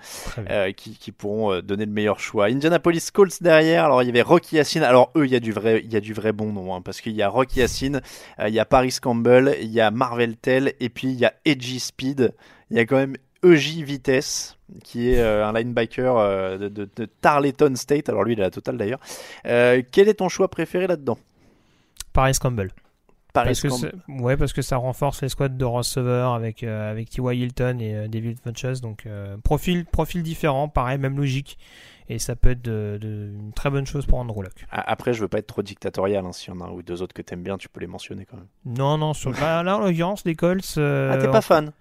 qui, 0.76 0.97
qui, 0.97 1.11
pourront 1.11 1.59
donner 1.61 1.86
le 1.86 1.91
meilleur 1.91 2.20
choix. 2.20 2.45
Indianapolis 2.45 3.11
Colts 3.11 3.41
derrière, 3.41 3.86
alors 3.86 4.03
il 4.03 4.07
y 4.07 4.09
avait 4.09 4.22
Rocky 4.22 4.55
Yacine. 4.55 4.84
Alors 4.84 5.11
eux, 5.16 5.26
il 5.26 5.32
y 5.32 5.36
a 5.36 5.39
du 5.39 5.51
vrai, 5.51 5.82
il 5.84 5.91
y 5.91 5.95
a 5.95 6.01
du 6.01 6.13
vrai 6.13 6.32
bon 6.32 6.51
nom, 6.51 6.74
hein, 6.74 6.82
parce 6.82 7.01
qu'il 7.01 7.13
y 7.13 7.22
a 7.22 7.30
Rocky 7.30 7.59
Yacine, 7.59 8.01
il 8.39 8.53
y 8.53 8.59
a 8.59 8.66
Paris 8.66 8.95
Campbell, 9.01 9.55
il 9.61 9.70
y 9.70 9.82
a 9.82 9.91
Marvel 9.91 10.38
Tell, 10.38 10.74
et 10.80 10.89
puis 10.89 11.07
il 11.07 11.20
y 11.20 11.26
a 11.26 11.34
Edgy 11.45 11.80
Speed. 11.80 12.34
Il 12.72 12.78
y 12.78 12.80
a 12.80 12.86
quand 12.86 12.97
même 12.97 13.16
EJ 13.45 13.83
Vitesse, 13.83 14.57
qui 14.83 15.11
est 15.11 15.19
euh, 15.19 15.45
un 15.45 15.53
linebacker 15.53 16.17
euh, 16.17 16.57
de, 16.69 17.05
Tarleton 17.21 17.75
State. 17.75 18.09
Alors 18.09 18.23
lui, 18.23 18.33
il 18.33 18.39
est 18.39 18.43
la 18.43 18.51
totale 18.51 18.77
d'ailleurs. 18.77 18.99
Euh, 19.45 19.81
quel 19.91 20.09
est 20.09 20.15
ton 20.15 20.29
choix 20.29 20.49
préféré 20.49 20.87
là-dedans? 20.87 21.17
Paris 22.13 22.37
Campbell. 22.39 22.71
Paris 23.33 23.59
parce 23.61 23.85
ouais, 24.07 24.37
parce 24.37 24.53
que 24.53 24.61
ça 24.61 24.77
renforce 24.77 25.21
les 25.21 25.27
squads 25.27 25.49
de 25.49 25.65
receveurs 25.65 26.33
avec, 26.33 26.63
avec 26.63 27.09
T.Y. 27.09 27.37
Hilton 27.37 27.79
et 27.81 28.07
David 28.07 28.39
Funches. 28.39 28.79
Donc, 28.79 29.05
profil, 29.43 29.83
profil 29.83 30.23
différent, 30.23 30.69
pareil, 30.69 30.97
même 30.97 31.17
logique. 31.17 31.57
Et 32.07 32.17
ça 32.17 32.37
peut 32.37 32.51
être 32.51 32.61
de, 32.61 32.97
une 33.01 33.51
très 33.53 33.69
bonne 33.69 33.85
chose 33.85 34.05
pour 34.05 34.19
Andrew 34.19 34.41
Luck. 34.41 34.65
Après, 34.71 35.13
je 35.13 35.19
veux 35.19 35.27
pas 35.27 35.39
être 35.39 35.47
trop 35.47 35.63
dictatorial. 35.63 36.25
Hein, 36.25 36.31
S'il 36.31 36.53
y 36.53 36.57
en 36.57 36.61
a 36.61 36.65
un 36.65 36.71
ou 36.71 36.81
deux 36.81 37.01
autres 37.01 37.13
que 37.13 37.21
tu 37.21 37.33
aimes 37.33 37.43
bien, 37.43 37.57
tu 37.57 37.67
peux 37.67 37.81
les 37.81 37.87
mentionner 37.87 38.25
quand 38.25 38.37
même. 38.37 38.47
Non, 38.63 38.97
non, 38.97 39.13
sur, 39.13 39.31
là, 39.31 39.63
en 39.63 39.79
l'occurrence, 39.79 40.23
les 40.23 40.35
Colts. 40.35 40.77
ah, 40.77 41.17
t'es 41.19 41.29
pas 41.29 41.41
fan? 41.41 41.73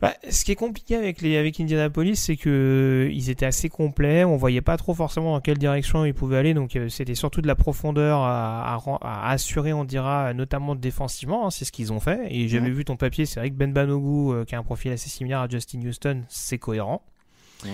Bah, 0.00 0.14
ce 0.30 0.46
qui 0.46 0.52
est 0.52 0.56
compliqué 0.56 0.96
avec, 0.96 1.20
les, 1.20 1.36
avec 1.36 1.60
Indianapolis, 1.60 2.16
c'est 2.16 2.36
que 2.36 3.10
ils 3.12 3.28
étaient 3.28 3.44
assez 3.44 3.68
complets. 3.68 4.24
On 4.24 4.36
voyait 4.36 4.62
pas 4.62 4.78
trop 4.78 4.94
forcément 4.94 5.34
dans 5.34 5.40
quelle 5.40 5.58
direction 5.58 6.06
ils 6.06 6.14
pouvaient 6.14 6.38
aller. 6.38 6.54
Donc, 6.54 6.74
euh, 6.74 6.88
c'était 6.88 7.14
surtout 7.14 7.42
de 7.42 7.46
la 7.46 7.54
profondeur 7.54 8.20
à, 8.20 8.80
à, 9.02 9.30
assurer, 9.30 9.74
on 9.74 9.84
dira, 9.84 10.32
notamment 10.32 10.74
défensivement. 10.74 11.46
Hein, 11.46 11.50
c'est 11.50 11.66
ce 11.66 11.72
qu'ils 11.72 11.92
ont 11.92 12.00
fait. 12.00 12.28
Et 12.30 12.48
j'avais 12.48 12.70
vu 12.70 12.86
ton 12.86 12.96
papier. 12.96 13.26
C'est 13.26 13.40
vrai 13.40 13.50
que 13.50 13.56
Ben 13.56 13.74
Banogu, 13.74 14.32
euh, 14.32 14.44
qui 14.46 14.54
a 14.54 14.58
un 14.58 14.62
profil 14.62 14.90
assez 14.92 15.10
similaire 15.10 15.40
à 15.40 15.48
Justin 15.48 15.80
Houston, 15.86 16.22
c'est 16.28 16.58
cohérent. 16.58 17.02
Euh, 17.66 17.68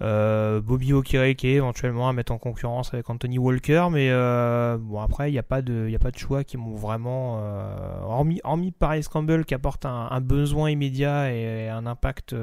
Bobby 0.00 0.92
Okireke 0.92 1.44
éventuellement 1.44 2.08
à 2.08 2.12
mettre 2.12 2.32
en 2.32 2.38
concurrence 2.38 2.94
avec 2.94 3.10
Anthony 3.10 3.38
Walker 3.38 3.88
mais 3.90 4.10
euh, 4.10 4.78
bon 4.78 5.00
après 5.00 5.28
il 5.28 5.32
n'y 5.32 5.38
a 5.38 5.42
pas 5.42 5.60
de 5.60 5.86
il 5.88 5.94
a 5.94 5.98
pas 5.98 6.10
de 6.10 6.18
choix 6.18 6.44
qui 6.44 6.56
m'ont 6.56 6.76
vraiment 6.76 7.40
euh, 7.40 8.00
hormis 8.02 8.40
hormis 8.44 8.70
Paris 8.70 9.04
Campbell 9.10 9.44
qui 9.44 9.54
apporte 9.54 9.86
un, 9.86 10.20
besoin 10.20 10.70
immédiat 10.70 11.32
et, 11.32 11.68
un 11.68 11.86
impact 11.86 12.34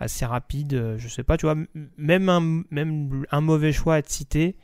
assez 0.00 0.24
rapide 0.24 0.94
je 0.96 1.08
sais 1.08 1.24
pas 1.24 1.36
tu 1.36 1.46
vois 1.46 1.56
même 1.98 2.28
un 2.28 2.62
même 2.70 3.24
un 3.30 3.40
mauvais 3.40 3.72
choix 3.72 3.96
à 3.96 4.02
te 4.02 4.10
citer 4.10 4.56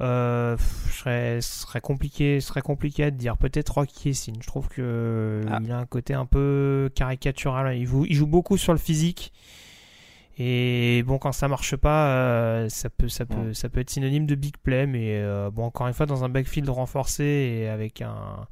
euh, 0.00 0.56
serait, 0.92 1.40
serait 1.40 1.80
compliqué 1.80 2.40
serait 2.40 2.62
compliqué 2.62 3.02
à 3.04 3.10
te 3.10 3.16
dire. 3.16 3.36
Peut-être 3.36 3.70
Rocky 3.70 4.10
Essine 4.10 4.36
je 4.40 4.46
trouve 4.46 4.68
que 4.68 5.42
ah. 5.50 5.58
il 5.60 5.72
a 5.72 5.78
un 5.78 5.86
côté 5.86 6.14
un 6.14 6.26
peu 6.26 6.88
caricatural. 6.94 7.76
Il 7.76 7.86
joue, 7.86 8.04
il 8.04 8.14
joue 8.14 8.28
beaucoup 8.28 8.56
sur 8.56 8.72
le 8.72 8.78
physique 8.78 9.32
et 10.40 11.02
bon, 11.04 11.18
quand 11.18 11.32
ça 11.32 11.48
marche 11.48 11.74
pas, 11.74 12.10
euh, 12.10 12.68
ça, 12.68 12.88
peut, 12.90 13.08
ça, 13.08 13.26
peut, 13.26 13.52
ça 13.54 13.68
peut 13.68 13.80
être 13.80 13.90
synonyme 13.90 14.24
de 14.24 14.36
big 14.36 14.56
play, 14.56 14.86
mais 14.86 15.18
euh, 15.18 15.50
bon, 15.50 15.64
encore 15.64 15.88
une 15.88 15.94
fois, 15.94 16.06
dans 16.06 16.22
un 16.22 16.28
backfield 16.28 16.68
renforcé 16.68 17.24
et 17.24 17.68
avec 17.68 18.02
un, 18.02 18.46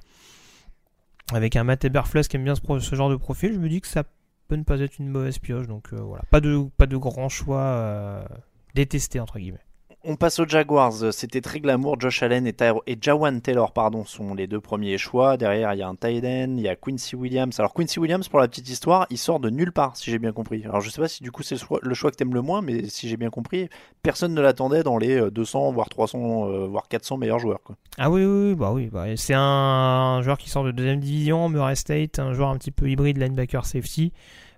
avec 1.33 1.55
un 1.55 1.63
Matt 1.63 1.85
Eberflus 1.85 2.25
qui 2.25 2.37
aime 2.37 2.45
bien 2.45 2.57
ce, 2.57 2.79
ce, 2.81 2.97
genre 2.97 3.09
de 3.09 3.15
profil, 3.15 3.53
je 3.53 3.61
me 3.61 3.69
dis 3.69 3.81
que 3.81 3.87
ça 3.87 4.03
peut 4.49 4.57
ne 4.57 4.65
pas 4.65 4.81
être 4.81 4.99
une 4.99 5.09
mauvaise 5.09 5.39
pioche. 5.39 5.69
Donc 5.69 5.93
euh, 5.93 6.01
voilà, 6.01 6.25
pas 6.33 6.41
de, 6.41 6.69
pas 6.77 6.87
de 6.87 6.97
grand 6.97 7.29
choix 7.29 8.27
détesté, 8.75 9.21
entre 9.21 9.39
guillemets. 9.39 9.65
On 10.09 10.15
passe 10.15 10.39
aux 10.39 10.47
Jaguars. 10.47 11.13
C'était 11.13 11.41
très 11.41 11.59
glamour. 11.59 11.99
Josh 11.99 12.23
Allen 12.23 12.47
et, 12.47 12.55
Jawan 13.01 13.41
Taylor 13.41 13.73
pardon, 13.73 14.05
sont 14.05 14.35
les 14.35 14.47
deux 14.47 14.61
premiers 14.61 14.99
choix. 14.99 15.37
Derrière, 15.37 15.75
il 15.75 15.79
y 15.79 15.83
a 15.83 15.89
un 15.89 15.97
Tyden, 15.97 16.57
il 16.57 16.63
y 16.63 16.69
a 16.69 16.77
Quincy 16.77 17.17
Williams. 17.17 17.59
Alors, 17.59 17.75
Quincy 17.75 17.99
Williams, 17.99 18.29
pour 18.29 18.39
la 18.39 18.47
petite 18.47 18.69
histoire, 18.69 19.09
il 19.11 19.19
sort 19.19 19.41
de 19.41 19.51
nulle 19.51 19.73
part, 19.73 19.97
si 19.97 20.13
j'ai 20.13 20.21
bien 20.21 20.31
compris. 20.31 20.63
Alors, 20.65 20.81
je 20.81 20.91
sais 20.91 21.01
pas 21.01 21.09
si 21.09 21.25
du 21.25 21.33
coup 21.33 21.43
c'est 21.43 21.57
le 21.83 21.95
choix, 21.95 22.13
que 22.13 22.17
tu 22.17 22.23
aimes 22.23 22.35
le 22.35 22.41
moins, 22.41 22.63
mais 22.63 22.89
si 22.89 23.09
j'ai 23.09 23.17
bien 23.17 23.31
compris, 23.31 23.69
personne 24.05 24.33
ne 24.33 24.41
l'attendait 24.41 24.85
dans 24.85 24.97
les 24.97 25.29
200, 25.29 25.71
euh, 25.71 25.73
voire 25.73 25.89
300, 25.89 26.51
euh, 26.51 26.67
voire 26.69 26.87
400 26.87 27.17
meilleurs 27.17 27.41
joueurs. 27.41 27.59
Ah 27.99 28.09
oui, 28.09 28.25
oui, 28.25 28.55
bah 28.55 28.71
oui. 28.73 28.89
Bah, 28.93 29.07
c'est 29.17 29.35
un 29.35 30.23
joueur 30.23 30.39
qui 30.39 30.51
sort 30.51 30.63
de 30.63 30.71
deuxième 30.71 31.01
division, 31.01 31.49
Murray 31.49 31.75
State, 31.75 32.21
un 32.21 32.33
joueur 32.33 32.51
un 32.51 32.59
petit 32.59 32.71
peu 32.71 32.89
hybride 32.89 33.19
linebacker 33.19 33.67
safety, 33.67 34.13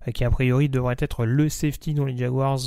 euh, 0.07 0.11
qui 0.11 0.25
a 0.25 0.31
priori 0.31 0.69
devrait 0.69 0.97
être 0.99 1.25
le 1.25 1.49
safety 1.49 1.95
dont 1.95 2.05
les 2.05 2.19
Jaguars 2.19 2.61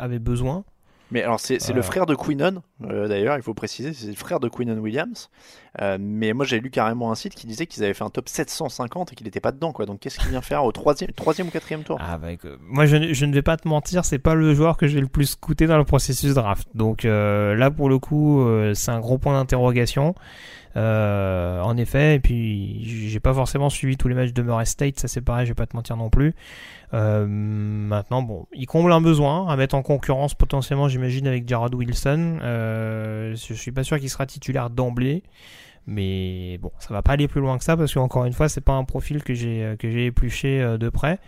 avaient 0.00 0.18
besoin. 0.18 0.64
Mais 1.10 1.22
alors, 1.22 1.40
c'est 1.40 1.72
le 1.72 1.82
frère 1.82 2.04
de 2.06 2.14
Quinnon, 2.14 2.62
euh, 2.84 3.08
d'ailleurs, 3.08 3.36
il 3.36 3.42
faut 3.42 3.54
préciser, 3.54 3.92
c'est 3.94 4.08
le 4.08 4.14
frère 4.14 4.40
de 4.40 4.48
Quinnon 4.48 4.78
Williams. 4.78 5.30
Euh, 5.80 5.96
mais 5.98 6.32
moi, 6.32 6.44
j'ai 6.44 6.60
lu 6.60 6.70
carrément 6.70 7.10
un 7.10 7.14
site 7.14 7.34
qui 7.34 7.46
disait 7.46 7.66
qu'ils 7.66 7.82
avaient 7.84 7.94
fait 7.94 8.04
un 8.04 8.10
top 8.10 8.28
750 8.28 9.12
et 9.12 9.16
qu'il 9.16 9.24
n'était 9.24 9.40
pas 9.40 9.52
dedans, 9.52 9.72
quoi. 9.72 9.86
Donc, 9.86 10.00
qu'est-ce 10.00 10.18
qu'il 10.18 10.28
vient 10.30 10.42
faire 10.42 10.64
au 10.64 10.72
troisième, 10.72 11.12
troisième 11.12 11.48
ou 11.48 11.50
quatrième 11.50 11.82
tour? 11.82 11.98
Ah, 12.00 12.18
bah, 12.18 12.28
Moi, 12.60 12.86
je, 12.86 13.24
ne 13.24 13.32
vais 13.32 13.42
pas 13.42 13.56
te 13.56 13.66
mentir, 13.66 14.04
c'est 14.04 14.18
pas 14.18 14.34
le 14.34 14.54
joueur 14.54 14.76
que 14.76 14.86
j'ai 14.86 15.00
le 15.00 15.06
plus 15.06 15.26
scouté 15.26 15.66
dans 15.66 15.78
le 15.78 15.84
processus 15.84 16.34
draft. 16.34 16.68
Donc, 16.74 17.04
euh, 17.04 17.54
là, 17.54 17.70
pour 17.70 17.88
le 17.88 17.98
coup, 17.98 18.46
c'est 18.74 18.90
un 18.90 19.00
gros 19.00 19.18
point 19.18 19.34
d'interrogation. 19.34 20.14
Euh, 20.78 21.60
en 21.60 21.76
effet, 21.76 22.14
et 22.14 22.20
puis 22.20 22.84
j'ai 22.84 23.18
pas 23.18 23.34
forcément 23.34 23.68
suivi 23.68 23.96
tous 23.96 24.06
les 24.06 24.14
matchs 24.14 24.32
de 24.32 24.42
Murray 24.42 24.64
State, 24.64 25.00
ça 25.00 25.08
c'est 25.08 25.20
pareil, 25.20 25.44
je 25.44 25.50
vais 25.50 25.56
pas 25.56 25.66
te 25.66 25.74
mentir 25.74 25.96
non 25.96 26.08
plus. 26.08 26.34
Euh, 26.94 27.26
maintenant, 27.26 28.22
bon, 28.22 28.46
il 28.52 28.66
comble 28.66 28.92
un 28.92 29.00
besoin 29.00 29.48
à 29.48 29.56
mettre 29.56 29.74
en 29.74 29.82
concurrence 29.82 30.34
potentiellement, 30.34 30.86
j'imagine, 30.86 31.26
avec 31.26 31.48
Jared 31.48 31.74
Wilson. 31.74 32.38
Euh, 32.42 33.34
je 33.34 33.54
suis 33.54 33.72
pas 33.72 33.82
sûr 33.82 33.98
qu'il 33.98 34.08
sera 34.08 34.24
titulaire 34.26 34.70
d'emblée. 34.70 35.24
Mais 35.86 36.58
bon, 36.58 36.70
ça 36.78 36.92
va 36.94 37.02
pas 37.02 37.12
aller 37.12 37.28
plus 37.28 37.40
loin 37.40 37.58
que 37.58 37.64
ça 37.64 37.76
parce 37.76 37.94
qu'encore 37.94 38.26
une 38.26 38.34
fois, 38.34 38.48
c'est 38.48 38.60
pas 38.60 38.74
un 38.74 38.84
profil 38.84 39.24
que 39.24 39.32
j'ai 39.32 39.74
que 39.78 39.90
j'ai 39.90 40.06
épluché 40.06 40.76
de 40.78 40.88
près. 40.90 41.18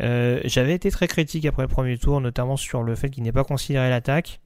J'avais 0.00 0.74
été 0.74 0.90
très 0.90 1.06
critique 1.06 1.46
après 1.46 1.62
le 1.62 1.68
premier 1.68 1.96
tour, 1.96 2.20
notamment 2.20 2.56
sur 2.56 2.82
le 2.82 2.96
fait 2.96 3.10
qu'il 3.10 3.22
n'ait 3.22 3.32
pas 3.32 3.44
considéré 3.44 3.90
l'attaque. 3.90 4.41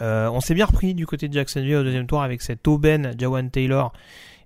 Euh, 0.00 0.28
on 0.28 0.40
s'est 0.40 0.54
bien 0.54 0.66
repris 0.66 0.94
du 0.94 1.06
côté 1.06 1.28
de 1.28 1.32
Jacksonville 1.32 1.76
au 1.76 1.84
deuxième 1.84 2.06
tour 2.06 2.22
avec 2.22 2.42
cette 2.42 2.66
aubaine 2.66 3.14
Jawan 3.18 3.50
Taylor 3.50 3.92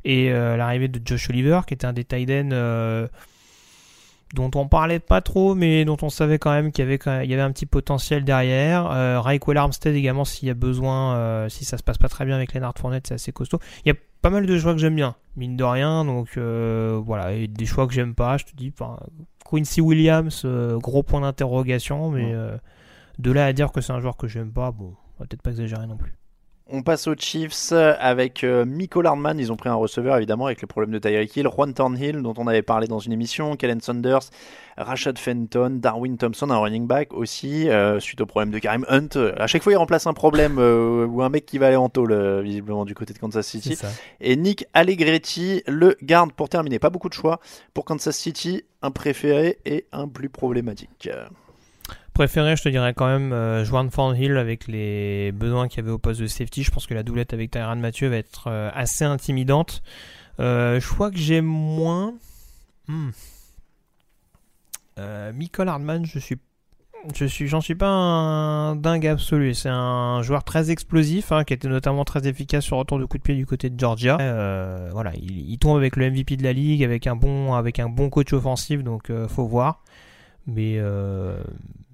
et 0.04 0.30
euh, 0.30 0.56
l'arrivée 0.56 0.88
de 0.88 1.00
Josh 1.02 1.30
Oliver 1.30 1.60
qui 1.66 1.74
était 1.74 1.86
un 1.86 1.94
des 1.94 2.04
tight 2.04 2.28
euh, 2.30 3.08
dont 4.34 4.50
on 4.54 4.68
parlait 4.68 4.98
pas 4.98 5.22
trop 5.22 5.54
mais 5.54 5.86
dont 5.86 5.96
on 6.02 6.10
savait 6.10 6.38
quand 6.38 6.50
même 6.50 6.72
qu'il 6.72 6.84
y 6.84 6.92
avait, 6.92 7.24
il 7.24 7.30
y 7.30 7.34
avait 7.34 7.42
un 7.42 7.52
petit 7.52 7.64
potentiel 7.64 8.24
derrière. 8.24 8.90
Euh, 8.90 9.22
Armstead 9.56 9.94
également 9.94 10.26
s'il 10.26 10.48
y 10.48 10.50
a 10.50 10.54
besoin, 10.54 11.48
si 11.48 11.64
ça 11.64 11.78
se 11.78 11.82
passe 11.82 11.98
pas 11.98 12.08
très 12.08 12.26
bien 12.26 12.36
avec 12.36 12.52
Leonard 12.52 12.74
Fournette 12.76 13.06
c'est 13.06 13.14
assez 13.14 13.32
costaud. 13.32 13.60
Il 13.86 13.88
y 13.88 13.92
a 13.92 13.96
pas 14.20 14.30
mal 14.30 14.44
de 14.44 14.58
choix 14.58 14.74
que 14.74 14.78
j'aime 14.78 14.96
bien, 14.96 15.14
mine 15.36 15.56
de 15.56 15.64
rien. 15.64 16.04
Donc 16.04 16.36
voilà, 16.36 17.32
et 17.32 17.46
des 17.46 17.64
choix 17.64 17.86
que 17.86 17.94
j'aime 17.94 18.14
pas, 18.14 18.36
je 18.36 18.44
te 18.44 18.54
dis. 18.54 18.72
Quincy 19.50 19.80
Williams, 19.80 20.44
gros 20.76 21.02
point 21.02 21.22
d'interrogation, 21.22 22.10
mais 22.10 22.34
de 23.18 23.32
là 23.32 23.46
à 23.46 23.52
dire 23.52 23.72
que 23.72 23.80
c'est 23.80 23.92
un 23.92 24.00
joueur 24.00 24.16
que 24.16 24.28
j'aime 24.28 24.52
pas, 24.52 24.70
bon, 24.70 24.94
on 25.16 25.22
va 25.22 25.26
peut-être 25.26 25.42
pas 25.42 25.50
exagérer 25.50 25.86
non 25.86 25.96
plus. 25.96 26.14
On 26.70 26.82
passe 26.82 27.06
aux 27.06 27.14
Chiefs 27.14 27.72
avec 27.72 28.44
euh, 28.44 28.66
Miko 28.66 29.00
Lardman. 29.00 29.38
Ils 29.38 29.50
ont 29.50 29.56
pris 29.56 29.70
un 29.70 29.74
receveur 29.74 30.18
évidemment 30.18 30.46
avec 30.46 30.60
les 30.60 30.66
problèmes 30.66 30.92
de 30.92 30.98
Tyreek 30.98 31.34
Hill, 31.34 31.48
Juan 31.48 31.72
Thornhill 31.72 32.20
dont 32.20 32.34
on 32.36 32.46
avait 32.46 32.60
parlé 32.60 32.86
dans 32.86 32.98
une 32.98 33.12
émission, 33.12 33.56
Kellen 33.56 33.80
Saunders, 33.80 34.28
Rashad 34.76 35.18
Fenton, 35.18 35.78
Darwin 35.80 36.18
Thompson, 36.18 36.50
un 36.50 36.58
running 36.58 36.86
back 36.86 37.14
aussi, 37.14 37.70
euh, 37.70 37.98
suite 38.00 38.20
au 38.20 38.26
problème 38.26 38.50
de 38.50 38.58
Karim 38.58 38.84
Hunt. 38.88 39.08
À 39.38 39.46
chaque 39.46 39.62
fois, 39.62 39.72
il 39.72 39.76
remplace 39.76 40.06
un 40.06 40.12
problème 40.12 40.58
euh, 40.58 41.06
ou 41.10 41.22
un 41.22 41.30
mec 41.30 41.46
qui 41.46 41.56
va 41.56 41.68
aller 41.68 41.76
en 41.76 41.88
tôle, 41.88 42.12
euh, 42.12 42.42
visiblement 42.42 42.84
du 42.84 42.94
côté 42.94 43.14
de 43.14 43.18
Kansas 43.18 43.46
City. 43.46 43.76
Et 44.20 44.36
Nick 44.36 44.66
Allegretti, 44.74 45.62
le 45.66 45.96
garde 46.02 46.32
pour 46.32 46.50
terminer. 46.50 46.78
Pas 46.78 46.90
beaucoup 46.90 47.08
de 47.08 47.14
choix 47.14 47.40
pour 47.72 47.86
Kansas 47.86 48.16
City, 48.16 48.64
un 48.82 48.90
préféré 48.90 49.58
et 49.64 49.86
un 49.92 50.06
plus 50.06 50.28
problématique. 50.28 51.08
Préféré, 52.18 52.56
je 52.56 52.64
te 52.64 52.68
dirais 52.68 52.94
quand 52.94 53.06
même 53.06 53.32
euh, 53.32 53.64
Juan 53.64 53.88
Thornhill 53.90 54.38
avec 54.38 54.66
les 54.66 55.30
besoins 55.30 55.68
qu'il 55.68 55.76
y 55.76 55.80
avait 55.84 55.92
au 55.92 55.98
poste 55.98 56.20
de 56.20 56.26
safety. 56.26 56.64
Je 56.64 56.72
pense 56.72 56.84
que 56.88 56.94
la 56.94 57.04
doublette 57.04 57.32
avec 57.32 57.52
Tyran 57.52 57.76
Mathieu 57.76 58.08
va 58.08 58.16
être 58.16 58.48
euh, 58.48 58.72
assez 58.74 59.04
intimidante. 59.04 59.84
Euh, 60.40 60.80
je 60.80 60.88
crois 60.88 61.12
que 61.12 61.16
j'ai 61.16 61.40
moins. 61.40 62.14
Hmm. 62.88 63.10
Euh, 64.98 65.32
Michael 65.32 65.68
Hardman, 65.68 66.06
je 66.06 66.18
suis 66.18 66.38
je 67.14 67.24
suis, 67.24 67.46
j'en 67.46 67.60
suis 67.60 67.76
pas 67.76 67.86
un 67.86 68.74
dingue 68.74 69.06
absolu. 69.06 69.54
C'est 69.54 69.68
un 69.68 70.20
joueur 70.22 70.42
très 70.42 70.72
explosif, 70.72 71.30
hein, 71.30 71.44
qui 71.44 71.54
était 71.54 71.68
notamment 71.68 72.04
très 72.04 72.26
efficace 72.26 72.64
sur 72.64 72.78
retour 72.78 72.98
de 72.98 73.04
coup 73.04 73.18
de 73.18 73.22
pied 73.22 73.36
du 73.36 73.46
côté 73.46 73.70
de 73.70 73.78
Georgia. 73.78 74.16
Voilà, 74.90 75.12
il, 75.14 75.48
il, 75.48 75.58
tombe 75.60 75.76
avec 75.76 75.94
le 75.94 76.10
MVP 76.10 76.36
de 76.36 76.42
la 76.42 76.52
ligue, 76.52 76.82
avec 76.82 77.06
un 77.06 77.14
bon, 77.14 77.54
avec 77.54 77.78
un 77.78 77.88
bon 77.88 78.10
coach 78.10 78.32
offensif, 78.32 78.82
donc 78.82 79.12
faut 79.28 79.46
voir. 79.46 79.84
Mais 80.48 80.80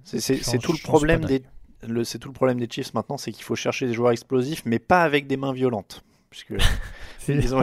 c'est 0.04 0.58
tout 0.58 0.72
le 0.72 0.82
problème 0.82 1.24
des, 1.24 1.42
c'est 2.04 2.18
tout 2.18 2.28
le 2.28 2.34
problème 2.34 2.58
des 2.58 2.68
Chiefs 2.70 2.94
maintenant, 2.94 3.16
c'est 3.16 3.32
qu'il 3.32 3.44
faut 3.44 3.56
chercher 3.56 3.86
des 3.86 3.94
joueurs 3.94 4.12
explosifs, 4.12 4.62
mais 4.64 4.78
pas 4.78 5.02
avec 5.02 5.26
des 5.26 5.36
mains 5.36 5.52
violentes 5.52 6.04
puisque 6.30 6.50
ils, 7.28 7.54
ont, 7.54 7.62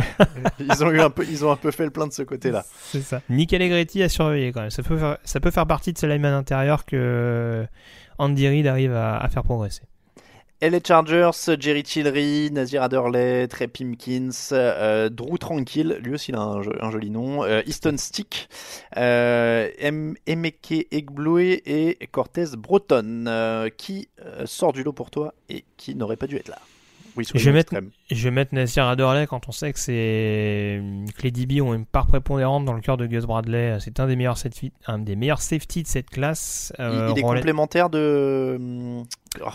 ils, 0.60 0.84
ont 0.84 0.92
eu 0.92 1.02
un 1.02 1.10
peu, 1.10 1.26
ils 1.30 1.46
ont 1.46 1.52
un 1.52 1.56
peu 1.56 1.72
fait 1.72 1.84
le 1.84 1.92
plein 1.92 2.08
de 2.08 2.14
ce 2.14 2.24
côté-là. 2.24 2.66
C'est 2.92 3.02
ça. 3.02 3.22
Nick 3.30 3.54
Allegretti 3.54 4.02
a 4.02 4.10
surveillé 4.10 4.52
quand 4.52 4.62
même. 4.62 4.72
Ça 4.72 4.82
peut 4.82 4.98
faire, 4.98 5.18
ça 5.24 5.40
peut 5.40 5.52
faire 5.52 5.68
partie 5.68 5.94
de 5.94 5.98
ce 6.00 6.08
lineman 6.08 6.34
intérieur 6.34 6.86
que 6.86 7.68
Andy 8.18 8.48
Reid 8.48 8.66
arrive 8.66 8.94
à, 8.94 9.18
à 9.18 9.30
faire 9.30 9.44
progresser. 9.44 9.84
LA 10.62 10.78
Chargers, 10.86 11.58
Jerry 11.60 11.82
Tillery, 11.82 12.52
Nazir 12.52 12.84
Adderley, 12.84 13.48
Trey 13.48 13.68
Pimkins, 13.68 14.30
euh, 14.52 15.10
Drew 15.10 15.40
Tranquil, 15.40 16.00
lui 16.04 16.14
aussi 16.14 16.32
il 16.32 16.36
a 16.36 16.42
un, 16.42 16.62
un 16.82 16.92
joli 16.92 17.10
nom, 17.10 17.44
euh, 17.44 17.64
Easton 17.66 17.96
Stick, 17.98 18.48
euh, 18.96 19.68
Emeke 20.28 20.88
Egblue 20.92 21.62
et 21.66 21.98
Cortez 22.12 22.56
Breton, 22.56 23.26
euh, 23.28 23.70
qui 23.76 24.10
sort 24.46 24.72
du 24.72 24.84
lot 24.84 24.94
pour 24.94 25.10
toi 25.10 25.34
et 25.50 25.66
qui 25.78 25.96
n'aurait 25.96 26.16
pas 26.16 26.28
dû 26.28 26.36
être 26.36 26.50
là. 26.50 26.60
Oui, 27.18 27.26
je, 27.34 27.44
vais 27.44 27.52
mettre, 27.52 27.74
je 28.10 28.24
vais 28.24 28.32
mettre 28.32 28.56
Nasir 28.56 28.86
Adderley 28.86 29.28
quand 29.28 29.50
on 29.50 29.52
sait 29.52 29.74
que, 29.74 29.80
c'est, 29.80 30.82
que 31.18 31.24
les 31.24 31.32
DB 31.32 31.60
ont 31.60 31.74
une 31.74 31.86
part 31.86 32.08
prépondérante 32.08 32.64
dans 32.64 32.74
le 32.74 32.80
cœur 32.80 32.96
de 32.96 33.06
Gus 33.06 33.26
Bradley. 33.26 33.78
C'est 33.82 34.00
un 34.00 34.08
des 34.08 34.16
meilleurs 34.16 34.38
safety, 34.38 34.72
un 34.88 34.98
des 34.98 35.18
meilleurs 35.18 35.42
safety 35.42 35.84
de 35.84 35.88
cette 35.90 36.10
classe. 36.10 36.72
Il, 36.80 37.10
il 37.12 37.20
est 37.20 37.22
complémentaire 37.22 37.90
de, 37.90 39.04
oh, 39.40 39.50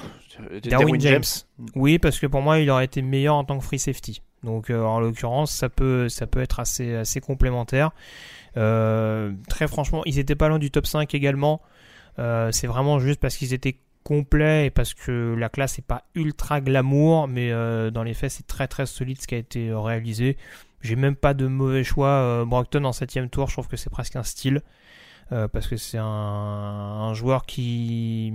Darwin, 0.62 1.00
James. 1.00 1.22
James. 1.22 1.68
Oui, 1.74 1.98
parce 1.98 2.18
que 2.18 2.26
pour 2.26 2.40
moi, 2.40 2.58
il 2.60 2.70
aurait 2.70 2.84
été 2.84 3.02
meilleur 3.02 3.34
en 3.34 3.44
tant 3.44 3.58
que 3.58 3.64
free 3.64 3.78
safety. 3.78 4.22
Donc, 4.42 4.70
euh, 4.70 4.82
en 4.82 5.00
l'occurrence, 5.00 5.50
ça 5.50 5.68
peut, 5.68 6.08
ça 6.08 6.26
peut 6.26 6.40
être 6.40 6.60
assez, 6.60 6.94
assez 6.94 7.20
complémentaire. 7.20 7.90
Euh, 8.56 9.32
très 9.48 9.66
franchement, 9.66 10.02
ils 10.06 10.18
étaient 10.18 10.34
pas 10.34 10.48
loin 10.48 10.58
du 10.58 10.70
top 10.70 10.86
5 10.86 11.14
également. 11.14 11.60
Euh, 12.18 12.50
c'est 12.52 12.66
vraiment 12.66 12.98
juste 12.98 13.20
parce 13.20 13.36
qu'ils 13.36 13.52
étaient 13.52 13.78
complet 14.04 14.66
et 14.66 14.70
parce 14.70 14.94
que 14.94 15.34
la 15.36 15.48
classe 15.48 15.78
n'est 15.78 15.84
pas 15.86 16.04
ultra 16.14 16.60
glamour, 16.60 17.26
mais 17.26 17.50
dans 17.90 18.04
les 18.04 18.14
faits 18.14 18.30
c'est 18.30 18.46
très 18.46 18.68
très 18.68 18.86
solide 18.86 19.20
ce 19.20 19.26
qui 19.26 19.34
a 19.34 19.38
été 19.38 19.72
réalisé. 19.74 20.36
J'ai 20.80 20.94
même 20.94 21.16
pas 21.16 21.34
de 21.34 21.48
mauvais 21.48 21.82
choix. 21.82 22.44
Brockton 22.46 22.84
en 22.84 22.92
7 22.92 23.28
tour, 23.32 23.48
je 23.48 23.54
trouve 23.54 23.66
que 23.66 23.76
c'est 23.76 23.90
presque 23.90 24.14
un 24.14 24.22
style. 24.22 24.62
Parce 25.28 25.66
que 25.66 25.76
c'est 25.76 25.98
un, 25.98 26.04
un, 26.04 27.14
joueur 27.14 27.46
qui 27.46 28.32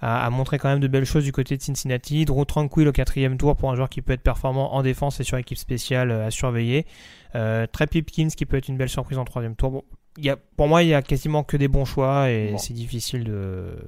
a, 0.00 0.24
a, 0.24 0.30
montré 0.30 0.58
quand 0.58 0.68
même 0.68 0.80
de 0.80 0.88
belles 0.88 1.04
choses 1.04 1.24
du 1.24 1.32
côté 1.32 1.56
de 1.56 1.62
Cincinnati. 1.62 2.24
Drew 2.24 2.44
Tranquil 2.44 2.88
au 2.88 2.92
quatrième 2.92 3.36
tour 3.36 3.56
pour 3.56 3.70
un 3.70 3.76
joueur 3.76 3.88
qui 3.88 4.02
peut 4.02 4.12
être 4.12 4.22
performant 4.22 4.74
en 4.74 4.82
défense 4.82 5.20
et 5.20 5.24
sur 5.24 5.36
équipe 5.38 5.58
spéciale 5.58 6.10
à 6.10 6.30
surveiller. 6.30 6.86
Euh, 7.34 7.66
Trey 7.66 7.86
Pipkins 7.86 8.28
qui 8.28 8.46
peut 8.46 8.56
être 8.56 8.68
une 8.68 8.76
belle 8.76 8.88
surprise 8.88 9.18
en 9.18 9.24
troisième 9.24 9.56
tour. 9.56 9.70
Bon, 9.70 9.84
y 10.18 10.30
a, 10.30 10.36
pour 10.36 10.68
moi, 10.68 10.82
il 10.82 10.88
y 10.88 10.94
a 10.94 11.02
quasiment 11.02 11.44
que 11.44 11.56
des 11.56 11.68
bons 11.68 11.84
choix 11.84 12.30
et 12.30 12.52
bon. 12.52 12.58
c'est 12.58 12.74
difficile 12.74 13.24
de, 13.24 13.78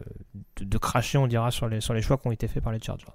de, 0.57 0.65
de, 0.65 0.79
cracher, 0.79 1.19
on 1.19 1.27
dira, 1.27 1.51
sur 1.51 1.69
les, 1.69 1.81
sur 1.81 1.95
les 1.95 2.03
choix 2.03 2.19
qui 2.19 2.29
ont 2.29 2.33
été 2.33 2.49
faits 2.49 2.63
par 2.63 2.73
les 2.73 2.81
Chargers. 2.81 3.07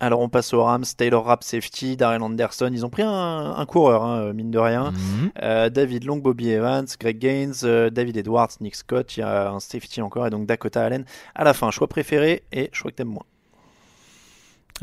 Alors 0.00 0.20
on 0.20 0.28
passe 0.28 0.52
aux 0.52 0.62
Rams, 0.64 0.84
Taylor 0.96 1.24
Rapp 1.24 1.44
safety, 1.44 1.96
Darrell 1.96 2.22
Anderson. 2.22 2.70
Ils 2.72 2.84
ont 2.84 2.90
pris 2.90 3.02
un, 3.02 3.54
un 3.56 3.66
coureur, 3.66 4.02
hein, 4.02 4.32
mine 4.32 4.50
de 4.50 4.58
rien. 4.58 4.90
Mm 4.90 4.94
-hmm. 4.94 5.30
euh, 5.42 5.70
David 5.70 6.04
Long, 6.04 6.16
Bobby 6.16 6.50
Evans, 6.50 6.86
Greg 6.98 7.18
Gaines, 7.18 7.54
euh, 7.64 7.88
David 7.90 8.16
Edwards, 8.16 8.50
Nick 8.60 8.74
Scott. 8.74 9.16
Il 9.16 9.20
y 9.20 9.22
a 9.22 9.50
un 9.50 9.60
safety 9.60 10.02
encore 10.02 10.26
et 10.26 10.30
donc 10.30 10.46
Dakota 10.46 10.84
Allen. 10.84 11.04
À 11.34 11.44
la 11.44 11.54
fin, 11.54 11.70
choix 11.70 11.88
préféré 11.88 12.42
et 12.52 12.68
choix 12.72 12.90
que 12.90 12.96
t'aimes 12.96 13.08
moins. 13.08 13.26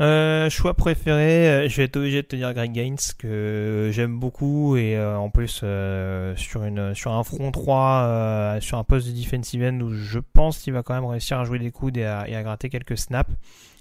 Euh, 0.00 0.48
choix 0.48 0.72
préféré, 0.72 1.68
je 1.68 1.76
vais 1.76 1.84
être 1.84 1.96
obligé 1.98 2.22
de 2.22 2.26
te 2.26 2.34
dire 2.34 2.54
Greg 2.54 2.72
Gaines 2.72 2.96
que 3.18 3.90
j'aime 3.92 4.18
beaucoup 4.18 4.76
et 4.76 4.96
euh, 4.96 5.18
en 5.18 5.28
plus 5.28 5.60
euh, 5.62 6.34
sur 6.36 6.64
une 6.64 6.94
sur 6.94 7.12
un 7.12 7.22
front 7.22 7.50
3 7.50 8.56
sur 8.60 8.78
un 8.78 8.84
poste 8.84 9.08
de 9.08 9.12
defensive 9.12 9.62
end 9.62 9.78
où 9.80 9.92
je 9.92 10.18
pense 10.32 10.56
qu'il 10.58 10.72
va 10.72 10.82
quand 10.82 10.94
même 10.94 11.04
réussir 11.04 11.38
à 11.38 11.44
jouer 11.44 11.58
des 11.58 11.70
coudes 11.70 11.98
et 11.98 12.04
à, 12.04 12.26
et 12.26 12.34
à 12.34 12.42
gratter 12.42 12.70
quelques 12.70 12.96
snaps. 12.96 13.30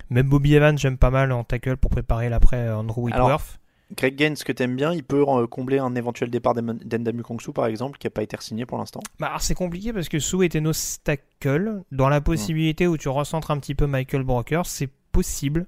Même 0.10 0.28
Bobby 0.28 0.56
Evans 0.56 0.78
j'aime 0.78 0.98
pas 0.98 1.12
mal 1.12 1.32
en 1.32 1.44
tackle 1.44 1.78
pour 1.78 1.92
préparer 1.92 2.30
l'après 2.30 2.70
Andrew 2.70 3.04
Whitworth. 3.04 3.60
Greg 3.98 4.16
Gaines, 4.16 4.36
que 4.36 4.52
t'aimes 4.52 4.76
bien, 4.76 4.94
il 4.94 5.04
peut 5.04 5.26
combler 5.48 5.80
un 5.80 5.96
éventuel 5.96 6.30
départ 6.30 6.54
d'Endamu 6.54 7.24
Kongsu 7.24 7.54
par 7.54 7.66
exemple, 7.66 7.98
qui 7.98 8.06
n'a 8.06 8.12
pas 8.12 8.22
été 8.22 8.38
signé 8.40 8.66
pour 8.68 8.78
l'instant. 8.78 9.00
Bah, 9.20 9.36
c'est 9.40 9.56
compliqué 9.56 9.94
parce 9.94 10.10
que 10.10 10.20
Sue 10.20 10.46
était 10.46 10.62
nos 10.62 10.74
tackle. 11.04 11.82
Dans 11.92 12.10
la 12.10 12.22
possibilité 12.22 12.86
mmh. 12.86 12.92
où 12.92 12.98
tu 12.98 13.10
recentres 13.10 13.50
un 13.50 13.58
petit 13.58 13.74
peu 13.74 13.88
Michael 13.88 14.24
Broker, 14.24 14.66
c'est 14.66 14.90
possible. 15.12 15.66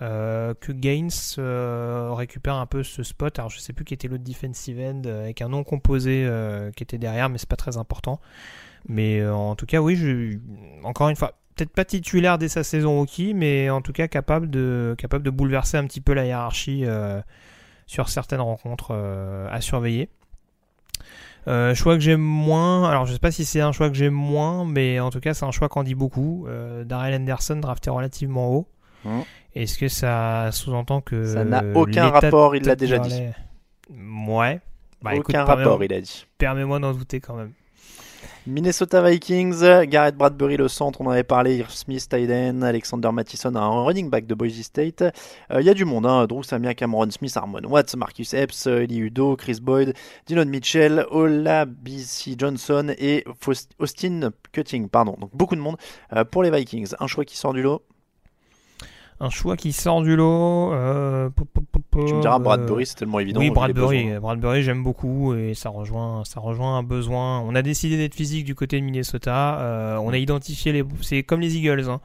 Euh, 0.00 0.54
que 0.60 0.70
Gaines 0.70 1.10
euh, 1.38 2.12
récupère 2.12 2.54
un 2.54 2.66
peu 2.66 2.84
ce 2.84 3.02
spot. 3.02 3.36
Alors 3.38 3.50
je 3.50 3.58
sais 3.58 3.72
plus 3.72 3.84
qui 3.84 3.94
était 3.94 4.06
l'autre 4.06 4.22
defensive 4.22 4.78
end 4.78 5.02
euh, 5.06 5.24
avec 5.24 5.42
un 5.42 5.48
nom 5.48 5.64
composé 5.64 6.24
euh, 6.24 6.70
qui 6.70 6.84
était 6.84 6.98
derrière, 6.98 7.28
mais 7.28 7.38
c'est 7.38 7.48
pas 7.48 7.56
très 7.56 7.76
important. 7.78 8.20
Mais 8.86 9.20
euh, 9.20 9.34
en 9.34 9.56
tout 9.56 9.66
cas, 9.66 9.80
oui, 9.80 9.96
je, 9.96 10.38
encore 10.84 11.08
une 11.08 11.16
fois, 11.16 11.32
peut-être 11.58 11.72
pas 11.72 11.84
titulaire 11.84 12.38
dès 12.38 12.48
sa 12.48 12.62
saison 12.62 13.00
hockey, 13.00 13.32
mais 13.34 13.68
en 13.70 13.80
tout 13.80 13.92
cas 13.92 14.08
capable 14.08 14.48
de 14.48 14.94
capable 14.96 15.24
de 15.24 15.30
bouleverser 15.30 15.76
un 15.76 15.84
petit 15.84 16.00
peu 16.00 16.14
la 16.14 16.24
hiérarchie 16.24 16.84
euh, 16.84 17.20
sur 17.86 18.08
certaines 18.08 18.40
rencontres 18.40 18.94
à 19.50 19.60
surveiller. 19.60 20.08
Euh, 21.48 21.74
choix 21.74 21.94
que 21.94 22.00
j'aime 22.00 22.20
moins, 22.20 22.88
alors 22.88 23.06
je 23.06 23.14
sais 23.14 23.18
pas 23.18 23.30
si 23.30 23.46
c'est 23.46 23.62
un 23.62 23.72
choix 23.72 23.88
que 23.88 23.96
j'aime 23.96 24.12
moins, 24.12 24.66
mais 24.66 25.00
en 25.00 25.08
tout 25.08 25.20
cas 25.20 25.32
c'est 25.32 25.46
un 25.46 25.50
choix 25.50 25.68
qu'on 25.70 25.82
dit 25.82 25.94
beaucoup. 25.94 26.46
Euh, 26.46 26.84
Darrell 26.84 27.14
Anderson 27.14 27.56
drafté 27.56 27.88
relativement 27.88 28.48
haut. 28.50 28.68
Mmh. 29.04 29.20
Est-ce 29.54 29.78
que 29.78 29.88
ça 29.88 30.50
sous-entend 30.52 31.00
que. 31.00 31.24
Ça 31.24 31.44
n'a 31.44 31.62
aucun 31.74 32.10
rapport, 32.10 32.54
il 32.54 32.64
l'a 32.64 32.76
déjà 32.76 32.98
dit. 32.98 33.22
Ouais. 33.90 34.60
Bah, 35.00 35.12
aucun 35.12 35.14
écoute, 35.20 35.36
rapport, 35.36 35.82
il 35.82 35.92
a 35.94 36.00
dit. 36.00 36.26
Permets-moi 36.36 36.80
d'en 36.80 36.92
douter 36.92 37.20
quand 37.20 37.34
même. 37.34 37.52
Minnesota 38.48 39.02
Vikings, 39.02 39.60
Garrett 39.88 40.16
Bradbury 40.16 40.56
le 40.56 40.68
centre, 40.68 41.02
on 41.02 41.06
en 41.06 41.10
avait 41.10 41.22
parlé, 41.22 41.58
Irv 41.58 41.70
Smith, 41.70 42.08
Tyden, 42.08 42.64
Alexander 42.64 43.10
Mattison, 43.12 43.54
un 43.54 43.82
running 43.84 44.08
back 44.08 44.26
de 44.26 44.34
Boise 44.34 44.62
State. 44.62 45.04
Il 45.50 45.56
euh, 45.56 45.60
y 45.60 45.68
a 45.68 45.74
du 45.74 45.84
monde, 45.84 46.06
hein. 46.06 46.26
Drew 46.26 46.42
Samia, 46.42 46.72
Cameron 46.72 47.10
Smith, 47.10 47.36
Armon 47.36 47.60
Watts, 47.64 47.94
Marcus 47.94 48.32
Epps, 48.32 48.66
Eli 48.66 49.00
Udo, 49.00 49.36
Chris 49.36 49.58
Boyd, 49.60 49.92
Dylan 50.26 50.48
Mitchell, 50.48 51.04
Ola 51.10 51.66
BC 51.66 52.36
Johnson 52.38 52.94
et 52.98 53.26
Austin 53.78 54.30
Cutting. 54.52 54.88
Pardon, 54.88 55.14
donc 55.20 55.30
beaucoup 55.34 55.54
de 55.54 55.60
monde 55.60 55.76
euh, 56.14 56.24
pour 56.24 56.42
les 56.42 56.50
Vikings. 56.50 56.94
Un 57.00 57.06
choix 57.06 57.26
qui 57.26 57.36
sort 57.36 57.52
du 57.52 57.60
lot 57.60 57.82
un 59.20 59.30
choix 59.30 59.56
qui 59.56 59.72
sort 59.72 60.02
du 60.02 60.16
lot. 60.16 60.72
Euh, 60.72 61.30
tu 61.92 62.14
me 62.14 62.20
diras 62.20 62.38
Bradbury, 62.38 62.86
c'est 62.86 62.96
tellement 62.96 63.18
évident. 63.18 63.40
Oui, 63.40 63.50
Bradbury, 63.50 64.18
Bradbury 64.20 64.62
j'aime 64.62 64.82
beaucoup 64.82 65.34
et 65.34 65.54
ça 65.54 65.70
rejoint, 65.70 66.24
ça 66.24 66.40
rejoint 66.40 66.78
un 66.78 66.82
besoin. 66.82 67.40
On 67.40 67.54
a 67.54 67.62
décidé 67.62 67.96
d'être 67.96 68.14
physique 68.14 68.44
du 68.44 68.54
côté 68.54 68.78
de 68.78 68.84
Minnesota. 68.84 69.58
Euh, 69.60 69.96
on 69.96 70.12
a 70.12 70.18
identifié 70.18 70.72
les, 70.72 70.84
c'est 71.02 71.22
comme 71.22 71.40
les 71.40 71.56
Eagles. 71.56 71.88
Hein. 71.88 72.00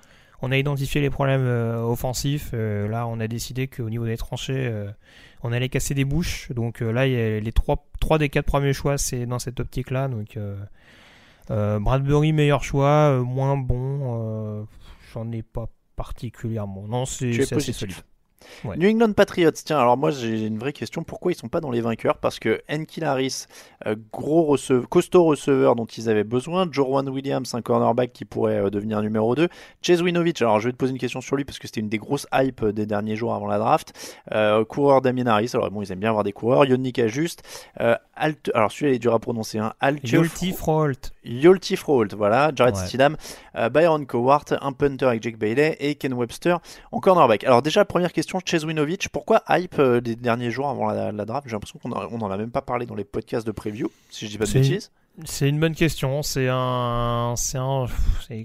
On 0.46 0.52
a 0.52 0.58
identifié 0.58 1.00
les 1.00 1.10
problèmes 1.10 1.46
euh, 1.46 1.82
offensifs. 1.84 2.52
Euh, 2.54 2.90
là, 2.90 3.08
on 3.08 3.22
a 3.22 3.30
décidé 3.30 3.70
qu'au 3.70 3.90
niveau 3.90 4.06
des 4.06 4.18
tranchées, 4.18 4.68
euh, 4.68 4.92
on 5.42 5.54
allait 5.54 5.70
casser 5.70 5.94
des 5.94 6.04
bouches. 6.04 6.52
Donc 6.52 6.82
là, 6.82 7.08
il 7.08 7.14
y 7.14 7.16
a 7.16 7.40
les 7.40 7.52
trois, 7.54 7.88
trois 8.02 8.18
des 8.18 8.28
quatre 8.28 8.48
premiers 8.48 8.74
choix, 8.74 8.98
c'est 8.98 9.26
dans 9.26 9.40
cette 9.40 9.62
optique-là. 9.62 10.10
Donc 10.10 10.38
Bradbury 11.48 12.34
meilleur 12.34 12.64
choix, 12.64 13.22
moins 13.24 13.56
bon. 13.56 14.66
J'en 15.14 15.32
ai 15.32 15.44
pas 15.44 15.68
particulièrement. 15.96 16.88
Non, 16.88 17.06
c'est 17.06 17.52
assez 17.54 17.74
solide. 17.74 17.96
Ouais. 18.64 18.78
New 18.78 18.90
England 18.90 19.14
Patriots, 19.14 19.52
tiens, 19.52 19.80
alors 19.80 19.98
moi 19.98 20.12
j'ai 20.12 20.46
une 20.46 20.58
vraie 20.58 20.74
question, 20.74 21.04
pourquoi 21.04 21.32
ils 21.32 21.36
sont 21.36 21.50
pas 21.50 21.62
dans 21.62 21.72
les 21.72 21.82
vainqueurs? 21.82 22.18
Parce 22.18 22.40
que 22.40 22.62
Enkil 22.70 23.04
Harris, 23.04 23.46
euh, 23.88 23.96
gros 24.12 24.44
receveur, 24.44 24.88
costaud 24.90 25.24
receveur 25.24 25.76
dont 25.76 25.86
ils 25.86 26.10
avaient 26.10 26.24
besoin, 26.24 26.68
Jorwan 26.72 27.08
Williams, 27.10 27.54
un 27.54 27.62
cornerback 27.62 28.14
qui 28.14 28.26
pourrait 28.26 28.58
euh, 28.58 28.70
devenir 28.70 29.02
numéro 29.02 29.36
2, 29.36 29.48
Chase 29.82 30.02
Winovich, 30.02 30.42
alors 30.42 30.60
je 30.60 30.70
vais 30.70 30.72
te 30.72 30.78
poser 30.78 30.92
une 30.92 31.00
question 31.00 31.22
sur 31.22 31.36
lui 31.36 31.46
parce 31.46 31.60
que 31.60 31.68
c'était 31.68 31.82
une 31.82 31.90
des 31.90 31.98
grosses 31.98 32.28
hypes 32.34 32.66
des 32.66 32.86
derniers 32.86 33.16
jours 33.16 33.34
avant 33.34 33.48
la 33.48 33.58
draft, 33.58 33.94
euh, 34.34 34.64
coureur 34.66 35.02
Damien 35.02 35.28
Harris, 35.28 35.52
alors 35.54 35.70
bon 35.72 35.82
ils 35.82 35.92
aiment 35.92 36.00
bien 36.00 36.10
avoir 36.10 36.24
des 36.24 36.34
coureurs, 36.34 36.66
Yannick 36.66 37.00
Ajuste, 37.00 37.44
euh, 37.82 37.96
Alt, 38.16 38.52
alors 38.54 38.72
celui-là 38.72 38.92
il 38.92 38.96
est 38.96 39.00
dur 39.00 39.14
à 39.14 39.20
prononcer, 39.20 39.58
hein, 39.58 39.74
Alt 39.80 40.08
Yolti 40.10 40.52
Froholt. 40.54 41.12
Yolti 41.26 41.76
Froholt, 41.76 42.14
voilà, 42.14 42.52
Jared 42.56 42.76
Ouais. 42.76 42.86
Stidham, 42.86 43.18
euh, 43.56 43.70
Byron 43.70 44.06
Cowart, 44.06 44.46
un 44.62 44.72
punter 44.72 45.06
avec 45.06 45.24
Jake 45.24 45.38
Bailey 45.38 45.76
et 45.80 45.96
Ken 45.96 46.14
Webster 46.14 46.60
en 46.92 47.00
cornerback. 47.00 47.44
Alors 47.44 47.62
déjà, 47.64 47.86
première 47.86 48.14
question, 48.14 48.40
Chase 48.46 48.66
Winovich, 48.66 49.10
pourquoi 49.10 49.42
hype 49.50 49.80
euh, 49.80 50.00
des 50.02 50.16
derniers 50.16 50.52
jours 50.52 50.70
avant 50.70 50.88
la, 50.92 51.12
la 51.12 51.26
draft? 51.26 51.48
J'ai 51.48 51.54
l'impression 51.54 51.80
qu'on 51.82 51.92
en- 51.92 52.08
on 52.12 52.22
en 52.22 52.30
a 52.30 52.38
même 52.38 52.52
pas 52.52 52.62
parlé 52.62 52.86
dans 52.86 52.96
les 52.96 53.04
podcasts 53.04 53.48
de 53.48 53.52
preview, 53.52 53.90
si 54.10 54.26
je 54.28 54.32
dis 54.32 54.38
pas 54.38 54.46
de 54.46 54.52
bêtises. 54.54 54.92
C'est 55.26 55.48
une 55.48 55.60
bonne 55.60 55.76
question. 55.76 56.24
C'est 56.24 56.48
un, 56.50 57.36
c'est 57.38 57.60
un, 57.60 57.86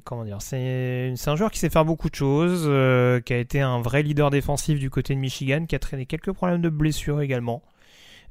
comment 0.04 0.24
dire, 0.24 0.42
c'est, 0.42 1.14
un 1.26 1.36
joueur 1.36 1.50
qui 1.50 1.58
sait 1.58 1.70
faire 1.70 1.86
beaucoup 1.86 2.10
de 2.10 2.14
choses, 2.14 2.64
euh, 2.66 3.20
qui 3.20 3.32
a 3.32 3.38
été 3.38 3.60
un 3.62 3.80
vrai 3.80 4.02
leader 4.02 4.28
défensif 4.30 4.78
du 4.78 4.90
côté 4.90 5.14
de 5.14 5.18
Michigan, 5.18 5.64
qui 5.66 5.74
a 5.74 5.78
traîné 5.78 6.04
quelques 6.04 6.32
problèmes 6.32 6.60
de 6.60 6.68
blessure 6.68 7.22
également, 7.22 7.62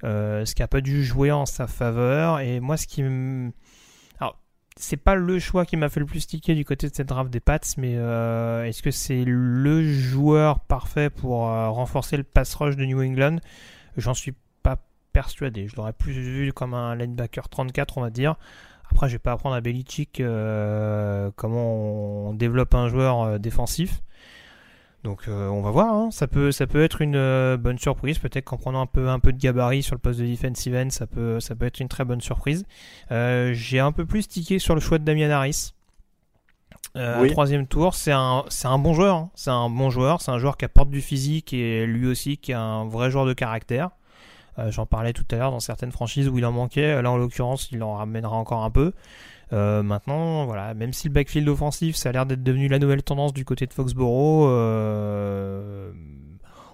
ce 0.04 0.54
qui 0.56 0.64
a 0.64 0.68
pas 0.68 0.82
dû 0.82 1.04
jouer 1.04 1.32
en 1.32 1.46
sa 1.46 1.68
faveur. 1.68 2.40
Et 2.40 2.60
moi, 2.60 2.78
ce 2.78 2.88
qui, 2.88 3.04
me- 3.04 3.52
c'est 4.80 4.98
pas 4.98 5.16
le 5.16 5.40
choix 5.40 5.66
qui 5.66 5.76
m'a 5.76 5.90
fait 5.90 6.00
le 6.00 6.06
plus 6.06 6.28
tiquer 6.28 6.54
du 6.54 6.64
côté 6.64 6.88
de 6.88 6.94
cette 6.94 7.08
draft 7.08 7.32
des 7.32 7.40
Pats, 7.40 7.60
mais 7.78 7.94
euh, 7.96 8.64
est-ce 8.66 8.84
que 8.84 8.92
c'est 8.92 9.24
le 9.26 9.82
joueur 9.92 10.60
parfait 10.60 11.10
pour 11.10 11.50
euh, 11.50 11.70
renforcer 11.70 12.16
le 12.16 12.22
pass 12.24 12.54
rush 12.54 12.76
de 12.76 12.86
New 12.86 13.02
England? 13.02 13.38
J'en 13.98 14.14
suis 14.14 14.36
pas 14.62 14.78
persuadé. 15.14 15.68
Je 15.68 15.76
l'aurais 15.76 15.94
plus 15.94 16.12
vu 16.14 16.54
comme 16.54 16.76
un 16.76 16.96
linebacker 16.96 17.50
34, 17.50 17.98
on 17.98 18.02
va 18.02 18.12
dire. 18.12 18.36
Après, 18.92 19.08
je 19.10 19.14
vais 19.14 19.20
pas 19.20 19.32
apprendre 19.32 19.56
à 19.56 19.62
Belichick 19.62 20.20
euh, 20.20 21.32
comment 21.36 22.28
on 22.30 22.34
développe 22.34 22.76
un 22.76 22.88
joueur 22.88 23.22
euh, 23.24 23.38
défensif. 23.40 24.02
Donc, 25.04 25.28
euh, 25.28 25.48
on 25.48 25.62
va 25.62 25.72
voir. 25.72 25.94
hein. 25.94 26.10
Ça 26.12 26.28
peut, 26.28 26.52
ça 26.52 26.68
peut 26.68 26.84
être 26.84 27.02
une 27.02 27.16
euh, 27.16 27.56
bonne 27.58 27.78
surprise. 27.78 28.18
Peut-être 28.20 28.46
qu'en 28.46 28.58
prenant 28.58 28.82
un 28.82 28.86
peu, 28.88 29.10
un 29.10 29.20
peu 29.20 29.32
de 29.32 29.38
gabarit 29.38 29.84
sur 29.84 29.96
le 29.96 30.00
poste 30.00 30.20
de 30.20 30.26
defensive 30.26 30.76
end, 30.76 30.90
ça 30.90 31.08
peut, 31.08 31.40
ça 31.40 31.56
peut 31.56 31.66
être 31.66 31.80
une 31.80 31.88
très 31.88 32.04
bonne 32.04 32.20
surprise. 32.20 32.66
Euh, 33.12 33.54
J'ai 33.54 33.80
un 33.80 33.92
peu 33.92 34.06
plus 34.06 34.28
tiqué 34.28 34.60
sur 34.60 34.76
le 34.76 34.82
choix 34.82 34.98
de 34.98 35.04
Damian 35.06 35.30
Harris. 35.30 35.74
Oui. 36.96 37.30
Troisième 37.30 37.68
tour, 37.68 37.94
c'est 37.94 38.12
un, 38.12 38.44
bon 38.80 38.94
joueur. 38.96 39.16
hein. 39.16 39.30
C'est 39.36 39.52
un 39.52 39.70
bon 39.70 39.92
joueur. 39.92 40.20
C'est 40.22 40.32
un 40.32 40.40
joueur 40.40 40.58
qui 40.58 40.66
apporte 40.66 40.90
du 40.90 41.02
physique 41.02 41.54
et 41.54 41.86
lui 41.86 42.08
aussi 42.08 42.38
qui 42.38 42.52
est 42.54 42.56
un 42.56 42.86
vrai 42.86 43.12
joueur 43.12 43.26
de 43.28 43.34
caractère. 43.34 43.92
J'en 44.70 44.88
parlais 44.88 45.14
tout 45.14 45.26
à 45.30 45.36
l'heure 45.36 45.52
dans 45.52 45.60
certaines 45.60 45.92
franchises 45.92 46.28
où 46.28 46.40
il 46.40 46.46
en 46.46 46.52
manquait. 46.52 47.00
Là, 47.04 47.12
en 47.12 47.18
l'occurrence, 47.18 47.70
il 47.72 47.84
en 47.84 47.94
ramènera 47.98 48.36
encore 48.36 48.64
un 48.64 48.72
peu. 48.72 48.94
Euh, 49.54 49.82
maintenant, 49.82 50.46
voilà, 50.46 50.74
même 50.74 50.94
si 50.94 51.08
le 51.08 51.14
backfield 51.14 51.48
offensif, 51.48 51.96
ça 51.96 52.10
a 52.10 52.12
l'air 52.12 52.26
d'être 52.26 52.44
devenu 52.44 52.68
la 52.68 52.80
nouvelle 52.80 53.04
tendance 53.04 53.34
du 53.34 53.46
côté 53.46 53.66
de 53.66 53.74
Foxborough, 53.74 54.48
euh, 54.50 55.92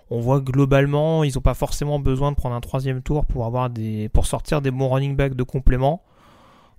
on 0.10 0.20
voit 0.20 0.40
globalement, 0.40 1.24
ils 1.24 1.36
n'ont 1.36 1.42
pas 1.42 1.54
forcément 1.54 2.00
besoin 2.00 2.32
de 2.32 2.36
prendre 2.36 2.56
un 2.56 2.62
troisième 2.62 3.02
tour 3.02 3.26
pour 3.26 3.46
avoir 3.46 3.70
des, 3.70 4.10
pour 4.10 4.26
sortir 4.26 4.62
des 4.62 4.72
bons 4.72 4.90
running 4.90 5.16
backs 5.16 5.36
de 5.36 5.44
complément. 5.44 6.04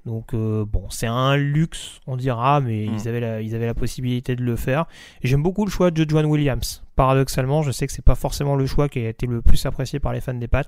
Donc 0.06 0.34
euh, 0.34 0.64
bon, 0.66 0.84
c'est 0.90 1.06
un 1.06 1.36
luxe, 1.36 2.00
on 2.06 2.16
dira, 2.16 2.60
mais 2.60 2.86
Mm. 2.86 2.94
ils, 2.94 3.08
avaient 3.08 3.20
la, 3.20 3.40
ils 3.40 3.54
avaient 3.54 3.66
la 3.66 3.74
possibilité 3.74 4.36
de 4.36 4.42
le 4.42 4.56
faire. 4.56 4.84
Et 5.22 5.28
J'aime 5.28 5.42
beaucoup 5.42 5.64
le 5.64 5.70
choix 5.70 5.90
de 5.90 6.08
Joan 6.08 6.26
Williams. 6.26 6.82
Paradoxalement, 6.96 7.62
je 7.62 7.70
sais 7.70 7.86
que 7.86 7.92
c'est 7.92 8.04
pas 8.04 8.14
forcément 8.14 8.54
le 8.54 8.66
choix 8.66 8.88
qui 8.88 8.98
a 9.00 9.08
été 9.08 9.26
le 9.26 9.40
plus 9.42 9.64
apprécié 9.66 9.98
par 10.00 10.12
les 10.12 10.20
fans 10.20 10.34
des 10.34 10.48
Pats. 10.48 10.62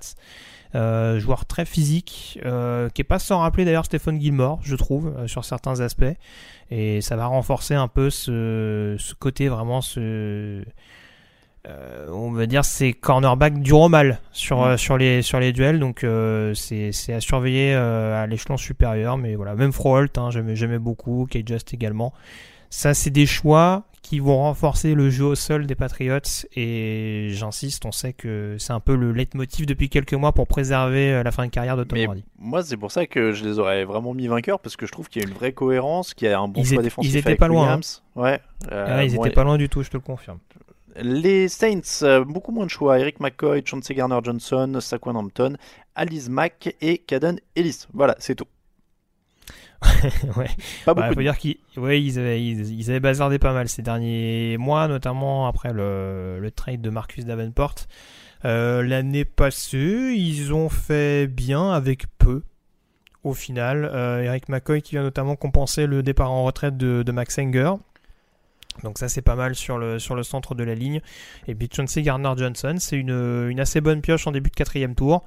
Euh, 0.75 1.17
joueur 1.19 1.45
très 1.45 1.63
physique, 1.65 2.39
euh, 2.45 2.89
qui 2.89 3.01
est 3.01 3.05
pas 3.05 3.19
sans 3.19 3.39
rappeler 3.39 3.63
d'ailleurs 3.63 3.85
Stephen 3.85 4.19
Gilmore, 4.19 4.59
je 4.63 4.75
trouve, 4.75 5.13
euh, 5.17 5.27
sur 5.27 5.45
certains 5.45 5.79
aspects. 5.79 6.03
Et 6.71 6.99
ça 6.99 7.15
va 7.15 7.27
renforcer 7.27 7.73
un 7.75 7.87
peu 7.87 8.09
ce, 8.09 8.95
ce 8.99 9.13
côté 9.13 9.47
vraiment 9.47 9.79
ce 9.81 10.63
euh, 11.67 12.07
on 12.11 12.31
va 12.31 12.45
dire 12.45 12.63
c'est 12.63 12.93
cornerback 12.93 13.59
dur 13.61 13.79
au 13.81 13.89
mal 13.89 14.19
sur, 14.31 14.59
Mm. 14.59 14.63
euh, 14.63 14.77
sur, 14.77 14.97
les, 14.97 15.21
sur 15.21 15.39
les 15.39 15.51
duels. 15.53 15.79
Donc 15.79 16.03
euh, 16.03 16.53
c'est 16.53 16.91
c'est 16.91 17.13
à 17.13 17.19
surveiller 17.19 17.73
euh, 17.75 18.23
à 18.23 18.27
l'échelon 18.27 18.57
supérieur. 18.57 19.17
Mais 19.17 19.35
voilà 19.35 19.55
même 19.55 19.71
Froholt 19.73 20.17
hein, 20.17 20.29
j'aimais 20.31 20.79
beaucoup. 20.79 21.27
Kate 21.29 21.47
Just 21.47 21.73
également. 21.73 22.13
Ça 22.69 22.93
c'est 22.93 23.09
des 23.11 23.25
choix 23.25 23.83
qui 24.01 24.19
vont 24.19 24.37
renforcer 24.37 24.93
le 24.93 25.09
jeu 25.09 25.25
au 25.25 25.35
sol 25.35 25.65
des 25.65 25.75
Patriots. 25.75 26.19
Et 26.55 27.27
j'insiste 27.31 27.85
on 27.85 27.91
sait 27.91 28.13
que 28.13 28.55
c'est 28.57 28.71
un 28.71 28.79
peu 28.79 28.95
le 28.95 29.11
leitmotiv 29.11 29.65
depuis 29.65 29.89
quelques 29.89 30.13
mois 30.13 30.31
pour 30.31 30.47
préserver 30.47 31.21
la 31.23 31.31
fin 31.31 31.45
de 31.45 31.51
carrière 31.51 31.75
de 31.75 31.83
Tom 31.83 31.97
Brady. 32.05 32.23
moi, 32.39 32.63
c'est 32.63 32.77
pour 32.77 32.91
ça 32.91 33.05
que 33.05 33.33
je 33.33 33.43
les 33.43 33.59
aurais 33.59 33.83
vraiment 33.83 34.13
mis 34.13 34.27
vainqueurs 34.27 34.59
parce 34.61 34.77
que 34.77 34.85
je 34.85 34.93
trouve 34.93 35.09
qu'il 35.09 35.21
y 35.21 35.25
a 35.25 35.27
une 35.27 35.33
vraie 35.35 35.51
cohérence, 35.51 36.13
qu'il 36.13 36.29
y 36.29 36.31
a 36.31 36.39
un 36.39 36.47
bon 36.47 36.61
Ils 36.61 36.65
choix 36.67 36.75
étaient- 36.75 36.83
défensif 36.83 37.11
ils 37.11 37.17
étaient 37.17 37.27
avec 37.27 37.39
pas 37.39 37.49
loin, 37.49 37.73
hein. 37.73 37.79
Ouais. 38.15 38.39
euh, 38.71 38.85
Ah, 38.89 39.03
ils 39.03 39.13
bon, 39.15 39.25
étaient 39.25 39.33
pas 39.35 39.43
loin 39.43 39.57
du 39.57 39.67
tout 39.67 39.83
je 39.83 39.89
te 39.89 39.97
le 39.97 40.01
confirme 40.01 40.37
Les 41.01 41.47
Saints, 41.47 42.03
euh, 42.03 42.23
beaucoup 42.25 42.51
moins 42.51 42.65
de 42.65 42.71
choix. 42.71 42.99
Eric 42.99 43.19
McCoy, 43.19 43.63
Chauncey 43.65 43.93
Garner-Johnson, 43.93 44.79
Saquon 44.81 45.15
Hampton, 45.15 45.57
Alice 45.95 46.29
Mack 46.29 46.75
et 46.81 46.97
Caden 46.99 47.39
Ellis. 47.55 47.85
Voilà, 47.93 48.15
c'est 48.19 48.35
tout. 48.35 48.47
ouais. 50.37 50.49
Pas 50.85 50.93
Bah, 50.93 51.03
beaucoup 51.03 51.15
faut 51.15 51.21
dire 51.21 51.37
qu'ils 51.37 51.57
ouais, 51.77 52.01
ils 52.01 52.17
avaient, 52.17 52.43
ils, 52.43 52.79
ils 52.79 52.89
avaient 52.89 52.99
bazardé 52.99 53.37
pas 53.37 53.53
mal 53.53 53.69
ces 53.69 53.83
derniers 53.83 54.57
mois, 54.57 54.87
notamment 54.87 55.47
après 55.47 55.71
le, 55.71 56.39
le 56.39 56.51
trade 56.51 56.81
de 56.81 56.89
Marcus 56.89 57.25
Davenport. 57.25 57.75
Euh, 58.45 58.83
L'année 58.83 59.25
passée, 59.25 60.13
ils 60.15 60.53
ont 60.53 60.69
fait 60.69 61.27
bien 61.27 61.71
avec 61.71 62.05
peu. 62.17 62.43
Au 63.23 63.33
final, 63.33 63.89
euh, 63.91 64.23
Eric 64.23 64.47
McCoy 64.47 64.81
qui 64.81 64.91
vient 64.91 65.03
notamment 65.03 65.35
compenser 65.35 65.85
le 65.85 66.01
départ 66.01 66.31
en 66.31 66.43
retraite 66.43 66.77
de, 66.77 67.03
de 67.03 67.11
Max 67.11 67.37
Enger. 67.37 67.73
Donc 68.83 68.97
ça 68.97 69.09
c'est 69.09 69.21
pas 69.21 69.35
mal 69.35 69.55
sur 69.55 69.77
le, 69.77 69.99
centre 69.99 70.55
de 70.55 70.63
la 70.63 70.75
ligne. 70.75 71.01
Et 71.47 71.55
puis 71.55 71.69
Chauncey 71.73 72.01
Gardner-Johnson, 72.01 72.75
c'est 72.79 72.97
une, 72.97 73.59
assez 73.59 73.81
bonne 73.81 74.01
pioche 74.01 74.27
en 74.27 74.31
début 74.31 74.49
de 74.49 74.55
quatrième 74.55 74.95
tour. 74.95 75.23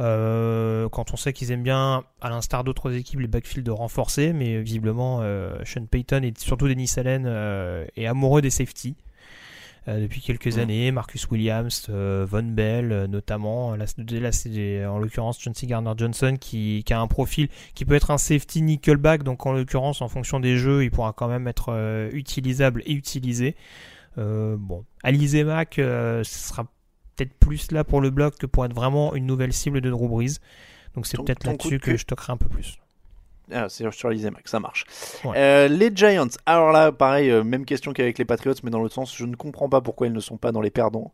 Euh, 0.00 0.88
quand 0.90 1.12
on 1.12 1.16
sait 1.16 1.32
qu'ils 1.32 1.50
aiment 1.50 1.64
bien, 1.64 2.04
à 2.20 2.30
l'instar 2.30 2.62
d'autres 2.62 2.92
équipes, 2.92 3.20
les 3.20 3.26
backfields 3.26 3.70
renforcés, 3.70 4.32
mais 4.32 4.60
visiblement 4.62 5.20
euh, 5.22 5.58
Sean 5.64 5.86
Payton 5.86 6.22
et 6.22 6.32
surtout 6.38 6.68
Dennis 6.68 6.94
Allen 6.96 7.24
euh, 7.26 7.84
est 7.96 8.06
amoureux 8.06 8.40
des 8.40 8.50
safety 8.50 8.94
euh, 8.96 9.07
depuis 9.96 10.20
quelques 10.20 10.58
années. 10.58 10.90
Marcus 10.92 11.28
Williams, 11.30 11.86
euh, 11.88 12.26
Von 12.28 12.42
Bell 12.42 12.92
euh, 12.92 13.06
notamment. 13.06 13.74
Là, 13.76 13.86
c'est- 13.86 14.02
là, 14.20 14.32
c'est 14.32 14.84
en 14.84 14.98
l'occurrence 14.98 15.40
Chauncey 15.40 15.66
Gardner-Johnson 15.66 16.36
qui, 16.40 16.82
qui 16.84 16.92
a 16.92 17.00
un 17.00 17.06
profil 17.06 17.48
qui 17.74 17.84
peut 17.84 17.94
être 17.94 18.10
un 18.10 18.18
safety 18.18 18.62
nickelback, 18.62 19.22
donc 19.22 19.46
en 19.46 19.52
l'occurrence 19.52 20.02
en 20.02 20.08
fonction 20.08 20.40
des 20.40 20.56
jeux, 20.56 20.84
il 20.84 20.90
pourra 20.90 21.12
quand 21.12 21.28
même 21.28 21.48
être 21.48 21.68
euh, 21.70 22.10
utilisable 22.12 22.82
et 22.86 22.92
utilisé. 22.92 23.56
Euh, 24.18 24.56
bon, 24.58 24.84
Alizé 25.02 25.44
Mack, 25.44 25.78
euh, 25.78 26.24
ce 26.24 26.48
sera 26.48 26.64
peut-être 27.16 27.34
plus 27.38 27.72
là 27.72 27.84
pour 27.84 28.00
le 28.00 28.10
bloc 28.10 28.36
que 28.36 28.46
pour 28.46 28.64
être 28.64 28.74
vraiment 28.74 29.14
une 29.14 29.26
nouvelle 29.26 29.52
cible 29.52 29.80
de 29.80 29.90
Drew 29.90 30.08
Brees. 30.08 30.38
Donc 30.94 31.06
c'est 31.06 31.16
peut-être 31.26 31.44
là-dessus 31.52 31.78
de 31.78 31.82
que 31.82 31.96
je 31.96 32.04
toquerai 32.06 32.32
un 32.32 32.36
peu 32.36 32.48
plus. 32.48 32.78
Ah, 33.52 33.66
c'est 33.68 33.90
sur 33.92 34.10
les 34.10 34.30
Mac, 34.30 34.46
ça 34.46 34.60
marche. 34.60 34.84
Ouais. 35.24 35.32
Euh, 35.36 35.68
les 35.68 35.90
Giants, 35.94 36.28
alors 36.44 36.70
là, 36.70 36.92
pareil, 36.92 37.30
euh, 37.30 37.42
même 37.42 37.64
question 37.64 37.92
qu'avec 37.92 38.18
les 38.18 38.24
Patriots, 38.24 38.54
mais 38.62 38.70
dans 38.70 38.78
l'autre 38.78 38.94
sens, 38.94 39.16
je 39.16 39.24
ne 39.24 39.36
comprends 39.36 39.68
pas 39.68 39.80
pourquoi 39.80 40.06
ils 40.06 40.12
ne 40.12 40.20
sont 40.20 40.36
pas 40.36 40.52
dans 40.52 40.60
les 40.60 40.70
perdants 40.70 41.12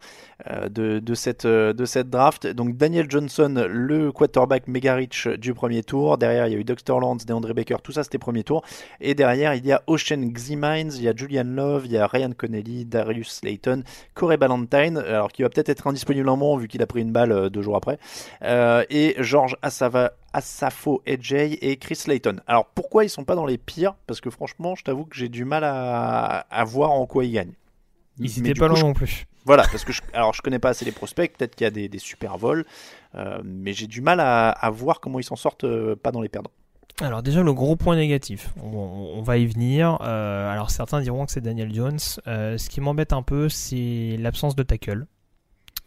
euh, 0.51 0.69
de, 0.69 0.99
de, 0.99 1.15
cette, 1.15 1.47
de 1.47 1.85
cette 1.85 2.11
draft. 2.11 2.47
Donc 2.47 2.77
Daniel 2.77 3.09
Johnson, 3.09 3.67
le 3.69 4.11
quarterback 4.11 4.67
méga 4.67 4.95
rich 4.95 5.29
du 5.29 5.55
premier 5.55 5.83
tour. 5.83 6.19
Derrière, 6.19 6.49
il 6.49 6.55
y 6.55 6.57
a 6.57 6.59
eu 6.59 6.65
Dexter 6.65 6.93
Lawrence, 6.93 7.25
DeAndre 7.25 7.55
Baker, 7.55 7.77
tout 7.83 7.93
ça 7.93 8.03
c'était 8.03 8.19
premier 8.19 8.43
tour. 8.43 8.65
Et 9.01 9.15
derrière, 9.15 9.55
il 9.55 9.65
y 9.65 9.73
a 9.73 9.83
Ocean 9.87 10.31
Ximines, 10.33 10.93
il 10.95 11.03
y 11.03 11.09
a 11.09 11.15
Julian 11.15 11.45
Love, 11.45 11.87
il 11.87 11.93
y 11.93 11.99
a 11.99 12.07
Ryan 12.07 12.33
Connelly, 12.37 12.85
Darius 12.85 13.31
Slayton, 13.31 13.85
Corey 14.15 14.37
Ballantyne, 14.37 14.99
alors 14.99 15.31
qui 15.31 15.43
va 15.43 15.49
peut-être 15.49 15.69
être 15.69 15.87
indisponible 15.87 16.29
un 16.29 16.37
moment 16.37 16.57
vu 16.57 16.67
qu'il 16.67 16.83
a 16.83 16.87
pris 16.87 17.01
une 17.01 17.13
balle 17.13 17.51
deux 17.51 17.63
jours 17.63 17.77
après, 17.77 17.99
et 18.43 19.15
George 19.19 19.57
Asava, 19.63 20.13
Asafo 20.35 21.03
EJ 21.07 21.33
et 21.63 21.77
Chris 21.79 21.97
Slayton. 21.97 22.41
Alors 22.47 22.67
pourquoi 22.67 23.05
ils 23.05 23.09
sont 23.11 23.25
pas 23.25 23.35
dans 23.37 23.47
les 23.47 23.57
pires? 23.59 23.95
Parce 24.07 24.21
que 24.21 24.29
franchement, 24.31 24.75
je 24.75 24.85
t'avoue 24.85 25.05
que 25.07 25.17
j'ai 25.17 25.29
du 25.29 25.45
mal 25.45 25.65
à, 25.65 26.41
à 26.51 26.65
voir 26.65 26.91
en 26.91 27.07
quoi 27.07 27.25
ils 27.25 27.33
gagnent. 27.33 27.55
Ils 28.19 28.25
Mais 28.25 28.29
étaient 28.51 28.53
du 28.53 28.61
pas 28.61 28.69
loin 28.69 28.77
je- 28.77 28.85
non 28.85 28.93
plus. 28.93 29.27
Voilà, 29.47 29.65
parce 29.71 29.85
que 29.85 29.93
je, 29.93 30.01
alors 30.15 30.33
je 30.35 30.41
connais 30.43 30.59
pas 30.59 30.71
assez 30.71 30.85
les 30.87 30.93
prospects, 30.93 31.37
peut-être 31.37 31.55
qu'il 31.55 31.65
y 31.65 31.69
a 31.69 31.71
des, 31.71 31.89
des 31.89 31.99
super 31.99 32.39
vols, 32.39 32.65
euh, 33.15 33.41
mais 33.45 33.73
j'ai 33.75 33.87
du 33.87 34.01
mal 34.01 34.19
à, 34.21 34.49
à 34.51 34.71
voir 34.71 35.01
comment 35.01 35.19
ils 35.21 35.25
s'en 35.25 35.37
sortent 35.37 35.65
euh, 35.65 35.95
pas 35.97 36.13
dans 36.13 36.23
les 36.23 36.31
perdants. 36.31 36.51
Alors 37.01 37.23
déjà 37.23 37.43
le 37.43 37.53
gros 37.53 37.77
point 37.77 37.97
négatif, 37.97 38.51
on, 38.63 38.69
on 39.17 39.21
va 39.23 39.37
y 39.37 39.47
venir. 39.47 39.99
Euh, 40.01 40.51
alors 40.51 40.71
certains 40.71 41.01
diront 41.01 41.27
que 41.27 41.33
c'est 41.33 41.41
Daniel 41.41 41.75
Jones. 41.75 41.99
Ce 41.99 42.69
qui 42.71 42.81
m'embête 42.81 43.13
un 43.13 43.23
peu, 43.23 43.49
c'est 43.49 44.17
l'absence 44.19 44.55
de 44.55 44.63
tackle. 44.63 45.07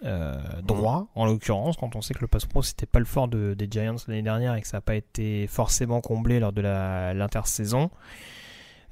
Euh, 0.03 0.37
droit, 0.63 1.07
en 1.15 1.25
l'occurrence, 1.25 1.75
quand 1.75 1.95
on 1.95 2.01
sait 2.01 2.13
que 2.13 2.19
le 2.21 2.27
pass 2.27 2.45
pro 2.45 2.61
c'était 2.61 2.85
pas 2.85 2.99
le 2.99 3.05
fort 3.05 3.27
de- 3.27 3.55
des 3.55 3.67
Giants 3.69 3.95
l'année 4.07 4.21
dernière 4.21 4.53
et 4.53 4.61
que 4.61 4.67
ça 4.67 4.77
n'a 4.77 4.81
pas 4.81 4.93
été 4.93 5.47
forcément 5.47 6.01
comblé 6.01 6.39
lors 6.39 6.51
de 6.53 6.61
la- 6.61 7.15
l'intersaison. 7.15 7.89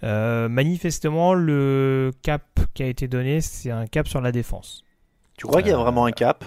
Euh, 0.04 0.50
manifestement, 0.50 1.34
le 1.36 2.12
cap 2.24 2.44
qui 2.74 2.84
a 2.84 2.88
été 2.88 3.08
donné, 3.08 3.42
c'est 3.42 3.72
un 3.72 3.86
cap 3.88 4.08
sur 4.08 4.20
la 4.20 4.32
défense. 4.32 4.84
Tu 5.38 5.46
crois 5.46 5.62
qu'il 5.62 5.70
y 5.72 5.74
a 5.74 5.78
Euh, 5.78 5.82
vraiment 5.82 6.06
un 6.06 6.12
cap? 6.12 6.44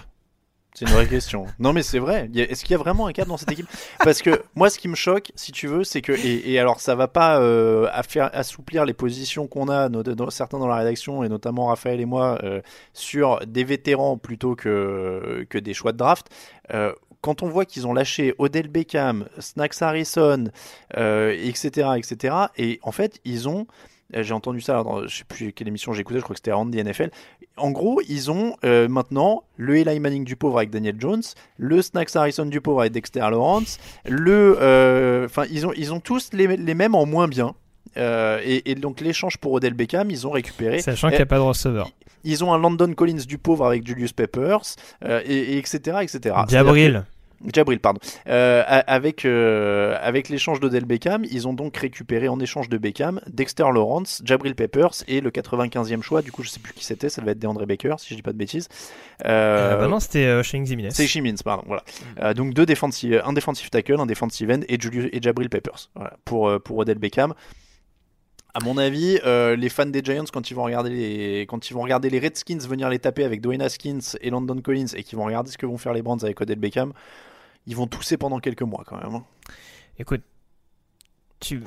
C'est 0.78 0.84
une 0.84 0.92
vraie 0.92 1.08
question. 1.08 1.46
Non, 1.58 1.72
mais 1.72 1.82
c'est 1.82 1.98
vrai. 1.98 2.30
Est-ce 2.36 2.62
qu'il 2.62 2.70
y 2.70 2.74
a 2.74 2.78
vraiment 2.78 3.08
un 3.08 3.12
cap 3.12 3.26
dans 3.26 3.36
cette 3.36 3.50
équipe? 3.50 3.66
Parce 3.98 4.22
que 4.22 4.42
moi, 4.54 4.70
ce 4.70 4.78
qui 4.78 4.86
me 4.86 4.94
choque, 4.94 5.32
si 5.34 5.50
tu 5.50 5.66
veux, 5.66 5.82
c'est 5.82 6.02
que 6.02 6.12
et, 6.12 6.56
alors 6.56 6.78
ça 6.78 6.94
va 6.94 7.08
pas 7.08 7.40
euh, 7.40 7.88
assouplir 8.32 8.84
les 8.84 8.94
positions 8.94 9.48
qu'on 9.48 9.68
a, 9.68 9.88
certains 10.30 10.60
dans 10.60 10.68
la 10.68 10.76
rédaction 10.76 11.24
et 11.24 11.28
notamment 11.28 11.66
Raphaël 11.66 12.00
et 12.00 12.04
moi, 12.04 12.38
euh, 12.44 12.60
sur 12.92 13.40
des 13.44 13.64
vétérans 13.64 14.18
plutôt 14.18 14.54
que 14.54 15.44
que 15.50 15.58
des 15.58 15.74
choix 15.74 15.90
de 15.90 15.96
draft. 15.96 16.28
Euh, 16.72 16.92
quand 17.22 17.42
on 17.42 17.48
voit 17.48 17.64
qu'ils 17.64 17.88
ont 17.88 17.92
lâché 17.92 18.32
Odell 18.38 18.68
Beckham, 18.68 19.26
Snacks 19.40 19.82
Harrison, 19.82 20.44
etc., 20.94 21.88
etc., 21.96 22.34
et 22.56 22.78
en 22.84 22.92
fait, 22.92 23.18
ils 23.24 23.48
ont 23.48 23.66
j'ai 24.12 24.32
entendu 24.32 24.60
ça 24.60 24.82
dans 24.82 25.06
je 25.06 25.18
sais 25.18 25.24
plus 25.24 25.52
quelle 25.52 25.68
émission 25.68 25.92
j'ai 25.92 26.00
écouté, 26.00 26.18
je 26.18 26.24
crois 26.24 26.34
que 26.34 26.38
c'était 26.38 26.52
Randy 26.52 26.82
NFL. 26.82 27.10
En 27.56 27.70
gros, 27.70 28.00
ils 28.08 28.30
ont 28.30 28.56
euh, 28.64 28.88
maintenant 28.88 29.44
le 29.56 29.76
Eli 29.76 30.00
Manning 30.00 30.24
du 30.24 30.36
pauvre 30.36 30.58
avec 30.58 30.70
Daniel 30.70 30.96
Jones, 30.98 31.22
le 31.56 31.82
Snacks 31.82 32.14
Harrison 32.16 32.46
du 32.46 32.60
pauvre 32.60 32.80
avec 32.80 32.92
Dexter 32.92 33.20
Lawrence, 33.20 33.78
le, 34.06 34.56
euh, 34.60 35.26
enfin 35.26 35.44
ils 35.50 35.66
ont 35.66 35.72
ils 35.76 35.92
ont 35.92 36.00
tous 36.00 36.30
les, 36.32 36.56
les 36.56 36.74
mêmes 36.74 36.94
en 36.94 37.06
moins 37.06 37.28
bien. 37.28 37.54
Euh, 37.96 38.40
et, 38.44 38.70
et 38.70 38.74
donc 38.74 39.00
l'échange 39.00 39.38
pour 39.38 39.52
Odell 39.52 39.74
Beckham, 39.74 40.10
ils 40.10 40.26
ont 40.26 40.30
récupéré. 40.30 40.80
Sachant 40.80 41.08
qu'il 41.08 41.16
n'y 41.16 41.22
a 41.22 41.26
pas 41.26 41.36
de 41.36 41.42
receveur. 41.42 41.90
Ils 42.24 42.44
ont 42.44 42.52
un 42.52 42.58
London 42.58 42.92
Collins 42.94 43.24
du 43.26 43.38
pauvre 43.38 43.66
avec 43.66 43.86
Julius 43.86 44.12
Peppers, 44.12 44.60
euh, 45.04 45.22
et, 45.24 45.54
et 45.54 45.58
etc., 45.58 45.98
etc. 46.02 46.34
Jabril. 46.48 47.04
Jabril, 47.52 47.80
pardon. 47.80 48.00
Euh, 48.28 48.62
avec 48.66 49.24
euh, 49.24 49.96
avec 50.00 50.28
l'échange 50.28 50.60
d'Odell 50.60 50.84
Beckham, 50.84 51.24
ils 51.30 51.46
ont 51.46 51.52
donc 51.52 51.76
récupéré 51.76 52.28
en 52.28 52.40
échange 52.40 52.68
de 52.68 52.78
Beckham 52.78 53.20
Dexter 53.28 53.66
Lawrence, 53.72 54.22
Jabril 54.24 54.54
Peppers 54.54 55.04
et 55.06 55.20
le 55.20 55.30
95e 55.30 56.02
choix. 56.02 56.22
Du 56.22 56.32
coup, 56.32 56.42
je 56.42 56.48
sais 56.48 56.60
plus 56.60 56.72
qui 56.72 56.84
c'était. 56.84 57.08
Ça 57.08 57.20
devait 57.20 57.32
être 57.32 57.38
DeAndre 57.38 57.66
Baker, 57.66 57.94
si 57.98 58.10
je 58.10 58.14
dis 58.14 58.22
pas 58.22 58.32
de 58.32 58.38
bêtises. 58.38 58.68
Euh, 59.24 59.68
Euh, 59.68 59.76
bah 59.76 59.88
non, 59.88 60.00
c'était 60.00 60.42
Shane 60.42 60.64
Ximines. 60.64 60.90
c'est 60.90 61.06
Shimins, 61.06 61.36
pardon. 61.44 61.64
Voilà. 61.66 61.82
Euh, 62.20 62.34
donc 62.34 62.54
deux 62.54 62.66
défensives, 62.66 63.22
un 63.24 63.32
défensif 63.32 63.70
tackle, 63.70 64.00
un 64.00 64.06
defensive 64.06 64.50
end 64.50 64.60
et, 64.68 64.80
Julius, 64.80 65.08
et 65.12 65.20
Jabril 65.22 65.48
Peppers. 65.48 65.90
Voilà. 65.94 66.16
Pour 66.24 66.60
pour 66.62 66.78
Odell 66.78 66.98
Beckham. 66.98 67.34
À 68.54 68.64
mon 68.64 68.78
avis, 68.78 69.20
euh, 69.24 69.56
les 69.56 69.68
fans 69.68 69.86
des 69.86 70.00
Giants, 70.02 70.24
quand 70.32 70.50
ils 70.50 70.54
vont 70.54 70.64
regarder 70.64 70.90
les, 70.90 71.40
quand 71.42 71.70
ils 71.70 71.74
vont 71.74 71.82
regarder 71.82 72.08
les 72.10 72.18
Redskins 72.18 72.58
venir 72.58 72.88
les 72.88 72.98
taper 72.98 73.22
avec 73.24 73.40
Dwayne 73.40 73.60
Haskins 73.60 74.00
et 74.20 74.30
London 74.30 74.60
Collins 74.60 74.86
et 74.96 75.02
qu'ils 75.04 75.18
vont 75.18 75.26
regarder 75.26 75.50
ce 75.50 75.58
que 75.58 75.66
vont 75.66 75.76
faire 75.76 75.92
les 75.92 76.02
Brands 76.02 76.18
avec 76.22 76.40
Odell 76.40 76.58
Beckham, 76.58 76.92
ils 77.68 77.76
vont 77.76 77.86
tousser 77.86 78.16
pendant 78.16 78.40
quelques 78.40 78.62
mois 78.62 78.82
quand 78.86 78.96
même. 78.96 79.14
hein. 79.14 79.24
Écoute, 80.00 80.22
tu, 81.40 81.62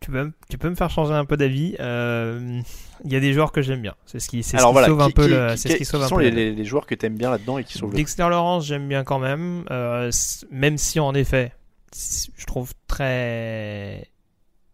tu, 0.00 0.10
peux, 0.10 0.24
me- 0.24 0.32
tu 0.50 0.58
peux 0.58 0.68
me 0.68 0.74
faire 0.74 0.90
changer 0.90 1.14
un 1.14 1.24
peu 1.24 1.36
d'avis. 1.36 1.76
Euh, 1.80 2.60
Il 3.04 3.12
y 3.12 3.16
a 3.16 3.20
des 3.20 3.32
joueurs 3.32 3.52
que 3.52 3.62
j'aime 3.62 3.80
bien. 3.80 3.94
C'est 4.06 4.18
ce 4.20 4.28
qui, 4.28 4.42
c'est 4.42 4.52
ce 4.52 4.56
Alors 4.58 4.70
qui 4.70 4.72
voilà, 4.74 4.86
sauve 4.88 5.00
un 5.00 5.10
peu 5.10 5.24
qui- 5.24 5.30
le. 5.30 5.56
c'est 5.56 5.68
ce 5.68 5.72
qui 5.74 5.78
qui 5.78 5.84
sauve 5.86 6.02
un 6.02 6.08
sont 6.08 6.16
peu 6.16 6.28
les, 6.28 6.64
joueurs 6.64 6.86
que 6.86 6.94
t'aimes 6.94 7.16
bien 7.16 7.30
là-dedans 7.30 7.56
et 7.58 7.64
qui 7.64 7.78
sauvent 7.78 7.90
le 7.90 7.96
Dexter 7.96 8.28
Lawrence, 8.28 8.66
j'aime 8.66 8.86
bien 8.88 9.04
quand 9.04 9.18
même. 9.18 9.64
Euh, 9.70 10.10
même 10.50 10.76
si 10.78 11.00
en 11.00 11.14
effet, 11.14 11.52
je 11.94 12.44
trouve 12.46 12.72
très 12.86 14.08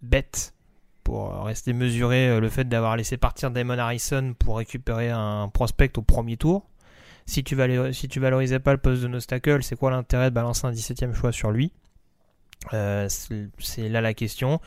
bête 0.03 0.55
pour 1.05 1.45
rester 1.45 1.73
mesuré 1.73 2.29
euh, 2.29 2.41
le 2.41 2.49
fait 2.49 2.69
d'avoir 2.69 2.97
laissé 2.97 3.17
partir 3.17 3.51
Damon 3.51 3.79
Harrison 3.79 4.35
pour 4.39 4.59
récupérer 4.59 5.11
un 5.11 5.49
prospect 5.49 5.93
au 5.99 6.03
premier 6.03 6.37
tour. 6.37 6.67
Si 7.31 7.45
tu, 7.45 7.55
valais, 7.55 7.93
si 7.93 8.09
tu 8.09 8.19
valorisais 8.19 8.59
pas 8.59 8.73
le 8.73 8.79
poste 8.79 9.03
de 9.03 9.07
Nostacle, 9.07 9.63
c'est 9.63 9.77
quoi 9.77 9.93
l'intérêt 9.93 10.31
de 10.31 10.35
balancer 10.35 10.67
un 10.67 10.73
17ème 10.73 11.15
choix 11.15 11.31
sur 11.31 11.53
lui? 11.53 11.73
Euh, 12.75 13.09
c'est 13.09 13.89
là 13.89 14.01
la 14.01 14.15
question. 14.15 14.61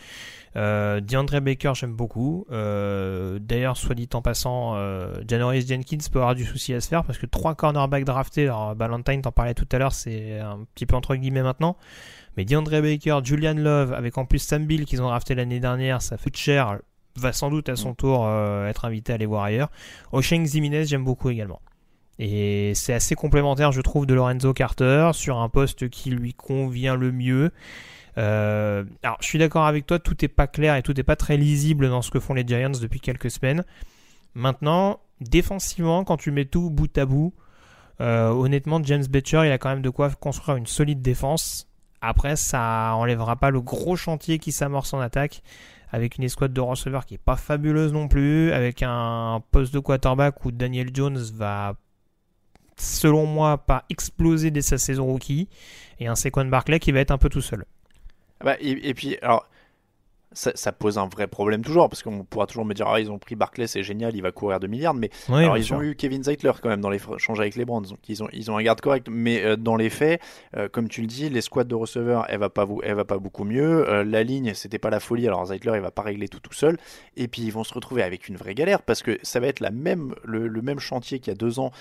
Euh, 0.56 1.02
DeAndre 1.02 1.42
Baker, 1.42 1.74
j'aime 1.76 1.94
beaucoup. 1.94 2.46
Euh, 2.54 3.38
D'ailleurs, 3.42 3.76
soit 3.76 3.96
dit 3.96 4.08
en 4.14 4.22
passant, 4.22 4.76
euh, 4.78 5.14
Janoris 5.28 5.68
Jenkins 5.68 5.98
peut 6.10 6.20
avoir 6.20 6.36
du 6.36 6.46
souci 6.46 6.74
à 6.74 6.80
se 6.80 6.88
faire 6.88 7.04
parce 7.04 7.18
que 7.18 7.26
trois 7.26 7.54
cornerbacks 7.54 8.06
draftés, 8.06 8.44
alors 8.44 8.74
Valentine 8.76 9.22
t'en 9.22 9.34
parlait 9.34 9.56
tout 9.56 9.68
à 9.74 9.78
l'heure, 9.78 9.92
c'est 9.92 10.40
un 10.40 10.66
petit 10.74 10.86
peu 10.86 10.96
entre 10.96 11.18
guillemets 11.18 11.44
maintenant. 11.44 11.76
Mais 12.38 12.46
DeAndre 12.46 12.82
Baker, 12.82 13.20
Julian 13.26 13.56
Love, 13.56 13.92
avec 13.92 14.18
en 14.18 14.24
plus 14.24 14.40
Sam 14.40 14.66
Bill 14.66 14.86
qu'ils 14.86 15.02
ont 15.02 15.08
drafté 15.08 15.36
l'année 15.36 15.60
dernière, 15.60 16.02
ça 16.02 16.16
fait 16.16 16.34
cher, 16.34 16.80
va 17.18 17.34
sans 17.34 17.50
doute 17.50 17.68
à 17.68 17.76
son 17.76 17.94
tour 17.94 18.26
euh, 18.26 18.70
être 18.70 18.86
invité 18.86 19.12
à 19.12 19.16
aller 19.16 19.26
voir 19.26 19.44
ailleurs. 19.44 19.70
Osheng 20.14 20.46
Ziminez, 20.46 20.86
j'aime 20.86 21.04
beaucoup 21.04 21.30
également. 21.30 21.60
Et 22.20 22.74
c'est 22.76 22.94
assez 22.94 23.16
complémentaire, 23.16 23.72
je 23.72 23.82
trouve, 23.82 24.06
de 24.06 24.14
Lorenzo 24.14 24.54
Carter 24.54 25.12
sur 25.14 25.40
un 25.40 25.50
poste 25.50 25.90
qui 25.90 26.12
lui 26.12 26.34
convient 26.34 26.96
le 26.96 27.12
mieux. 27.12 27.52
Euh, 28.18 28.84
alors, 29.02 29.18
je 29.22 29.26
suis 29.26 29.40
d'accord 29.40 29.66
avec 29.66 29.88
toi, 29.88 30.00
tout 30.00 30.16
n'est 30.22 30.28
pas 30.28 30.48
clair 30.48 30.76
et 30.76 30.84
tout 30.84 30.94
n'est 30.94 31.04
pas 31.04 31.16
très 31.16 31.38
lisible 31.38 31.90
dans 31.90 32.02
ce 32.02 32.12
que 32.12 32.20
font 32.20 32.34
les 32.34 32.46
Giants 32.46 32.72
depuis 32.80 33.00
quelques 33.00 33.32
semaines. 33.32 33.64
Maintenant, 34.36 35.00
défensivement, 35.22 36.04
quand 36.04 36.18
tu 36.18 36.32
mets 36.32 36.46
tout 36.46 36.70
bout 36.70 36.96
à 36.98 37.06
bout, 37.06 37.34
euh, 38.02 38.30
honnêtement, 38.30 38.82
James 38.84 39.06
Betcher, 39.10 39.44
il 39.46 39.52
a 39.52 39.58
quand 39.58 39.70
même 39.70 39.82
de 39.82 39.90
quoi 39.90 40.10
construire 40.12 40.58
une 40.58 40.68
solide 40.68 41.02
défense. 41.02 41.68
Après, 42.02 42.36
ça 42.36 42.94
enlèvera 42.96 43.38
pas 43.38 43.50
le 43.50 43.62
gros 43.62 43.96
chantier 43.96 44.38
qui 44.38 44.52
s'amorce 44.52 44.94
en 44.94 45.00
attaque 45.00 45.42
avec 45.94 46.18
une 46.18 46.24
escouade 46.24 46.54
de 46.54 46.60
receveurs 46.60 47.06
qui 47.06 47.14
est 47.14 47.20
pas 47.24 47.36
fabuleuse 47.36 47.94
non 47.94 48.08
plus, 48.08 48.52
avec 48.52 48.82
un 48.82 49.44
poste 49.52 49.74
de 49.74 49.80
quarterback 49.80 50.44
où 50.44 50.52
Daniel 50.52 50.90
Jones 50.92 51.22
va, 51.36 51.76
selon 52.84 53.26
moi, 53.26 53.58
pas 53.58 53.86
exploser 53.90 54.52
dès 54.52 54.62
sa 54.62 54.78
saison 54.78 55.06
rookie, 55.06 55.48
et 56.00 56.08
un 56.08 56.16
Saquon 56.16 56.46
Barclay 56.46 56.80
qui 56.80 56.92
va 56.92 57.00
être 57.00 57.12
un 57.12 57.18
peu 57.18 57.30
tout 57.30 57.42
seul. 57.42 57.66
Ah 58.40 58.46
bah, 58.46 58.56
et, 58.60 58.90
et 58.90 58.94
puis, 58.94 59.18
alors, 59.22 59.48
ça, 60.34 60.52
ça 60.56 60.72
pose 60.72 60.98
un 60.98 61.08
vrai 61.08 61.28
problème 61.28 61.64
toujours, 61.64 61.90
parce 61.90 62.04
qu'on 62.04 62.24
pourra 62.24 62.46
toujours 62.48 62.66
me 62.66 62.74
dire, 62.74 62.88
ah, 62.88 63.00
ils 63.00 63.12
ont 63.12 63.20
pris 63.20 63.36
Barclay, 63.36 63.68
c'est 63.68 63.84
génial, 63.84 64.16
il 64.16 64.22
va 64.22 64.32
courir 64.32 64.60
2 64.60 64.68
milliards, 64.68 64.94
mais 64.94 65.10
Oui, 65.30 65.44
alors, 65.44 65.58
ils 65.58 65.64
sûr. 65.64 65.78
ont 65.78 65.82
eu 65.82 65.96
Kevin 65.96 66.24
Zeitler 66.24 66.52
quand 66.62 66.70
même 66.70 66.82
dans 66.82 66.90
les 66.90 67.00
échanges 67.16 67.40
avec 67.40 67.56
les 67.56 67.66
Brands, 67.66 67.82
donc 67.82 68.00
ils 68.08 68.24
ont, 68.24 68.28
ils 68.34 68.50
ont 68.52 68.58
un 68.58 68.64
garde 68.64 68.82
correct, 68.82 69.08
mais 69.10 69.44
euh, 69.44 69.56
dans 69.56 69.76
les 69.76 69.90
faits, 69.90 70.22
euh, 70.58 70.68
comme 70.70 70.88
tu 70.90 71.02
le 71.02 71.08
dis, 71.08 71.30
les 71.30 71.42
squads 71.42 71.64
de 71.66 71.76
receveurs, 71.76 72.26
elle 72.30 72.40
va 72.40 72.50
pas, 72.50 72.66
vous, 72.66 72.82
elle 72.84 72.96
va 72.96 73.06
pas 73.06 73.18
beaucoup 73.18 73.44
mieux, 73.44 73.90
Euh, 73.90 74.04
la 74.04 74.24
ligne, 74.24 74.54
c'était 74.54 74.80
pas 74.80 74.90
la 74.90 75.00
folie, 75.00 75.28
alors 75.28 75.46
Zeitler, 75.46 75.74
il 75.76 75.82
va 75.82 75.92
pas 75.92 76.02
régler 76.04 76.28
tout 76.28 76.40
tout 76.40 76.54
seul, 76.54 76.78
et 77.18 77.28
puis 77.28 77.42
ils 77.44 77.52
vont 77.52 77.64
se 77.64 77.74
retrouver 77.74 78.02
avec 78.04 78.28
une 78.28 78.36
vraie 78.38 78.56
galère, 78.56 78.82
parce 78.82 79.04
que 79.04 79.20
ça 79.24 79.40
va 79.40 79.48
être 79.48 79.60
la 79.60 79.72
même, 79.72 80.16
le, 80.24 80.48
le 80.48 80.62
même 80.62 80.80
chantier 80.80 81.20
qu'il 81.20 81.32
y 81.32 81.36
a 81.36 81.38
deux 81.38 81.60
ans, 81.60 81.72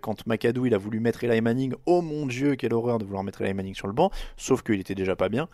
quand 0.00 0.26
McAdoo, 0.26 0.66
il 0.66 0.74
a 0.74 0.78
voulu 0.78 1.00
mettre 1.00 1.24
Eli 1.24 1.40
Manning, 1.40 1.74
oh 1.86 2.00
mon 2.02 2.26
dieu, 2.26 2.54
quelle 2.56 2.74
horreur 2.74 2.98
de 2.98 3.04
vouloir 3.04 3.22
mettre 3.24 3.42
Eli 3.42 3.54
Manning 3.54 3.74
sur 3.74 3.86
le 3.86 3.92
banc, 3.92 4.10
sauf 4.36 4.62
qu'il 4.62 4.80
était 4.80 4.94
déjà 4.94 5.16
pas 5.16 5.28
bien, 5.28 5.48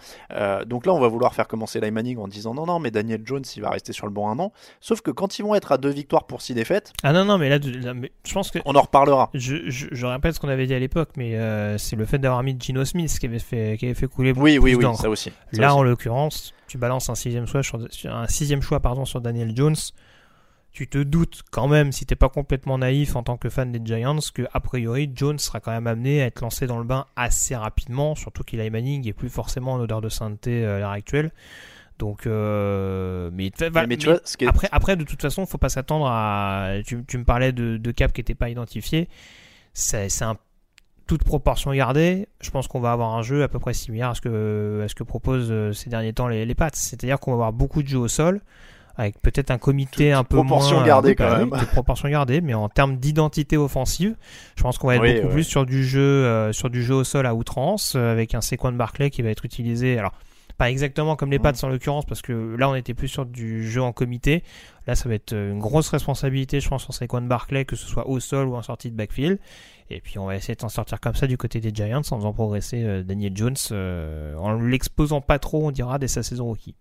donc 0.66 0.86
là, 0.86 0.93
on 0.93 1.01
va 1.01 1.09
vouloir 1.09 1.35
faire 1.35 1.48
commencer 1.48 1.78
Eli 1.78 1.90
Manning 1.90 2.18
en 2.18 2.28
disant 2.28 2.43
non, 2.52 2.66
non, 2.66 2.80
mais 2.80 2.90
Daniel 2.90 3.22
Jones, 3.24 3.44
il 3.56 3.62
va 3.62 3.70
rester 3.70 3.94
sur 3.94 4.06
le 4.06 4.12
banc 4.12 4.28
un 4.28 4.38
an. 4.40 4.52
Sauf 4.80 5.00
que 5.00 5.10
quand 5.10 5.38
ils 5.38 5.42
vont 5.42 5.54
être 5.54 5.72
à 5.72 5.78
deux 5.78 5.88
victoires 5.90 6.26
pour 6.26 6.42
six 6.42 6.52
défaites, 6.52 6.92
Ah 7.02 7.12
non, 7.14 7.24
non, 7.24 7.38
mais 7.38 7.48
là, 7.48 7.58
de- 7.58 7.70
là, 7.70 7.94
mais 7.94 8.12
je 8.26 8.34
pense 8.34 8.50
que. 8.50 8.58
on 8.66 8.74
en 8.74 8.82
reparlera. 8.82 9.30
Je, 9.32 9.70
je, 9.70 9.86
je 9.92 10.04
répète 10.06 10.34
ce 10.34 10.40
qu'on 10.40 10.48
avait 10.48 10.66
dit 10.66 10.74
à 10.74 10.78
l'époque, 10.78 11.10
mais 11.16 11.36
euh, 11.36 11.78
c'est 11.78 11.96
le 11.96 12.04
fait 12.04 12.18
d'avoir 12.18 12.42
mis 12.42 12.56
Gino 12.60 12.84
Smith 12.84 13.16
qui 13.18 13.26
avait 13.26 13.38
fait, 13.38 13.76
qui 13.78 13.86
avait 13.86 13.94
fait 13.94 14.08
couler 14.08 14.32
Oui, 14.32 14.58
plus 14.58 14.64
oui, 14.64 14.74
oui, 14.74 14.82
d'encre. 14.82 15.00
ça 15.00 15.08
aussi. 15.08 15.30
Ça 15.52 15.60
Là, 15.62 15.68
aussi. 15.68 15.78
en 15.78 15.82
l'occurrence, 15.84 16.52
tu 16.66 16.76
balances 16.76 17.08
un 17.08 17.14
sixième 17.14 17.46
choix 17.46 17.62
sur, 17.62 17.78
sur- 17.90 18.12
un 18.14 18.26
sixième 18.26 18.60
choix 18.60 18.80
pardon 18.80 19.04
sur 19.04 19.20
Daniel 19.20 19.56
Jones. 19.56 19.76
Tu 20.72 20.88
te 20.88 20.98
doutes 20.98 21.42
quand 21.52 21.68
même, 21.68 21.92
si 21.92 22.04
t'es 22.04 22.16
pas 22.16 22.28
complètement 22.28 22.78
naïf 22.78 23.14
en 23.14 23.22
tant 23.22 23.36
que 23.36 23.48
fan 23.48 23.70
des 23.70 23.80
Giants, 23.84 24.18
que 24.34 24.42
a 24.52 24.58
priori 24.58 25.08
Jones 25.14 25.38
sera 25.38 25.60
quand 25.60 25.70
même 25.70 25.86
amené 25.86 26.20
à 26.20 26.26
être 26.26 26.40
lancé 26.40 26.66
dans 26.66 26.78
le 26.78 26.84
bain 26.84 27.06
assez 27.14 27.54
rapidement, 27.54 28.16
surtout 28.16 28.42
qu'il 28.42 28.60
a 28.60 28.68
Manning 28.68 29.06
et 29.06 29.12
plus 29.12 29.28
forcément 29.28 29.74
en 29.74 29.78
odeur 29.78 30.00
de 30.00 30.08
sainteté 30.08 30.64
euh, 30.64 30.74
à 30.74 30.78
l'heure 30.80 30.90
actuelle. 30.90 31.30
Donc, 31.98 32.26
euh, 32.26 33.30
mais, 33.32 33.50
Mais- 33.60 33.86
mais 33.86 33.96
tu 33.96 34.08
vois, 34.08 34.18
ce 34.24 34.36
après, 34.48 34.68
après, 34.72 34.96
de 34.96 35.04
toute 35.04 35.22
façon, 35.22 35.46
faut 35.46 35.58
pas 35.58 35.68
s'attendre 35.68 36.06
à. 36.08 36.72
Tu, 36.84 37.04
tu 37.06 37.18
me 37.18 37.24
parlais 37.24 37.52
de, 37.52 37.76
de 37.76 37.90
cap 37.92 38.12
qui 38.12 38.20
n'était 38.20 38.34
pas 38.34 38.48
identifié. 38.50 39.08
C'est 39.72 40.08
un 40.22 40.36
toute 41.06 41.22
proportion 41.22 41.72
gardée, 41.74 42.28
je 42.40 42.50
pense 42.50 42.66
qu'on 42.66 42.80
va 42.80 42.90
avoir 42.92 43.14
un 43.14 43.20
jeu 43.22 43.42
à 43.42 43.48
peu 43.48 43.58
près 43.58 43.74
similaire 43.74 44.08
à 44.10 44.14
ce 44.14 44.22
que, 44.22 44.80
à 44.84 44.88
ce 44.88 44.94
que 44.94 45.02
proposent 45.04 45.50
euh, 45.50 45.70
ces 45.72 45.90
derniers 45.90 46.14
temps 46.14 46.28
les, 46.28 46.46
les 46.46 46.54
Pats. 46.54 46.70
C'est-à-dire 46.72 47.20
qu'on 47.20 47.32
va 47.32 47.34
avoir 47.34 47.52
beaucoup 47.52 47.82
de 47.82 47.88
jeux 47.88 47.98
au 47.98 48.08
sol, 48.08 48.40
avec 48.96 49.20
peut-être 49.20 49.50
un 49.50 49.58
comité 49.58 50.12
un 50.12 50.24
peu 50.24 50.36
proportion 50.36 50.76
moins... 50.76 50.86
gardée, 50.86 51.10
oui, 51.10 51.14
quand 51.16 51.30
oui, 51.30 51.50
même. 51.50 51.66
proportion 51.72 52.08
gardée, 52.08 52.40
mais 52.40 52.54
en 52.54 52.70
termes 52.70 52.96
d'identité 52.96 53.58
offensive, 53.58 54.16
je 54.56 54.62
pense 54.62 54.78
qu'on 54.78 54.86
va 54.86 54.94
être 54.96 55.02
Oui, 55.02 55.14
beaucoup 55.16 55.26
ouais. 55.26 55.32
plus 55.34 55.44
sur 55.44 55.66
du 55.66 55.84
jeu, 55.84 56.00
euh, 56.00 56.52
sur 56.54 56.70
du 56.70 56.82
jeu 56.82 56.94
au 56.94 57.04
sol 57.04 57.26
à 57.26 57.34
outrance, 57.34 57.96
euh, 57.96 58.10
avec 58.10 58.34
un 58.34 58.40
Saquon 58.40 58.72
Barclay 58.72 59.10
qui 59.10 59.20
va 59.20 59.28
être 59.28 59.44
utilisé. 59.44 59.98
Alors, 59.98 60.14
pas 60.56 60.70
exactement 60.70 61.16
comme 61.16 61.31
les 61.31 61.39
Pats 61.39 61.52
en 61.62 61.68
l'occurrence, 61.68 62.05
parce 62.06 62.22
que 62.22 62.55
là 62.56 62.68
on 62.68 62.74
était 62.74 62.94
plus 62.94 63.09
sur 63.09 63.26
du 63.26 63.68
jeu 63.68 63.82
en 63.82 63.93
comité. 63.93 64.43
Là, 64.86 64.94
ça 64.94 65.09
va 65.09 65.14
être 65.14 65.32
euh, 65.32 65.52
une 65.52 65.60
grosse 65.60 65.89
responsabilité, 65.89 66.60
je 66.60 66.68
pense, 66.68 66.85
sur 66.85 66.93
Saquon 66.93 67.22
Barclay, 67.22 67.64
que 67.64 67.74
ce 67.74 67.86
soit 67.86 68.06
au 68.06 68.20
sol 68.20 68.48
ou 68.48 68.55
en 68.55 68.62
sortie 68.62 68.90
de 68.90 68.97
backfield. 68.97 69.39
Et 69.90 70.01
puis 70.01 70.18
on 70.18 70.26
va 70.26 70.36
essayer 70.36 70.55
de 70.55 70.60
s'en 70.60 70.68
sortir 70.68 71.01
comme 71.01 71.14
ça 71.14 71.26
du 71.26 71.36
côté 71.36 71.60
des 71.60 71.70
Giants 71.74 72.02
en 72.10 72.16
faisant 72.16 72.32
progresser 72.32 72.82
euh, 72.85 73.02
Daniel 73.02 73.36
Jones, 73.36 73.56
euh, 73.72 74.36
en 74.36 74.55
l'exposant 74.55 75.20
pas 75.20 75.39
trop, 75.39 75.66
on 75.66 75.70
dira, 75.70 75.98
dès 75.98 76.09
sa 76.09 76.22
saison 76.22 76.47
rookie. 76.47 76.74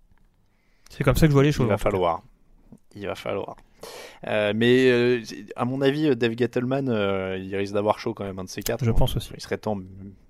C'est 0.90 1.04
comme 1.04 1.16
ça 1.16 1.22
que 1.22 1.32
je 1.32 1.34
vois 1.34 1.44
les 1.44 1.52
choses. 1.52 1.66
Il 1.66 1.70
va 1.70 1.76
en 1.76 1.78
falloir. 1.78 2.22
Il 2.95 3.08
va 3.08 3.16
falloir. 3.16 3.56
Euh, 4.28 4.54
mais 4.56 4.90
euh, 4.90 5.22
à 5.56 5.66
mon 5.66 5.82
avis, 5.82 6.08
euh, 6.10 6.16
Dave 6.16 6.34
Gettleman, 6.38 6.90
euh, 6.90 7.38
il 7.38 7.56
risque 7.56 7.74
d'avoir 7.74 8.00
chaud 8.00 8.14
quand 8.14 8.24
même, 8.24 8.40
un 8.40 8.44
de 8.44 8.50
ces 8.50 8.62
quatre. 8.62 8.84
Je 8.84 8.92
pense 8.92 9.16
aussi. 9.16 9.32
Il 9.36 9.42
serait 9.42 9.58
temps, 9.58 9.78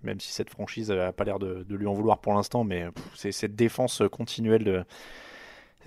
même 0.03 0.19
si 0.19 0.31
cette 0.31 0.49
franchise 0.49 0.91
n'a 0.91 1.11
pas 1.11 1.23
l'air 1.23 1.39
de, 1.39 1.65
de 1.67 1.75
lui 1.75 1.87
en 1.87 1.93
vouloir 1.93 2.19
pour 2.19 2.33
l'instant, 2.33 2.63
mais 2.63 2.85
c'est 3.15 3.31
cette 3.31 3.55
défense 3.55 4.01
continuelle 4.11 4.63
de. 4.63 4.83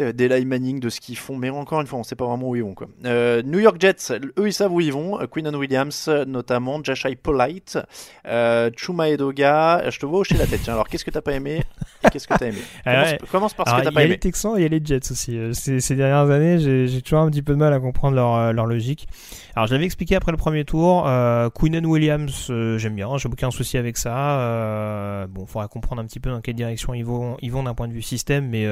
Euh, 0.01 0.13
des 0.13 0.25
Eli 0.27 0.45
Manning, 0.45 0.81
de 0.81 0.89
ce 0.89 1.01
qu'ils 1.01 1.17
font, 1.17 1.37
mais 1.37 1.51
encore 1.51 1.81
une 1.81 1.87
fois, 1.87 1.99
on 1.99 2.03
sait 2.03 2.17
pas 2.17 2.27
vraiment 2.27 2.49
où 2.49 2.57
ils 2.57 2.63
vont. 2.63 2.75
Quoi. 2.75 2.89
Euh, 3.05 3.43
New 3.43 3.59
York 3.59 3.77
Jets, 3.81 4.13
eux, 4.39 4.47
ils 4.47 4.53
savent 4.53 4.73
où 4.73 4.81
ils 4.81 4.93
vont. 4.93 5.21
Euh, 5.21 5.27
Quinnan 5.27 5.55
Williams, 5.55 6.09
notamment, 6.27 6.83
Jashai 6.83 7.17
Polite, 7.17 7.79
euh, 8.27 8.71
Chuma 8.77 9.09
Edoga. 9.09 9.89
Je 9.91 9.99
te 9.99 10.07
vois 10.07 10.21
hocher 10.21 10.37
la 10.37 10.47
tête. 10.47 10.61
Tiens, 10.63 10.75
alors, 10.75 10.89
qu'est-ce 10.89 11.05
que 11.05 11.11
t'as 11.11 11.21
pas 11.21 11.33
aimé 11.33 11.63
et 12.05 12.11
qu'est-ce 12.11 12.29
que 12.29 12.35
t'as 12.35 12.47
aimé 12.47 12.59
commence, 12.85 13.11
ouais. 13.13 13.19
commence 13.31 13.55
par 13.55 13.69
ce 13.69 13.75
que 13.75 13.83
t'as 13.83 13.91
Il 13.91 13.95
pas 13.95 14.01
y 14.01 14.05
a 14.05 14.07
aimé. 14.07 14.15
les 14.15 14.21
Texans 14.21 14.57
et 14.57 14.61
il 14.61 14.63
y 14.63 14.67
a 14.67 14.69
les 14.69 14.85
Jets 14.85 15.13
aussi. 15.13 15.39
Ces, 15.53 15.81
ces 15.81 15.95
dernières 15.95 16.31
années, 16.31 16.59
j'ai 16.89 17.03
toujours 17.03 17.21
un 17.21 17.31
petit 17.31 17.43
peu 17.43 17.53
de 17.53 17.59
mal 17.59 17.73
à 17.73 17.81
comprendre 17.81 18.17
leur, 18.17 18.53
leur 18.53 18.67
logique. 18.67 19.09
Alors, 19.55 19.67
je 19.67 19.73
l'avais 19.73 19.87
expliqué 19.87 20.17
après 20.17 20.33
le 20.33 20.37
premier 20.39 20.65
tour. 20.65 21.05
Euh, 21.07 21.49
Queenan 21.51 21.85
Williams, 21.85 22.49
euh, 22.51 22.77
j'aime 22.79 22.95
bien, 22.95 23.17
j'ai 23.17 23.29
aucun 23.29 23.51
souci 23.51 23.79
avec 23.79 23.97
ça. 23.97 25.27
Bon, 25.31 25.45
il 25.45 25.51
faudra 25.51 25.69
comprendre 25.69 26.03
un 26.03 26.05
petit 26.05 26.21
peu 26.21 26.31
dans 26.31 26.41
quelle 26.41 26.55
direction 26.55 26.93
ils 26.95 27.05
vont, 27.05 27.37
ils 27.41 27.51
vont 27.51 27.63
d'un 27.63 27.75
point 27.75 27.89
de 27.89 27.93
vue 27.93 28.03
système, 28.03 28.49
mais 28.49 28.67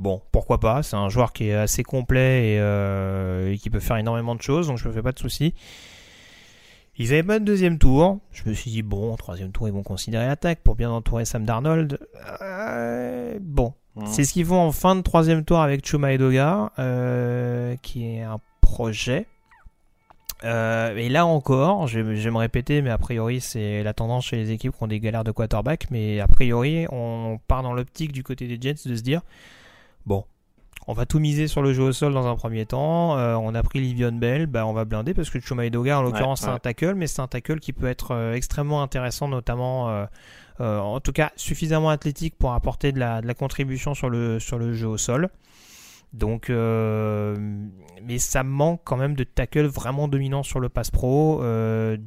bon, 0.00 0.20
pourquoi 0.32 0.58
pas. 0.58 0.82
C'est 0.82 0.96
un 0.96 1.08
joueur 1.08 1.32
qui 1.32 1.48
est 1.50 1.54
assez 1.54 1.84
complet 1.84 2.54
et, 2.54 2.58
euh, 2.60 3.52
et 3.52 3.58
qui 3.58 3.70
peut 3.70 3.78
faire 3.78 3.96
énormément 3.98 4.34
de 4.34 4.42
choses, 4.42 4.66
donc 4.66 4.78
je 4.78 4.88
me 4.88 4.92
fais 4.92 5.02
pas 5.02 5.12
de 5.12 5.18
soucis. 5.18 5.54
Ils 6.98 7.12
avaient 7.12 7.22
pas 7.22 7.38
de 7.38 7.44
deuxième 7.44 7.78
tour. 7.78 8.18
Je 8.32 8.48
me 8.48 8.52
suis 8.54 8.70
dit, 8.70 8.82
bon, 8.82 9.14
troisième 9.16 9.52
tour, 9.52 9.68
ils 9.68 9.72
vont 9.72 9.82
considérer 9.82 10.26
l'attaque 10.26 10.58
pour 10.62 10.74
bien 10.74 10.90
entourer 10.90 11.24
Sam 11.24 11.44
Darnold. 11.44 11.98
Euh, 12.42 13.38
bon, 13.40 13.72
Mhm. 13.96 14.06
c'est 14.06 14.24
ce 14.24 14.32
qu'ils 14.34 14.44
font 14.46 14.58
en 14.60 14.72
fin 14.72 14.94
de 14.96 15.00
troisième 15.02 15.44
tour 15.44 15.60
avec 15.60 15.86
Chuma 15.86 16.12
Edoga, 16.12 16.72
euh, 16.78 17.74
qui 17.82 18.06
est 18.06 18.22
un 18.22 18.38
projet. 18.60 19.26
Et 20.42 21.08
là 21.10 21.26
encore, 21.26 21.86
je, 21.86 21.98
je 22.14 22.22
vais 22.24 22.30
me 22.30 22.38
répéter, 22.38 22.80
mais 22.80 22.88
a 22.90 22.96
priori 22.98 23.40
c'est 23.42 23.82
la 23.82 23.92
tendance 23.92 24.24
chez 24.26 24.36
les 24.36 24.50
équipes 24.52 24.72
qui 24.74 24.82
ont 24.82 24.86
des 24.86 24.98
galères 25.00 25.24
de 25.24 25.32
quarterback, 25.32 25.88
mais 25.90 26.18
a 26.20 26.26
priori 26.28 26.86
on 26.90 27.38
part 27.46 27.62
dans 27.62 27.74
l'optique 27.74 28.12
du 28.12 28.22
côté 28.22 28.46
des 28.46 28.58
Jets 28.58 28.88
de 28.88 28.96
se 28.96 29.02
dire, 29.02 29.20
bon, 30.06 30.24
on 30.86 30.92
va 30.92 31.06
tout 31.06 31.18
miser 31.18 31.46
sur 31.46 31.62
le 31.62 31.72
jeu 31.72 31.84
au 31.84 31.92
sol 31.92 32.12
dans 32.12 32.26
un 32.26 32.34
premier 32.36 32.66
temps, 32.66 33.16
euh, 33.16 33.34
on 33.34 33.54
a 33.54 33.62
pris 33.62 33.80
Livion 33.80 34.12
Bell, 34.12 34.46
bah 34.46 34.66
on 34.66 34.72
va 34.72 34.84
blinder 34.84 35.14
parce 35.14 35.30
que 35.30 35.38
Chuma 35.38 35.64
en 35.64 36.02
l'occurrence 36.02 36.40
Ouais, 36.40 36.46
c'est 36.46 36.52
un 36.52 36.58
tackle, 36.58 36.94
mais 36.94 37.06
c'est 37.06 37.20
un 37.20 37.28
tackle 37.28 37.60
qui 37.60 37.72
peut 37.72 37.86
être 37.86 38.12
euh, 38.12 38.34
extrêmement 38.34 38.82
intéressant, 38.82 39.28
notamment 39.28 39.88
euh, 39.88 40.06
en 40.58 40.98
tout 41.00 41.12
cas 41.12 41.30
suffisamment 41.36 41.90
athlétique 41.90 42.34
pour 42.36 42.54
apporter 42.54 42.92
de 42.92 42.98
la, 42.98 43.20
de 43.20 43.26
la 43.26 43.34
contribution 43.34 43.94
sur 43.94 44.10
le, 44.10 44.40
sur 44.40 44.58
le 44.58 44.72
jeu 44.72 44.88
au 44.88 44.98
sol. 44.98 45.28
Donc, 46.12 46.48
mais 46.48 48.18
ça 48.18 48.42
manque 48.42 48.80
quand 48.82 48.96
même 48.96 49.14
de 49.14 49.22
tackle 49.22 49.66
vraiment 49.66 50.08
dominant 50.08 50.42
sur 50.42 50.58
le 50.58 50.68
pass 50.68 50.90
pro. 50.90 51.40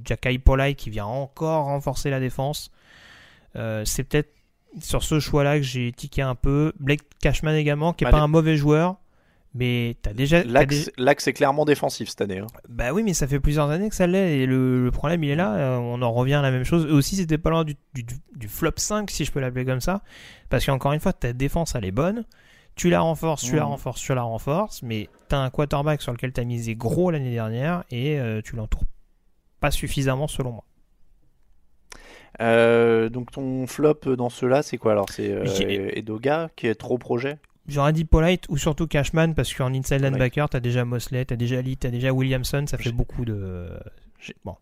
Jakai 0.03 0.39
Polai 0.39 0.75
qui 0.75 0.89
vient 0.89 1.05
encore 1.05 1.65
renforcer 1.65 2.09
la 2.09 2.19
défense. 2.19 2.69
C'est 3.55 4.03
peut-être 4.03 4.33
sur 4.81 5.03
ce 5.03 5.19
choix-là 5.19 5.57
que 5.57 5.63
j'ai 5.63 5.91
tiqué 5.91 6.21
un 6.21 6.35
peu. 6.35 6.73
Blake 6.79 7.01
Cashman 7.21 7.55
également, 7.55 7.93
qui 7.93 8.03
est 8.03 8.05
Bah, 8.05 8.11
pas 8.11 8.17
les- 8.17 8.23
un 8.23 8.27
mauvais 8.27 8.57
joueur, 8.57 8.97
mais 9.53 9.95
déjà, 10.15 10.41
t'as 10.41 10.49
L'axe 10.49 10.67
déjà- 10.75 10.91
l'axe 10.97 11.27
est 11.27 11.33
clairement 11.33 11.63
défensif 11.65 12.09
cette 12.09 12.21
année. 12.21 12.39
hein. 12.39 12.47
bah 12.69 12.91
oui, 12.91 13.03
mais 13.03 13.13
ça 13.13 13.27
fait 13.27 13.39
plusieurs 13.39 13.69
années 13.69 13.89
que 13.89 13.95
ça 13.95 14.07
l'est, 14.07 14.39
et 14.39 14.45
le, 14.45 14.83
le 14.83 14.91
problème 14.91 15.23
il 15.23 15.29
est 15.29 15.35
là, 15.35 15.53
euh, 15.55 15.77
on 15.77 16.01
en 16.01 16.11
revient 16.11 16.33
à 16.35 16.41
la 16.41 16.49
même 16.51 16.63
chose. 16.63 16.85
Eux 16.87 16.93
aussi, 16.93 17.15
c'était 17.15 17.37
pas 17.37 17.49
loin 17.51 17.63
du, 17.63 17.75
du- 17.93 18.03
du 18.35 18.47
flop 18.47 18.71
5, 18.77 19.11
si 19.11 19.25
je 19.25 19.31
peux 19.31 19.39
l'appeler 19.39 19.65
comme 19.65 19.81
ça, 19.81 20.01
parce 20.49 20.65
qu'encore 20.65 20.93
une 20.93 20.99
fois, 20.99 21.13
ta 21.13 21.33
défense 21.33 21.75
elle 21.75 21.85
est 21.85 21.91
bonne, 21.91 22.25
tu 22.75 22.89
la 22.89 23.01
renforces, 23.01 23.43
tu 23.43 23.55
la 23.55 23.61
Mhm. 23.63 23.67
renforces, 23.69 24.01
tu 24.01 24.15
la 24.15 24.23
renforces, 24.23 24.81
mais 24.81 25.07
t'as 25.27 25.37
un 25.37 25.51
quarterback 25.51 26.01
sur 26.01 26.11
lequel 26.11 26.31
t'as 26.33 26.43
misé 26.43 26.75
gros 26.75 27.11
l'année 27.11 27.31
dernière, 27.31 27.83
et 27.91 28.19
euh, 28.19 28.41
tu 28.43 28.55
l'entoures 28.55 28.83
pas 29.59 29.69
suffisamment 29.69 30.27
selon 30.27 30.51
moi. 30.53 30.63
Euh, 32.41 33.09
donc 33.09 33.31
ton 33.31 33.67
flop 33.67 34.15
dans 34.17 34.29
ceux-là, 34.29 34.63
c'est 34.63 34.77
quoi 34.77 34.93
alors? 34.93 35.09
C'est 35.09 35.31
euh, 35.31 35.97
Edoga 35.97 36.49
qui 36.55 36.67
est 36.67 36.75
trop 36.75 36.97
projet? 36.97 37.37
J'aurais 37.67 37.93
dit 37.93 38.03
Polite 38.03 38.45
ou 38.49 38.57
surtout 38.57 38.87
Cashman, 38.87 39.35
parce 39.35 39.53
qu'en 39.53 39.73
inside 39.73 40.01
linebacker, 40.01 40.49
t'as 40.49 40.59
déjà 40.59 40.83
Mosley, 40.83 41.23
t'as 41.23 41.37
déjà 41.37 41.61
Lee, 41.61 41.77
t'as 41.77 41.89
déjà 41.89 42.11
Williamson, 42.11 42.65
ça 42.67 42.77
fait 42.77 42.91
beaucoup 42.91 43.23
de... 43.23 43.69
Bon. 44.43 44.55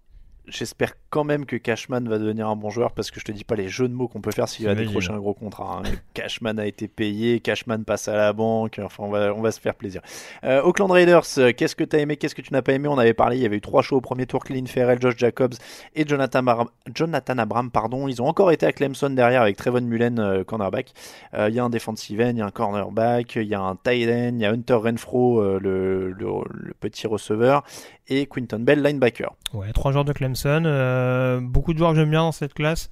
J'espère 0.48 0.94
quand 1.12 1.24
même 1.24 1.46
que 1.46 1.56
Cashman 1.56 2.10
va 2.10 2.18
devenir 2.18 2.48
un 2.50 2.56
bon 2.56 2.70
joueur 2.72 2.92
parce 2.94 3.12
que 3.12 3.20
je 3.20 3.26
te 3.26 3.32
dis 3.32 3.44
pas 3.44 3.56
les 3.56 3.70
jeux 3.70 3.88
de 3.88 3.94
mots 3.94 4.08
qu'on 4.08 4.22
peut 4.22 4.32
faire 4.32 4.50
s'il 4.50 4.66
va 4.66 4.74
décrocher 4.76 5.12
un 5.12 5.20
gros 5.20 5.34
contrat. 5.36 5.80
hein. 5.86 5.90
Cashman 6.14 6.58
a 6.60 6.66
été 6.66 6.88
payé, 6.88 7.40
Cashman 7.40 7.86
passe 7.86 8.08
à 8.08 8.16
la 8.16 8.34
banque, 8.34 8.80
enfin 8.84 9.04
on 9.04 9.10
va, 9.12 9.34
on 9.36 9.42
va 9.42 9.52
se 9.52 9.60
faire 9.62 9.76
plaisir. 9.76 10.02
Euh, 10.44 10.62
Oakland 10.64 10.90
Raiders, 10.92 11.24
euh, 11.38 11.52
qu'est-ce 11.56 11.76
que 11.76 11.84
tu 11.84 11.96
as 11.96 12.00
aimé, 12.00 12.18
qu'est-ce 12.18 12.34
que 12.36 12.42
tu 12.42 12.52
n'as 12.54 12.62
pas 12.64 12.74
aimé? 12.74 12.88
On 12.88 12.98
avait 12.98 13.14
parlé, 13.14 13.38
il 13.38 13.44
y 13.44 13.46
avait 13.46 13.58
eu 13.58 13.62
trois 13.62 13.82
shows 13.84 13.98
au 13.98 14.02
premier 14.02 14.26
tour, 14.26 14.44
Clean 14.44 14.66
Ferrell, 14.66 15.00
Josh 15.00 15.16
Jacobs 15.18 15.54
et 15.96 16.08
Jonathan, 16.08 16.46
Ar- 16.48 16.72
Jonathan 16.94 17.38
Abram. 17.38 17.70
Pardon. 17.70 18.08
Ils 18.08 18.22
ont 18.22 18.28
encore 18.28 18.52
été 18.52 18.66
à 18.66 18.72
Clemson 18.72 19.12
derrière 19.12 19.44
avec 19.44 19.58
Trevon 19.58 19.82
Mullen, 19.82 20.20
euh, 20.20 20.44
cornerback. 20.44 20.92
Euh, 21.36 21.50
Il 21.50 21.56
y 21.56 21.60
a 21.60 21.64
un 21.64 21.70
defensive 21.70 22.20
end, 22.20 22.30
il 22.32 22.38
y 22.40 22.42
a 22.42 22.46
un 22.48 22.52
cornerback, 22.52 23.36
il 23.36 23.44
y 23.48 23.54
a 23.54 23.62
un 23.62 23.76
tight 23.76 24.10
end, 24.10 24.32
il 24.34 24.42
y 24.42 24.46
a 24.46 24.52
Hunter 24.52 24.74
Renfro, 24.74 25.42
le, 25.60 26.12
le- 26.12 26.12
le 26.50 26.74
petit 26.80 27.06
receveur, 27.08 27.64
et 28.12 28.26
Quinton 28.28 28.60
Bell, 28.60 28.84
linebacker. 28.84 29.34
Ouais, 29.54 29.72
trois 29.72 29.92
joueurs 29.92 30.06
de 30.06 30.14
Clemson. 30.14 30.64
euh, 30.66 31.40
beaucoup 31.42 31.74
de 31.74 31.78
joueurs 31.78 31.92
que 31.92 31.98
j'aime 31.98 32.12
bien 32.12 32.22
dans 32.22 32.32
cette 32.32 32.54
classe. 32.54 32.90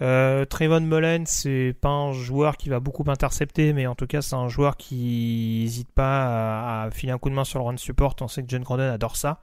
Euh, 0.00 0.44
Trayvon 0.44 0.80
Mullen, 0.80 1.26
c'est 1.26 1.74
pas 1.80 1.88
un 1.88 2.12
joueur 2.12 2.56
qui 2.56 2.68
va 2.68 2.78
beaucoup 2.80 3.04
intercepter, 3.08 3.72
mais 3.72 3.86
en 3.86 3.94
tout 3.94 4.06
cas, 4.06 4.20
c'est 4.20 4.34
un 4.34 4.48
joueur 4.48 4.76
qui 4.76 5.60
n'hésite 5.62 5.88
pas 5.88 6.84
à, 6.84 6.90
filer 6.90 7.12
un 7.12 7.18
coup 7.18 7.30
de 7.30 7.34
main 7.34 7.44
sur 7.44 7.58
le 7.60 7.64
run 7.64 7.76
support. 7.76 8.14
On 8.20 8.28
sait 8.28 8.42
que 8.42 8.48
John 8.48 8.64
Crowden 8.64 8.90
adore 8.90 9.16
ça. 9.16 9.40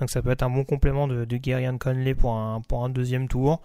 Donc, 0.00 0.10
ça 0.10 0.22
peut 0.22 0.30
être 0.30 0.42
un 0.42 0.50
bon 0.50 0.64
complément 0.64 1.08
de, 1.08 1.24
de 1.24 1.36
Gary 1.36 1.66
Conley 1.78 2.14
pour 2.14 2.34
un, 2.34 2.60
pour 2.62 2.84
un 2.84 2.88
deuxième 2.88 3.28
tour. 3.28 3.62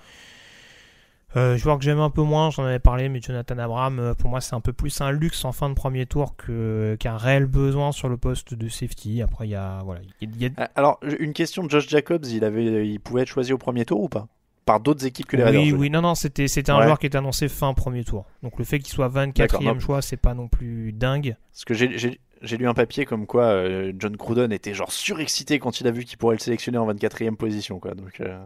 Euh, 1.36 1.58
joueur 1.58 1.78
que 1.78 1.84
j'aime 1.84 2.00
un 2.00 2.10
peu 2.10 2.24
moins, 2.24 2.50
j'en 2.50 2.64
avais 2.64 2.80
parlé, 2.80 3.08
mais 3.08 3.22
Jonathan 3.22 3.58
Abram, 3.60 4.00
euh, 4.00 4.14
pour 4.16 4.30
moi, 4.32 4.42
c'est 4.42 4.56
un 4.56 4.62
peu 4.62 4.74
plus 4.74 5.00
un 5.02 5.12
luxe 5.12 5.46
en 5.46 5.52
fin 5.52 5.70
de 5.70 5.76
premier 5.76 6.06
tour 6.08 6.36
qu'un 6.36 7.18
réel 7.18 7.46
besoin 7.46 7.92
sur 7.92 8.10
le 8.10 8.18
poste 8.18 8.56
de 8.56 8.68
safety. 8.68 9.22
Après, 9.22 9.48
il 9.48 9.52
y 9.52 9.56
a, 9.56 9.82
voilà, 9.84 10.02
il 10.22 10.42
y 10.42 10.48
a- 10.48 10.50
Ah, 10.58 10.70
Alors, 10.76 11.00
une 11.20 11.34
question 11.34 11.64
de 11.64 11.70
Josh 11.70 11.88
Jacobs, 11.88 12.26
il, 12.26 12.44
avait, 12.44 12.88
il 12.88 13.00
pouvait 13.00 13.22
être 13.22 13.28
choisi 13.28 13.54
au 13.54 13.60
premier 13.60 13.86
tour 13.86 14.02
ou 14.02 14.10
pas? 14.10 14.28
Par 14.66 14.80
d'autres 14.80 15.06
équipes 15.06 15.26
que 15.28 15.38
les 15.38 15.44
Oui, 15.58 15.72
oui, 15.72 15.90
non, 15.90 16.02
non, 16.02 16.14
c'était, 16.16 16.46
un 16.70 16.78
Ouais. 16.78 16.84
joueur 16.84 17.00
qui 17.00 17.08
était 17.08 17.18
annoncé 17.18 17.48
fin 17.48 17.74
premier 17.74 18.04
tour. 18.04 18.26
Donc 18.44 18.58
le 18.60 18.64
fait 18.66 18.78
qu'il 18.80 18.94
soit 18.94 19.08
24e 19.08 19.34
D'accord, 19.48 19.62
non. 19.76 19.80
choix, 19.80 20.02
c'est 20.04 20.18
pas 20.18 20.34
non 20.36 20.48
plus 20.48 20.94
dingue. 20.94 21.36
Parce 21.52 21.66
que 21.66 21.74
j'ai 21.74 22.58
lu 22.58 22.68
un 22.68 22.74
papier 22.76 23.06
comme 23.06 23.26
quoi 23.26 23.46
euh, 23.46 23.92
John 23.98 24.16
Cruden 24.16 24.52
était 24.52 24.74
genre 24.76 24.92
surexcité 24.92 25.58
quand 25.58 25.82
il 25.82 25.88
a 25.88 25.92
vu 25.92 26.06
qu'il 26.06 26.18
pourrait 26.20 26.36
le 26.36 26.40
sélectionner 26.40 26.78
en 26.78 26.86
24e 26.86 27.36
position. 27.36 27.80
Quoi. 27.80 27.96
Donc, 27.96 28.20
euh, 28.22 28.38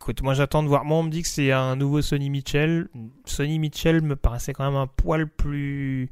Écoute, 0.00 0.22
moi 0.22 0.32
j'attends 0.32 0.62
de 0.62 0.68
voir. 0.68 0.84
Moi, 0.84 0.98
on 0.98 1.02
me 1.02 1.10
dit 1.10 1.22
que 1.22 1.28
c'est 1.28 1.50
un 1.50 1.74
nouveau 1.74 2.02
Sonny 2.02 2.30
Mitchell. 2.30 2.88
Sonny 3.24 3.58
Mitchell 3.58 4.00
me 4.00 4.14
paraissait 4.14 4.52
quand 4.52 4.64
même 4.64 4.80
un 4.80 4.86
poil 4.86 5.26
plus 5.26 6.08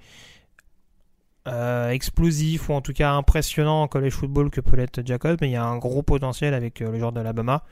euh, 1.47 1.91
explosif 1.91 2.69
ou 2.69 2.73
en 2.73 2.81
tout 2.81 2.93
cas 2.93 3.13
impressionnant 3.13 3.83
en 3.83 3.89
college 3.89 4.15
football 4.15 4.51
que 4.51 4.61
peut 4.61 4.77
l'être 4.77 5.07
Jacob. 5.07 5.39
Mais 5.41 5.51
il 5.51 5.53
y 5.53 5.57
a 5.57 5.65
un 5.65 5.79
gros 5.79 6.03
potentiel 6.03 6.53
avec 6.53 6.83
euh, 6.83 6.91
le 6.91 6.99
joueur 6.99 7.13
d'Alabama 7.13 7.63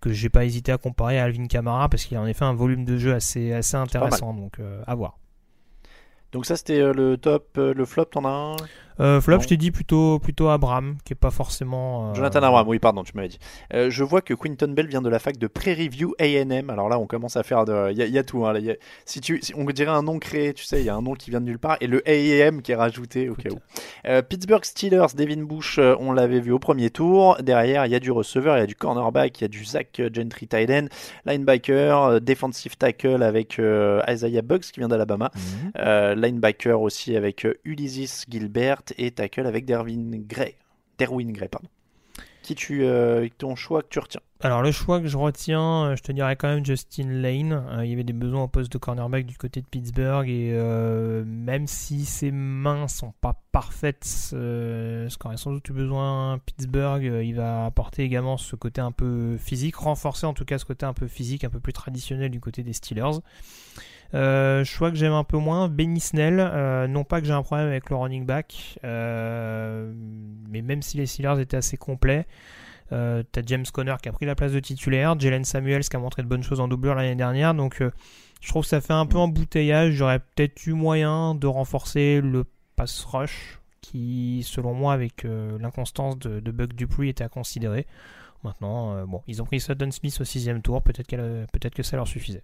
que 0.00 0.12
j'ai 0.12 0.28
pas 0.28 0.44
hésité 0.44 0.72
à 0.72 0.78
comparer 0.78 1.20
à 1.20 1.24
Alvin 1.24 1.46
Kamara 1.46 1.88
parce 1.88 2.06
qu'il 2.06 2.16
a 2.16 2.20
en 2.20 2.26
effet 2.26 2.44
un 2.44 2.54
volume 2.54 2.84
de 2.84 2.98
jeu 2.98 3.14
assez, 3.14 3.52
assez 3.52 3.76
intéressant. 3.76 4.34
Donc 4.34 4.58
euh, 4.58 4.82
à 4.88 4.96
voir. 4.96 5.16
donc 6.32 6.44
ça 6.44 6.56
c'était 6.56 6.92
le 6.92 7.16
top, 7.16 7.56
le 7.56 7.84
flop, 7.84 8.06
t'en 8.06 8.24
as 8.24 8.28
un? 8.28 8.56
Euh, 9.00 9.20
flop, 9.20 9.36
Non. 9.36 9.42
je 9.42 9.48
t'ai 9.48 9.56
dit 9.56 9.70
plutôt, 9.70 10.18
plutôt 10.18 10.48
Abraham, 10.48 10.96
qui 11.04 11.12
est 11.12 11.16
pas 11.16 11.30
forcément. 11.30 12.10
euh, 12.10 12.14
Jonathan 12.14 12.42
Abram, 12.42 12.68
oui, 12.68 12.78
pardon, 12.78 13.02
tu 13.04 13.12
m'avais 13.14 13.28
dit. 13.28 13.38
Euh, 13.74 13.90
je 13.90 14.04
vois 14.04 14.20
que 14.20 14.34
Quinton 14.34 14.68
Bell 14.68 14.86
vient 14.86 15.02
de 15.02 15.08
la 15.08 15.18
fac 15.18 15.36
de 15.38 15.46
Prairie 15.46 15.88
View 15.88 16.14
AM. 16.20 16.70
Alors 16.70 16.88
là, 16.88 16.98
on 16.98 17.06
commence 17.06 17.36
à 17.36 17.42
faire 17.42 17.64
de. 17.64 17.90
Il 17.92 17.96
y, 17.98 18.02
a- 18.02 18.06
il 18.06 18.12
y 18.12 18.18
a 18.18 18.22
tout. 18.24 18.44
hein, 18.46 18.52
là, 18.52 18.58
il 18.58 18.64
y 18.66 18.70
a- 18.70 18.76
Si 19.04 19.20
tu, 19.20 19.40
si 19.42 19.54
on 19.56 19.64
dirait 19.64 19.90
un 19.90 20.02
nom 20.02 20.18
créé, 20.18 20.52
tu 20.54 20.64
sais, 20.64 20.80
il 20.80 20.84
y 20.84 20.88
a 20.88 20.94
un 20.94 21.02
nom 21.02 21.14
qui 21.14 21.30
vient 21.30 21.40
de 21.40 21.46
nulle 21.46 21.58
part. 21.58 21.76
Et 21.80 21.86
le 21.86 22.02
AM 22.08 22.62
qui 22.62 22.72
est 22.72 22.76
rajouté 22.76 23.28
au 23.28 23.34
cas 23.34 23.50
où. 23.50 23.58
Euh, 24.06 24.22
Pittsburgh 24.22 24.64
Steelers, 24.64 25.06
Devin 25.16 25.42
Bush, 25.42 25.78
on 25.78 26.12
l'avait 26.12 26.40
vu 26.40 26.52
au 26.52 26.58
premier 26.58 26.90
tour. 26.90 27.36
Derrière, 27.42 27.86
il 27.86 27.92
y 27.92 27.94
a 27.94 28.00
du 28.00 28.10
receveur, 28.10 28.56
il 28.56 28.60
y 28.60 28.62
a 28.62 28.66
du 28.66 28.74
cornerback, 28.76 29.40
il 29.40 29.42
y 29.42 29.44
a 29.46 29.48
du 29.48 29.64
Zach 29.64 30.00
Gentry 30.12 30.48
end, 30.70 30.86
linebacker, 31.24 32.20
defensive 32.20 32.76
tackle 32.76 33.22
avec 33.22 33.58
Isaiah 34.08 34.42
Bugs 34.42 34.58
qui 34.60 34.80
vient 34.80 34.88
d'Alabama. 34.88 35.30
Mhm. 35.34 36.20
Linebacker 36.20 36.80
aussi 36.80 37.16
avec 37.16 37.46
Ulysses 37.64 38.24
Gilbert 38.28 38.81
et 38.98 39.10
tackle 39.10 39.46
avec 39.46 39.64
Derwin 39.64 40.24
Gray. 40.26 40.56
Derwin 40.98 41.32
Gray, 41.32 41.48
pardon. 41.48 41.68
Qui 42.42 42.56
tu, 42.56 42.82
euh, 42.82 43.28
ton 43.38 43.54
choix 43.54 43.82
que 43.82 43.88
tu 43.88 44.00
retiens 44.00 44.20
Alors 44.40 44.62
le 44.62 44.72
choix 44.72 45.00
que 45.00 45.06
je 45.06 45.16
retiens, 45.16 45.84
euh, 45.84 45.96
je 45.96 46.02
te 46.02 46.10
dirais 46.10 46.34
quand 46.34 46.48
même 46.48 46.66
Justin 46.66 47.08
Lane. 47.08 47.52
Euh, 47.52 47.84
il 47.84 47.90
y 47.90 47.92
avait 47.92 48.02
des 48.02 48.12
besoins 48.12 48.42
au 48.42 48.48
poste 48.48 48.72
de 48.72 48.78
cornerback 48.78 49.26
du 49.26 49.36
côté 49.36 49.60
de 49.60 49.66
Pittsburgh 49.66 50.28
et 50.28 50.52
même 51.24 51.68
si 51.68 52.04
ses 52.04 52.32
mains 52.32 52.88
sont 52.88 53.12
pas 53.20 53.40
parfaites, 53.52 54.04
ce 54.04 55.16
qu'aurait 55.18 55.36
sans 55.36 55.52
doute 55.52 55.68
eu 55.68 55.72
besoin 55.72 56.40
Pittsburgh, 56.44 57.04
il 57.24 57.36
va 57.36 57.64
apporter 57.64 58.02
également 58.02 58.36
ce 58.36 58.56
côté 58.56 58.80
un 58.80 58.92
peu 58.92 59.36
physique, 59.38 59.76
renforcer 59.76 60.26
en 60.26 60.34
tout 60.34 60.44
cas 60.44 60.58
ce 60.58 60.64
côté 60.64 60.84
un 60.84 60.94
peu 60.94 61.06
physique, 61.06 61.44
un 61.44 61.50
peu 61.50 61.60
plus 61.60 61.72
traditionnel 61.72 62.30
du 62.30 62.40
côté 62.40 62.64
des 62.64 62.72
Steelers. 62.72 63.20
Euh, 64.14 64.62
choix 64.64 64.90
que 64.90 64.96
j'aime 64.96 65.12
un 65.12 65.24
peu 65.24 65.38
moins, 65.38 65.68
Benny 65.68 66.00
Snell. 66.00 66.38
Euh, 66.38 66.86
non 66.86 67.04
pas 67.04 67.20
que 67.20 67.26
j'ai 67.26 67.32
un 67.32 67.42
problème 67.42 67.68
avec 67.68 67.88
le 67.88 67.96
running 67.96 68.26
back, 68.26 68.78
euh, 68.84 69.92
mais 70.50 70.62
même 70.62 70.82
si 70.82 70.96
les 70.96 71.06
Steelers 71.06 71.40
étaient 71.40 71.56
assez 71.56 71.76
complets, 71.76 72.26
euh, 72.92 73.22
t'as 73.32 73.40
James 73.46 73.64
Conner 73.72 73.94
qui 74.02 74.08
a 74.08 74.12
pris 74.12 74.26
la 74.26 74.34
place 74.34 74.52
de 74.52 74.60
titulaire, 74.60 75.18
Jalen 75.18 75.44
Samuels 75.44 75.84
qui 75.84 75.96
a 75.96 75.98
montré 75.98 76.22
de 76.22 76.28
bonnes 76.28 76.42
choses 76.42 76.60
en 76.60 76.68
doublure 76.68 76.94
l'année 76.94 77.14
dernière, 77.14 77.54
donc 77.54 77.80
euh, 77.80 77.90
je 78.42 78.48
trouve 78.48 78.64
que 78.64 78.68
ça 78.68 78.80
fait 78.82 78.92
un 78.92 79.06
peu 79.06 79.16
embouteillage. 79.16 79.94
J'aurais 79.94 80.18
peut-être 80.18 80.66
eu 80.66 80.72
moyen 80.74 81.34
de 81.34 81.46
renforcer 81.46 82.20
le 82.20 82.44
pass 82.76 83.04
rush 83.04 83.60
qui, 83.80 84.42
selon 84.44 84.74
moi, 84.74 84.92
avec 84.92 85.24
l'inconstance 85.24 86.18
de, 86.18 86.40
de 86.40 86.50
Buck 86.50 86.72
Dupuis, 86.72 87.08
était 87.08 87.24
à 87.24 87.28
considérer. 87.28 87.86
Maintenant, 88.42 89.06
bon, 89.06 89.22
ils 89.28 89.40
ont 89.42 89.44
pris 89.44 89.60
Sutton 89.60 89.92
Smith 89.92 90.18
au 90.20 90.24
sixième 90.24 90.60
tour, 90.60 90.82
peut-être 90.82 91.08
peut 91.08 91.70
que 91.70 91.82
ça 91.84 91.96
leur 91.96 92.08
suffisait. 92.08 92.42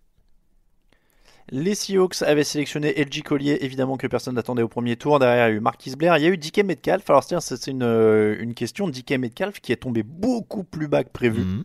Les 1.50 1.74
Seahawks 1.74 2.22
avaient 2.22 2.44
sélectionné 2.44 2.92
LG 2.92 3.22
Collier, 3.22 3.58
évidemment 3.62 3.96
que 3.96 4.06
personne 4.06 4.34
n'attendait 4.34 4.62
au 4.62 4.68
premier 4.68 4.96
tour. 4.96 5.18
Derrière, 5.18 5.48
il 5.48 5.50
y 5.50 5.54
a 5.54 5.56
eu 5.56 5.60
Marquis 5.60 5.96
Blair, 5.96 6.16
il 6.18 6.24
y 6.24 6.26
a 6.26 6.28
eu 6.28 6.36
DK 6.36 6.58
Metcalf. 6.58 7.08
Alors, 7.08 7.24
tiens, 7.24 7.40
c'est 7.40 7.66
une, 7.68 7.82
euh, 7.82 8.36
une 8.38 8.54
question. 8.54 8.88
DK 8.88 9.12
Metcalf 9.12 9.60
qui 9.60 9.72
est 9.72 9.76
tombé 9.76 10.02
beaucoup 10.02 10.62
plus 10.64 10.88
bas 10.88 11.04
que 11.04 11.10
prévu. 11.10 11.40
Mhm. 11.40 11.64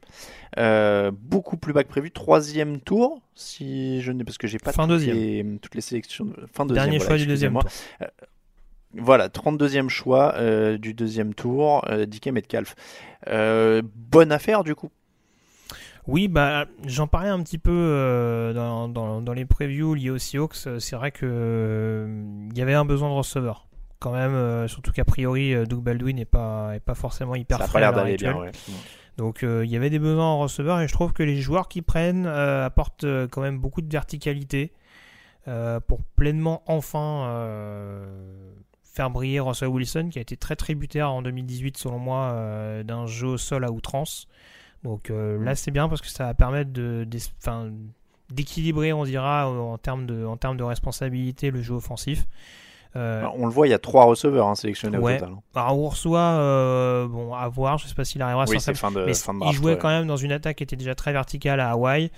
Euh, 0.57 1.11
beaucoup 1.11 1.57
plus 1.57 1.73
bas 1.73 1.84
que 1.84 1.89
prévu. 1.89 2.11
Troisième 2.11 2.80
tour, 2.80 3.22
si 3.35 4.01
je 4.01 4.11
ne. 4.11 4.23
Parce 4.23 4.38
que 4.38 4.47
j'ai 4.47 4.60
pas 4.60 4.72
fin 4.72 4.84
toutes, 4.84 4.91
deuxième. 4.91 5.18
Les, 5.18 5.45
toutes 5.61 5.76
les 5.76 5.81
sélections. 5.81 6.27
Fin 6.53 6.65
deuxième. 6.65 6.85
Dernier 6.85 6.97
voilà, 6.99 7.10
choix 7.10 7.18
du 7.18 7.27
deuxième 7.27 7.53
tour. 7.53 7.64
Euh, 8.01 8.07
voilà, 8.95 9.27
32e 9.27 9.89
choix 9.89 10.35
euh, 10.35 10.77
du 10.77 10.93
deuxième 10.93 11.34
tour, 11.34 11.85
DK 12.07 12.27
Metcalf. 12.27 12.76
bonne 13.27 14.31
affaire 14.31 14.64
du 14.64 14.76
coup 14.76 14.91
oui, 16.08 16.28
bah, 16.28 16.66
j'en 16.86 17.08
parlais 17.08 17.30
un 17.30 17.42
petit 17.42 17.58
peu 17.58 17.72
euh, 17.72 18.54
dans, 18.54 18.90
dans, 18.90 19.22
dans, 19.22 19.34
les 19.34 19.46
previews 19.46 19.94
liés 19.94 20.10
aux 20.10 20.18
Seahawks. 20.18 20.68
C'est 20.80 20.96
vrai 20.96 21.12
que 21.12 21.26
euh, 21.26 22.48
il 22.52 22.58
y 22.58 22.62
avait 22.62 22.74
un 22.74 22.86
besoin 22.86 23.10
de 23.10 23.14
receveur. 23.14 23.68
Quand 24.00 24.12
même, 24.12 24.34
euh, 24.34 24.68
surtout 24.68 24.92
qu'a 24.92 25.06
priori, 25.06 25.56
Doug 25.66 25.82
Baldwin 25.82 26.18
n'est 26.18 26.26
pas, 26.26 26.76
est 26.76 26.82
pas 26.82 26.96
forcément 26.96 27.36
hyper 27.36 27.58
Ça 27.58 27.64
a 27.64 27.68
frais 27.68 27.80
l'air 27.80 27.94
d'aller 27.94 28.18
bien, 28.18 28.36
ouais. 28.36 28.52
Donc 29.16 29.44
il 29.44 29.70
y 29.70 29.76
avait 29.76 29.92
des 29.92 30.00
besoins 30.00 30.26
en 30.26 30.40
receveur 30.40 30.82
et 30.82 30.88
je 30.88 30.94
trouve 30.94 31.14
que 31.14 31.22
les 31.22 31.40
joueurs 31.40 31.68
qui 31.68 31.84
prennent 31.84 32.26
apportent 32.26 33.06
quand 33.30 33.42
même 33.42 33.60
beaucoup 33.60 33.84
de 33.84 33.92
verticalité 33.92 34.74
pour 35.46 36.02
pleinement 36.16 36.64
enfin 36.66 37.32
faire 38.82 39.12
briller 39.12 39.40
Russell 39.40 39.68
Wilson 39.68 40.10
qui 40.12 40.18
a 40.18 40.22
été 40.24 40.36
très 40.36 40.56
tributaire 40.56 41.12
en 41.12 41.22
2018 41.22 41.78
selon 41.78 42.00
moi 42.00 42.82
d'un 42.84 43.06
jeu 43.06 43.28
au 43.28 43.38
sol 43.38 43.66
à 43.66 43.72
outrance. 43.72 44.28
Donc 44.84 45.10
euh, 45.10 45.43
là, 45.43 45.55
c'est 45.55 45.72
bien 45.72 45.88
parce 45.88 46.01
que 46.01 46.07
ça 46.07 46.26
va 46.26 46.34
permettre 46.34 46.72
de, 46.72 47.07
d'équilibrer, 48.30 48.93
on 48.93 49.05
dira, 49.05 49.49
en 49.49 49.77
termes, 49.77 50.05
de, 50.05 50.26
en 50.26 50.38
termes 50.38 50.57
de 50.57 50.64
responsabilité, 50.64 51.51
le 51.51 51.61
jeu 51.61 51.76
offensif. 51.76 52.26
Euh, 52.95 53.26
on 53.35 53.47
le 53.47 53.51
voit, 53.51 53.65
il 53.65 53.72
y 53.72 53.73
a 53.73 53.80
trois 53.80 54.05
receveurs 54.05 54.47
hein, 54.47 54.53
sélectionnés 54.53 54.99
ouais. 54.99 55.15
au 55.15 55.19
total. 55.19 55.35
Alors 55.55 55.80
on 55.80 55.89
reçoit, 55.89 56.19
euh, 56.19 57.07
bon, 57.07 57.34
à 57.34 57.47
voir, 57.47 57.80
je 57.80 57.88
sais 57.88 57.95
pas 57.95 58.05
s'il 58.05 58.22
arrivera 58.22 58.45
oui, 58.47 58.60
sur 58.60 58.76
fin 58.76 58.91
de, 58.91 59.03
mais 59.03 59.15
fin 59.15 59.34
de 59.34 59.39
il 59.47 59.51
jouait 59.53 59.72
ouais. 59.72 59.77
quand 59.80 59.88
même 59.89 60.05
dans 60.05 60.18
une 60.18 60.31
attaque 60.31 60.57
qui 60.57 60.64
était 60.64 60.76
déjà 60.76 60.93
très 60.93 61.11
verticale 61.11 61.60
à 61.60 61.72
Hawaï. 61.72 62.11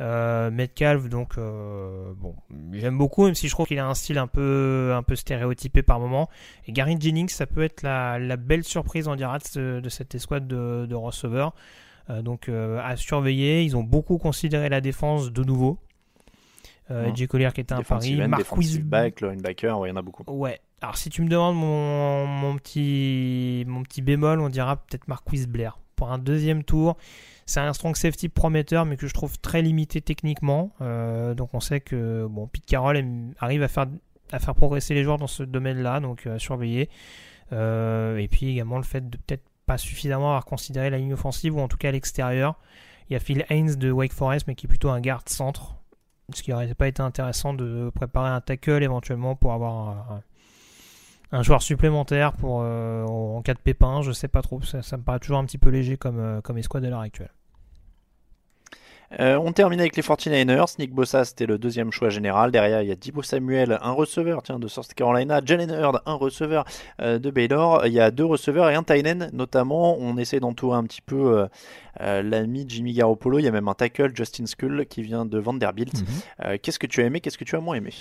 Euh, 0.00 0.50
Metcalf, 0.50 1.10
donc 1.10 1.36
euh, 1.36 2.14
bon, 2.16 2.34
j'aime 2.72 2.96
beaucoup, 2.96 3.26
même 3.26 3.34
si 3.34 3.46
je 3.46 3.52
trouve 3.52 3.66
qu'il 3.66 3.78
a 3.78 3.86
un 3.86 3.94
style 3.94 4.16
un 4.16 4.26
peu, 4.26 4.92
un 4.96 5.02
peu 5.02 5.16
stéréotypé 5.16 5.82
par 5.82 6.00
moment. 6.00 6.30
Et 6.66 6.72
Gary 6.72 6.96
Jennings, 6.98 7.28
ça 7.28 7.46
peut 7.46 7.62
être 7.62 7.82
la, 7.82 8.18
la 8.18 8.36
belle 8.36 8.64
surprise, 8.64 9.06
on 9.08 9.16
dira, 9.16 9.38
de, 9.54 9.80
de 9.80 9.88
cette 9.90 10.14
escouade 10.14 10.48
de, 10.48 10.86
de 10.88 10.94
receveurs. 10.94 11.52
Euh, 12.10 12.22
donc 12.22 12.48
euh, 12.48 12.80
à 12.82 12.96
surveiller. 12.96 13.62
Ils 13.64 13.76
ont 13.76 13.82
beaucoup 13.82 14.18
considéré 14.18 14.68
la 14.68 14.80
défense 14.80 15.32
de 15.32 15.44
nouveau. 15.44 15.78
Euh. 16.90 17.14
J. 17.14 17.28
Collier 17.28 17.50
qui 17.54 17.60
était 17.60 17.72
un 17.72 17.82
pari. 17.82 18.16
Defensive 18.16 18.22
end, 18.22 18.28
Marquis 18.28 18.78
back, 18.80 19.20
linebacker, 19.20 19.78
ouais, 19.78 19.88
il 19.88 19.92
y 19.92 19.94
en 19.94 19.96
a 19.96 20.02
beaucoup. 20.02 20.24
Ouais. 20.26 20.60
Alors 20.80 20.96
si 20.96 21.10
tu 21.10 21.22
me 21.22 21.28
demandes 21.28 21.56
mon, 21.56 22.26
mon 22.26 22.56
petit 22.56 23.64
mon 23.68 23.82
petit 23.82 24.02
bémol, 24.02 24.40
on 24.40 24.48
dira 24.48 24.76
peut-être 24.76 25.06
Marquis 25.06 25.46
Blair 25.46 25.78
pour 25.94 26.10
un 26.10 26.18
deuxième 26.18 26.64
tour. 26.64 26.96
C'est 27.46 27.60
un 27.60 27.72
strong 27.72 27.96
safety 27.96 28.28
prometteur, 28.28 28.84
mais 28.84 28.96
que 28.96 29.06
je 29.06 29.14
trouve 29.14 29.38
très 29.38 29.62
limité 29.62 30.00
techniquement. 30.00 30.72
Euh, 30.80 31.34
donc 31.34 31.54
on 31.54 31.60
sait 31.60 31.80
que 31.80 32.26
bon, 32.28 32.46
Pete 32.46 32.66
Carroll 32.66 33.04
arrive 33.38 33.62
à 33.62 33.68
faire 33.68 33.86
à 34.32 34.38
faire 34.38 34.54
progresser 34.54 34.94
les 34.94 35.04
joueurs 35.04 35.18
dans 35.18 35.26
ce 35.26 35.42
domaine-là, 35.42 36.00
donc 36.00 36.26
à 36.26 36.38
surveiller. 36.38 36.88
Euh, 37.52 38.16
et 38.16 38.28
puis 38.28 38.48
également 38.48 38.78
le 38.78 38.84
fait 38.84 39.08
de 39.08 39.16
peut-être 39.18 39.44
pas 39.66 39.78
suffisamment 39.78 40.28
avoir 40.28 40.44
considéré 40.44 40.90
la 40.90 40.98
ligne 40.98 41.14
offensive 41.14 41.56
ou 41.56 41.60
en 41.60 41.68
tout 41.68 41.76
cas 41.76 41.88
à 41.88 41.92
l'extérieur. 41.92 42.58
Il 43.08 43.12
y 43.12 43.16
a 43.16 43.20
Phil 43.20 43.44
Haynes 43.48 43.74
de 43.74 43.90
Wake 43.90 44.12
Forest, 44.12 44.46
mais 44.46 44.54
qui 44.54 44.66
est 44.66 44.68
plutôt 44.68 44.90
un 44.90 45.00
garde 45.00 45.28
centre. 45.28 45.76
Ce 46.34 46.42
qui 46.42 46.50
n'aurait 46.50 46.72
pas 46.74 46.88
été 46.88 47.02
intéressant 47.02 47.52
de 47.52 47.90
préparer 47.94 48.30
un 48.30 48.40
tackle 48.40 48.82
éventuellement 48.82 49.36
pour 49.36 49.52
avoir 49.52 50.22
un, 51.30 51.42
joueur 51.42 51.62
supplémentaire 51.62 52.32
pour, 52.32 52.60
euh, 52.62 53.04
en 53.04 53.42
cas 53.42 53.54
de 53.54 53.58
pépin. 53.58 54.02
Je 54.02 54.12
sais 54.12 54.28
pas 54.28 54.42
trop. 54.42 54.62
Ça, 54.62 54.82
ça 54.82 54.96
me 54.96 55.02
paraît 55.02 55.18
toujours 55.18 55.38
un 55.38 55.44
petit 55.44 55.58
peu 55.58 55.70
léger 55.70 55.96
comme, 55.96 56.18
euh, 56.18 56.40
comme 56.40 56.58
escouade 56.58 56.84
à 56.84 56.90
l'heure 56.90 57.00
actuelle. 57.00 57.32
Euh, 59.20 59.36
on 59.36 59.52
termine 59.52 59.80
avec 59.80 59.96
les 59.96 60.02
49ers. 60.02 60.76
Nick 60.78 60.92
Bossa, 60.92 61.24
c'était 61.24 61.46
le 61.46 61.58
deuxième 61.58 61.90
choix 61.90 62.08
général. 62.08 62.50
Derrière, 62.50 62.82
il 62.82 62.88
y 62.88 62.92
a 62.92 62.96
Dibo 62.96 63.22
Samuel, 63.22 63.78
un 63.82 63.92
receveur 63.92 64.42
tiens, 64.42 64.58
de 64.58 64.68
South 64.68 64.94
Carolina. 64.94 65.40
Jalen 65.44 65.70
Hurd, 65.70 66.00
un 66.06 66.14
receveur 66.14 66.64
euh, 67.00 67.18
de 67.18 67.30
Baylor. 67.30 67.86
Il 67.86 67.92
y 67.92 68.00
a 68.00 68.10
deux 68.10 68.24
receveurs 68.24 68.70
et 68.70 68.74
un 68.74 68.82
tight 68.82 69.06
end, 69.06 69.28
notamment. 69.32 69.96
On 69.98 70.16
essaie 70.16 70.40
d'entourer 70.40 70.76
un 70.76 70.84
petit 70.84 71.02
peu 71.02 71.46
euh, 72.00 72.22
l'ami 72.22 72.64
Jimmy 72.68 72.92
Garoppolo. 72.92 73.38
Il 73.38 73.44
y 73.44 73.48
a 73.48 73.52
même 73.52 73.68
un 73.68 73.74
tackle, 73.74 74.12
Justin 74.14 74.46
Skull, 74.46 74.86
qui 74.86 75.02
vient 75.02 75.26
de 75.26 75.38
Vanderbilt. 75.38 76.04
Euh, 76.44 76.56
qu'est-ce 76.60 76.78
que 76.78 76.86
tu 76.86 77.02
as 77.02 77.04
aimé 77.04 77.20
Qu'est-ce 77.20 77.38
que 77.38 77.44
tu 77.44 77.56
as 77.56 77.60
moins 77.60 77.76
aimé? 77.76 77.92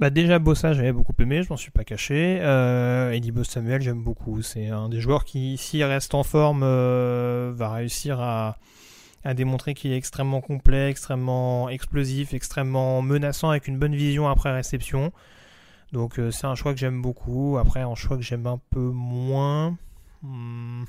Bah 0.00 0.10
déjà 0.10 0.40
Bossa 0.40 0.72
j'avais 0.72 0.90
beaucoup 0.90 1.12
aimé, 1.20 1.44
je 1.44 1.48
m'en 1.50 1.56
suis 1.56 1.70
pas 1.70 1.84
caché. 1.84 2.38
Euh, 2.40 3.12
Eddie 3.12 3.30
Bo 3.30 3.44
Samuel 3.44 3.82
j'aime 3.82 4.02
beaucoup. 4.02 4.42
C'est 4.42 4.66
un 4.66 4.88
des 4.88 5.00
joueurs 5.00 5.24
qui 5.24 5.56
s'il 5.58 5.84
reste 5.84 6.14
en 6.14 6.24
forme 6.24 6.62
euh, 6.64 7.52
va 7.54 7.70
réussir 7.70 8.18
à, 8.20 8.56
à 9.24 9.34
démontrer 9.34 9.74
qu'il 9.74 9.92
est 9.92 9.96
extrêmement 9.96 10.40
complet, 10.40 10.90
extrêmement 10.90 11.68
explosif, 11.68 12.34
extrêmement 12.34 13.02
menaçant 13.02 13.50
avec 13.50 13.68
une 13.68 13.78
bonne 13.78 13.94
vision 13.94 14.28
après 14.28 14.52
réception. 14.52 15.12
Donc 15.92 16.18
euh, 16.18 16.30
c'est 16.30 16.46
un 16.46 16.54
choix 16.54 16.72
que 16.72 16.78
j'aime 16.78 17.02
beaucoup. 17.02 17.58
Après 17.58 17.80
un 17.80 17.94
choix 17.94 18.16
que 18.16 18.22
j'aime 18.22 18.46
un 18.46 18.60
peu 18.70 18.80
moins. 18.80 19.76
Hmm. 20.22 20.84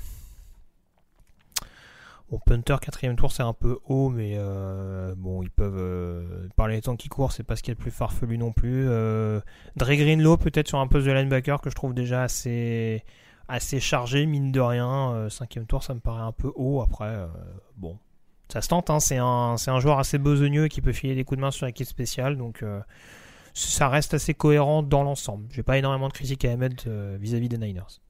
Bon, 2.30 2.40
Punter, 2.44 2.76
quatrième 2.80 3.16
tour, 3.16 3.32
c'est 3.32 3.42
un 3.42 3.52
peu 3.52 3.78
haut, 3.84 4.08
mais 4.08 4.34
euh, 4.36 5.14
bon, 5.16 5.42
ils 5.42 5.50
peuvent. 5.50 5.76
Euh, 5.78 6.48
par 6.56 6.68
les 6.68 6.80
temps 6.80 6.96
qui 6.96 7.08
courent, 7.08 7.32
c'est 7.32 7.42
pas 7.42 7.54
ce 7.54 7.62
qu'il 7.62 7.72
y 7.72 7.72
a 7.72 7.74
de 7.74 7.80
plus 7.80 7.90
farfelu 7.90 8.38
non 8.38 8.52
plus. 8.52 8.88
Euh, 8.88 9.40
Dre 9.76 9.94
Greenlow, 9.94 10.38
peut-être 10.38 10.68
sur 10.68 10.78
un 10.78 10.86
poste 10.86 11.06
de 11.06 11.12
linebacker 11.12 11.60
que 11.60 11.68
je 11.68 11.74
trouve 11.74 11.92
déjà 11.92 12.22
assez, 12.22 13.04
assez 13.48 13.78
chargé, 13.78 14.24
mine 14.24 14.52
de 14.52 14.60
rien. 14.60 15.28
Cinquième 15.28 15.66
tour, 15.66 15.82
ça 15.82 15.92
me 15.94 16.00
paraît 16.00 16.22
un 16.22 16.32
peu 16.32 16.50
haut. 16.56 16.80
Après, 16.80 17.28
bon, 17.76 17.98
ça 18.52 18.60
se 18.60 18.68
tente. 18.68 18.90
Hein, 18.90 19.00
c'est 19.00 19.18
un, 19.18 19.56
un 19.66 19.80
joueur 19.80 19.98
assez 19.98 20.18
besogneux 20.18 20.68
qui 20.68 20.80
peut 20.80 20.92
filer 20.92 21.14
des 21.14 21.24
coups 21.24 21.38
de 21.38 21.42
main 21.42 21.50
sur 21.50 21.66
l'équipe 21.66 21.86
spéciale, 21.86 22.36
donc 22.36 22.62
euh, 22.62 22.80
ça 23.54 23.88
reste 23.88 24.14
assez 24.14 24.34
cohérent 24.34 24.82
dans 24.82 25.02
l'ensemble. 25.02 25.46
J'ai 25.50 25.62
pas 25.62 25.78
énormément 25.78 26.08
de 26.08 26.12
critiques 26.12 26.44
à 26.44 26.50
émettre 26.52 26.84
euh, 26.86 27.16
vis-à-vis 27.20 27.48
des 27.48 27.58
Niners. 27.58 28.00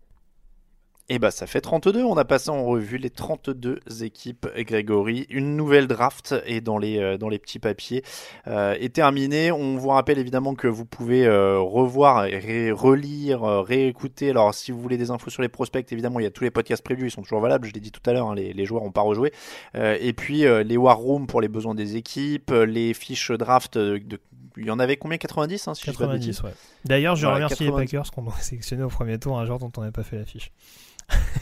Et 1.11 1.19
bah 1.19 1.31
ça 1.31 1.47
fait 1.47 1.61
32, 1.61 2.03
on 2.03 2.17
a 2.17 2.25
passé 2.25 2.49
en 2.49 2.65
revue 2.65 2.97
les 2.97 3.11
32 3.11 3.81
équipes 4.01 4.47
Grégory. 4.57 5.27
Une 5.29 5.55
nouvelle 5.55 5.87
draft 5.87 6.35
est 6.47 6.63
dans 6.63 6.79
les, 6.79 6.99
euh, 6.99 7.19
dans 7.19 7.29
les 7.29 7.39
petits 7.39 7.59
papiers 7.59 8.03
euh, 8.47 8.73
est 8.81 8.95
terminée. 8.95 9.53
On 9.53 9.77
vous 9.77 9.91
rappelle 9.91 10.19
évidemment 10.19 10.55
que 10.55 10.67
vous 10.67 10.87
pouvez 10.87 11.27
euh, 11.27 11.59
revoir, 11.61 12.23
ré- 12.23 12.71
relire, 12.73 13.45
euh, 13.45 13.61
réécouter. 13.61 14.31
Alors 14.31 14.55
si 14.55 14.73
vous 14.73 14.81
voulez 14.81 14.97
des 14.97 15.11
infos 15.11 15.29
sur 15.29 15.43
les 15.43 15.51
prospects, 15.51 15.93
évidemment 15.93 16.21
il 16.21 16.23
y 16.23 16.27
a 16.27 16.31
tous 16.31 16.45
les 16.45 16.51
podcasts 16.51 16.83
prévus, 16.83 17.09
ils 17.09 17.11
sont 17.11 17.21
toujours 17.23 17.41
valables, 17.41 17.69
je 17.69 17.75
l'ai 17.75 17.81
dit 17.81 17.93
tout 17.93 18.01
à 18.09 18.15
l'heure, 18.15 18.29
hein, 18.31 18.35
les, 18.35 18.55
les 18.55 18.65
joueurs 18.65 18.83
n'ont 18.83 18.91
pas 18.91 19.03
rejoué. 19.03 19.31
Euh, 19.75 19.99
et 20.01 20.15
puis 20.15 20.45
les 20.65 20.77
war 20.79 20.97
rooms 20.97 21.27
pour 21.27 21.43
les 21.43 21.49
besoins 21.49 21.75
des 21.75 21.97
équipes, 21.97 22.51
les 22.51 22.95
fiches 22.95 23.31
draft, 23.31 23.77
de, 23.77 23.99
de- 23.99 24.21
il 24.57 24.65
y 24.67 24.71
en 24.71 24.79
avait 24.79 24.97
combien? 24.97 25.19
90 25.19 25.69
hein, 25.69 25.75
si 25.75 25.85
je 25.85 25.91
dis 25.91 25.97
pas 25.99 26.05
de 26.05 26.13
90, 26.13 26.27
bêtises 26.27 26.43
ouais. 26.45 26.55
D'ailleurs, 26.85 27.17
je 27.17 27.23
Voilà, 27.27 27.47
remercie 27.47 27.65
90. 27.67 27.79
les 27.79 27.85
Packers 27.99 28.11
qu'on 28.13 28.29
a 28.31 28.33
sélectionné 28.41 28.85
au 28.85 28.89
premier 28.89 29.19
tour 29.19 29.39
un 29.39 29.45
joueur 29.45 29.59
dont 29.59 29.71
on 29.77 29.81
n'avait 29.81 29.93
pas 29.93 30.03
fait 30.05 30.17
la 30.17 30.25
fiche. 30.25 30.53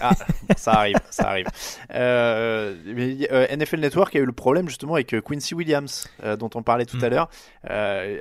Ah, 0.00 0.10
ça 0.56 0.72
arrive, 0.72 0.96
ça 1.10 1.28
arrive. 1.28 1.46
Euh, 1.94 2.74
mais, 2.86 3.16
euh, 3.30 3.46
NFL 3.56 3.78
Network 3.80 4.16
a 4.16 4.18
eu 4.18 4.24
le 4.24 4.32
problème 4.32 4.68
justement 4.68 4.94
avec 4.94 5.14
euh, 5.14 5.20
Quincy 5.20 5.54
Williams, 5.54 6.08
euh, 6.24 6.36
dont 6.36 6.50
on 6.56 6.62
parlait 6.62 6.84
tout 6.86 6.96
Mm. 6.98 7.04
à 7.04 7.08
l'heure. 7.08 7.28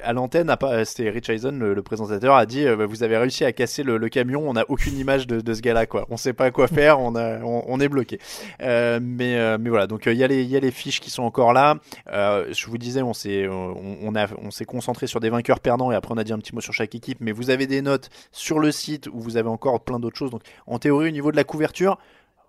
À 0.03 0.13
l'antenne, 0.13 0.55
c'était 0.85 1.09
Rich 1.09 1.29
Eisen, 1.29 1.57
le, 1.57 1.73
le 1.73 1.81
présentateur, 1.81 2.35
a 2.35 2.45
dit 2.45 2.65
bah, 2.65 2.85
Vous 2.85 3.03
avez 3.03 3.17
réussi 3.17 3.43
à 3.45 3.51
casser 3.51 3.81
le, 3.83 3.97
le 3.97 4.09
camion, 4.09 4.47
on 4.47 4.53
n'a 4.53 4.65
aucune 4.69 4.97
image 4.97 5.25
de, 5.27 5.41
de 5.41 5.53
ce 5.53 5.61
gars-là, 5.61 5.85
quoi. 5.87 6.05
On 6.09 6.17
sait 6.17 6.33
pas 6.33 6.51
quoi 6.51 6.67
faire, 6.67 6.99
on, 6.99 7.15
a, 7.15 7.39
on, 7.39 7.63
on 7.67 7.79
est 7.79 7.89
bloqué. 7.89 8.19
Mais, 8.59 9.57
mais 9.57 9.69
voilà, 9.69 9.87
donc 9.87 10.03
il 10.05 10.13
y, 10.13 10.23
a 10.23 10.27
les- 10.27 10.43
il 10.43 10.49
y 10.49 10.55
a 10.57 10.59
les 10.59 10.71
fiches 10.71 10.99
qui 10.99 11.09
sont 11.09 11.23
encore 11.23 11.53
là. 11.53 11.75
Je 12.07 12.65
vous 12.67 12.77
disais, 12.77 13.01
on 13.01 13.13
s'est 13.13 13.47
on, 13.47 13.97
on 14.03 14.15
a- 14.15 14.27
on 14.41 14.51
s'est 14.51 14.65
concentré 14.65 15.07
sur 15.07 15.19
des 15.19 15.29
vainqueurs 15.29 15.59
perdants 15.59 15.91
et 15.91 15.95
après 15.95 16.13
on 16.13 16.17
a 16.17 16.23
dit 16.23 16.33
un 16.33 16.39
petit 16.39 16.53
mot 16.53 16.61
sur 16.61 16.73
chaque 16.73 16.93
équipe. 16.95 17.17
Mais 17.21 17.31
vous 17.31 17.49
avez 17.49 17.67
des 17.67 17.81
notes 17.81 18.09
sur 18.31 18.59
le 18.59 18.71
site 18.71 19.07
où 19.11 19.19
vous 19.19 19.37
avez 19.37 19.49
encore 19.49 19.81
plein 19.83 19.99
d'autres 19.99 20.17
choses. 20.17 20.31
Donc 20.31 20.43
en 20.67 20.77
théorie, 20.79 21.07
au 21.07 21.11
niveau 21.11 21.30
de 21.31 21.37
la 21.37 21.43
couverture, 21.43 21.97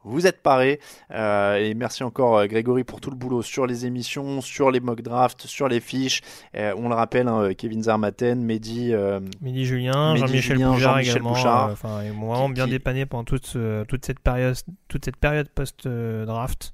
vous 0.04 0.26
êtes 0.26 0.42
parés. 0.42 0.80
Euh, 1.12 1.56
et 1.56 1.74
merci 1.74 2.02
encore 2.02 2.36
euh, 2.38 2.46
Grégory 2.46 2.82
pour 2.82 3.00
tout 3.00 3.10
le 3.10 3.16
boulot 3.16 3.40
sur 3.42 3.66
les 3.66 3.86
émissions, 3.86 4.40
sur 4.40 4.70
les 4.72 4.80
mock 4.80 5.00
drafts, 5.00 5.46
sur 5.46 5.68
les 5.68 5.78
fiches. 5.78 6.22
Euh, 6.56 6.74
on 6.76 6.88
le 6.88 6.94
rappelle, 6.96 7.28
hein, 7.28 7.50
Kevin 7.56 7.84
Zarmaten, 7.84 8.42
Mehdi, 8.44 8.92
euh, 8.92 9.20
Mehdi 9.40 9.64
Julien, 9.64 10.16
Jean-Michel 10.16 10.40
Julien, 10.40 10.72
Bouchard 10.72 10.92
Jean-Michel 10.94 11.12
également. 11.12 11.30
Bouchard, 11.32 11.70
Enfin, 11.70 12.00
ils 12.04 12.12
m'ont 12.12 12.26
vraiment 12.28 12.48
qui- 12.48 12.54
bien 12.54 12.64
qui- 12.64 12.70
dépanné 12.72 13.06
pendant 13.06 13.22
toute, 13.24 13.46
ce- 13.46 13.84
toute 13.84 14.04
cette 14.04 14.18
période, 14.18 14.56
toute 14.88 15.04
cette 15.04 15.16
période 15.18 15.48
post-draft. 15.50 16.72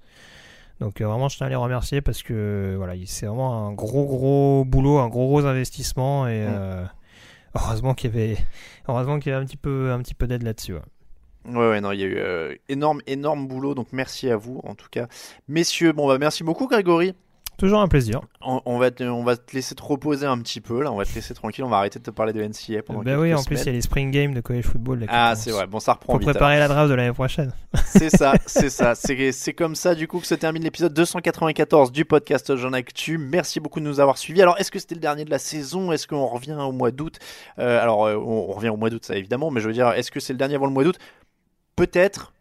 Donc 0.80 1.02
vraiment, 1.02 1.28
je 1.28 1.36
tiens 1.36 1.48
à 1.48 1.50
les 1.50 1.56
remercier 1.56 2.00
parce 2.00 2.22
que 2.22 2.74
voilà, 2.78 2.94
il- 2.94 3.08
c'est 3.08 3.26
vraiment 3.26 3.66
un 3.66 3.72
gros 3.72 4.06
gros 4.06 4.64
boulot, 4.64 4.98
un 5.00 5.08
gros 5.08 5.26
gros 5.26 5.44
investissement 5.44 6.26
et 6.28 6.46
Mm. 6.46 6.88
Heureusement 7.54 7.94
qu'il 7.94 8.10
y 8.10 8.12
avait, 8.14 8.36
heureusement 8.88 9.18
qu'il 9.18 9.32
y 9.32 9.34
avait 9.34 9.42
un 9.42 9.46
petit 9.46 9.56
peu, 9.56 9.90
un 9.90 9.98
petit 10.00 10.14
peu 10.14 10.26
d'aide 10.26 10.42
là-dessus. 10.42 10.74
ouais. 10.74 10.80
Ouais, 11.46 11.68
ouais, 11.68 11.80
non, 11.80 11.92
il 11.92 12.00
y 12.00 12.02
a 12.04 12.06
eu 12.06 12.16
euh, 12.18 12.54
énorme, 12.68 13.00
énorme 13.06 13.46
boulot, 13.48 13.74
donc 13.74 13.88
merci 13.92 14.28
à 14.30 14.36
vous 14.36 14.60
en 14.64 14.74
tout 14.74 14.88
cas. 14.90 15.06
Messieurs, 15.48 15.92
bon, 15.92 16.06
bah 16.08 16.18
merci 16.18 16.44
beaucoup 16.44 16.66
Grégory. 16.66 17.14
Toujours 17.56 17.80
un 17.80 17.88
plaisir. 17.88 18.20
On, 18.40 18.60
on 18.66 18.78
va 18.78 18.92
te, 18.92 19.02
on 19.02 19.24
va 19.24 19.36
te 19.36 19.52
laisser 19.52 19.74
te 19.74 19.82
reposer 19.82 20.26
un 20.26 20.38
petit 20.38 20.60
peu, 20.60 20.80
là, 20.80 20.92
on 20.92 20.96
va 20.96 21.04
te 21.04 21.12
laisser 21.12 21.34
tranquille, 21.34 21.64
on 21.64 21.68
va 21.68 21.78
arrêter 21.78 21.98
de 21.98 22.04
te 22.04 22.10
parler 22.12 22.32
de 22.32 22.40
NCA 22.40 22.82
pendant 22.86 23.00
Ben 23.02 23.18
oui, 23.18 23.34
en 23.34 23.42
plus 23.42 23.60
il 23.62 23.66
y 23.66 23.68
a 23.70 23.72
les 23.72 23.80
spring 23.80 24.12
games 24.12 24.32
de 24.32 24.40
college 24.40 24.64
football. 24.66 25.00
là, 25.00 25.06
Ah, 25.08 25.34
c'est 25.34 25.50
vrai, 25.50 25.66
bon, 25.66 25.80
ça 25.80 25.94
reprend 25.94 26.12
Pour 26.12 26.20
vite. 26.20 26.28
préparer 26.28 26.54
alors. 26.54 26.68
la 26.68 26.74
draft 26.74 26.90
de 26.90 26.94
l'année 26.94 27.12
prochaine. 27.12 27.52
C'est 27.84 28.10
ça, 28.10 28.34
c'est 28.46 28.70
ça. 28.70 28.94
C'est 28.94 29.54
comme 29.54 29.74
ça, 29.74 29.94
du 29.96 30.06
coup, 30.06 30.20
que 30.20 30.26
se 30.26 30.34
termine 30.36 30.62
l'épisode 30.62 30.94
294 30.94 31.90
du 31.90 32.04
podcast 32.04 32.54
Jean 32.54 32.72
Actu. 32.74 33.18
Merci 33.18 33.58
beaucoup 33.60 33.80
de 33.80 33.84
nous 33.86 33.98
avoir 33.98 34.18
suivis. 34.18 34.40
Alors, 34.42 34.56
est-ce 34.60 34.70
que 34.70 34.78
c'était 34.78 34.94
le 34.94 35.00
dernier 35.00 35.24
de 35.24 35.30
la 35.30 35.38
saison? 35.40 35.90
Est-ce 35.90 36.06
qu'on 36.06 36.26
revient 36.26 36.52
au 36.60 36.70
mois 36.72 36.90
d'août? 36.92 37.18
Euh, 37.58 37.82
Alors, 37.82 38.06
euh, 38.06 38.14
on 38.16 38.46
on 38.50 38.52
revient 38.52 38.68
au 38.68 38.76
mois 38.76 38.88
d'août, 38.90 39.04
ça 39.04 39.16
évidemment, 39.16 39.50
mais 39.50 39.60
je 39.60 39.66
veux 39.66 39.72
dire, 39.74 39.88
est-ce 39.90 40.10
que 40.12 40.20
c'est 40.20 40.32
le 40.32 40.38
dernier 40.38 40.54
avant 40.54 40.66
le 40.66 40.72
mois 40.72 40.84
d'août? 40.84 40.98
Peut-être. 41.78 42.32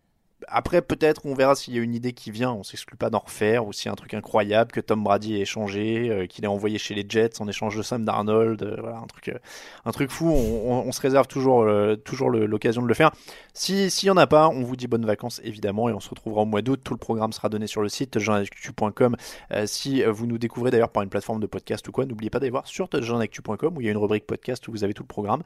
Après, 0.50 0.82
peut-être, 0.82 1.26
on 1.26 1.34
verra 1.34 1.56
s'il 1.56 1.76
y 1.76 1.80
a 1.80 1.82
une 1.82 1.94
idée 1.94 2.14
qui 2.14 2.32
vient. 2.32 2.54
On 2.54 2.64
s'exclut 2.64 2.96
pas 2.96 3.10
d'en 3.10 3.20
refaire, 3.20 3.68
ou 3.68 3.74
s'il 3.74 3.88
y 3.88 3.90
a 3.90 3.92
un 3.92 3.96
truc 3.96 4.14
incroyable 4.14 4.72
que 4.72 4.80
Tom 4.80 5.04
Brady 5.04 5.36
ait 5.36 5.42
échangé, 5.42 6.10
euh, 6.10 6.26
qu'il 6.26 6.46
ait 6.46 6.48
envoyé 6.48 6.78
chez 6.78 6.96
les 6.96 7.06
Jets 7.08 7.42
en 7.42 7.50
échange 7.50 7.76
de 7.76 7.82
Sam 7.82 8.06
Darnold. 8.06 8.64
euh, 8.64 8.78
voilà, 8.80 8.98
un 8.98 9.08
truc, 9.08 9.28
euh, 9.28 9.38
un 9.84 9.92
truc 9.92 10.10
fou. 10.10 10.30
On, 10.30 10.92
se 10.94 11.02
réserve 11.02 11.28
toujours, 11.28 11.68
toujours 12.06 12.32
l'occasion 12.32 12.82
de 12.82 12.88
le 12.88 12.94
faire. 12.94 13.12
Si 13.54 13.92
s'il 13.92 14.08
y 14.08 14.10
en 14.10 14.18
a 14.18 14.26
pas, 14.26 14.48
on 14.48 14.64
vous 14.64 14.76
dit 14.76 14.88
bonnes 14.88 15.06
vacances 15.06 15.42
évidemment, 15.44 15.90
et 15.90 15.94
on 15.94 16.00
se 16.00 16.10
retrouvera 16.10 16.42
au 16.44 16.46
mois 16.46 16.62
d'août. 16.62 16.80
Tout 16.82 16.94
le 16.94 17.00
programme 17.00 17.34
sera 17.34 17.50
donné 17.50 17.68
sur 17.68 17.82
le 17.82 17.90
site 17.90 18.18
jeanactu.com. 18.18 19.18
Si 19.66 20.02
vous 20.04 20.26
nous 20.26 20.38
découvrez 20.38 20.72
d'ailleurs 20.72 20.90
par 20.90 21.04
une 21.04 21.10
plateforme 21.10 21.42
de 21.42 21.46
podcast 21.46 21.88
ou 21.88 21.92
quoi, 21.92 22.06
n'oubliez 22.06 22.30
pas 22.30 22.40
d'aller 22.40 22.52
voir 22.52 22.66
sur 22.66 22.88
jeanactu.com 22.92 23.78
où 23.78 23.82
il 23.82 23.86
y 23.86 23.88
a 23.90 23.92
une 23.92 23.98
rubrique 23.98 24.26
podcast 24.26 24.68
où 24.68 24.72
vous 24.72 24.84
avez 24.84 24.94
tout 24.94 25.04
le 25.04 25.08
programme. 25.08 25.44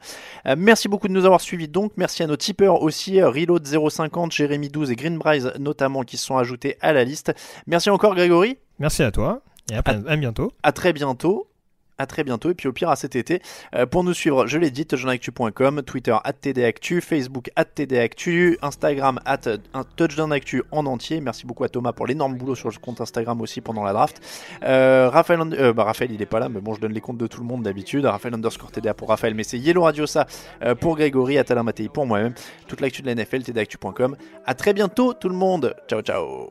Merci 0.56 0.88
beaucoup 0.88 1.08
de 1.08 1.12
nous 1.12 1.24
avoir 1.24 1.40
suivis 1.40 1.68
donc. 1.68 1.92
Merci 1.96 2.22
à 2.22 2.26
nos 2.26 2.36
tipeurs 2.36 2.82
aussi, 2.82 3.20
Reload 3.20 3.66
050, 3.66 4.32
Jérémy 4.32 4.68
12 4.68 4.91
et 4.92 4.96
Greenbrise 4.96 5.52
notamment 5.58 6.02
qui 6.02 6.16
se 6.16 6.26
sont 6.26 6.36
ajoutés 6.36 6.76
à 6.80 6.92
la 6.92 7.04
liste. 7.04 7.32
Merci 7.66 7.90
encore 7.90 8.14
Grégory. 8.14 8.58
Merci 8.78 9.02
à 9.02 9.10
toi 9.10 9.42
et 9.70 9.76
à, 9.76 9.82
à 9.84 10.16
bientôt. 10.16 10.52
À 10.62 10.72
très 10.72 10.92
bientôt. 10.92 11.48
À 12.02 12.06
très 12.06 12.24
bientôt 12.24 12.50
et 12.50 12.54
puis 12.54 12.66
au 12.66 12.72
pire 12.72 12.90
à 12.90 12.96
cet 12.96 13.14
été. 13.14 13.40
Euh, 13.76 13.86
pour 13.86 14.02
nous 14.02 14.12
suivre, 14.12 14.48
je 14.48 14.58
l'ai 14.58 14.72
dit, 14.72 14.86
touchdownactu.com, 14.86 15.82
Twitter 15.82 16.16
at 16.24 16.32
tdactu, 16.32 17.00
Facebook 17.00 17.52
at 17.54 17.66
tdactu, 17.76 18.58
Instagram 18.60 19.20
at 19.24 19.42
touchdownactu 19.94 20.64
en 20.72 20.86
entier. 20.86 21.20
Merci 21.20 21.46
beaucoup 21.46 21.62
à 21.62 21.68
Thomas 21.68 21.92
pour 21.92 22.08
l'énorme 22.08 22.36
boulot 22.36 22.56
sur 22.56 22.70
le 22.70 22.74
compte 22.78 23.00
Instagram 23.00 23.40
aussi 23.40 23.60
pendant 23.60 23.84
la 23.84 23.92
draft. 23.92 24.20
Euh, 24.64 25.10
Raphaël, 25.10 25.40
euh, 25.52 25.72
bah, 25.72 25.84
Raphaël 25.84 26.10
il 26.10 26.20
est 26.20 26.26
pas 26.26 26.40
là, 26.40 26.48
mais 26.48 26.60
bon 26.60 26.74
je 26.74 26.80
donne 26.80 26.92
les 26.92 27.00
comptes 27.00 27.18
de 27.18 27.28
tout 27.28 27.40
le 27.40 27.46
monde 27.46 27.62
d'habitude. 27.62 28.04
Raphaël 28.04 28.34
underscore 28.34 28.72
TDA 28.72 28.94
pour 28.94 29.10
Raphaël, 29.10 29.36
mais 29.36 29.44
c'est 29.44 29.58
Yellow 29.58 29.82
Radio 29.82 30.06
ça 30.06 30.26
pour 30.80 30.96
Grégory, 30.96 31.38
Atalin 31.38 31.62
Mattei 31.62 31.88
pour 31.88 32.04
moi-même. 32.04 32.34
Toute 32.66 32.80
l'actu 32.80 33.02
de 33.02 33.06
la 33.06 33.14
NFL, 33.14 33.44
tdactu.com. 33.44 34.16
À 34.44 34.54
très 34.54 34.72
bientôt 34.72 35.14
tout 35.14 35.28
le 35.28 35.36
monde. 35.36 35.76
Ciao 35.88 36.00
ciao. 36.02 36.50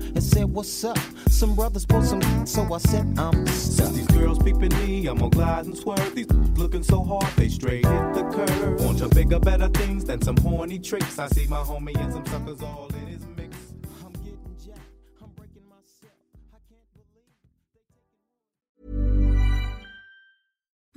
and 0.13 0.23
said, 0.23 0.45
what's 0.45 0.83
up? 0.83 0.97
Some 1.27 1.55
brothers 1.55 1.85
pulled 1.85 2.05
some, 2.05 2.21
so 2.45 2.73
I 2.73 2.77
said, 2.79 3.17
I'm 3.17 3.45
stuck. 3.47 3.93
these 3.93 4.07
girls 4.07 4.39
peeping 4.39 4.75
me, 4.79 5.07
I'm 5.07 5.17
gonna 5.17 5.29
glide 5.29 5.65
and 5.65 5.77
swerve. 5.77 6.15
These 6.15 6.31
looking 6.55 6.83
so 6.83 7.03
hard, 7.03 7.27
they 7.35 7.49
straight 7.49 7.85
hit 7.85 8.13
the 8.13 8.23
curve. 8.33 8.83
Want 8.83 8.99
to 8.99 9.07
bigger, 9.09 9.39
better 9.39 9.67
things 9.69 10.05
than 10.05 10.21
some 10.21 10.37
horny 10.37 10.79
tricks. 10.79 11.17
I 11.19 11.27
see 11.27 11.47
my 11.47 11.57
homie 11.57 11.95
and 11.95 12.13
some 12.13 12.25
suckers 12.25 12.61
all 12.61 12.89
in 12.93 13.00